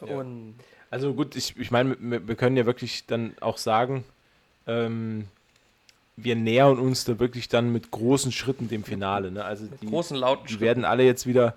ja. 0.00 0.16
Und 0.16 0.54
also 0.90 1.14
gut, 1.14 1.36
ich, 1.36 1.58
ich 1.58 1.70
meine, 1.70 1.96
wir, 1.98 2.26
wir, 2.28 2.34
können 2.36 2.56
ja 2.56 2.66
wirklich 2.66 3.06
dann 3.06 3.34
auch 3.40 3.58
sagen, 3.58 4.04
ähm, 4.66 5.26
wir 6.16 6.36
nähern 6.36 6.78
uns 6.78 7.04
da 7.04 7.18
wirklich 7.18 7.48
dann 7.48 7.72
mit 7.72 7.90
großen 7.90 8.30
Schritten 8.30 8.68
dem 8.68 8.84
Finale. 8.84 9.30
Ne? 9.32 9.44
Also 9.44 9.66
die, 9.82 9.86
großen 9.86 10.16
lauten 10.16 10.46
Die 10.46 10.60
werden 10.60 10.84
alle 10.84 11.02
jetzt 11.02 11.26
wieder, 11.26 11.54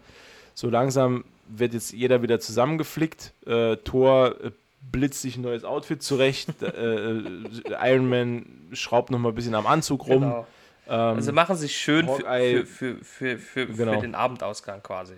so 0.55 0.69
langsam 0.69 1.23
wird 1.47 1.73
jetzt 1.73 1.93
jeder 1.93 2.22
wieder 2.22 2.39
zusammengeflickt. 2.39 3.31
Äh, 3.45 3.77
Thor 3.77 4.35
äh, 4.43 4.51
blitzt 4.91 5.22
sich 5.22 5.38
ein 5.38 5.43
neues 5.43 5.64
Outfit 5.64 6.01
zurecht. 6.01 6.61
äh, 6.61 7.18
äh 7.18 7.43
Iron 7.84 8.09
Man 8.09 8.45
schraubt 8.73 9.11
noch 9.11 9.19
mal 9.19 9.30
ein 9.30 9.35
bisschen 9.35 9.55
am 9.55 9.68
Anzug 9.68 10.07
rum. 10.07 10.22
Genau. 10.22 10.47
Ähm, 10.88 11.15
also 11.15 11.34
machen 11.34 11.55
sich 11.55 11.76
schön 11.76 12.07
für, 12.07 12.65
für, 12.65 12.95
für, 12.95 13.38
für, 13.38 13.68
genau. 13.68 13.93
für 13.93 14.01
den 14.01 14.15
Abendausgang 14.15 14.81
quasi. 14.81 15.15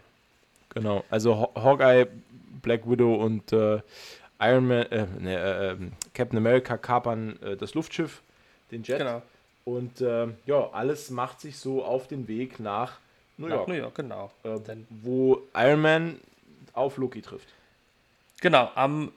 Genau, 0.70 1.04
also 1.10 1.52
Hawkeye 1.56 2.08
Black 2.62 2.90
Widow 2.90 3.16
und 3.16 3.52
äh, 3.54 3.82
Iron 4.40 4.68
Man, 4.68 4.86
äh, 4.88 5.06
ne, 5.20 5.36
äh, 5.36 5.72
ähm, 5.72 5.92
Captain 6.14 6.38
America 6.38 6.78
kapern 6.78 7.42
äh, 7.42 7.58
das 7.58 7.74
Luftschiff, 7.74 8.22
den 8.72 8.84
Jet. 8.84 9.00
Genau. 9.00 9.22
Und 9.66 10.02
äh, 10.02 10.28
ja, 10.46 10.70
alles 10.72 11.10
macht 11.10 11.42
sich 11.42 11.58
so 11.58 11.84
auf 11.84 12.08
den 12.08 12.28
Weg 12.28 12.60
nach 12.60 13.00
New 13.38 13.48
York. 13.48 13.62
Nach 13.62 13.68
New 13.68 13.80
York, 13.80 13.96
genau. 13.96 14.32
Äh, 14.44 14.60
wo 14.90 15.42
Iron 15.56 15.82
Man 15.82 16.20
auf 16.74 16.98
Loki 16.98 17.22
trifft. 17.22 17.48
Genau, 18.42 18.72
am 18.76 19.12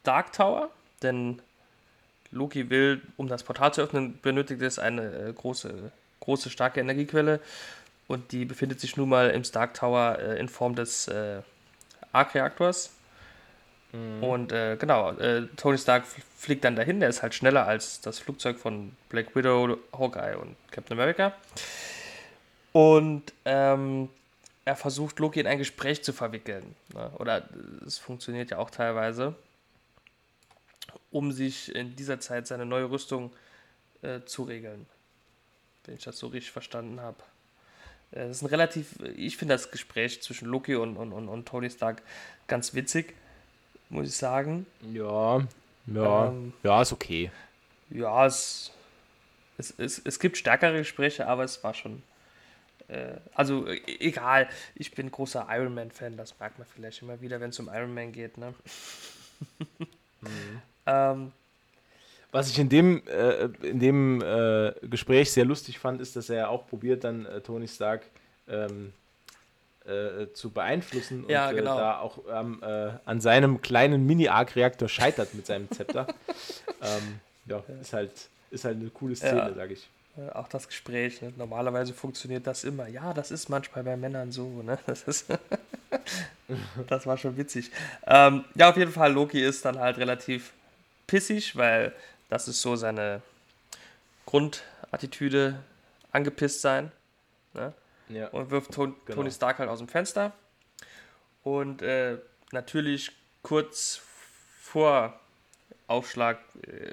Stark 0.00 0.32
Tower, 0.32 0.70
denn 1.02 1.40
Loki 2.34 2.68
will, 2.70 3.00
um 3.16 3.28
das 3.28 3.42
Portal 3.42 3.72
zu 3.72 3.82
öffnen, 3.82 4.18
benötigt 4.20 4.60
es 4.62 4.78
eine 4.78 5.32
große, 5.34 5.92
große, 6.20 6.50
starke 6.50 6.80
Energiequelle. 6.80 7.40
Und 8.06 8.32
die 8.32 8.44
befindet 8.44 8.80
sich 8.80 8.96
nun 8.96 9.08
mal 9.08 9.30
im 9.30 9.44
Stark 9.44 9.72
Tower 9.74 10.18
in 10.18 10.48
Form 10.48 10.74
des 10.74 11.10
Arc-Reaktors. 12.12 12.90
Mhm. 13.94 14.24
Und 14.24 14.52
äh, 14.52 14.76
genau, 14.76 15.12
äh, 15.12 15.46
Tony 15.56 15.78
Stark 15.78 16.04
fliegt 16.36 16.64
dann 16.64 16.76
dahin, 16.76 17.00
der 17.00 17.08
ist 17.08 17.22
halt 17.22 17.34
schneller 17.34 17.66
als 17.66 18.00
das 18.00 18.18
Flugzeug 18.18 18.58
von 18.58 18.92
Black 19.08 19.36
Widow, 19.36 19.78
Hawkeye 19.92 20.36
und 20.36 20.56
Captain 20.70 20.98
America. 20.98 21.32
Und 22.72 23.32
ähm, 23.44 24.08
er 24.64 24.76
versucht 24.76 25.20
Loki 25.20 25.40
in 25.40 25.46
ein 25.46 25.58
Gespräch 25.58 26.02
zu 26.02 26.12
verwickeln. 26.12 26.74
Ne? 26.92 27.10
Oder 27.18 27.44
es 27.86 27.98
funktioniert 27.98 28.50
ja 28.50 28.58
auch 28.58 28.70
teilweise, 28.70 29.34
um 31.14 31.30
sich 31.30 31.72
in 31.72 31.94
dieser 31.94 32.18
Zeit 32.18 32.48
seine 32.48 32.66
neue 32.66 32.90
Rüstung 32.90 33.32
äh, 34.02 34.22
zu 34.26 34.42
regeln. 34.42 34.84
Wenn 35.84 35.94
ich 35.94 36.02
das 36.02 36.18
so 36.18 36.26
richtig 36.26 36.50
verstanden 36.50 37.00
habe. 37.00 37.18
Äh, 38.10 38.26
das 38.26 38.38
ist 38.38 38.42
ein 38.42 38.46
relativ, 38.46 38.96
ich 39.16 39.36
finde 39.36 39.54
das 39.54 39.70
Gespräch 39.70 40.20
zwischen 40.22 40.48
Loki 40.48 40.74
und, 40.74 40.96
und, 40.96 41.12
und, 41.12 41.28
und 41.28 41.46
Tony 41.46 41.70
Stark 41.70 42.02
ganz 42.48 42.74
witzig, 42.74 43.14
muss 43.90 44.08
ich 44.08 44.16
sagen. 44.16 44.66
Ja, 44.92 45.46
ja, 45.86 46.26
ähm, 46.26 46.52
ja, 46.64 46.82
ist 46.82 46.92
okay. 46.92 47.30
Ja, 47.90 48.26
es, 48.26 48.72
es, 49.56 49.72
es, 49.78 50.02
es 50.04 50.18
gibt 50.18 50.36
stärkere 50.36 50.78
Gespräche, 50.78 51.28
aber 51.28 51.44
es 51.44 51.62
war 51.62 51.74
schon. 51.74 52.02
Äh, 52.88 53.18
also 53.34 53.68
e, 53.68 53.80
egal, 54.00 54.48
ich 54.74 54.90
bin 54.90 55.12
großer 55.12 55.46
Iron 55.48 55.74
Man-Fan, 55.74 56.16
das 56.16 56.40
merkt 56.40 56.58
man 56.58 56.66
vielleicht 56.66 57.02
immer 57.02 57.20
wieder, 57.20 57.40
wenn 57.40 57.50
es 57.50 57.60
um 57.60 57.68
Iron 57.72 57.94
Man 57.94 58.10
geht. 58.10 58.36
Ne? 58.36 58.52
mhm. 60.20 60.62
Ähm, 60.86 61.32
was 62.32 62.50
ich 62.50 62.58
in 62.58 62.68
dem, 62.68 63.02
äh, 63.06 63.44
in 63.62 63.78
dem 63.78 64.20
äh, 64.20 64.72
Gespräch 64.82 65.30
sehr 65.32 65.44
lustig 65.44 65.78
fand, 65.78 66.00
ist, 66.00 66.16
dass 66.16 66.28
er 66.30 66.50
auch 66.50 66.66
probiert, 66.66 67.04
dann 67.04 67.26
äh, 67.26 67.40
Tony 67.40 67.68
Stark 67.68 68.02
ähm, 68.48 68.92
äh, 69.84 70.32
zu 70.32 70.50
beeinflussen 70.50 71.26
ja, 71.28 71.48
und 71.48 71.54
äh, 71.54 71.58
genau. 71.58 71.76
da 71.76 71.98
auch 71.98 72.18
ähm, 72.28 72.60
äh, 72.62 72.90
an 73.04 73.20
seinem 73.20 73.60
kleinen 73.60 74.04
Mini-Arc-Reaktor 74.06 74.88
scheitert 74.88 75.34
mit 75.34 75.46
seinem 75.46 75.70
Zepter. 75.70 76.06
ähm, 76.82 77.20
ja, 77.46 77.62
ist 77.80 77.92
halt, 77.92 78.10
ist 78.50 78.64
halt 78.64 78.80
eine 78.80 78.90
coole 78.90 79.14
Szene, 79.14 79.36
ja. 79.36 79.54
sag 79.54 79.70
ich. 79.70 79.88
Auch 80.32 80.48
das 80.48 80.68
Gespräch. 80.68 81.22
Ne? 81.22 81.32
Normalerweise 81.36 81.92
funktioniert 81.92 82.46
das 82.46 82.64
immer. 82.64 82.88
Ja, 82.88 83.12
das 83.12 83.30
ist 83.30 83.48
manchmal 83.48 83.84
bei 83.84 83.96
Männern 83.96 84.30
so. 84.32 84.62
Ne? 84.62 84.78
Das, 84.86 85.02
ist 85.02 85.26
das 86.88 87.06
war 87.06 87.16
schon 87.18 87.36
witzig. 87.36 87.70
Ähm, 88.06 88.44
ja, 88.54 88.70
auf 88.70 88.76
jeden 88.76 88.92
Fall, 88.92 89.12
Loki 89.12 89.42
ist 89.42 89.64
dann 89.64 89.78
halt 89.78 89.98
relativ 89.98 90.52
pissig, 91.06 91.56
weil 91.56 91.94
das 92.28 92.48
ist 92.48 92.60
so 92.60 92.76
seine 92.76 93.22
Grundattitüde, 94.26 95.58
angepisst 96.12 96.60
sein. 96.60 96.92
Ne? 97.52 97.72
Ja. 98.08 98.28
Und 98.28 98.50
wirft 98.50 98.72
Ton 98.72 98.94
genau. 99.04 99.16
Tony 99.16 99.30
Stark 99.30 99.58
halt 99.58 99.68
aus 99.68 99.78
dem 99.78 99.88
Fenster. 99.88 100.32
Und 101.42 101.82
äh, 101.82 102.18
natürlich 102.52 103.12
kurz 103.42 104.00
vor 104.60 105.18
Aufschlag 105.86 106.38
äh, 106.66 106.92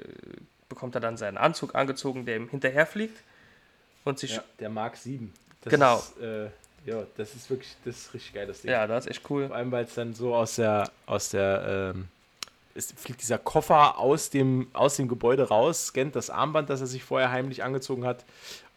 bekommt 0.68 0.94
er 0.94 1.00
dann 1.00 1.16
seinen 1.16 1.38
Anzug 1.38 1.74
angezogen, 1.74 2.24
der 2.26 2.36
ihm 2.36 2.48
hinterherfliegt 2.48 3.22
und 4.04 4.18
sich. 4.18 4.36
Ja, 4.36 4.44
der 4.58 4.68
Mark 4.68 4.96
7. 4.96 5.32
Das 5.62 5.70
genau. 5.70 5.98
Ist, 5.98 6.18
äh, 6.20 6.50
ja, 6.84 7.06
das 7.16 7.34
ist 7.34 7.48
wirklich, 7.48 7.76
das 7.84 7.96
ist 7.96 8.14
richtig 8.14 8.34
geil, 8.34 8.46
das 8.46 8.62
Ding. 8.62 8.70
Ja, 8.70 8.86
das 8.86 9.06
ist 9.06 9.10
echt 9.10 9.30
cool. 9.30 9.46
Vor 9.46 9.56
allem, 9.56 9.70
weil 9.70 9.84
es 9.84 9.94
dann 9.94 10.14
so 10.14 10.34
aus 10.34 10.56
der, 10.56 10.90
aus 11.06 11.30
der, 11.30 11.92
ähm, 11.94 12.08
es 12.74 12.92
fliegt 12.92 13.22
dieser 13.22 13.38
Koffer 13.38 13.98
aus 13.98 14.30
dem, 14.30 14.68
aus 14.72 14.96
dem 14.96 15.08
Gebäude 15.08 15.48
raus, 15.48 15.88
scannt 15.88 16.16
das 16.16 16.30
Armband, 16.30 16.70
das 16.70 16.80
er 16.80 16.86
sich 16.86 17.04
vorher 17.04 17.30
heimlich 17.30 17.62
angezogen 17.62 18.04
hat 18.04 18.24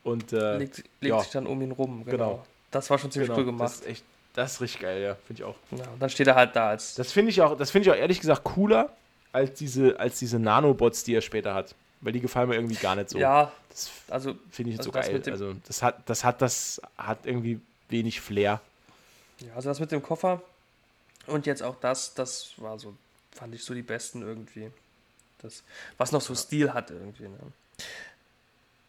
und 0.03 0.33
äh, 0.33 0.57
legt, 0.57 0.77
legt 0.77 0.89
ja. 1.01 1.19
sich 1.19 1.31
dann 1.31 1.47
um 1.47 1.61
ihn 1.61 1.71
rum. 1.71 2.03
Genau. 2.05 2.11
genau. 2.11 2.45
Das 2.71 2.89
war 2.89 2.97
schon 2.97 3.11
ziemlich 3.11 3.29
genau. 3.29 3.39
cool 3.39 3.45
gemacht. 3.45 3.69
Das 3.69 3.79
ist 3.81 3.87
echt, 3.87 4.03
das 4.33 4.53
ist 4.53 4.61
richtig 4.61 4.81
geil, 4.81 5.01
ja, 5.01 5.15
finde 5.27 5.41
ich 5.41 5.43
auch. 5.43 5.55
Ja, 5.71 5.89
und 5.91 6.01
dann 6.01 6.09
steht 6.09 6.27
er 6.27 6.35
halt 6.35 6.55
da 6.55 6.69
als. 6.69 6.95
Das 6.95 7.11
finde 7.11 7.31
ich 7.31 7.41
auch, 7.41 7.57
das 7.57 7.71
finde 7.71 7.89
ich 7.89 7.95
auch 7.95 7.99
ehrlich 7.99 8.19
gesagt 8.19 8.43
cooler 8.43 8.89
als 9.31 9.53
diese, 9.53 9.99
als 9.99 10.19
diese 10.19 10.39
Nanobots, 10.39 11.03
die 11.03 11.15
er 11.15 11.21
später 11.21 11.53
hat. 11.53 11.75
Weil 12.01 12.13
die 12.13 12.19
gefallen 12.19 12.49
mir 12.49 12.55
irgendwie 12.55 12.75
gar 12.75 12.95
nicht 12.95 13.09
so. 13.09 13.17
Ja, 13.17 13.51
das 13.69 13.89
also 14.09 14.35
finde 14.51 14.71
ich 14.71 14.77
nicht 14.77 14.79
also 14.79 14.91
so 14.91 14.91
geil. 14.91 15.23
Also 15.31 15.55
das 15.65 15.81
hat, 15.81 16.07
das 16.07 16.23
hat, 16.23 16.41
das 16.41 16.81
hat 16.97 17.19
irgendwie 17.23 17.59
wenig 17.89 18.21
Flair. 18.21 18.61
Ja, 19.39 19.55
also 19.55 19.69
das 19.69 19.79
mit 19.79 19.91
dem 19.91 20.03
Koffer 20.03 20.41
und 21.27 21.45
jetzt 21.45 21.63
auch 21.63 21.75
das, 21.81 22.13
das 22.13 22.53
war 22.57 22.77
so, 22.77 22.93
fand 23.35 23.53
ich 23.53 23.63
so 23.63 23.73
die 23.73 23.83
besten 23.83 24.21
irgendwie. 24.21 24.71
Das, 25.41 25.63
was 25.97 26.11
noch 26.11 26.21
so 26.21 26.33
ja. 26.33 26.39
Stil 26.39 26.73
hat 26.73 26.89
irgendwie. 26.89 27.27
Ne? 27.27 27.39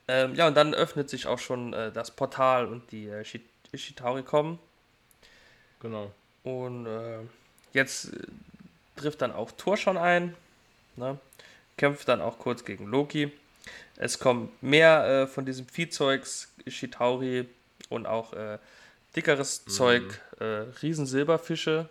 Ähm, 0.08 0.34
ja, 0.34 0.46
und 0.46 0.54
dann 0.54 0.74
öffnet 0.74 1.10
sich 1.10 1.26
auch 1.26 1.38
schon 1.38 1.72
äh, 1.72 1.90
das 1.90 2.10
Portal 2.10 2.66
und 2.66 2.90
die 2.92 3.08
äh, 3.08 3.24
Ishitari 3.72 4.22
kommen. 4.22 4.58
Genau. 5.80 6.12
Und 6.44 6.86
äh, 6.86 7.18
jetzt 7.72 8.12
äh, 8.12 8.18
trifft 8.94 9.20
dann 9.20 9.32
auch 9.32 9.50
Thor 9.50 9.76
schon 9.76 9.96
ein. 9.96 10.34
Ne? 10.94 11.18
Kämpft 11.76 12.08
dann 12.08 12.20
auch 12.20 12.38
kurz 12.38 12.64
gegen 12.64 12.86
Loki. 12.86 13.32
Es 13.96 14.18
kommt 14.18 14.62
mehr 14.62 15.06
äh, 15.06 15.26
von 15.26 15.44
diesem 15.44 15.66
Viehzeugs, 15.66 16.52
Ishitauri 16.64 17.48
und 17.88 18.06
auch 18.06 18.32
äh, 18.32 18.58
dickeres 19.14 19.64
mhm. 19.66 19.70
Zeug, 19.70 20.20
Riesensilberfische. 20.38 21.88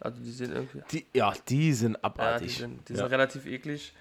Also 0.00 0.20
die 0.22 0.30
sind 0.30 0.52
irgendwie. 0.52 0.82
Die, 0.92 1.06
ja, 1.12 1.32
die 1.48 1.72
sind 1.72 2.02
abartig. 2.04 2.60
Ja, 2.60 2.66
die 2.66 2.72
sind, 2.74 2.88
die 2.88 2.92
ja. 2.92 2.98
sind 3.00 3.10
relativ 3.10 3.46
eklig. 3.46 3.92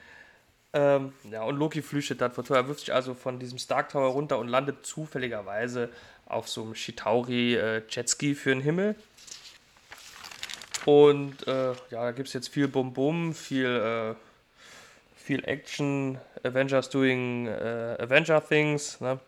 Ähm, 0.73 1.13
ja, 1.31 1.43
und 1.43 1.57
Loki 1.57 1.81
flüchtet 1.81 2.21
dann 2.21 2.31
vor 2.31 2.43
Tor. 2.43 2.57
Er 2.57 2.67
wirft 2.67 2.81
sich 2.81 2.93
also 2.93 3.13
von 3.13 3.39
diesem 3.39 3.57
Stark 3.57 3.89
Tower 3.89 4.09
runter 4.09 4.37
und 4.37 4.47
landet 4.47 4.85
zufälligerweise 4.85 5.89
auf 6.25 6.47
so 6.49 6.63
einem 6.63 6.75
Shitauri 6.75 7.55
äh, 7.55 7.81
Jetski 7.89 8.35
für 8.35 8.49
den 8.49 8.61
Himmel. 8.61 8.95
Und 10.85 11.47
äh, 11.47 11.71
ja, 11.71 11.75
da 11.89 12.11
gibt 12.11 12.27
es 12.27 12.33
jetzt 12.33 12.49
viel 12.49 12.67
Bum-Bum, 12.67 13.33
viel, 13.33 13.65
äh, 13.65 14.15
viel 15.15 15.43
Action, 15.45 16.17
Avengers 16.43 16.89
doing 16.89 17.47
äh, 17.47 17.97
Avenger 17.99 18.45
Things. 18.45 19.01
Ne? 19.01 19.19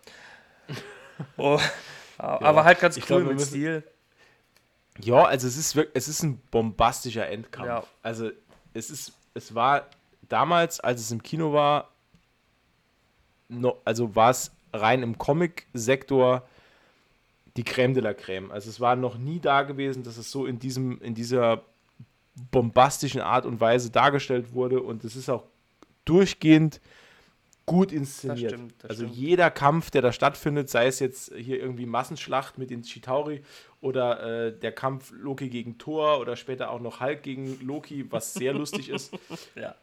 oh, 1.37 1.59
aber 2.17 2.57
ja, 2.57 2.63
halt 2.63 2.79
ganz 2.79 2.97
cool 2.97 3.23
glaub, 3.23 3.33
mit 3.33 3.41
Stil. 3.41 3.83
Ja, 5.01 5.23
also 5.23 5.47
es 5.47 5.57
ist 5.57 5.75
wirklich, 5.75 5.95
es 5.95 6.07
ist 6.07 6.23
ein 6.23 6.39
bombastischer 6.51 7.27
Endkampf. 7.27 7.67
Ja. 7.67 7.83
Also 8.03 8.31
es 8.73 8.89
ist, 8.89 9.13
es 9.33 9.55
war 9.55 9.87
damals, 10.27 10.79
als 10.79 11.01
es 11.01 11.11
im 11.11 11.23
Kino 11.23 11.53
war, 11.53 11.89
no, 13.47 13.77
also 13.85 14.15
war 14.15 14.31
es 14.31 14.51
rein 14.73 15.01
im 15.03 15.17
Comic-Sektor 15.17 16.47
die 17.57 17.63
Crème 17.63 17.93
de 17.93 18.03
la 18.03 18.11
Crème. 18.11 18.51
Also 18.51 18.69
es 18.69 18.79
war 18.79 18.95
noch 18.95 19.17
nie 19.17 19.39
da 19.39 19.63
gewesen, 19.63 20.03
dass 20.03 20.17
es 20.17 20.31
so 20.31 20.45
in 20.45 20.59
diesem, 20.59 21.01
in 21.01 21.15
dieser 21.15 21.63
bombastischen 22.51 23.21
Art 23.21 23.45
und 23.45 23.59
Weise 23.59 23.89
dargestellt 23.89 24.53
wurde 24.53 24.81
und 24.81 25.03
es 25.03 25.15
ist 25.15 25.29
auch 25.29 25.43
durchgehend 26.05 26.79
gut 27.69 27.91
inszeniert. 27.91 28.51
Das 28.51 28.59
stimmt, 28.59 28.73
das 28.79 28.89
also 28.89 29.03
stimmt. 29.03 29.17
jeder 29.17 29.51
Kampf, 29.51 29.91
der 29.91 30.01
da 30.01 30.11
stattfindet, 30.11 30.69
sei 30.69 30.87
es 30.87 30.99
jetzt 30.99 31.33
hier 31.35 31.59
irgendwie 31.59 31.85
Massenschlacht 31.85 32.57
mit 32.57 32.69
den 32.69 32.81
Chitauri 32.83 33.43
oder 33.81 34.47
äh, 34.47 34.51
der 34.51 34.71
Kampf 34.71 35.11
Loki 35.11 35.49
gegen 35.49 35.77
Thor 35.77 36.19
oder 36.19 36.35
später 36.35 36.71
auch 36.71 36.79
noch 36.79 36.99
Hulk 36.99 37.23
gegen 37.23 37.59
Loki, 37.65 38.11
was 38.11 38.33
sehr 38.33 38.53
lustig 38.53 38.89
ist. 38.89 39.13
Ja. 39.55 39.75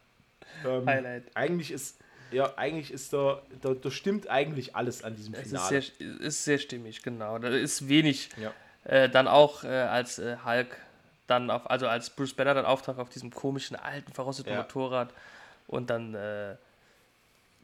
Ähm, 0.65 0.85
Highlight. 0.85 1.23
Eigentlich 1.35 1.71
ist, 1.71 1.99
ja, 2.31 2.53
eigentlich 2.57 2.91
ist 2.91 3.13
da, 3.13 3.41
da, 3.61 3.73
da 3.73 3.91
stimmt 3.91 4.27
eigentlich 4.27 4.75
alles 4.75 5.03
an 5.03 5.15
diesem 5.15 5.33
Finale. 5.33 5.77
Es 5.77 5.89
ist 5.89 5.97
sehr, 5.97 6.19
ist 6.19 6.43
sehr 6.45 6.57
stimmig, 6.57 7.03
genau. 7.03 7.37
Da 7.37 7.49
ist 7.49 7.87
wenig 7.87 8.29
ja. 8.41 8.53
äh, 8.85 9.09
dann 9.09 9.27
auch 9.27 9.63
äh, 9.63 9.67
als 9.67 10.19
äh, 10.19 10.37
Hulk 10.43 10.75
dann 11.27 11.51
auf, 11.51 11.69
also 11.69 11.87
als 11.87 12.09
Bruce 12.09 12.33
Banner 12.33 12.53
dann 12.53 12.65
auftaucht 12.65 12.97
auf 12.99 13.09
diesem 13.09 13.31
komischen 13.31 13.75
alten 13.75 14.11
verrosteten 14.13 14.53
ja. 14.53 14.61
Motorrad 14.61 15.13
und 15.67 15.89
dann 15.89 16.15
äh, 16.15 16.55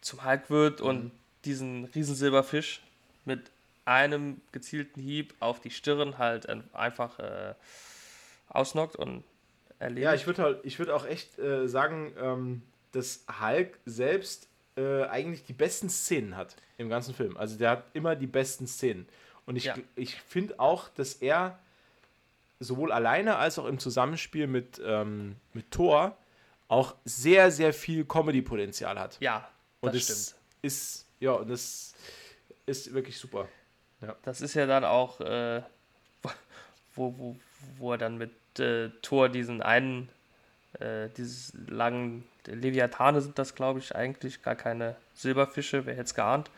zum 0.03 0.23
Hulk 0.25 0.49
wird 0.49 0.79
mhm. 0.79 0.85
und 0.85 1.11
diesen 1.45 1.85
riesen 1.85 2.15
Silberfisch 2.15 2.81
mit 3.25 3.51
einem 3.85 4.41
gezielten 4.51 5.01
Hieb 5.01 5.33
auf 5.39 5.59
die 5.59 5.71
Stirn 5.71 6.17
halt 6.17 6.47
einfach 6.73 7.19
äh, 7.19 7.53
ausnockt 8.49 8.95
und 8.95 9.23
erledigt. 9.79 10.05
Ja, 10.05 10.13
ich 10.13 10.25
würde 10.27 10.43
halt, 10.43 10.59
ich 10.63 10.79
würde 10.79 10.95
auch 10.95 11.05
echt 11.05 11.37
äh, 11.39 11.67
sagen, 11.67 12.13
ähm, 12.17 12.61
dass 12.91 13.25
Hulk 13.41 13.77
selbst 13.85 14.47
äh, 14.77 15.03
eigentlich 15.03 15.43
die 15.43 15.53
besten 15.53 15.89
Szenen 15.89 16.37
hat 16.37 16.55
im 16.77 16.89
ganzen 16.89 17.13
Film. 17.13 17.37
Also 17.37 17.57
der 17.57 17.71
hat 17.71 17.83
immer 17.93 18.15
die 18.15 18.27
besten 18.27 18.67
Szenen. 18.67 19.07
Und 19.45 19.55
ich, 19.57 19.65
ja. 19.65 19.75
ich 19.95 20.21
finde 20.21 20.59
auch, 20.59 20.89
dass 20.89 21.15
er 21.15 21.59
sowohl 22.59 22.91
alleine 22.91 23.35
als 23.35 23.59
auch 23.59 23.65
im 23.65 23.79
Zusammenspiel 23.79 24.47
mit, 24.47 24.81
ähm, 24.83 25.35
mit 25.53 25.69
Thor 25.71 26.15
auch 26.69 26.95
sehr, 27.03 27.51
sehr 27.51 27.73
viel 27.73 28.05
Comedy-Potenzial 28.05 28.97
hat. 28.97 29.17
Ja, 29.19 29.49
das 29.83 29.93
und 29.93 30.01
stimmt. 30.01 30.35
Ist, 30.61 31.05
ja, 31.19 31.31
und 31.31 31.49
das 31.49 31.93
ist 32.65 32.93
wirklich 32.93 33.17
super. 33.17 33.47
Ja. 34.01 34.15
Das 34.23 34.41
ist 34.41 34.53
ja 34.53 34.65
dann 34.65 34.85
auch, 34.85 35.19
äh, 35.21 35.61
wo, 36.95 37.17
wo, 37.17 37.35
wo 37.77 37.91
er 37.91 37.97
dann 37.97 38.17
mit 38.17 38.31
äh, 38.59 38.89
Thor 39.01 39.29
diesen 39.29 39.61
einen, 39.61 40.09
äh, 40.79 41.09
dieses 41.17 41.53
langen 41.67 42.27
Leviathane 42.45 43.21
sind 43.21 43.39
das, 43.39 43.55
glaube 43.55 43.79
ich, 43.79 43.95
eigentlich 43.95 44.41
gar 44.43 44.55
keine 44.55 44.95
Silberfische, 45.15 45.85
wer 45.85 45.93
hätte 45.93 46.05
es 46.05 46.15
geahnt. 46.15 46.49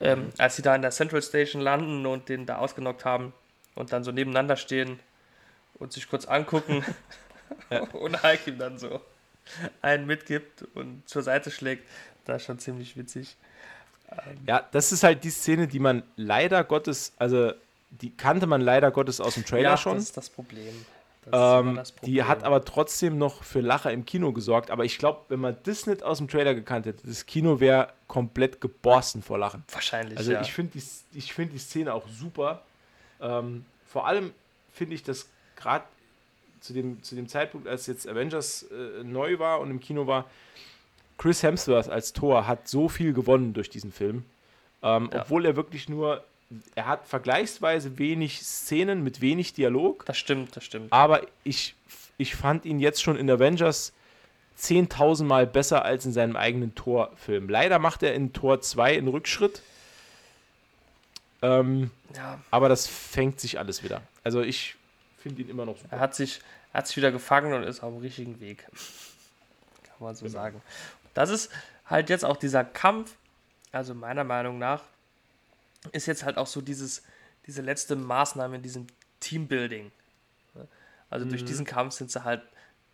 Ähm, 0.00 0.26
mhm. 0.26 0.32
Als 0.38 0.56
sie 0.56 0.62
da 0.62 0.74
in 0.74 0.82
der 0.82 0.90
Central 0.90 1.22
Station 1.22 1.62
landen 1.62 2.06
und 2.06 2.28
den 2.28 2.46
da 2.46 2.58
ausgenockt 2.58 3.04
haben 3.04 3.32
und 3.74 3.92
dann 3.92 4.04
so 4.04 4.12
nebeneinander 4.12 4.56
stehen 4.56 4.98
und 5.74 5.92
sich 5.92 6.08
kurz 6.08 6.26
angucken 6.26 6.84
und 7.92 8.22
Hulk 8.22 8.46
ihm 8.46 8.58
dann 8.58 8.78
so 8.78 9.00
einen 9.82 10.06
mitgibt 10.06 10.62
und 10.74 11.08
zur 11.08 11.22
Seite 11.22 11.50
schlägt, 11.50 11.86
das 12.26 12.42
ist 12.42 12.46
schon 12.46 12.58
ziemlich 12.58 12.96
witzig. 12.96 13.36
Ähm, 14.10 14.38
ja, 14.46 14.66
das 14.72 14.92
ist 14.92 15.02
halt 15.02 15.24
die 15.24 15.30
Szene, 15.30 15.66
die 15.66 15.78
man 15.78 16.02
leider 16.16 16.64
Gottes, 16.64 17.12
also 17.18 17.52
die 17.90 18.10
kannte 18.10 18.46
man 18.46 18.60
leider 18.60 18.90
Gottes 18.90 19.20
aus 19.20 19.34
dem 19.34 19.44
Trailer 19.44 19.70
ja, 19.70 19.76
schon. 19.76 19.96
Das 19.96 20.04
ist 20.04 20.16
das 20.16 20.30
Problem. 20.30 20.74
Ähm, 21.32 21.80
die 22.02 22.22
hat 22.22 22.44
aber 22.44 22.64
trotzdem 22.64 23.16
noch 23.16 23.44
für 23.44 23.60
Lacher 23.60 23.92
im 23.92 24.04
Kino 24.04 24.32
gesorgt. 24.32 24.70
Aber 24.70 24.84
ich 24.84 24.98
glaube, 24.98 25.22
wenn 25.28 25.40
man 25.40 25.56
das 25.62 25.86
nicht 25.86 26.02
aus 26.02 26.18
dem 26.18 26.28
Trailer 26.28 26.54
gekannt 26.54 26.86
hätte, 26.86 27.06
das 27.06 27.24
Kino 27.24 27.60
wäre 27.60 27.88
komplett 28.08 28.60
geborsten 28.60 29.22
vor 29.22 29.38
Lachen. 29.38 29.64
Wahrscheinlich. 29.70 30.18
Also 30.18 30.32
ja. 30.32 30.42
ich 30.42 30.52
finde 30.52 30.78
die, 31.14 31.20
find 31.20 31.52
die 31.52 31.58
Szene 31.58 31.94
auch 31.94 32.06
super. 32.08 32.62
Ähm, 33.20 33.64
vor 33.86 34.06
allem 34.06 34.34
finde 34.72 34.94
ich 34.94 35.02
das 35.02 35.28
gerade 35.56 35.84
zu 36.60 36.72
dem, 36.72 37.02
zu 37.02 37.14
dem 37.14 37.28
Zeitpunkt, 37.28 37.68
als 37.68 37.86
jetzt 37.86 38.08
Avengers 38.08 38.64
äh, 38.64 39.02
neu 39.04 39.38
war 39.38 39.60
und 39.60 39.70
im 39.70 39.80
Kino 39.80 40.06
war, 40.06 40.26
Chris 41.18 41.42
Hemsworth 41.42 41.88
als 41.88 42.12
Thor 42.12 42.46
hat 42.46 42.68
so 42.68 42.88
viel 42.88 43.12
gewonnen 43.12 43.52
durch 43.54 43.70
diesen 43.70 43.92
Film. 43.92 44.24
Ähm, 44.82 45.10
ja. 45.12 45.22
Obwohl 45.22 45.46
er 45.46 45.56
wirklich 45.56 45.88
nur 45.88 46.24
er 46.74 46.86
hat 46.86 47.06
vergleichsweise 47.06 47.98
wenig 47.98 48.42
Szenen 48.42 49.02
mit 49.02 49.20
wenig 49.20 49.54
Dialog. 49.54 50.04
Das 50.06 50.18
stimmt, 50.18 50.56
das 50.56 50.64
stimmt. 50.64 50.92
Aber 50.92 51.22
ich, 51.42 51.74
ich 52.18 52.34
fand 52.34 52.64
ihn 52.64 52.78
jetzt 52.80 53.02
schon 53.02 53.16
in 53.16 53.30
Avengers 53.30 53.92
10.000 54.58 55.24
Mal 55.24 55.46
besser 55.46 55.84
als 55.84 56.04
in 56.06 56.12
seinem 56.12 56.36
eigenen 56.36 56.74
Tor-Film. 56.74 57.48
Leider 57.48 57.78
macht 57.78 58.02
er 58.02 58.14
in 58.14 58.32
Tor 58.32 58.60
2 58.60 58.98
einen 58.98 59.08
Rückschritt. 59.08 59.62
Ähm, 61.42 61.90
ja. 62.14 62.40
Aber 62.50 62.68
das 62.68 62.86
fängt 62.86 63.40
sich 63.40 63.58
alles 63.58 63.82
wieder. 63.82 64.02
Also 64.22 64.42
ich 64.42 64.76
finde 65.18 65.42
ihn 65.42 65.48
immer 65.48 65.66
noch 65.66 65.76
super. 65.76 65.96
Er 65.96 66.00
hat 66.00 66.14
sich, 66.14 66.40
hat 66.72 66.86
sich 66.86 66.96
wieder 66.96 67.10
gefangen 67.10 67.52
und 67.52 67.64
ist 67.64 67.82
auf 67.82 67.92
dem 67.92 68.02
richtigen 68.02 68.40
Weg. 68.40 68.58
Kann 69.82 69.96
man 69.98 70.14
so 70.14 70.26
genau. 70.26 70.38
sagen. 70.38 70.62
Das 71.14 71.30
ist 71.30 71.50
halt 71.86 72.10
jetzt 72.10 72.24
auch 72.24 72.36
dieser 72.36 72.64
Kampf 72.64 73.16
also 73.74 73.94
meiner 73.94 74.24
Meinung 74.24 74.58
nach, 74.58 74.82
ist 75.92 76.06
jetzt 76.06 76.24
halt 76.24 76.38
auch 76.38 76.46
so 76.46 76.60
dieses, 76.60 77.02
diese 77.46 77.60
letzte 77.60 77.96
Maßnahme 77.96 78.56
in 78.56 78.62
diesem 78.62 78.86
Teambuilding. 79.20 79.90
Also 81.10 81.26
mhm. 81.26 81.30
durch 81.30 81.44
diesen 81.44 81.66
Kampf 81.66 81.94
sind 81.94 82.10
sie 82.10 82.24
halt 82.24 82.42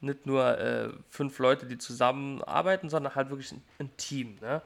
nicht 0.01 0.24
nur 0.24 0.59
äh, 0.59 0.88
fünf 1.10 1.38
Leute, 1.38 1.66
die 1.66 1.76
zusammenarbeiten, 1.76 2.88
sondern 2.88 3.14
halt 3.14 3.28
wirklich 3.28 3.52
ein, 3.52 3.62
ein 3.78 3.97
Team. 3.98 4.38
Ne? 4.40 4.62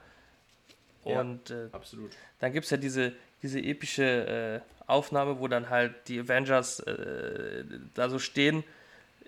Und 1.02 1.50
ja, 1.50 1.64
äh, 1.64 1.68
absolut. 1.72 2.12
dann 2.38 2.52
gibt 2.52 2.64
es 2.64 2.70
ja 2.70 2.76
diese, 2.76 3.12
diese 3.42 3.60
epische 3.60 4.62
äh, 4.62 4.86
Aufnahme, 4.86 5.40
wo 5.40 5.48
dann 5.48 5.68
halt 5.68 6.08
die 6.08 6.20
Avengers 6.20 6.78
äh, 6.80 7.64
da 7.94 8.08
so 8.08 8.20
stehen 8.20 8.62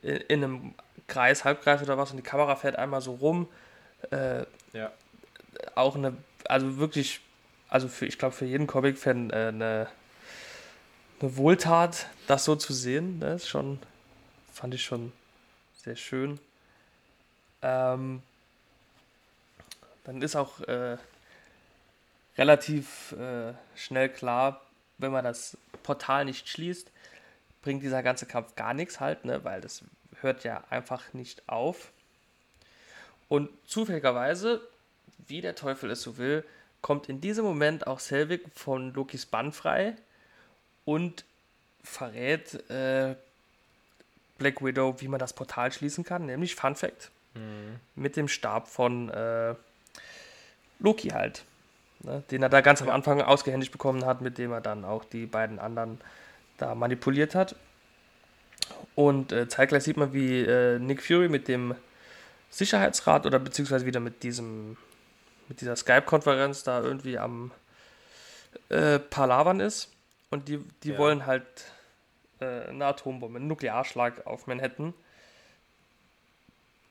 in, 0.03 0.17
in, 0.17 0.45
einem 0.45 0.75
Kreis, 1.09 1.45
Halbkreis 1.45 1.83
oder 1.83 1.99
was 1.99 2.13
und 2.13 2.19
die 2.19 2.23
Kamera 2.23 2.55
fährt 2.55 2.77
einmal 2.77 3.01
so 3.01 3.15
rum. 3.15 3.49
Äh, 4.11 4.45
ja. 4.73 4.93
Auch 5.75 5.97
eine, 5.97 6.17
also 6.45 6.77
wirklich, 6.79 7.21
also 7.69 7.89
für, 7.89 8.07
ich 8.07 8.19
glaube 8.19 8.35
für 8.35 8.45
jeden 8.45 8.67
Comic-Fan 8.67 9.31
äh, 9.31 9.35
eine, 9.35 9.89
eine 11.21 11.37
Wohltat, 11.37 12.07
das 12.27 12.45
so 12.45 12.57
zu 12.57 12.73
sehen. 12.73 13.21
Das 13.21 13.43
ist 13.43 13.49
schon, 13.49 13.79
fand 14.53 14.75
ich 14.75 14.85
schon 14.85 15.13
sehr 15.75 15.97
schön. 15.97 16.39
Ähm, 17.63 18.23
dann 20.05 20.23
ist 20.23 20.37
auch 20.37 20.61
äh, 20.61 20.99
relativ 22.39 23.13
äh, 23.13 23.55
schnell 23.75 24.09
klar, 24.09 24.61
wenn 24.99 25.13
man 25.13 25.25
das 25.25 25.57
Portal 25.83 26.25
nicht 26.25 26.49
schließt, 26.49 26.91
bringt 27.63 27.83
dieser 27.83 28.03
ganze 28.03 28.27
Kampf 28.27 28.55
gar 28.55 28.75
nichts 28.75 29.01
halt, 29.01 29.25
ne, 29.25 29.43
weil 29.45 29.61
das 29.61 29.83
hört 30.21 30.45
ja 30.45 30.63
einfach 30.71 31.13
nicht 31.13 31.49
auf. 31.49 31.93
Und 33.29 33.51
zufälligerweise, 33.67 34.61
wie 35.27 35.41
der 35.41 35.55
Teufel 35.55 35.91
es 35.91 36.03
so 36.03 36.19
will, 36.19 36.45
kommt 36.81 37.09
in 37.09 37.21
diesem 37.21 37.45
Moment 37.45 37.87
auch 37.87 37.99
Selvig 37.99 38.43
von 38.55 38.93
Lokis 38.95 39.27
Bann 39.27 39.53
frei 39.53 39.97
und 40.85 41.25
verrät 41.83 42.69
äh, 42.71 43.17
Black 44.39 44.63
Widow, 44.63 45.01
wie 45.01 45.09
man 45.09 45.19
das 45.19 45.33
Portal 45.33 45.73
schließen 45.73 46.05
kann, 46.05 46.27
nämlich 46.27 46.55
Fun 46.55 46.77
Fact. 46.77 47.11
Mhm. 47.35 47.81
Mit 47.95 48.17
dem 48.17 48.29
Stab 48.29 48.69
von 48.69 49.09
äh, 49.09 49.55
Loki 50.79 51.09
halt 51.09 51.45
ne, 52.07 52.23
den 52.31 52.43
er 52.43 52.49
da 52.49 52.61
ganz 52.61 52.83
am 52.83 52.89
Anfang 52.89 53.21
ausgehändigt 53.21 53.73
bekommen 53.73 54.05
hat, 54.07 54.21
mit 54.21 54.39
dem 54.39 54.53
er 54.53 54.61
dann 54.61 54.85
auch 54.85 55.05
die 55.05 55.27
beiden 55.27 55.59
anderen 55.59 56.01
da 56.59 56.75
manipuliert 56.75 57.35
hat. 57.35 57.57
Und 58.95 59.33
äh, 59.33 59.49
zeitgleich 59.49 59.85
sieht 59.85 59.97
man, 59.97 60.13
wie 60.13 60.41
äh, 60.41 60.79
Nick 60.79 61.03
Fury 61.03 61.29
mit 61.29 61.49
dem 61.49 61.75
Sicherheitsrat 62.51 63.27
oder 63.27 63.39
beziehungsweise 63.39 63.87
wieder 63.87 64.01
mit 64.01 64.23
diesem 64.23 64.77
mit 65.49 65.61
dieser 65.61 65.77
Skype-Konferenz 65.77 66.65
da 66.65 66.83
irgendwie 66.83 67.19
am 67.19 67.53
äh, 68.69 68.99
Palavern 68.99 69.61
ist. 69.61 69.93
Und 70.31 70.49
die, 70.49 70.59
die 70.83 70.91
ja. 70.91 70.99
wollen 70.99 71.27
halt 71.27 71.47
äh, 72.41 72.69
eine 72.69 72.87
Atombombe, 72.87 73.39
einen 73.39 73.47
Nuklearschlag 73.47 74.27
auf 74.27 74.47
Manhattan, 74.47 74.93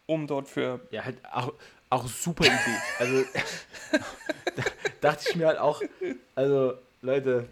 um 0.06 0.28
dort 0.28 0.48
für. 0.48 0.80
Ja, 0.92 1.04
halt 1.04 1.18
auch, 1.32 1.54
auch 1.90 2.08
super 2.08 2.46
Idee. 2.46 2.82
Also 3.00 3.24
dachte 5.02 5.26
ich 5.30 5.36
mir 5.36 5.48
halt 5.48 5.60
auch, 5.60 5.82
also 6.36 6.78
Leute, 7.02 7.48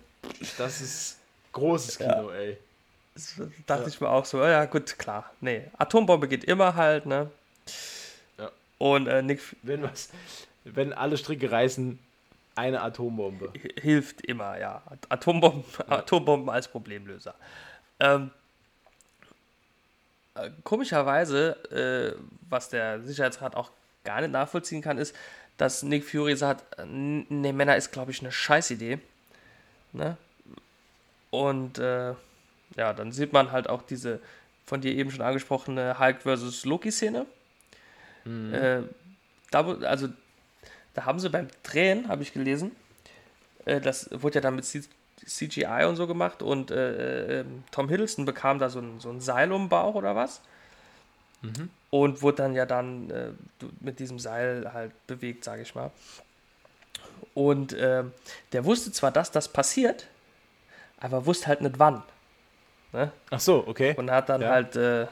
das 0.57 0.81
ist 0.81 1.17
großes 1.51 1.97
Kino, 1.97 2.31
ja. 2.31 2.38
ey. 2.38 2.57
Das 3.13 3.35
dachte 3.67 3.84
ja. 3.84 3.88
ich 3.89 4.01
mir 4.01 4.09
auch 4.09 4.25
so, 4.25 4.41
ja 4.41 4.65
gut, 4.65 4.97
klar. 4.97 5.31
Nee, 5.41 5.69
Atombombe 5.77 6.27
geht 6.27 6.45
immer 6.45 6.75
halt, 6.75 7.05
ne? 7.05 7.30
Ja. 8.38 8.52
Und 8.77 9.07
äh, 9.07 9.22
Nick. 9.22 9.41
Wenn 9.61 9.84
was, 9.84 10.10
wenn 10.64 10.94
alle 10.94 11.18
Stricke 11.18 11.52
reißen, 11.52 11.99
eine 12.56 12.81
Atombombe. 12.81 13.52
Hilft 13.81 14.22
immer, 14.22 14.60
ja. 14.60 14.84
Atombomben, 15.10 15.64
ja. 15.80 15.99
Atombomben 15.99 16.49
als 16.49 16.68
Problemlöser. 16.68 17.35
Ähm, 17.99 18.31
äh, 20.35 20.49
komischerweise, 20.64 22.15
äh, 22.18 22.22
was 22.49 22.69
der 22.69 23.02
Sicherheitsrat 23.02 23.56
auch 23.56 23.72
gar 24.03 24.22
nicht 24.22 24.31
nachvollziehen 24.31 24.81
kann, 24.81 24.98
ist, 24.98 25.15
dass 25.57 25.84
Nick 25.84 26.03
Fury 26.03 26.35
sagt, 26.35 26.64
ne, 26.85 27.53
Männer 27.53 27.77
ist, 27.77 27.91
glaube 27.91 28.11
ich, 28.11 28.22
eine 28.22 28.31
Scheißidee. 28.31 28.99
Ne? 29.91 30.18
Und 31.30 31.77
äh, 31.77 32.14
ja, 32.76 32.94
dann 32.94 33.11
sieht 33.11 33.34
man 33.34 33.52
halt 33.52 33.69
auch 33.69 33.84
diese 33.84 34.19
von 34.65 34.81
dir 34.81 34.94
eben 34.94 35.11
schon 35.11 35.22
angesprochene 35.22 35.99
Hulk 35.99 36.22
vs. 36.22 36.65
Loki-Szene. 36.65 37.26
Mhm. 38.25 38.53
Äh, 38.53 38.81
da, 39.51 39.65
also, 39.65 40.09
da 40.93 41.05
haben 41.05 41.19
sie 41.19 41.29
beim 41.29 41.47
Drehen, 41.63 42.07
habe 42.07 42.23
ich 42.23 42.33
gelesen, 42.33 42.71
äh, 43.65 43.81
das 43.81 44.09
wurde 44.11 44.35
ja 44.35 44.41
dann 44.41 44.55
mit 44.55 44.65
CGI 44.65 45.85
und 45.87 45.95
so 45.95 46.07
gemacht 46.07 46.41
und 46.41 46.71
äh, 46.71 47.41
äh, 47.41 47.45
Tom 47.71 47.89
Hiddleston 47.89 48.25
bekam 48.25 48.59
da 48.59 48.69
so 48.69 48.79
ein, 48.79 48.99
so 48.99 49.09
ein 49.09 49.21
Seil 49.21 49.51
um 49.51 49.63
den 49.63 49.69
Bauch 49.69 49.95
oder 49.95 50.15
was. 50.15 50.41
Mhm 51.41 51.69
und 51.93 52.23
wurde 52.23 52.37
dann 52.37 52.55
ja 52.55 52.65
dann 52.65 53.11
äh, 53.11 53.29
mit 53.79 53.99
diesem 53.99 54.17
Seil 54.17 54.73
halt 54.73 54.91
bewegt, 55.05 55.43
sage 55.43 55.61
ich 55.61 55.75
mal. 55.75 55.91
Und 57.35 57.71
äh, 57.73 58.03
der 58.51 58.65
wusste 58.65 58.91
zwar, 58.91 59.11
dass 59.11 59.29
das 59.29 59.47
passiert, 59.47 60.07
aber 60.97 61.27
wusste 61.27 61.45
halt 61.45 61.61
nicht 61.61 61.77
wann. 61.77 62.01
Ne? 62.94 63.11
Ach 63.32 63.40
so, 63.40 63.68
okay. 63.68 63.95
Und 63.98 64.11
hat 64.11 64.30
dann 64.30 64.41
ja. 64.41 64.49
halt 64.52 64.76
äh, 64.76 65.07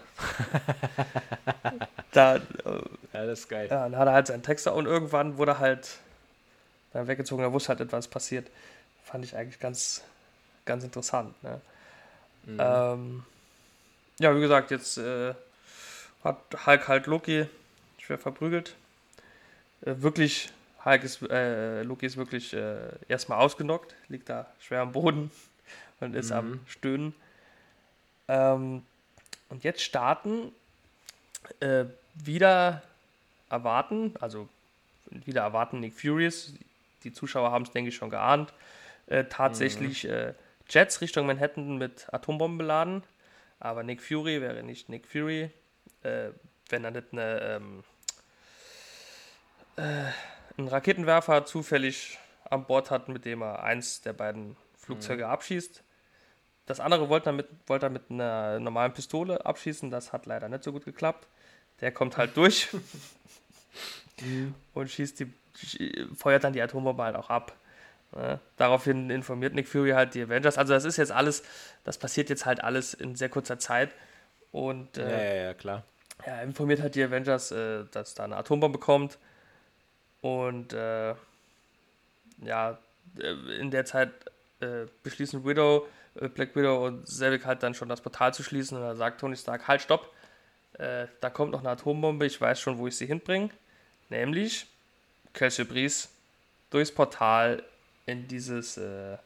da, 2.11 2.35
äh, 2.35 2.39
ja, 3.13 3.25
das 3.25 3.39
ist 3.39 3.49
geil. 3.49 3.67
Ja, 3.71 3.89
dann 3.89 3.97
hat 3.97 4.07
er 4.07 4.13
halt 4.13 4.27
seinen 4.27 4.43
Texter 4.43 4.75
und 4.75 4.85
irgendwann 4.85 5.37
wurde 5.37 5.57
halt 5.57 5.97
dann 6.93 7.07
weggezogen, 7.07 7.43
er 7.43 7.51
wusste 7.51 7.69
halt 7.69 7.81
etwas 7.81 8.07
passiert. 8.07 8.49
Fand 9.03 9.25
ich 9.25 9.35
eigentlich 9.35 9.59
ganz, 9.59 10.03
ganz 10.65 10.83
interessant. 10.83 11.33
Ne? 11.43 11.59
Mhm. 12.45 12.57
Ähm, 12.59 13.23
ja, 14.19 14.35
wie 14.35 14.41
gesagt, 14.41 14.69
jetzt 14.69 14.99
äh, 14.99 15.33
hat 16.23 16.37
Hulk 16.67 16.87
halt 16.87 17.07
Loki 17.07 17.47
schwer 17.97 18.19
verprügelt. 18.19 18.75
Äh, 19.81 19.95
wirklich, 19.97 20.51
Hulk 20.85 21.03
ist, 21.03 21.23
äh, 21.23 21.81
Loki 21.81 22.05
ist 22.05 22.17
wirklich 22.17 22.53
äh, 22.53 22.77
erstmal 23.07 23.39
ausgenockt, 23.39 23.95
liegt 24.07 24.29
da 24.29 24.45
schwer 24.59 24.81
am 24.81 24.91
Boden 24.91 25.31
und 25.99 26.15
ist 26.15 26.29
mhm. 26.29 26.37
am 26.37 26.59
Stöhnen. 26.67 27.15
Ähm, 28.31 28.83
und 29.49 29.65
jetzt 29.65 29.81
starten 29.81 30.53
äh, 31.59 31.83
wieder 32.15 32.81
erwarten, 33.49 34.13
also 34.21 34.47
wieder 35.09 35.41
erwarten 35.41 35.81
Nick 35.81 35.99
Furious, 35.99 36.53
die 37.03 37.11
Zuschauer 37.11 37.51
haben 37.51 37.65
es, 37.65 37.71
denke 37.71 37.89
ich, 37.89 37.95
schon 37.95 38.09
geahnt, 38.09 38.53
äh, 39.07 39.25
tatsächlich 39.25 40.05
mhm. 40.05 40.11
Äh, 40.11 40.33
Jets 40.69 41.01
Richtung 41.01 41.25
Manhattan 41.25 41.77
mit 41.77 42.07
Atombomben 42.13 42.57
beladen. 42.57 43.03
Aber 43.59 43.83
Nick 43.83 44.01
Fury 44.01 44.41
wäre 44.41 44.63
nicht 44.63 44.87
Nick 44.87 45.05
Fury, 45.05 45.51
äh, 46.03 46.29
wenn 46.69 46.85
er 46.85 46.91
nicht 46.91 47.07
eine, 47.11 47.41
ähm, 47.41 47.83
äh, 49.75 50.11
einen 50.57 50.69
Raketenwerfer 50.69 51.45
zufällig 51.45 52.17
an 52.49 52.63
Bord 52.65 52.91
hat, 52.91 53.09
mit 53.09 53.25
dem 53.25 53.41
er 53.41 53.63
eins 53.63 54.01
der 54.01 54.13
beiden 54.13 54.55
Flugzeuge 54.77 55.25
mhm. 55.25 55.31
abschießt. 55.31 55.83
Das 56.71 56.79
andere 56.79 57.09
wollte 57.09 57.29
er, 57.29 57.33
mit, 57.33 57.47
wollte 57.67 57.87
er 57.87 57.89
mit 57.89 58.03
einer 58.09 58.59
normalen 58.59 58.93
Pistole 58.93 59.45
abschießen, 59.45 59.89
das 59.91 60.13
hat 60.13 60.25
leider 60.25 60.49
nicht 60.49 60.63
so 60.63 60.71
gut 60.71 60.85
geklappt. 60.85 61.27
Der 61.81 61.91
kommt 61.91 62.17
halt 62.17 62.35
durch 62.37 62.69
und 64.73 64.89
schießt 64.89 65.19
die, 65.19 65.33
feuert 66.15 66.43
dann 66.43 66.53
die 66.53 66.61
Atombombe 66.61 67.03
halt 67.03 67.15
auch 67.15 67.29
ab. 67.29 67.53
Ja, 68.15 68.39
daraufhin 68.57 69.09
informiert 69.09 69.53
Nick 69.53 69.69
Fury 69.69 69.91
halt 69.91 70.15
die 70.15 70.23
Avengers. 70.23 70.57
Also 70.57 70.73
das 70.73 70.83
ist 70.83 70.97
jetzt 70.97 71.13
alles, 71.13 71.43
das 71.85 71.97
passiert 71.97 72.29
jetzt 72.29 72.45
halt 72.45 72.61
alles 72.61 72.93
in 72.93 73.15
sehr 73.15 73.29
kurzer 73.29 73.57
Zeit. 73.57 73.91
Und 74.51 74.97
äh, 74.97 75.09
ja, 75.09 75.23
ja, 75.23 75.43
ja, 75.43 75.53
klar 75.53 75.83
ja, 76.25 76.41
informiert 76.41 76.81
halt 76.81 76.95
die 76.95 77.03
Avengers, 77.03 77.51
äh, 77.51 77.85
dass 77.91 78.13
da 78.13 78.23
eine 78.23 78.37
Atombombe 78.37 78.79
kommt. 78.79 79.17
Und 80.21 80.73
äh, 80.73 81.15
ja, 82.43 82.77
äh, 83.19 83.59
in 83.59 83.71
der 83.71 83.85
Zeit 83.85 84.11
äh, 84.59 84.85
beschließen 85.03 85.45
Widow, 85.45 85.87
Black 86.15 86.55
Widow 86.55 86.85
und 86.85 87.07
Selvig 87.07 87.45
halt 87.45 87.63
dann 87.63 87.73
schon 87.73 87.89
das 87.89 88.01
Portal 88.01 88.33
zu 88.33 88.43
schließen. 88.43 88.77
Und 88.77 88.83
da 88.83 88.95
sagt 88.95 89.21
Tony 89.21 89.35
Stark, 89.35 89.67
halt, 89.67 89.81
stopp, 89.81 90.13
äh, 90.73 91.07
da 91.19 91.29
kommt 91.29 91.51
noch 91.51 91.59
eine 91.59 91.69
Atombombe, 91.69 92.25
ich 92.25 92.39
weiß 92.39 92.59
schon, 92.59 92.77
wo 92.77 92.87
ich 92.87 92.97
sie 92.97 93.05
hinbringe. 93.05 93.49
Nämlich 94.09 94.67
Kelsey 95.33 95.65
Bries 95.65 96.09
durchs 96.69 96.91
Portal 96.91 97.63
in 98.05 98.27
dieses 98.27 98.77
äh, 98.77 99.17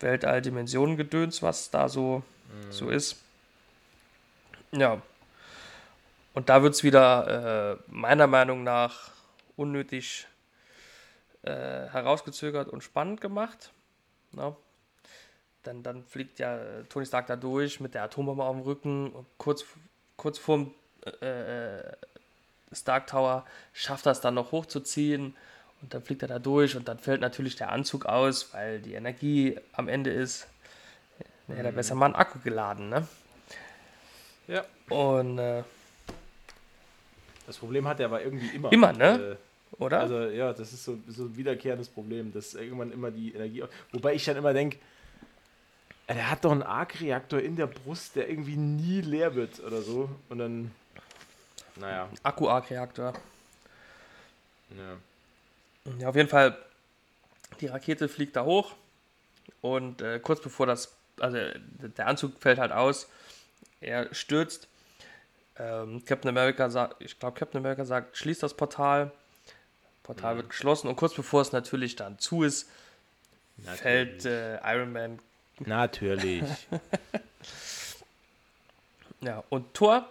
Weltall-Dimensionen-Gedöns, 0.00 1.42
was 1.42 1.70
da 1.70 1.88
so, 1.88 2.22
mhm. 2.48 2.72
so 2.72 2.88
ist. 2.88 3.16
Ja, 4.72 5.02
und 6.34 6.48
da 6.48 6.62
wird 6.62 6.74
es 6.74 6.84
wieder 6.84 7.72
äh, 7.72 7.82
meiner 7.88 8.26
Meinung 8.26 8.62
nach 8.62 9.10
unnötig 9.56 10.26
äh, 11.42 11.50
herausgezögert 11.50 12.68
und 12.68 12.82
spannend 12.84 13.20
gemacht. 13.20 13.72
Na? 14.32 14.54
Dann, 15.64 15.82
dann 15.82 16.04
fliegt 16.04 16.38
ja 16.38 16.56
äh, 16.56 16.84
Tony 16.88 17.04
Stark 17.06 17.26
da 17.26 17.36
durch 17.36 17.80
mit 17.80 17.94
der 17.94 18.04
Atombombe 18.04 18.44
auf 18.44 18.56
dem 18.56 18.62
Rücken 18.62 19.10
und 19.10 19.26
kurz, 19.38 19.64
kurz 20.16 20.38
vorm 20.38 20.72
äh, 21.20 21.76
äh, 21.78 21.92
Stark 22.72 23.06
Tower 23.06 23.44
schafft 23.72 24.06
das 24.06 24.20
dann 24.20 24.34
noch 24.34 24.52
hochzuziehen 24.52 25.34
Und 25.80 25.94
dann 25.94 26.02
fliegt 26.02 26.22
er 26.22 26.28
da 26.28 26.38
durch 26.38 26.76
und 26.76 26.88
dann 26.88 26.98
fällt 26.98 27.20
natürlich 27.20 27.56
der 27.56 27.70
Anzug 27.70 28.06
aus, 28.06 28.52
weil 28.52 28.80
die 28.80 28.94
Energie 28.94 29.58
am 29.72 29.88
Ende 29.88 30.10
ist. 30.10 30.46
Dann 31.46 31.56
hätte 31.56 31.68
er 31.68 31.72
besser 31.72 31.94
mal 31.94 32.06
einen 32.06 32.14
Akku 32.14 32.38
geladen, 32.40 32.88
ne? 32.88 33.06
Ja. 34.48 34.64
Und 34.88 35.38
äh, 35.38 35.62
Das 37.46 37.56
Problem 37.56 37.86
hat 37.86 38.00
er 38.00 38.06
aber 38.06 38.22
irgendwie 38.22 38.48
immer. 38.48 38.72
Immer, 38.72 38.92
ne? 38.92 39.38
Äh, 39.38 39.82
oder? 39.82 40.00
Also 40.00 40.20
ja, 40.22 40.52
das 40.52 40.72
ist 40.72 40.84
so, 40.84 40.98
so 41.08 41.24
ein 41.24 41.36
wiederkehrendes 41.36 41.88
Problem, 41.88 42.32
dass 42.32 42.54
irgendwann 42.54 42.90
immer 42.92 43.10
die 43.10 43.34
Energie. 43.34 43.62
Wobei 43.92 44.14
ich 44.14 44.24
dann 44.24 44.36
immer 44.36 44.52
denke, 44.52 44.78
der 46.14 46.30
hat 46.30 46.44
doch 46.44 46.52
einen 46.52 46.62
Arc-Reaktor 46.62 47.40
in 47.40 47.56
der 47.56 47.66
Brust, 47.66 48.16
der 48.16 48.28
irgendwie 48.28 48.56
nie 48.56 49.00
leer 49.02 49.34
wird 49.34 49.60
oder 49.60 49.82
so. 49.82 50.08
Und 50.28 50.38
dann. 50.38 50.74
Naja. 51.76 52.08
Akku-Arc-Reaktor. 52.22 53.12
Ja. 54.70 54.96
Ja, 55.98 56.08
auf 56.08 56.16
jeden 56.16 56.28
Fall, 56.28 56.56
die 57.60 57.66
Rakete 57.66 58.08
fliegt 58.08 58.36
da 58.36 58.44
hoch 58.44 58.74
und 59.60 60.02
äh, 60.02 60.18
kurz 60.18 60.40
bevor 60.40 60.66
das, 60.66 60.94
also 61.18 61.38
der 61.38 62.06
Anzug 62.06 62.40
fällt 62.40 62.58
halt 62.58 62.72
aus, 62.72 63.08
er 63.80 64.12
stürzt. 64.14 64.68
Ähm, 65.56 66.04
Captain 66.04 66.28
America 66.28 66.68
sagt, 66.70 67.02
ich 67.02 67.18
glaube, 67.18 67.38
Captain 67.38 67.58
America 67.58 67.84
sagt, 67.84 68.16
schließt 68.16 68.42
das 68.42 68.54
Portal. 68.54 69.10
Portal 70.02 70.36
wird 70.36 70.50
geschlossen 70.50 70.88
und 70.88 70.96
kurz 70.96 71.14
bevor 71.14 71.42
es 71.42 71.52
natürlich 71.52 71.96
dann 71.96 72.18
zu 72.18 72.42
ist, 72.42 72.68
fällt 73.76 74.24
äh, 74.24 74.56
Iron 74.64 74.92
Man. 74.92 75.18
Natürlich. 75.60 76.44
Ja, 79.20 79.42
und 79.48 79.74
Thor 79.74 80.08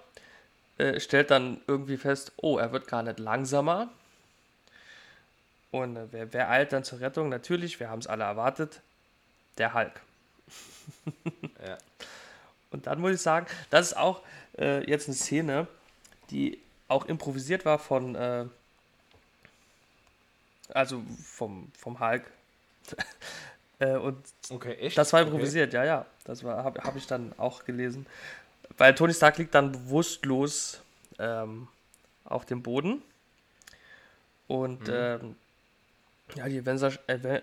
äh, 0.77 0.99
stellt 0.99 1.31
dann 1.31 1.61
irgendwie 1.67 1.97
fest, 1.97 2.33
oh, 2.37 2.57
er 2.57 2.71
wird 2.73 2.87
gar 2.87 3.03
nicht 3.03 3.19
langsamer. 3.19 3.89
Und 5.71 5.95
äh, 5.95 6.07
wer, 6.11 6.33
wer 6.33 6.49
eilt 6.49 6.73
dann 6.73 6.83
zur 6.83 6.99
Rettung? 6.99 7.29
Natürlich, 7.29 7.79
wir 7.79 7.89
haben 7.89 7.99
es 7.99 8.07
alle 8.07 8.25
erwartet, 8.25 8.81
der 9.57 9.73
Hulk. 9.73 10.01
ja. 11.65 11.77
Und 12.71 12.87
dann 12.87 12.99
muss 12.99 13.13
ich 13.13 13.21
sagen, 13.21 13.47
das 13.69 13.87
ist 13.87 13.97
auch 13.97 14.21
äh, 14.57 14.87
jetzt 14.89 15.07
eine 15.07 15.15
Szene, 15.15 15.67
die 16.29 16.59
auch 16.89 17.05
improvisiert 17.05 17.63
war 17.63 17.79
von, 17.79 18.15
äh, 18.15 18.45
also 20.73 21.01
vom, 21.23 21.71
vom 21.77 21.99
Hulk. 21.99 22.29
Äh, 23.79 23.95
und 23.95 24.17
Okay, 24.49 24.73
echt? 24.75 24.97
das 24.97 25.13
war 25.13 25.21
Okay. 25.21 25.29
improvisiert, 25.29 25.73
ja, 25.73 25.83
ja. 25.83 26.05
Das 26.25 26.43
habe 26.43 26.83
hab 26.83 26.95
ich 26.95 27.07
dann 27.07 27.33
auch 27.37 27.65
gelesen. 27.65 28.05
Weil 28.77 28.95
Tony 28.95 29.13
Stark 29.13 29.37
liegt 29.37 29.55
dann 29.55 29.71
bewusstlos 29.71 30.81
ähm, 31.19 31.67
auf 32.25 32.45
dem 32.45 32.63
Boden. 32.63 33.01
Und 34.47 34.87
ähm, 34.89 35.35
ja, 36.35 36.47
die 36.47 36.59
Avengers, 36.59 36.99
äh, 37.07 37.41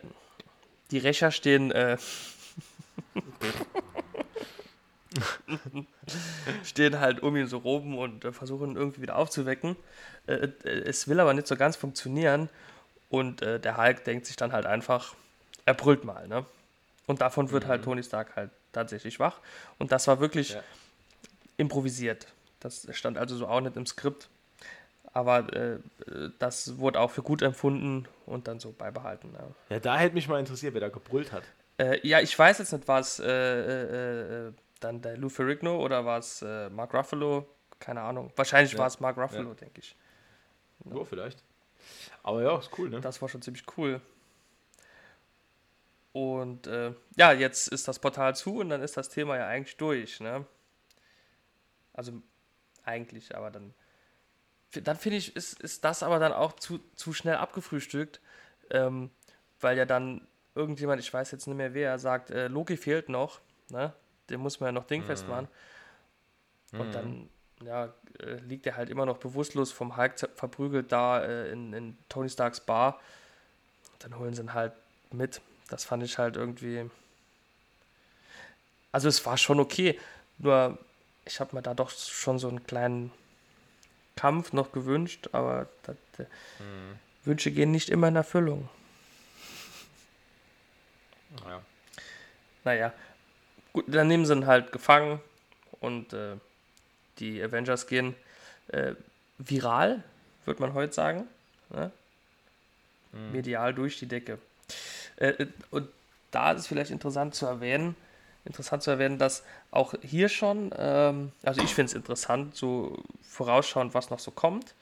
die 0.90 0.98
Rächer 0.98 1.30
stehen, 1.30 1.70
äh, 1.70 1.96
stehen 6.64 7.00
halt 7.00 7.22
um 7.22 7.36
ihn 7.36 7.46
so 7.46 7.58
rum 7.58 7.98
und 7.98 8.24
äh, 8.24 8.32
versuchen 8.32 8.70
ihn 8.70 8.76
irgendwie 8.76 9.02
wieder 9.02 9.16
aufzuwecken. 9.16 9.76
Äh, 10.26 10.48
äh, 10.64 10.68
es 10.88 11.08
will 11.08 11.20
aber 11.20 11.34
nicht 11.34 11.46
so 11.46 11.56
ganz 11.56 11.76
funktionieren. 11.76 12.48
Und 13.10 13.42
der 13.42 13.76
Hulk 13.76 14.02
denkt 14.02 14.26
sich 14.26 14.34
dann 14.34 14.52
halt 14.52 14.66
einfach, 14.66 15.14
er 15.66 15.74
brüllt 15.74 16.04
mal, 16.04 16.28
ne? 16.28 16.44
Und 17.06 17.20
davon 17.20 17.50
wird 17.50 17.66
halt 17.66 17.84
Tony 17.84 18.02
Stark 18.02 18.34
halt 18.36 18.50
tatsächlich 18.72 19.18
wach. 19.20 19.40
Und 19.78 19.92
das 19.92 20.06
war 20.06 20.20
wirklich 20.20 20.50
Ja. 20.50 20.62
improvisiert. 21.56 22.26
Das 22.60 22.86
stand 22.92 23.18
also 23.18 23.36
so 23.36 23.46
auch 23.46 23.60
nicht 23.60 23.76
im 23.76 23.86
Skript. 23.86 24.28
Aber 25.12 25.52
äh, 25.52 25.74
äh, 25.74 26.30
das 26.38 26.78
wurde 26.78 26.98
auch 27.00 27.10
für 27.10 27.22
gut 27.22 27.42
empfunden 27.42 28.08
und 28.26 28.48
dann 28.48 28.58
so 28.58 28.72
beibehalten. 28.72 29.30
Ja, 29.34 29.46
Ja, 29.68 29.80
da 29.80 29.96
hätte 29.98 30.14
mich 30.14 30.26
mal 30.28 30.40
interessiert, 30.40 30.74
wer 30.74 30.80
da 30.80 30.88
gebrüllt 30.88 31.30
hat. 31.30 31.44
äh, 31.78 32.00
ja 32.06 32.20
ich 32.20 32.36
weiß 32.36 32.58
jetzt 32.58 32.72
nicht, 32.72 32.88
war 32.88 33.00
es 33.00 33.20
äh, 33.20 33.26
äh, 33.26 34.48
äh, 34.48 34.52
dann 34.80 35.02
der 35.02 35.16
Lou 35.16 35.28
Ferrigno 35.28 35.78
oder 35.78 36.04
war 36.04 36.18
es 36.18 36.42
äh, 36.42 36.68
Mark 36.70 36.94
Ruffalo? 36.94 37.46
Keine 37.78 38.00
Ahnung. 38.00 38.32
Wahrscheinlich 38.36 38.72
Ja. 38.72 38.78
war 38.80 38.86
es 38.86 38.98
Mark 38.98 39.16
Ruffalo, 39.18 39.54
denke 39.54 39.80
ich. 39.80 39.94
Ja, 40.86 41.04
vielleicht. 41.04 41.42
Aber 42.22 42.42
ja, 42.42 42.58
ist 42.58 42.70
cool, 42.78 42.88
ne? 42.90 43.00
Das 43.00 43.20
war 43.22 43.28
schon 43.28 43.42
ziemlich 43.42 43.64
cool. 43.76 44.00
Und 46.14 46.68
äh, 46.68 46.92
ja, 47.16 47.32
jetzt 47.32 47.66
ist 47.66 47.88
das 47.88 47.98
Portal 47.98 48.36
zu 48.36 48.58
und 48.60 48.68
dann 48.68 48.82
ist 48.82 48.96
das 48.96 49.08
Thema 49.08 49.36
ja 49.36 49.48
eigentlich 49.48 49.76
durch, 49.76 50.20
ne? 50.20 50.46
Also 51.92 52.12
eigentlich, 52.84 53.36
aber 53.36 53.50
dann. 53.50 53.74
Dann 54.70 54.96
finde 54.96 55.18
ich, 55.18 55.34
ist, 55.34 55.60
ist 55.60 55.84
das 55.84 56.04
aber 56.04 56.20
dann 56.20 56.32
auch 56.32 56.52
zu, 56.52 56.78
zu 56.94 57.12
schnell 57.12 57.36
abgefrühstückt, 57.36 58.20
ähm, 58.70 59.10
weil 59.60 59.76
ja 59.76 59.86
dann 59.86 60.26
irgendjemand, 60.54 61.00
ich 61.00 61.12
weiß 61.12 61.32
jetzt 61.32 61.48
nicht 61.48 61.56
mehr 61.56 61.74
wer, 61.74 61.98
sagt, 61.98 62.30
äh, 62.30 62.46
Loki 62.46 62.76
fehlt 62.76 63.08
noch, 63.08 63.40
ne? 63.70 63.92
Den 64.30 64.38
muss 64.40 64.60
man 64.60 64.68
ja 64.68 64.72
noch 64.72 64.86
dingfest 64.86 65.26
machen. 65.28 65.48
Und 66.72 66.94
dann 66.94 67.28
ja, 67.64 67.92
äh, 68.20 68.36
liegt 68.46 68.66
er 68.66 68.76
halt 68.76 68.88
immer 68.88 69.04
noch 69.04 69.18
bewusstlos 69.18 69.72
vom 69.72 69.96
Hulk 69.96 70.18
verprügelt 70.34 70.92
da 70.92 71.24
äh, 71.24 71.50
in, 71.50 71.72
in 71.72 71.98
Tony 72.08 72.28
Starks 72.28 72.60
Bar. 72.60 73.00
Dann 73.98 74.16
holen 74.16 74.32
sie 74.32 74.42
ihn 74.42 74.54
halt 74.54 74.74
mit. 75.12 75.40
Das 75.68 75.84
fand 75.84 76.02
ich 76.02 76.18
halt 76.18 76.36
irgendwie. 76.36 76.90
Also 78.92 79.08
es 79.08 79.24
war 79.26 79.36
schon 79.36 79.60
okay, 79.60 79.98
nur 80.38 80.78
ich 81.24 81.40
habe 81.40 81.56
mir 81.56 81.62
da 81.62 81.74
doch 81.74 81.90
schon 81.90 82.38
so 82.38 82.48
einen 82.48 82.64
kleinen 82.66 83.10
Kampf 84.16 84.52
noch 84.52 84.72
gewünscht, 84.72 85.28
aber 85.32 85.68
das, 85.82 85.96
äh, 86.18 86.26
Wünsche 87.24 87.50
gehen 87.50 87.70
nicht 87.70 87.88
immer 87.88 88.08
in 88.08 88.16
Erfüllung. 88.16 88.68
Ja. 91.44 91.62
Naja, 92.64 92.92
gut, 93.72 93.84
dann 93.88 94.08
nehmen 94.08 94.26
sie 94.26 94.34
ihn 94.34 94.46
halt 94.46 94.72
gefangen 94.72 95.20
und 95.80 96.12
äh, 96.12 96.36
die 97.18 97.42
Avengers 97.42 97.86
gehen 97.86 98.14
äh, 98.68 98.94
viral, 99.38 100.02
würde 100.44 100.60
man 100.60 100.74
heute 100.74 100.92
sagen. 100.92 101.26
Ne? 101.70 101.90
Medial 103.32 103.74
durch 103.74 103.98
die 103.98 104.06
Decke. 104.06 104.38
Äh, 105.16 105.28
äh, 105.28 105.46
und 105.70 105.88
da 106.30 106.52
ist 106.52 106.60
es 106.60 106.66
vielleicht 106.66 106.90
interessant 106.90 107.34
zu 107.34 107.46
erwähnen, 107.46 107.94
interessant 108.44 108.82
zu 108.82 108.90
erwähnen, 108.90 109.18
dass 109.18 109.44
auch 109.70 109.94
hier 110.02 110.28
schon, 110.28 110.72
ähm, 110.76 111.32
also 111.42 111.62
ich 111.62 111.74
finde 111.74 111.90
es 111.90 111.94
interessant, 111.94 112.54
so 112.56 112.98
vorausschauend, 113.22 113.94
was 113.94 114.10
noch 114.10 114.18
so 114.18 114.30
kommt. 114.30 114.74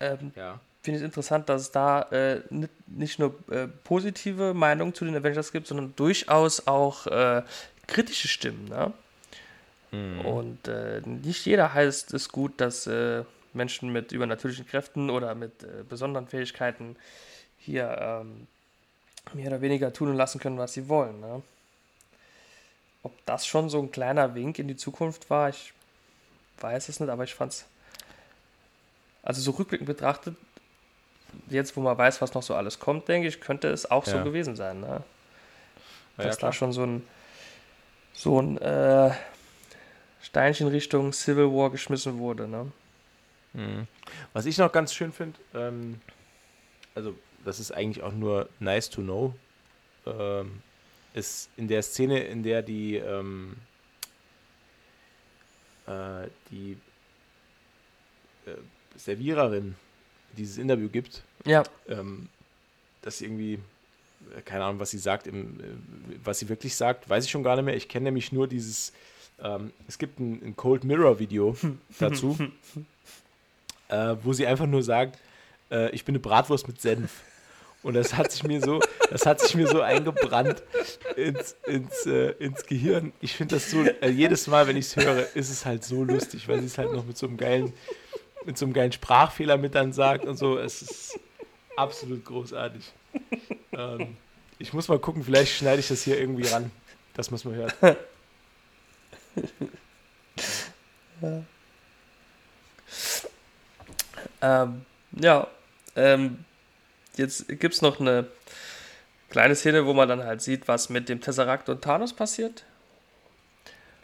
Ähm, 0.00 0.32
Ja. 0.34 0.60
finde 0.82 0.98
ich 0.98 1.02
es 1.02 1.06
interessant, 1.06 1.48
dass 1.48 1.62
es 1.62 1.70
da 1.70 2.02
äh, 2.10 2.40
nicht, 2.50 2.88
nicht 2.88 3.18
nur 3.18 3.34
äh, 3.50 3.68
positive 3.84 4.54
Meinungen 4.54 4.94
zu 4.94 5.04
den 5.04 5.16
Avengers 5.16 5.52
gibt, 5.52 5.68
sondern 5.68 5.94
durchaus 5.96 6.66
auch 6.66 7.06
äh, 7.06 7.42
kritische 7.86 8.28
Stimmen. 8.28 8.68
Ne? 8.68 8.92
Und 10.24 10.68
äh, 10.68 11.02
nicht 11.04 11.44
jeder 11.46 11.74
heißt 11.74 12.14
es 12.14 12.30
gut, 12.30 12.60
dass 12.60 12.86
äh, 12.86 13.24
Menschen 13.52 13.92
mit 13.92 14.10
übernatürlichen 14.12 14.66
Kräften 14.66 15.10
oder 15.10 15.34
mit 15.34 15.52
besonderen 15.88 16.26
Fähigkeiten 16.26 16.96
hier 17.58 17.96
ähm, 18.00 18.46
mehr 19.32 19.48
oder 19.48 19.60
weniger 19.60 19.92
tun 19.92 20.08
und 20.10 20.16
lassen 20.16 20.40
können, 20.40 20.58
was 20.58 20.74
sie 20.74 20.88
wollen. 20.88 21.20
Ne? 21.20 21.42
Ob 23.02 23.12
das 23.26 23.46
schon 23.46 23.68
so 23.70 23.80
ein 23.80 23.90
kleiner 23.90 24.34
Wink 24.34 24.58
in 24.58 24.68
die 24.68 24.76
Zukunft 24.76 25.30
war, 25.30 25.48
ich 25.48 25.72
weiß 26.60 26.88
es 26.88 27.00
nicht, 27.00 27.08
aber 27.08 27.24
ich 27.24 27.34
fand 27.34 27.52
es, 27.52 27.64
also 29.22 29.40
so 29.40 29.52
rückblickend 29.52 29.86
betrachtet, 29.86 30.36
jetzt 31.48 31.76
wo 31.76 31.80
man 31.80 31.96
weiß, 31.96 32.20
was 32.20 32.34
noch 32.34 32.42
so 32.42 32.54
alles 32.54 32.78
kommt, 32.78 33.08
denke 33.08 33.28
ich, 33.28 33.40
könnte 33.40 33.68
es 33.68 33.90
auch 33.90 34.04
so 34.04 34.18
Ja. 34.18 34.24
gewesen 34.24 34.54
sein. 34.56 34.80
Ne? 34.80 35.02
Ja, 36.18 36.24
dass 36.24 36.36
ja, 36.36 36.48
da 36.48 36.52
schon 36.52 36.72
so 36.72 36.84
ein, 36.84 37.06
so 38.12 38.40
ein 38.40 38.58
äh, 38.58 39.12
Steinchen 40.20 40.68
Richtung 40.68 41.12
Civil 41.12 41.46
War 41.46 41.70
geschmissen 41.70 42.18
wurde. 42.18 42.46
Ne? 42.46 42.70
Was 44.32 44.46
ich 44.46 44.58
noch 44.58 44.72
ganz 44.72 44.94
schön 44.94 45.12
finde, 45.12 45.38
ähm, 45.54 46.00
also 46.94 47.14
das 47.44 47.60
ist 47.60 47.72
eigentlich 47.72 48.02
auch 48.02 48.12
nur 48.12 48.48
nice 48.60 48.90
to 48.90 49.02
know, 49.02 49.34
ähm, 50.06 50.62
ist 51.14 51.50
in 51.56 51.68
der 51.68 51.82
Szene, 51.82 52.20
in 52.20 52.42
der 52.42 52.62
die, 52.62 52.96
ähm, 52.96 53.56
äh, 55.86 56.28
die 56.50 56.76
äh, 58.46 58.56
Serviererin 58.96 59.74
dieses 60.36 60.58
Interview 60.58 60.88
gibt, 60.88 61.22
Ja, 61.44 61.62
ähm, 61.88 62.28
dass 63.02 63.18
sie 63.18 63.26
irgendwie, 63.26 63.58
äh, 64.34 64.40
keine 64.44 64.64
Ahnung, 64.64 64.80
was 64.80 64.90
sie 64.90 64.98
sagt, 64.98 65.26
im, 65.26 65.60
äh, 65.60 65.64
was 66.24 66.38
sie 66.38 66.48
wirklich 66.48 66.74
sagt, 66.74 67.08
weiß 67.08 67.24
ich 67.24 67.30
schon 67.30 67.42
gar 67.42 67.56
nicht 67.56 67.64
mehr. 67.64 67.76
Ich 67.76 67.88
kenne 67.88 68.04
nämlich 68.04 68.32
nur 68.32 68.48
dieses, 68.48 68.92
ähm, 69.42 69.72
es 69.88 69.98
gibt 69.98 70.18
ein, 70.18 70.42
ein 70.42 70.56
Cold 70.56 70.84
Mirror 70.84 71.18
Video 71.18 71.56
dazu, 71.98 72.38
äh, 73.88 74.16
wo 74.22 74.32
sie 74.32 74.46
einfach 74.46 74.66
nur 74.66 74.82
sagt, 74.82 75.18
äh, 75.70 75.90
ich 75.90 76.04
bin 76.04 76.14
eine 76.14 76.20
Bratwurst 76.20 76.68
mit 76.68 76.80
Senf. 76.80 77.22
Und 77.82 77.94
das 77.94 78.14
hat 78.14 78.30
sich 78.30 78.44
mir 78.44 78.60
so, 78.60 78.80
das 79.10 79.26
hat 79.26 79.40
sich 79.40 79.54
mir 79.54 79.66
so 79.66 79.80
eingebrannt 79.80 80.62
ins, 81.16 81.56
ins, 81.66 82.06
äh, 82.06 82.30
ins 82.38 82.64
Gehirn. 82.64 83.12
Ich 83.20 83.34
finde 83.34 83.56
das 83.56 83.70
so, 83.70 83.82
äh, 83.82 84.08
jedes 84.08 84.46
Mal, 84.46 84.68
wenn 84.68 84.76
ich 84.76 84.86
es 84.86 84.96
höre, 84.96 85.26
ist 85.34 85.50
es 85.50 85.66
halt 85.66 85.82
so 85.84 86.04
lustig, 86.04 86.46
weil 86.46 86.60
sie 86.60 86.66
es 86.66 86.78
halt 86.78 86.92
noch 86.92 87.04
mit 87.04 87.18
so 87.18 87.26
einem 87.26 87.36
geilen, 87.36 87.72
mit 88.44 88.56
so 88.56 88.66
einem 88.66 88.72
geilen 88.72 88.92
Sprachfehler 88.92 89.56
mit 89.56 89.74
dann 89.74 89.92
sagt 89.92 90.24
und 90.24 90.36
so. 90.36 90.58
Es 90.58 90.82
ist, 90.82 91.18
Absolut 91.76 92.24
großartig. 92.24 92.92
ähm, 93.72 94.16
ich 94.58 94.72
muss 94.72 94.88
mal 94.88 94.98
gucken, 94.98 95.24
vielleicht 95.24 95.52
schneide 95.56 95.80
ich 95.80 95.88
das 95.88 96.02
hier 96.02 96.18
irgendwie 96.18 96.46
ran, 96.46 96.70
dass 97.14 97.30
man 97.30 97.36
es 97.36 97.44
mal 97.44 97.54
hört. 97.54 97.74
ja. 101.22 101.42
Ähm, 104.42 104.84
ja, 105.12 105.46
ähm, 105.96 106.44
jetzt 107.16 107.48
gibt 107.48 107.74
es 107.74 107.82
noch 107.82 108.00
eine 108.00 108.26
kleine 109.30 109.54
Szene, 109.54 109.86
wo 109.86 109.94
man 109.94 110.08
dann 110.08 110.24
halt 110.24 110.42
sieht, 110.42 110.68
was 110.68 110.88
mit 110.88 111.08
dem 111.08 111.20
Tesseract 111.20 111.68
und 111.68 111.82
Thanos 111.82 112.12
passiert. 112.12 112.64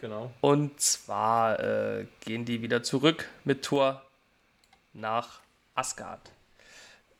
Genau. 0.01 0.31
Und 0.41 0.79
zwar 0.79 1.59
äh, 1.59 2.05
gehen 2.21 2.45
die 2.45 2.61
wieder 2.61 2.83
zurück 2.83 3.27
mit 3.43 3.63
Thor 3.63 4.01
nach 4.93 5.41
Asgard. 5.75 6.31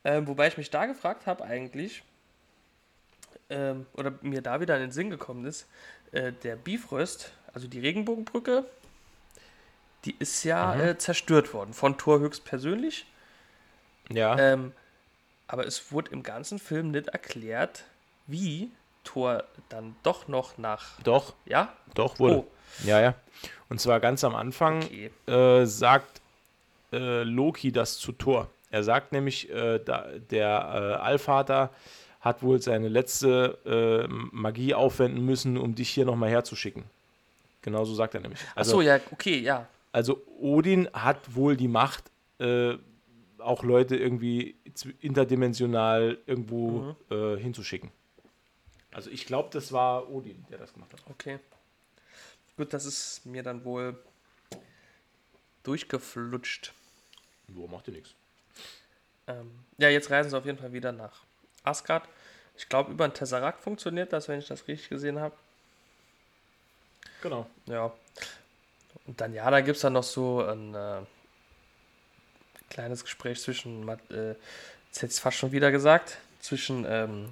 Ähm, 0.03 0.27
wobei 0.27 0.47
ich 0.47 0.57
mich 0.57 0.69
da 0.69 0.85
gefragt 0.85 1.27
habe 1.27 1.43
eigentlich, 1.43 2.03
ähm, 3.49 3.85
oder 3.93 4.13
mir 4.21 4.41
da 4.41 4.61
wieder 4.61 4.75
in 4.75 4.81
den 4.81 4.91
Sinn 4.91 5.09
gekommen 5.09 5.45
ist, 5.45 5.67
äh, 6.11 6.31
der 6.31 6.55
Bifröst, 6.55 7.31
also 7.53 7.67
die 7.67 7.79
Regenbogenbrücke, 7.79 8.65
die 10.05 10.15
ist 10.17 10.43
ja 10.43 10.73
mhm. 10.75 10.81
äh, 10.81 10.97
zerstört 10.97 11.53
worden 11.53 11.73
von 11.73 11.97
Thor 11.97 12.19
höchstpersönlich. 12.19 13.05
Ja. 14.09 14.37
Ähm, 14.39 14.71
aber 15.49 15.65
es 15.65 15.91
wurde 15.91 16.11
im 16.11 16.21
ganzen 16.21 16.59
Film 16.59 16.91
nicht 16.91 17.07
erklärt, 17.07 17.83
wie 18.27 18.69
Thor 19.03 19.43
dann 19.69 19.95
doch 20.03 20.27
noch 20.27 20.59
nach. 20.59 21.01
Doch. 21.01 21.33
Ja? 21.45 21.73
Doch, 21.95 22.19
wurde. 22.19 22.37
Oh. 22.37 22.47
Ja, 22.85 23.01
ja. 23.01 23.15
Und 23.67 23.81
zwar 23.81 23.99
ganz 23.99 24.23
am 24.23 24.35
Anfang 24.35 24.83
okay. 24.83 25.09
äh, 25.25 25.65
sagt 25.65 26.21
äh, 26.93 27.23
Loki 27.23 27.71
das 27.71 27.97
zu 27.97 28.11
Thor. 28.11 28.47
Er 28.69 28.83
sagt 28.83 29.11
nämlich, 29.11 29.49
äh, 29.49 29.79
da, 29.79 30.05
der 30.29 30.99
äh, 30.99 31.03
Allvater 31.03 31.71
hat 32.21 32.43
wohl 32.43 32.61
seine 32.61 32.87
letzte 32.87 33.57
äh, 33.65 34.13
Magie 34.31 34.75
aufwenden 34.75 35.25
müssen, 35.25 35.57
um 35.57 35.73
dich 35.73 35.89
hier 35.89 36.05
nochmal 36.05 36.29
herzuschicken. 36.29 36.83
Genauso 37.63 37.95
sagt 37.95 38.13
er 38.13 38.21
nämlich. 38.21 38.39
Also, 38.53 38.71
Ach 38.71 38.75
so, 38.75 38.81
ja, 38.81 38.99
okay, 39.11 39.39
ja. 39.39 39.67
Also 39.91 40.21
Odin 40.39 40.87
hat 40.93 41.33
wohl 41.33 41.57
die 41.57 41.67
Macht, 41.67 42.03
äh, 42.39 42.75
auch 43.41 43.63
Leute 43.63 43.95
irgendwie 43.95 44.55
interdimensional 45.01 46.17
irgendwo 46.25 46.95
mhm. 47.09 47.15
äh, 47.15 47.37
hinzuschicken. 47.37 47.91
Also 48.91 49.09
ich 49.09 49.25
glaube, 49.25 49.49
das 49.51 49.71
war 49.71 50.09
Odin, 50.09 50.45
der 50.49 50.57
das 50.57 50.73
gemacht 50.73 50.93
hat. 50.93 51.01
Okay. 51.09 51.39
Gut, 52.57 52.73
das 52.73 52.85
ist 52.85 53.25
mir 53.25 53.43
dann 53.43 53.63
wohl 53.63 53.97
durchgeflutscht. 55.63 56.73
Jo, 57.47 57.67
macht 57.67 57.87
dir 57.87 57.91
nichts. 57.91 58.15
Ähm, 59.27 59.51
ja, 59.77 59.89
jetzt 59.89 60.09
reisen 60.09 60.31
sie 60.31 60.37
auf 60.37 60.45
jeden 60.45 60.57
Fall 60.57 60.73
wieder 60.73 60.91
nach 60.91 61.23
Asgard. 61.63 62.07
Ich 62.57 62.67
glaube, 62.67 62.91
über 62.91 63.05
ein 63.05 63.13
Tesseract 63.13 63.61
funktioniert 63.61 64.11
das, 64.11 64.27
wenn 64.27 64.39
ich 64.39 64.47
das 64.47 64.67
richtig 64.67 64.89
gesehen 64.89 65.19
habe. 65.19 65.35
Genau. 67.21 67.47
Ja. 67.67 67.93
Und 69.05 69.21
dann, 69.21 69.33
ja, 69.33 69.49
da 69.49 69.61
gibt 69.61 69.75
es 69.75 69.81
dann 69.81 69.93
noch 69.93 70.03
so 70.03 70.43
ein 70.43 70.73
äh, 70.73 71.01
kleines 72.69 73.03
Gespräch 73.03 73.41
zwischen, 73.41 73.87
äh, 73.87 74.35
jetzt 74.87 75.01
hätte 75.01 75.13
ich 75.13 75.19
fast 75.19 75.37
schon 75.37 75.51
wieder 75.51 75.71
gesagt, 75.71 76.17
zwischen 76.39 76.85
ähm, 76.87 77.29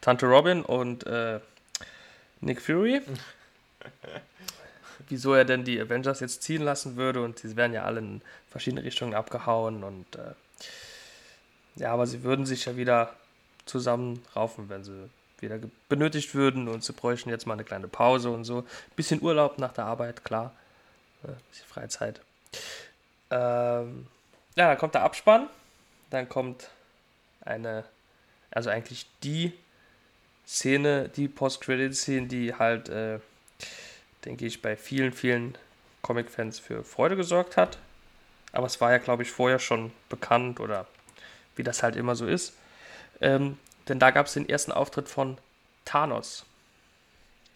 Tante 0.00 0.26
Robin 0.26 0.62
und 0.62 1.06
äh, 1.06 1.40
Nick 2.40 2.60
Fury. 2.60 3.02
Wieso 5.08 5.34
er 5.34 5.44
denn 5.44 5.64
die 5.64 5.80
Avengers 5.80 6.20
jetzt 6.20 6.42
ziehen 6.42 6.62
lassen 6.62 6.96
würde 6.96 7.22
und 7.22 7.40
sie 7.40 7.56
werden 7.56 7.72
ja 7.72 7.84
alle 7.84 8.00
in 8.00 8.22
verschiedene 8.50 8.84
Richtungen 8.84 9.14
abgehauen 9.14 9.82
und 9.82 10.16
äh, 10.16 10.34
ja, 11.76 11.92
aber 11.92 12.06
sie 12.06 12.22
würden 12.22 12.46
sich 12.46 12.66
ja 12.66 12.76
wieder 12.76 13.14
zusammenraufen, 13.64 14.68
wenn 14.68 14.84
sie 14.84 15.08
wieder 15.38 15.58
benötigt 15.88 16.34
würden 16.34 16.68
und 16.68 16.84
sie 16.84 16.92
bräuchten 16.92 17.30
jetzt 17.30 17.46
mal 17.46 17.54
eine 17.54 17.64
kleine 17.64 17.88
Pause 17.88 18.30
und 18.30 18.44
so. 18.44 18.66
Bisschen 18.96 19.22
Urlaub 19.22 19.58
nach 19.58 19.72
der 19.72 19.86
Arbeit, 19.86 20.24
klar. 20.24 20.52
Ein 21.22 21.36
bisschen 21.50 21.66
Freizeit. 21.66 22.20
Ähm, 23.30 24.06
ja, 24.56 24.68
dann 24.68 24.78
kommt 24.78 24.94
der 24.94 25.02
Abspann. 25.02 25.48
Dann 26.10 26.28
kommt 26.28 26.70
eine, 27.42 27.84
also 28.50 28.70
eigentlich 28.70 29.06
die 29.22 29.52
Szene, 30.46 31.08
die 31.08 31.28
Post-Credit-Szene, 31.28 32.26
die 32.26 32.54
halt, 32.54 32.88
äh, 32.88 33.20
denke 34.24 34.46
ich, 34.46 34.60
bei 34.60 34.76
vielen, 34.76 35.12
vielen 35.12 35.56
Comic-Fans 36.02 36.58
für 36.58 36.82
Freude 36.82 37.16
gesorgt 37.16 37.56
hat. 37.56 37.78
Aber 38.52 38.66
es 38.66 38.80
war 38.80 38.90
ja, 38.90 38.98
glaube 38.98 39.22
ich, 39.22 39.30
vorher 39.30 39.60
schon 39.60 39.92
bekannt 40.08 40.58
oder 40.58 40.86
wie 41.54 41.62
das 41.62 41.82
halt 41.82 41.94
immer 41.94 42.16
so 42.16 42.26
ist. 42.26 42.54
Ähm, 43.20 43.58
denn 43.88 43.98
da 43.98 44.10
gab 44.10 44.26
es 44.26 44.34
den 44.34 44.48
ersten 44.48 44.72
Auftritt 44.72 45.08
von 45.08 45.38
Thanos. 45.84 46.44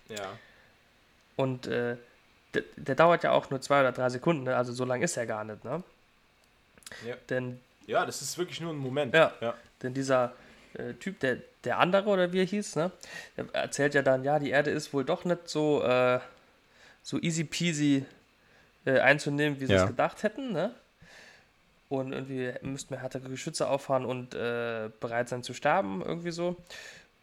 Ja. 0.08 0.38
Und 1.36 1.66
äh, 1.66 1.96
der, 2.54 2.62
der, 2.76 2.94
dauert 2.94 3.24
ja 3.24 3.32
auch 3.32 3.50
nur 3.50 3.60
zwei 3.60 3.80
oder 3.80 3.92
drei 3.92 4.08
Sekunden, 4.08 4.44
ne? 4.44 4.56
also 4.56 4.72
so 4.72 4.84
lang 4.84 5.02
ist 5.02 5.16
er 5.16 5.26
gar 5.26 5.42
nicht, 5.42 5.64
ne? 5.64 5.82
Ja. 7.06 7.14
Denn, 7.28 7.60
ja, 7.86 8.06
das 8.06 8.22
ist 8.22 8.38
wirklich 8.38 8.60
nur 8.60 8.72
ein 8.72 8.78
Moment. 8.78 9.14
Ja. 9.14 9.32
ja. 9.40 9.54
Denn 9.82 9.94
dieser 9.94 10.34
äh, 10.74 10.94
Typ, 10.94 11.20
der, 11.20 11.38
der 11.64 11.78
andere 11.78 12.08
oder 12.08 12.32
wie 12.32 12.40
er 12.40 12.46
hieß, 12.46 12.76
ne? 12.76 12.90
Der 13.36 13.46
erzählt 13.52 13.94
ja 13.94 14.02
dann, 14.02 14.24
ja, 14.24 14.38
die 14.38 14.50
Erde 14.50 14.70
ist 14.70 14.92
wohl 14.92 15.04
doch 15.04 15.24
nicht 15.24 15.48
so, 15.48 15.82
äh, 15.82 16.20
so 17.02 17.18
easy 17.20 17.44
peasy 17.44 18.04
äh, 18.84 19.00
einzunehmen, 19.00 19.60
wie 19.60 19.66
sie 19.66 19.72
ja. 19.74 19.82
es 19.82 19.88
gedacht 19.88 20.22
hätten, 20.22 20.52
ne? 20.52 20.74
und 21.88 22.12
irgendwie 22.12 22.52
müssten 22.62 22.90
wir 22.90 23.00
härtere 23.00 23.28
Geschütze 23.28 23.68
auffahren 23.68 24.04
und 24.04 24.34
äh, 24.34 24.90
bereit 25.00 25.28
sein 25.28 25.42
zu 25.42 25.54
sterben, 25.54 26.02
irgendwie 26.02 26.30
so. 26.30 26.56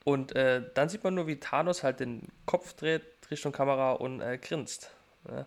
Und 0.03 0.35
äh, 0.35 0.63
dann 0.73 0.89
sieht 0.89 1.03
man 1.03 1.13
nur, 1.13 1.27
wie 1.27 1.39
Thanos 1.39 1.83
halt 1.83 1.99
den 1.99 2.27
Kopf 2.45 2.73
dreht 2.73 3.03
Richtung 3.29 3.51
Kamera 3.51 3.93
und 3.93 4.21
äh, 4.21 4.37
grinst. 4.37 4.91
Ne? 5.29 5.45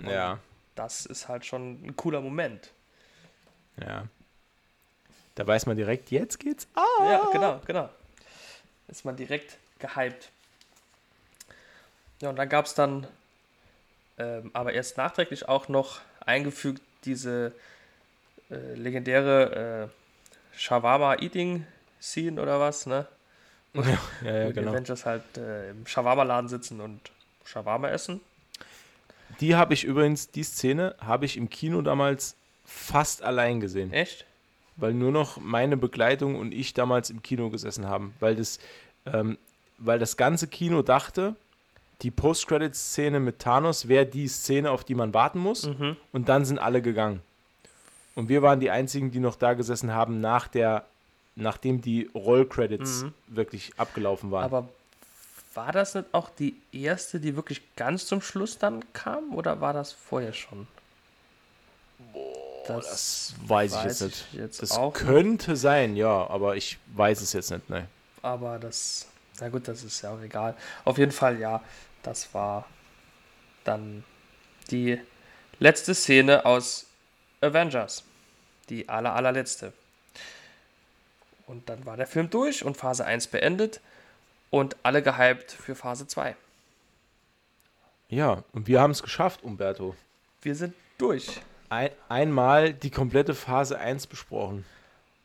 Und 0.00 0.10
ja. 0.10 0.38
Das 0.74 1.06
ist 1.06 1.28
halt 1.28 1.44
schon 1.44 1.82
ein 1.84 1.96
cooler 1.96 2.20
Moment. 2.20 2.72
Ja. 3.80 4.06
Da 5.34 5.46
weiß 5.46 5.66
man 5.66 5.76
direkt, 5.76 6.10
jetzt 6.10 6.40
geht's. 6.40 6.66
Ah! 6.74 6.82
Ja, 7.04 7.30
genau, 7.32 7.60
genau. 7.64 7.88
Ist 8.88 9.04
man 9.04 9.16
direkt 9.16 9.56
gehypt. 9.78 10.30
Ja, 12.20 12.30
und 12.30 12.36
dann 12.36 12.48
gab 12.48 12.66
es 12.66 12.74
dann 12.74 13.06
ähm, 14.18 14.50
aber 14.52 14.72
erst 14.72 14.96
nachträglich 14.96 15.48
auch 15.48 15.68
noch 15.68 16.00
eingefügt 16.26 16.82
diese 17.04 17.52
äh, 18.50 18.74
legendäre 18.74 19.90
äh, 20.54 20.58
Shawarma-Eating-Scene 20.58 22.42
oder 22.42 22.58
was, 22.58 22.86
ne? 22.86 23.06
ja, 23.74 23.82
ja, 24.24 24.38
ja 24.38 24.50
genau. 24.50 24.70
Die 24.70 24.76
Avengers 24.76 25.06
halt 25.06 25.36
äh, 25.36 25.70
im 25.70 25.86
Shawarma-Laden 25.86 26.48
sitzen 26.48 26.80
und 26.80 27.00
Shawarma 27.44 27.88
essen. 27.88 28.20
Die 29.40 29.54
habe 29.54 29.74
ich 29.74 29.84
übrigens, 29.84 30.30
die 30.30 30.42
Szene 30.42 30.96
habe 30.98 31.24
ich 31.24 31.36
im 31.36 31.48
Kino 31.48 31.82
damals 31.82 32.34
fast 32.68 33.22
allein 33.22 33.60
gesehen. 33.60 33.92
Echt? 33.92 34.24
Weil 34.76 34.92
nur 34.92 35.10
noch 35.10 35.38
meine 35.38 35.76
Begleitung 35.76 36.36
und 36.36 36.52
ich 36.52 36.74
damals 36.74 37.10
im 37.10 37.22
Kino 37.22 37.50
gesessen 37.50 37.88
haben. 37.88 38.14
Weil 38.20 38.36
das, 38.36 38.60
ähm, 39.06 39.38
weil 39.78 39.98
das 39.98 40.16
ganze 40.16 40.46
Kino 40.46 40.82
dachte, 40.82 41.34
die 42.02 42.12
Post-Credit-Szene 42.12 43.18
mit 43.18 43.40
Thanos 43.40 43.88
wäre 43.88 44.06
die 44.06 44.28
Szene, 44.28 44.70
auf 44.70 44.84
die 44.84 44.94
man 44.94 45.14
warten 45.14 45.40
muss. 45.40 45.66
Mhm. 45.66 45.96
Und 46.12 46.28
dann 46.28 46.44
sind 46.44 46.58
alle 46.58 46.82
gegangen. 46.82 47.20
Und 48.14 48.28
wir 48.28 48.42
waren 48.42 48.60
die 48.60 48.70
einzigen, 48.70 49.10
die 49.10 49.20
noch 49.20 49.36
da 49.36 49.54
gesessen 49.54 49.92
haben, 49.92 50.20
nach 50.20 50.46
der, 50.46 50.84
nachdem 51.34 51.80
die 51.80 52.10
Roll-Credits 52.14 53.04
mhm. 53.04 53.14
wirklich 53.28 53.72
abgelaufen 53.78 54.30
waren. 54.30 54.44
Aber 54.44 54.68
war 55.54 55.72
das 55.72 55.94
nicht 55.94 56.06
auch 56.12 56.28
die 56.28 56.54
erste, 56.70 57.18
die 57.18 57.34
wirklich 57.34 57.62
ganz 57.74 58.06
zum 58.06 58.20
Schluss 58.20 58.58
dann 58.58 58.84
kam? 58.92 59.34
Oder 59.34 59.60
war 59.60 59.72
das 59.72 59.92
vorher 59.92 60.32
schon? 60.32 60.68
Boah, 62.12 62.47
das, 62.68 62.86
das 62.86 63.34
weiß, 63.48 63.72
weiß, 63.72 63.78
ich 63.78 63.84
jetzt 63.84 64.00
nicht. 64.02 64.26
Ich 64.32 64.38
jetzt 64.38 64.62
das 64.62 64.80
könnte 64.94 65.52
nicht. 65.52 65.60
sein, 65.60 65.96
ja, 65.96 66.26
aber 66.28 66.56
ich 66.56 66.78
weiß 66.94 67.20
es 67.20 67.32
jetzt 67.32 67.50
nicht, 67.50 67.68
ne. 67.68 67.88
Aber 68.22 68.58
das, 68.58 69.06
na 69.40 69.48
gut, 69.48 69.68
das 69.68 69.82
ist 69.84 70.02
ja 70.02 70.12
auch 70.12 70.20
egal. 70.20 70.56
Auf 70.84 70.98
jeden 70.98 71.12
Fall, 71.12 71.38
ja, 71.38 71.62
das 72.02 72.32
war 72.34 72.66
dann 73.64 74.04
die 74.70 75.00
letzte 75.58 75.94
Szene 75.94 76.44
aus 76.44 76.86
Avengers. 77.40 78.04
Die 78.68 78.88
aller, 78.88 79.14
allerletzte. 79.14 79.72
Und 81.46 81.68
dann 81.70 81.86
war 81.86 81.96
der 81.96 82.06
Film 82.06 82.28
durch 82.28 82.64
und 82.64 82.76
Phase 82.76 83.04
1 83.04 83.28
beendet 83.28 83.80
und 84.50 84.76
alle 84.82 85.02
gehypt 85.02 85.52
für 85.52 85.74
Phase 85.74 86.06
2. 86.06 86.36
Ja, 88.08 88.44
und 88.52 88.66
wir 88.66 88.80
haben 88.80 88.90
es 88.90 89.02
geschafft, 89.02 89.42
Umberto. 89.42 89.94
Wir 90.42 90.54
sind 90.54 90.74
durch. 90.98 91.40
Ein, 91.68 91.90
einmal 92.08 92.72
die 92.72 92.90
komplette 92.90 93.34
Phase 93.34 93.78
1 93.78 94.06
besprochen. 94.06 94.64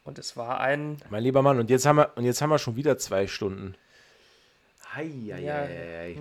Und 0.04 0.20
es 0.20 0.36
war 0.36 0.60
ein. 0.60 0.98
Mein 1.10 1.24
lieber 1.24 1.42
Mann, 1.42 1.60
und 1.60 1.70
jetzt 1.70 1.86
haben 1.86 1.98
wir, 1.98 2.12
und 2.16 2.26
jetzt 2.26 2.42
haben 2.42 2.50
wir 2.50 2.60
schon 2.60 2.76
wieder 2.76 2.98
zwei 2.98 3.28
Stunden. 3.28 3.76
Hei, 4.94 5.10
hei, 5.32 5.40
ja. 5.42 5.54
hei, 5.54 6.16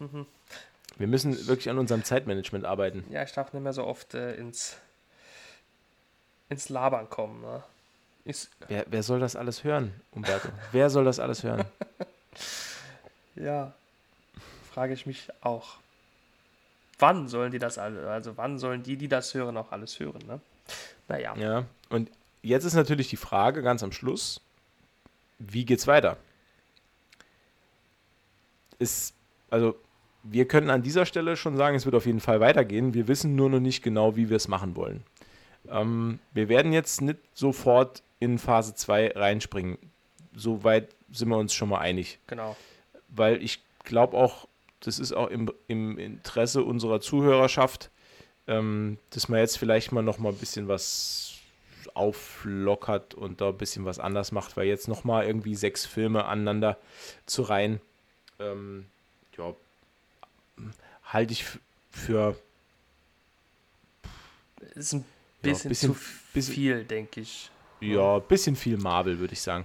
hei. 0.00 0.26
Wir 0.96 1.06
müssen 1.06 1.46
wirklich 1.46 1.68
an 1.68 1.78
unserem 1.78 2.04
Zeitmanagement 2.04 2.64
arbeiten. 2.64 3.04
Ja, 3.10 3.22
ich 3.22 3.32
darf 3.32 3.52
nicht 3.52 3.62
mehr 3.62 3.72
so 3.72 3.84
oft 3.84 4.14
äh, 4.14 4.34
ins 4.34 4.78
ins 6.48 6.68
Labern 6.68 7.08
kommen. 7.10 7.42
Ne? 7.42 7.62
Ist, 8.24 8.50
Wer, 8.68 8.84
wer 8.88 9.02
soll 9.02 9.20
das 9.20 9.36
alles 9.36 9.64
hören, 9.64 10.00
Umberto? 10.12 10.48
wer 10.72 10.90
soll 10.90 11.04
das 11.04 11.18
alles 11.18 11.42
hören? 11.42 11.64
ja, 13.36 13.72
frage 14.72 14.92
ich 14.92 15.06
mich 15.06 15.28
auch. 15.40 15.76
Wann 16.98 17.28
sollen 17.28 17.52
die 17.52 17.58
das 17.58 17.78
alle, 17.78 18.08
also 18.10 18.36
wann 18.36 18.58
sollen 18.58 18.82
die, 18.82 18.96
die 18.96 19.08
das 19.08 19.34
hören, 19.34 19.56
auch 19.56 19.72
alles 19.72 19.98
hören, 20.00 20.20
ne? 20.26 20.40
Naja. 21.08 21.34
Ja, 21.36 21.64
und 21.88 22.10
jetzt 22.42 22.64
ist 22.64 22.74
natürlich 22.74 23.08
die 23.08 23.16
Frage 23.16 23.62
ganz 23.62 23.82
am 23.82 23.92
Schluss, 23.92 24.40
wie 25.38 25.64
geht's 25.64 25.86
weiter? 25.86 26.16
Ist, 28.78 29.14
also, 29.50 29.76
wir 30.22 30.46
können 30.46 30.70
an 30.70 30.82
dieser 30.82 31.06
Stelle 31.06 31.36
schon 31.36 31.56
sagen, 31.56 31.76
es 31.76 31.84
wird 31.84 31.94
auf 31.94 32.06
jeden 32.06 32.20
Fall 32.20 32.40
weitergehen. 32.40 32.94
Wir 32.94 33.08
wissen 33.08 33.34
nur 33.34 33.48
noch 33.48 33.60
nicht 33.60 33.82
genau, 33.82 34.16
wie 34.16 34.28
wir 34.28 34.36
es 34.36 34.48
machen 34.48 34.76
wollen. 34.76 35.02
Ähm, 35.68 36.18
wir 36.32 36.48
werden 36.48 36.72
jetzt 36.72 37.00
nicht 37.00 37.18
sofort 37.34 38.02
in 38.20 38.38
Phase 38.38 38.74
2 38.74 39.12
reinspringen. 39.12 39.78
Soweit 40.34 40.88
sind 41.10 41.28
wir 41.28 41.38
uns 41.38 41.54
schon 41.54 41.68
mal 41.68 41.78
einig. 41.78 42.18
Genau. 42.26 42.56
Weil 43.08 43.42
ich 43.42 43.62
glaube 43.84 44.16
auch, 44.16 44.48
das 44.80 44.98
ist 44.98 45.12
auch 45.12 45.28
im, 45.28 45.50
im 45.66 45.98
Interesse 45.98 46.62
unserer 46.62 47.00
Zuhörerschaft, 47.00 47.90
ähm, 48.46 48.98
dass 49.10 49.28
man 49.28 49.40
jetzt 49.40 49.58
vielleicht 49.58 49.92
mal 49.92 50.02
noch 50.02 50.18
mal 50.18 50.30
ein 50.30 50.38
bisschen 50.38 50.68
was 50.68 51.34
auflockert 51.94 53.14
und 53.14 53.40
da 53.40 53.48
ein 53.48 53.58
bisschen 53.58 53.84
was 53.84 53.98
anders 53.98 54.30
macht, 54.32 54.56
weil 54.56 54.66
jetzt 54.66 54.88
noch 54.88 55.04
mal 55.04 55.26
irgendwie 55.26 55.54
sechs 55.56 55.84
Filme 55.84 56.24
aneinander 56.26 56.78
zu 57.26 57.42
reihen, 57.42 57.80
ähm, 58.38 58.86
ja, 59.36 59.54
halte 61.04 61.32
ich 61.32 61.44
für 61.90 62.36
Ist 64.74 64.92
ein 64.92 65.04
Ja, 65.42 65.52
bisschen, 65.52 65.68
bisschen- 65.70 65.94
zu 65.94 66.00
bisschen- 66.32 66.54
viel, 66.54 66.84
denke 66.84 67.20
ich. 67.20 67.50
Ja, 67.80 68.16
ein 68.16 68.22
bisschen 68.22 68.56
viel 68.56 68.76
Marvel, 68.76 69.18
würde 69.18 69.34
ich 69.34 69.42
sagen. 69.42 69.64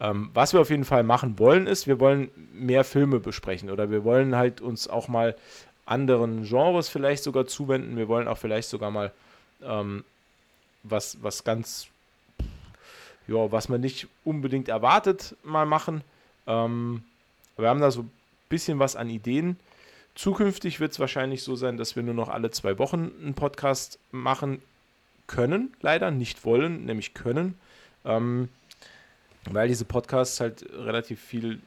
Ähm, 0.00 0.30
was 0.32 0.52
wir 0.52 0.60
auf 0.60 0.70
jeden 0.70 0.84
Fall 0.84 1.02
machen 1.02 1.38
wollen, 1.38 1.66
ist, 1.66 1.86
wir 1.86 1.98
wollen 1.98 2.30
mehr 2.52 2.84
Filme 2.84 3.18
besprechen 3.18 3.70
oder 3.70 3.90
wir 3.90 4.04
wollen 4.04 4.36
halt 4.36 4.60
uns 4.60 4.88
auch 4.88 5.08
mal 5.08 5.34
anderen 5.86 6.44
Genres 6.44 6.88
vielleicht 6.88 7.24
sogar 7.24 7.46
zuwenden. 7.46 7.96
Wir 7.96 8.08
wollen 8.08 8.28
auch 8.28 8.38
vielleicht 8.38 8.68
sogar 8.68 8.90
mal 8.90 9.12
ähm, 9.62 10.04
was, 10.84 11.18
was 11.22 11.42
ganz, 11.42 11.88
ja, 13.26 13.50
was 13.50 13.68
man 13.68 13.80
nicht 13.80 14.06
unbedingt 14.24 14.68
erwartet, 14.68 15.34
mal 15.42 15.66
machen. 15.66 16.02
Ähm, 16.46 17.02
wir 17.56 17.68
haben 17.68 17.80
da 17.80 17.90
so 17.90 18.02
ein 18.02 18.10
bisschen 18.48 18.78
was 18.78 18.94
an 18.94 19.10
Ideen. 19.10 19.56
Zukünftig 20.14 20.78
wird 20.78 20.92
es 20.92 21.00
wahrscheinlich 21.00 21.42
so 21.42 21.56
sein, 21.56 21.76
dass 21.76 21.96
wir 21.96 22.02
nur 22.02 22.14
noch 22.14 22.28
alle 22.28 22.50
zwei 22.50 22.78
Wochen 22.78 23.10
einen 23.20 23.34
Podcast 23.34 23.98
machen 24.12 24.62
können, 25.28 25.76
leider, 25.80 26.10
nicht 26.10 26.44
wollen, 26.44 26.84
nämlich 26.84 27.14
können, 27.14 27.58
ähm, 28.04 28.48
weil 29.48 29.68
diese 29.68 29.84
Podcasts 29.84 30.40
halt 30.40 30.66
relativ 30.72 31.20
viel 31.22 31.60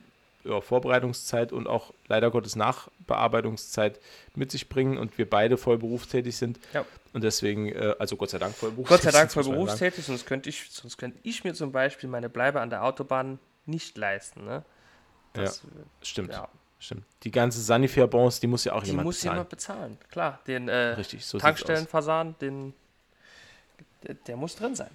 ja, 0.43 0.59
Vorbereitungszeit 0.59 1.53
und 1.53 1.67
auch 1.67 1.93
leider 2.07 2.31
Gottes 2.31 2.55
Nachbearbeitungszeit 2.55 3.99
mit 4.35 4.51
sich 4.51 4.67
bringen 4.69 4.97
und 4.97 5.17
wir 5.17 5.29
beide 5.29 5.57
voll 5.57 5.77
berufstätig 5.77 6.35
sind. 6.35 6.59
Ja. 6.73 6.85
Und 7.13 7.23
deswegen, 7.23 7.69
äh, 7.69 7.95
also 7.99 8.15
Gott 8.17 8.31
sei 8.31 8.39
Dank 8.39 8.55
voll 8.55 8.71
Gott 8.71 8.87
berufstätig. 8.87 9.11
sei 9.13 9.19
Dank 9.19 9.31
voll 9.33 9.43
muss 9.43 9.53
berufstätig, 9.53 10.05
sonst 10.05 10.25
könnte 10.25 10.49
ich, 10.49 10.69
sonst 10.71 10.97
könnte 10.97 11.19
ich 11.23 11.43
mir 11.43 11.53
zum 11.53 11.71
Beispiel 11.71 12.09
meine 12.09 12.29
Bleibe 12.29 12.59
an 12.61 12.69
der 12.69 12.83
Autobahn 12.83 13.39
nicht 13.65 13.97
leisten. 13.97 14.45
Ne? 14.45 14.63
Das, 15.33 15.61
Stimmt, 16.01 16.31
ja. 16.33 16.47
stimmt. 16.79 17.05
Die 17.23 17.31
ganze 17.31 17.61
Sanifair-Bonus, 17.61 18.39
die 18.39 18.47
muss 18.47 18.63
ja 18.65 18.73
auch 18.73 18.81
Die 18.81 18.89
jemand 18.89 19.05
muss 19.05 19.17
bezahlen. 19.17 19.35
jemand 19.35 19.49
bezahlen. 19.49 19.97
Klar, 20.09 20.39
den 20.47 20.67
äh, 20.67 20.75
Richtig, 20.93 21.25
so. 21.25 21.37
Tankstellenversahen, 21.37 22.35
den, 22.41 22.73
der, 24.03 24.15
der 24.15 24.37
muss 24.37 24.55
drin 24.55 24.75
sein. 24.75 24.91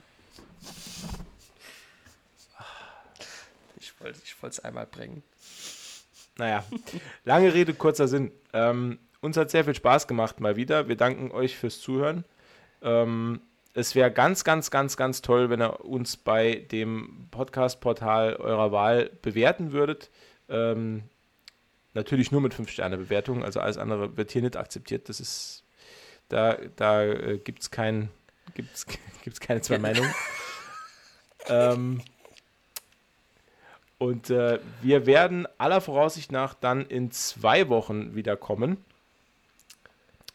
Ich 3.78 4.00
wollte 4.00 4.18
ich 4.24 4.34
es 4.42 4.60
einmal 4.60 4.86
bringen. 4.86 5.22
Naja, 6.38 6.64
lange 7.24 7.54
Rede, 7.54 7.74
kurzer 7.74 8.08
Sinn. 8.08 8.30
Ähm, 8.52 8.98
uns 9.20 9.36
hat 9.36 9.50
sehr 9.50 9.64
viel 9.64 9.74
Spaß 9.74 10.06
gemacht 10.06 10.40
mal 10.40 10.56
wieder. 10.56 10.88
Wir 10.88 10.96
danken 10.96 11.30
euch 11.30 11.56
fürs 11.56 11.80
Zuhören. 11.80 12.24
Ähm, 12.82 13.40
es 13.74 13.94
wäre 13.94 14.10
ganz, 14.10 14.44
ganz, 14.44 14.70
ganz, 14.70 14.96
ganz 14.96 15.20
toll, 15.22 15.50
wenn 15.50 15.60
ihr 15.60 15.84
uns 15.84 16.16
bei 16.16 16.66
dem 16.70 17.28
Podcast-Portal 17.30 18.36
eurer 18.36 18.72
Wahl 18.72 19.10
bewerten 19.20 19.72
würdet. 19.72 20.10
Ähm, 20.48 21.02
natürlich 21.92 22.30
nur 22.30 22.40
mit 22.40 22.54
5-Sterne-Bewertungen, 22.54 23.42
also 23.42 23.60
alles 23.60 23.76
andere 23.76 24.16
wird 24.16 24.30
hier 24.30 24.42
nicht 24.42 24.56
akzeptiert. 24.56 25.08
Das 25.08 25.20
ist, 25.20 25.64
da, 26.28 26.56
da 26.76 27.02
äh, 27.04 27.38
gibt 27.38 27.62
es 27.62 27.70
kein, 27.70 28.08
gibt's, 28.56 28.86
gibt's 29.22 29.40
keine 29.40 29.60
zwei 29.60 29.78
Meinungen. 29.78 30.12
ähm, 31.48 32.02
und 33.98 34.30
äh, 34.30 34.58
wir 34.82 35.06
werden 35.06 35.46
aller 35.58 35.80
Voraussicht 35.80 36.32
nach 36.32 36.54
dann 36.54 36.84
in 36.86 37.12
zwei 37.12 37.68
Wochen 37.68 38.14
wieder 38.14 38.36
kommen. 38.36 38.84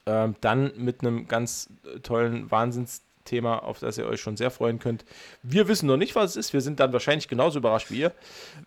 Ähm, 0.06 0.36
dann 0.42 0.72
mit 0.78 1.02
einem 1.02 1.28
ganz 1.28 1.70
tollen 2.02 2.50
Wahnsinnsthema, 3.22 3.60
auf 3.60 3.80
das 3.80 3.98
ihr 3.98 4.06
euch 4.06 4.22
schon 4.22 4.38
sehr 4.38 4.52
freuen 4.52 4.80
könnt. 4.80 5.06
Wir 5.44 5.68
wissen 5.68 5.88
noch 5.88 5.98
nicht, 5.98 6.16
was 6.16 6.32
es 6.32 6.36
ist. 6.36 6.54
Wir 6.54 6.62
sind 6.62 6.80
dann 6.80 6.94
wahrscheinlich 6.94 7.28
genauso 7.28 7.60
überrascht 7.60 7.92
wie 7.92 8.02
ihr. 8.02 8.14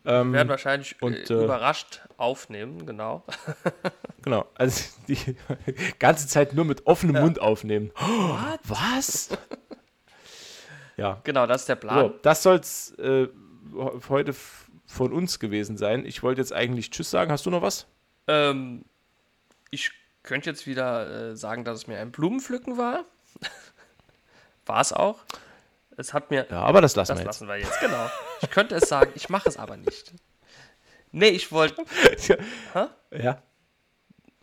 Ähm, 0.05 0.33
Wir 0.33 0.39
werden 0.39 0.49
wahrscheinlich 0.49 1.01
und, 1.03 1.31
äh, 1.31 1.35
äh, 1.35 1.45
überrascht 1.45 2.03
aufnehmen, 2.17 2.87
genau. 2.87 3.25
genau. 4.23 4.47
Also 4.55 4.85
die 5.09 5.19
ganze 5.99 6.29
Zeit 6.29 6.55
nur 6.55 6.65
mit 6.65 6.87
offenem 6.87 7.23
Mund 7.23 7.41
aufnehmen. 7.41 7.91
was? 8.65 9.31
ja. 10.97 11.21
Genau, 11.25 11.47
das 11.47 11.63
ist 11.63 11.69
der 11.69 11.77
Plan. 11.77 11.99
So, 11.99 12.09
das 12.23 12.43
soll 12.43 12.57
es 12.57 12.93
äh, 12.99 13.29
heute 14.09 14.35
von 14.87 15.13
uns 15.13 15.39
gewesen 15.39 15.77
sein. 15.77 16.07
Ich 16.07 16.23
wollte 16.23 16.41
jetzt 16.41 16.53
eigentlich 16.53 16.91
Tschüss 16.91 17.11
sagen. 17.11 17.33
Hast 17.33 17.47
du 17.47 17.51
noch 17.51 17.63
was? 17.63 17.87
Ähm, 18.27 18.85
ich 19.71 19.91
könnte 20.23 20.49
jetzt 20.49 20.67
wieder 20.67 21.31
äh, 21.33 21.37
sagen, 21.37 21.65
dass 21.65 21.79
es 21.79 21.87
mir 21.87 21.99
ein 21.99 22.13
Blumenpflücken 22.13 22.79
war. 22.79 23.05
War 24.67 24.81
es 24.81 24.93
auch. 24.93 25.21
Es 25.97 26.13
hat 26.13 26.31
mir. 26.31 26.47
Ja, 26.51 26.63
aber 26.63 26.81
das 26.81 26.97
lassen 26.97 27.13
das 27.13 27.19
wir 27.21 27.27
lassen 27.27 27.49
wir 27.49 27.57
jetzt, 27.57 27.81
genau. 27.81 28.11
Ich 28.43 28.51
könnte 28.51 28.75
es 28.77 28.89
sagen, 28.89 29.13
ich 29.15 29.29
mache 29.29 29.49
es 29.49 29.57
aber 29.57 29.77
nicht. 29.77 30.13
Nee, 31.13 31.29
ich 31.29 31.53
wollte 31.53 31.85
jetzt. 32.11 32.29
Hä? 32.73 32.87
ja. 33.13 33.43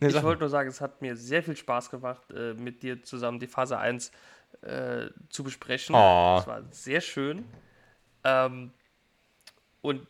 Nee, 0.00 0.08
ich 0.08 0.22
wollte 0.22 0.40
nur 0.40 0.48
sagen, 0.48 0.68
es 0.68 0.80
hat 0.80 1.00
mir 1.00 1.16
sehr 1.16 1.42
viel 1.42 1.56
Spaß 1.56 1.90
gemacht, 1.90 2.22
äh, 2.32 2.54
mit 2.54 2.82
dir 2.82 3.02
zusammen 3.04 3.38
die 3.38 3.46
Phase 3.46 3.78
1 3.78 4.10
äh, 4.62 5.10
zu 5.28 5.44
besprechen. 5.44 5.94
Oh. 5.94 6.38
Es 6.40 6.46
war 6.46 6.62
sehr 6.70 7.00
schön. 7.00 7.44
Ähm, 8.24 8.72
und 9.80 10.06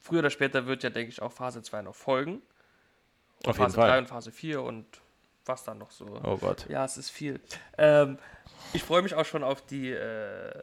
früher 0.00 0.18
oder 0.18 0.30
später 0.30 0.66
wird 0.66 0.82
ja, 0.82 0.90
denke 0.90 1.10
ich, 1.10 1.22
auch 1.22 1.32
Phase 1.32 1.62
2 1.62 1.82
noch 1.82 1.94
folgen. 1.94 2.42
Und 3.42 3.48
Auf 3.48 3.56
jeden 3.56 3.70
Phase 3.70 3.76
3 3.76 3.88
Fall. 3.88 3.98
und 4.00 4.06
Phase 4.08 4.32
4 4.32 4.62
und 4.62 4.86
was 5.46 5.64
dann 5.64 5.78
noch 5.78 5.90
so. 5.90 6.06
Oh 6.24 6.36
Gott. 6.36 6.66
Ja, 6.68 6.84
es 6.84 6.96
ist 6.96 7.10
viel. 7.10 7.40
Ähm, 7.78 8.18
ich 8.72 8.82
freue 8.82 9.02
mich 9.02 9.14
auch 9.14 9.24
schon 9.24 9.42
auf 9.42 9.64
die 9.64 9.90
äh, 9.90 10.62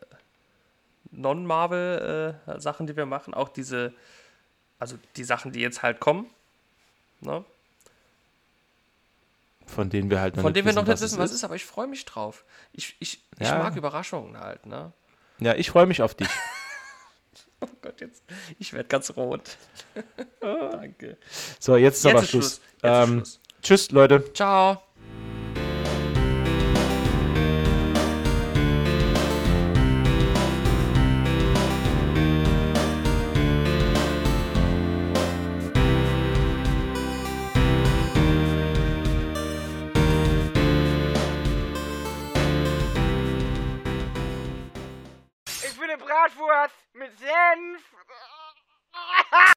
Non-Marvel-Sachen, 1.12 2.88
die 2.88 2.96
wir 2.96 3.06
machen. 3.06 3.34
Auch 3.34 3.50
diese, 3.50 3.94
also 4.80 4.98
die 5.16 5.24
Sachen, 5.24 5.52
die 5.52 5.60
jetzt 5.60 5.84
halt 5.84 6.00
kommen. 6.00 6.30
Ne? 7.22 7.44
Von 9.66 9.90
denen 9.90 10.10
wir 10.10 10.22
halt 10.22 10.36
noch 10.36 10.44
Von 10.44 10.52
nicht 10.54 10.58
denen 10.58 10.68
wir 10.68 10.74
noch 10.82 10.88
nicht 10.88 11.02
wissen, 11.02 11.20
was 11.20 11.32
es 11.32 11.38
ist, 11.38 11.44
aber 11.44 11.56
ich 11.56 11.66
freue 11.66 11.88
mich 11.88 12.06
drauf. 12.06 12.46
Ich, 12.72 12.96
ich, 13.00 13.22
ich 13.40 13.48
Ja. 13.48 13.58
mag 13.60 13.76
Überraschungen 13.76 14.40
halt, 14.40 14.66
ne? 14.66 14.94
Ja, 15.40 15.54
ich 15.56 15.70
freue 15.70 15.86
mich 15.86 16.02
auf 16.02 16.16
dich. 16.16 16.30
Oh 17.60 17.68
Gott, 17.82 18.00
jetzt. 18.02 18.22
Ich 18.60 18.72
werde 18.74 18.88
ganz 18.88 19.10
rot. 19.18 19.58
Danke. 20.42 21.18
So, 21.60 21.76
jetzt 21.76 21.98
ist 21.98 22.04
Jetzt 22.04 22.14
aber 22.16 22.24
Schluss. 22.24 22.30
Schluss. 22.30 22.62
Jetzt 22.76 22.84
ähm, 22.84 23.16
Schluss. 23.16 23.40
Tschüss, 23.62 23.92
Leute. 23.92 24.34
Ciao. 24.34 24.82
Mit 46.94 47.16
Senf. 47.20 47.84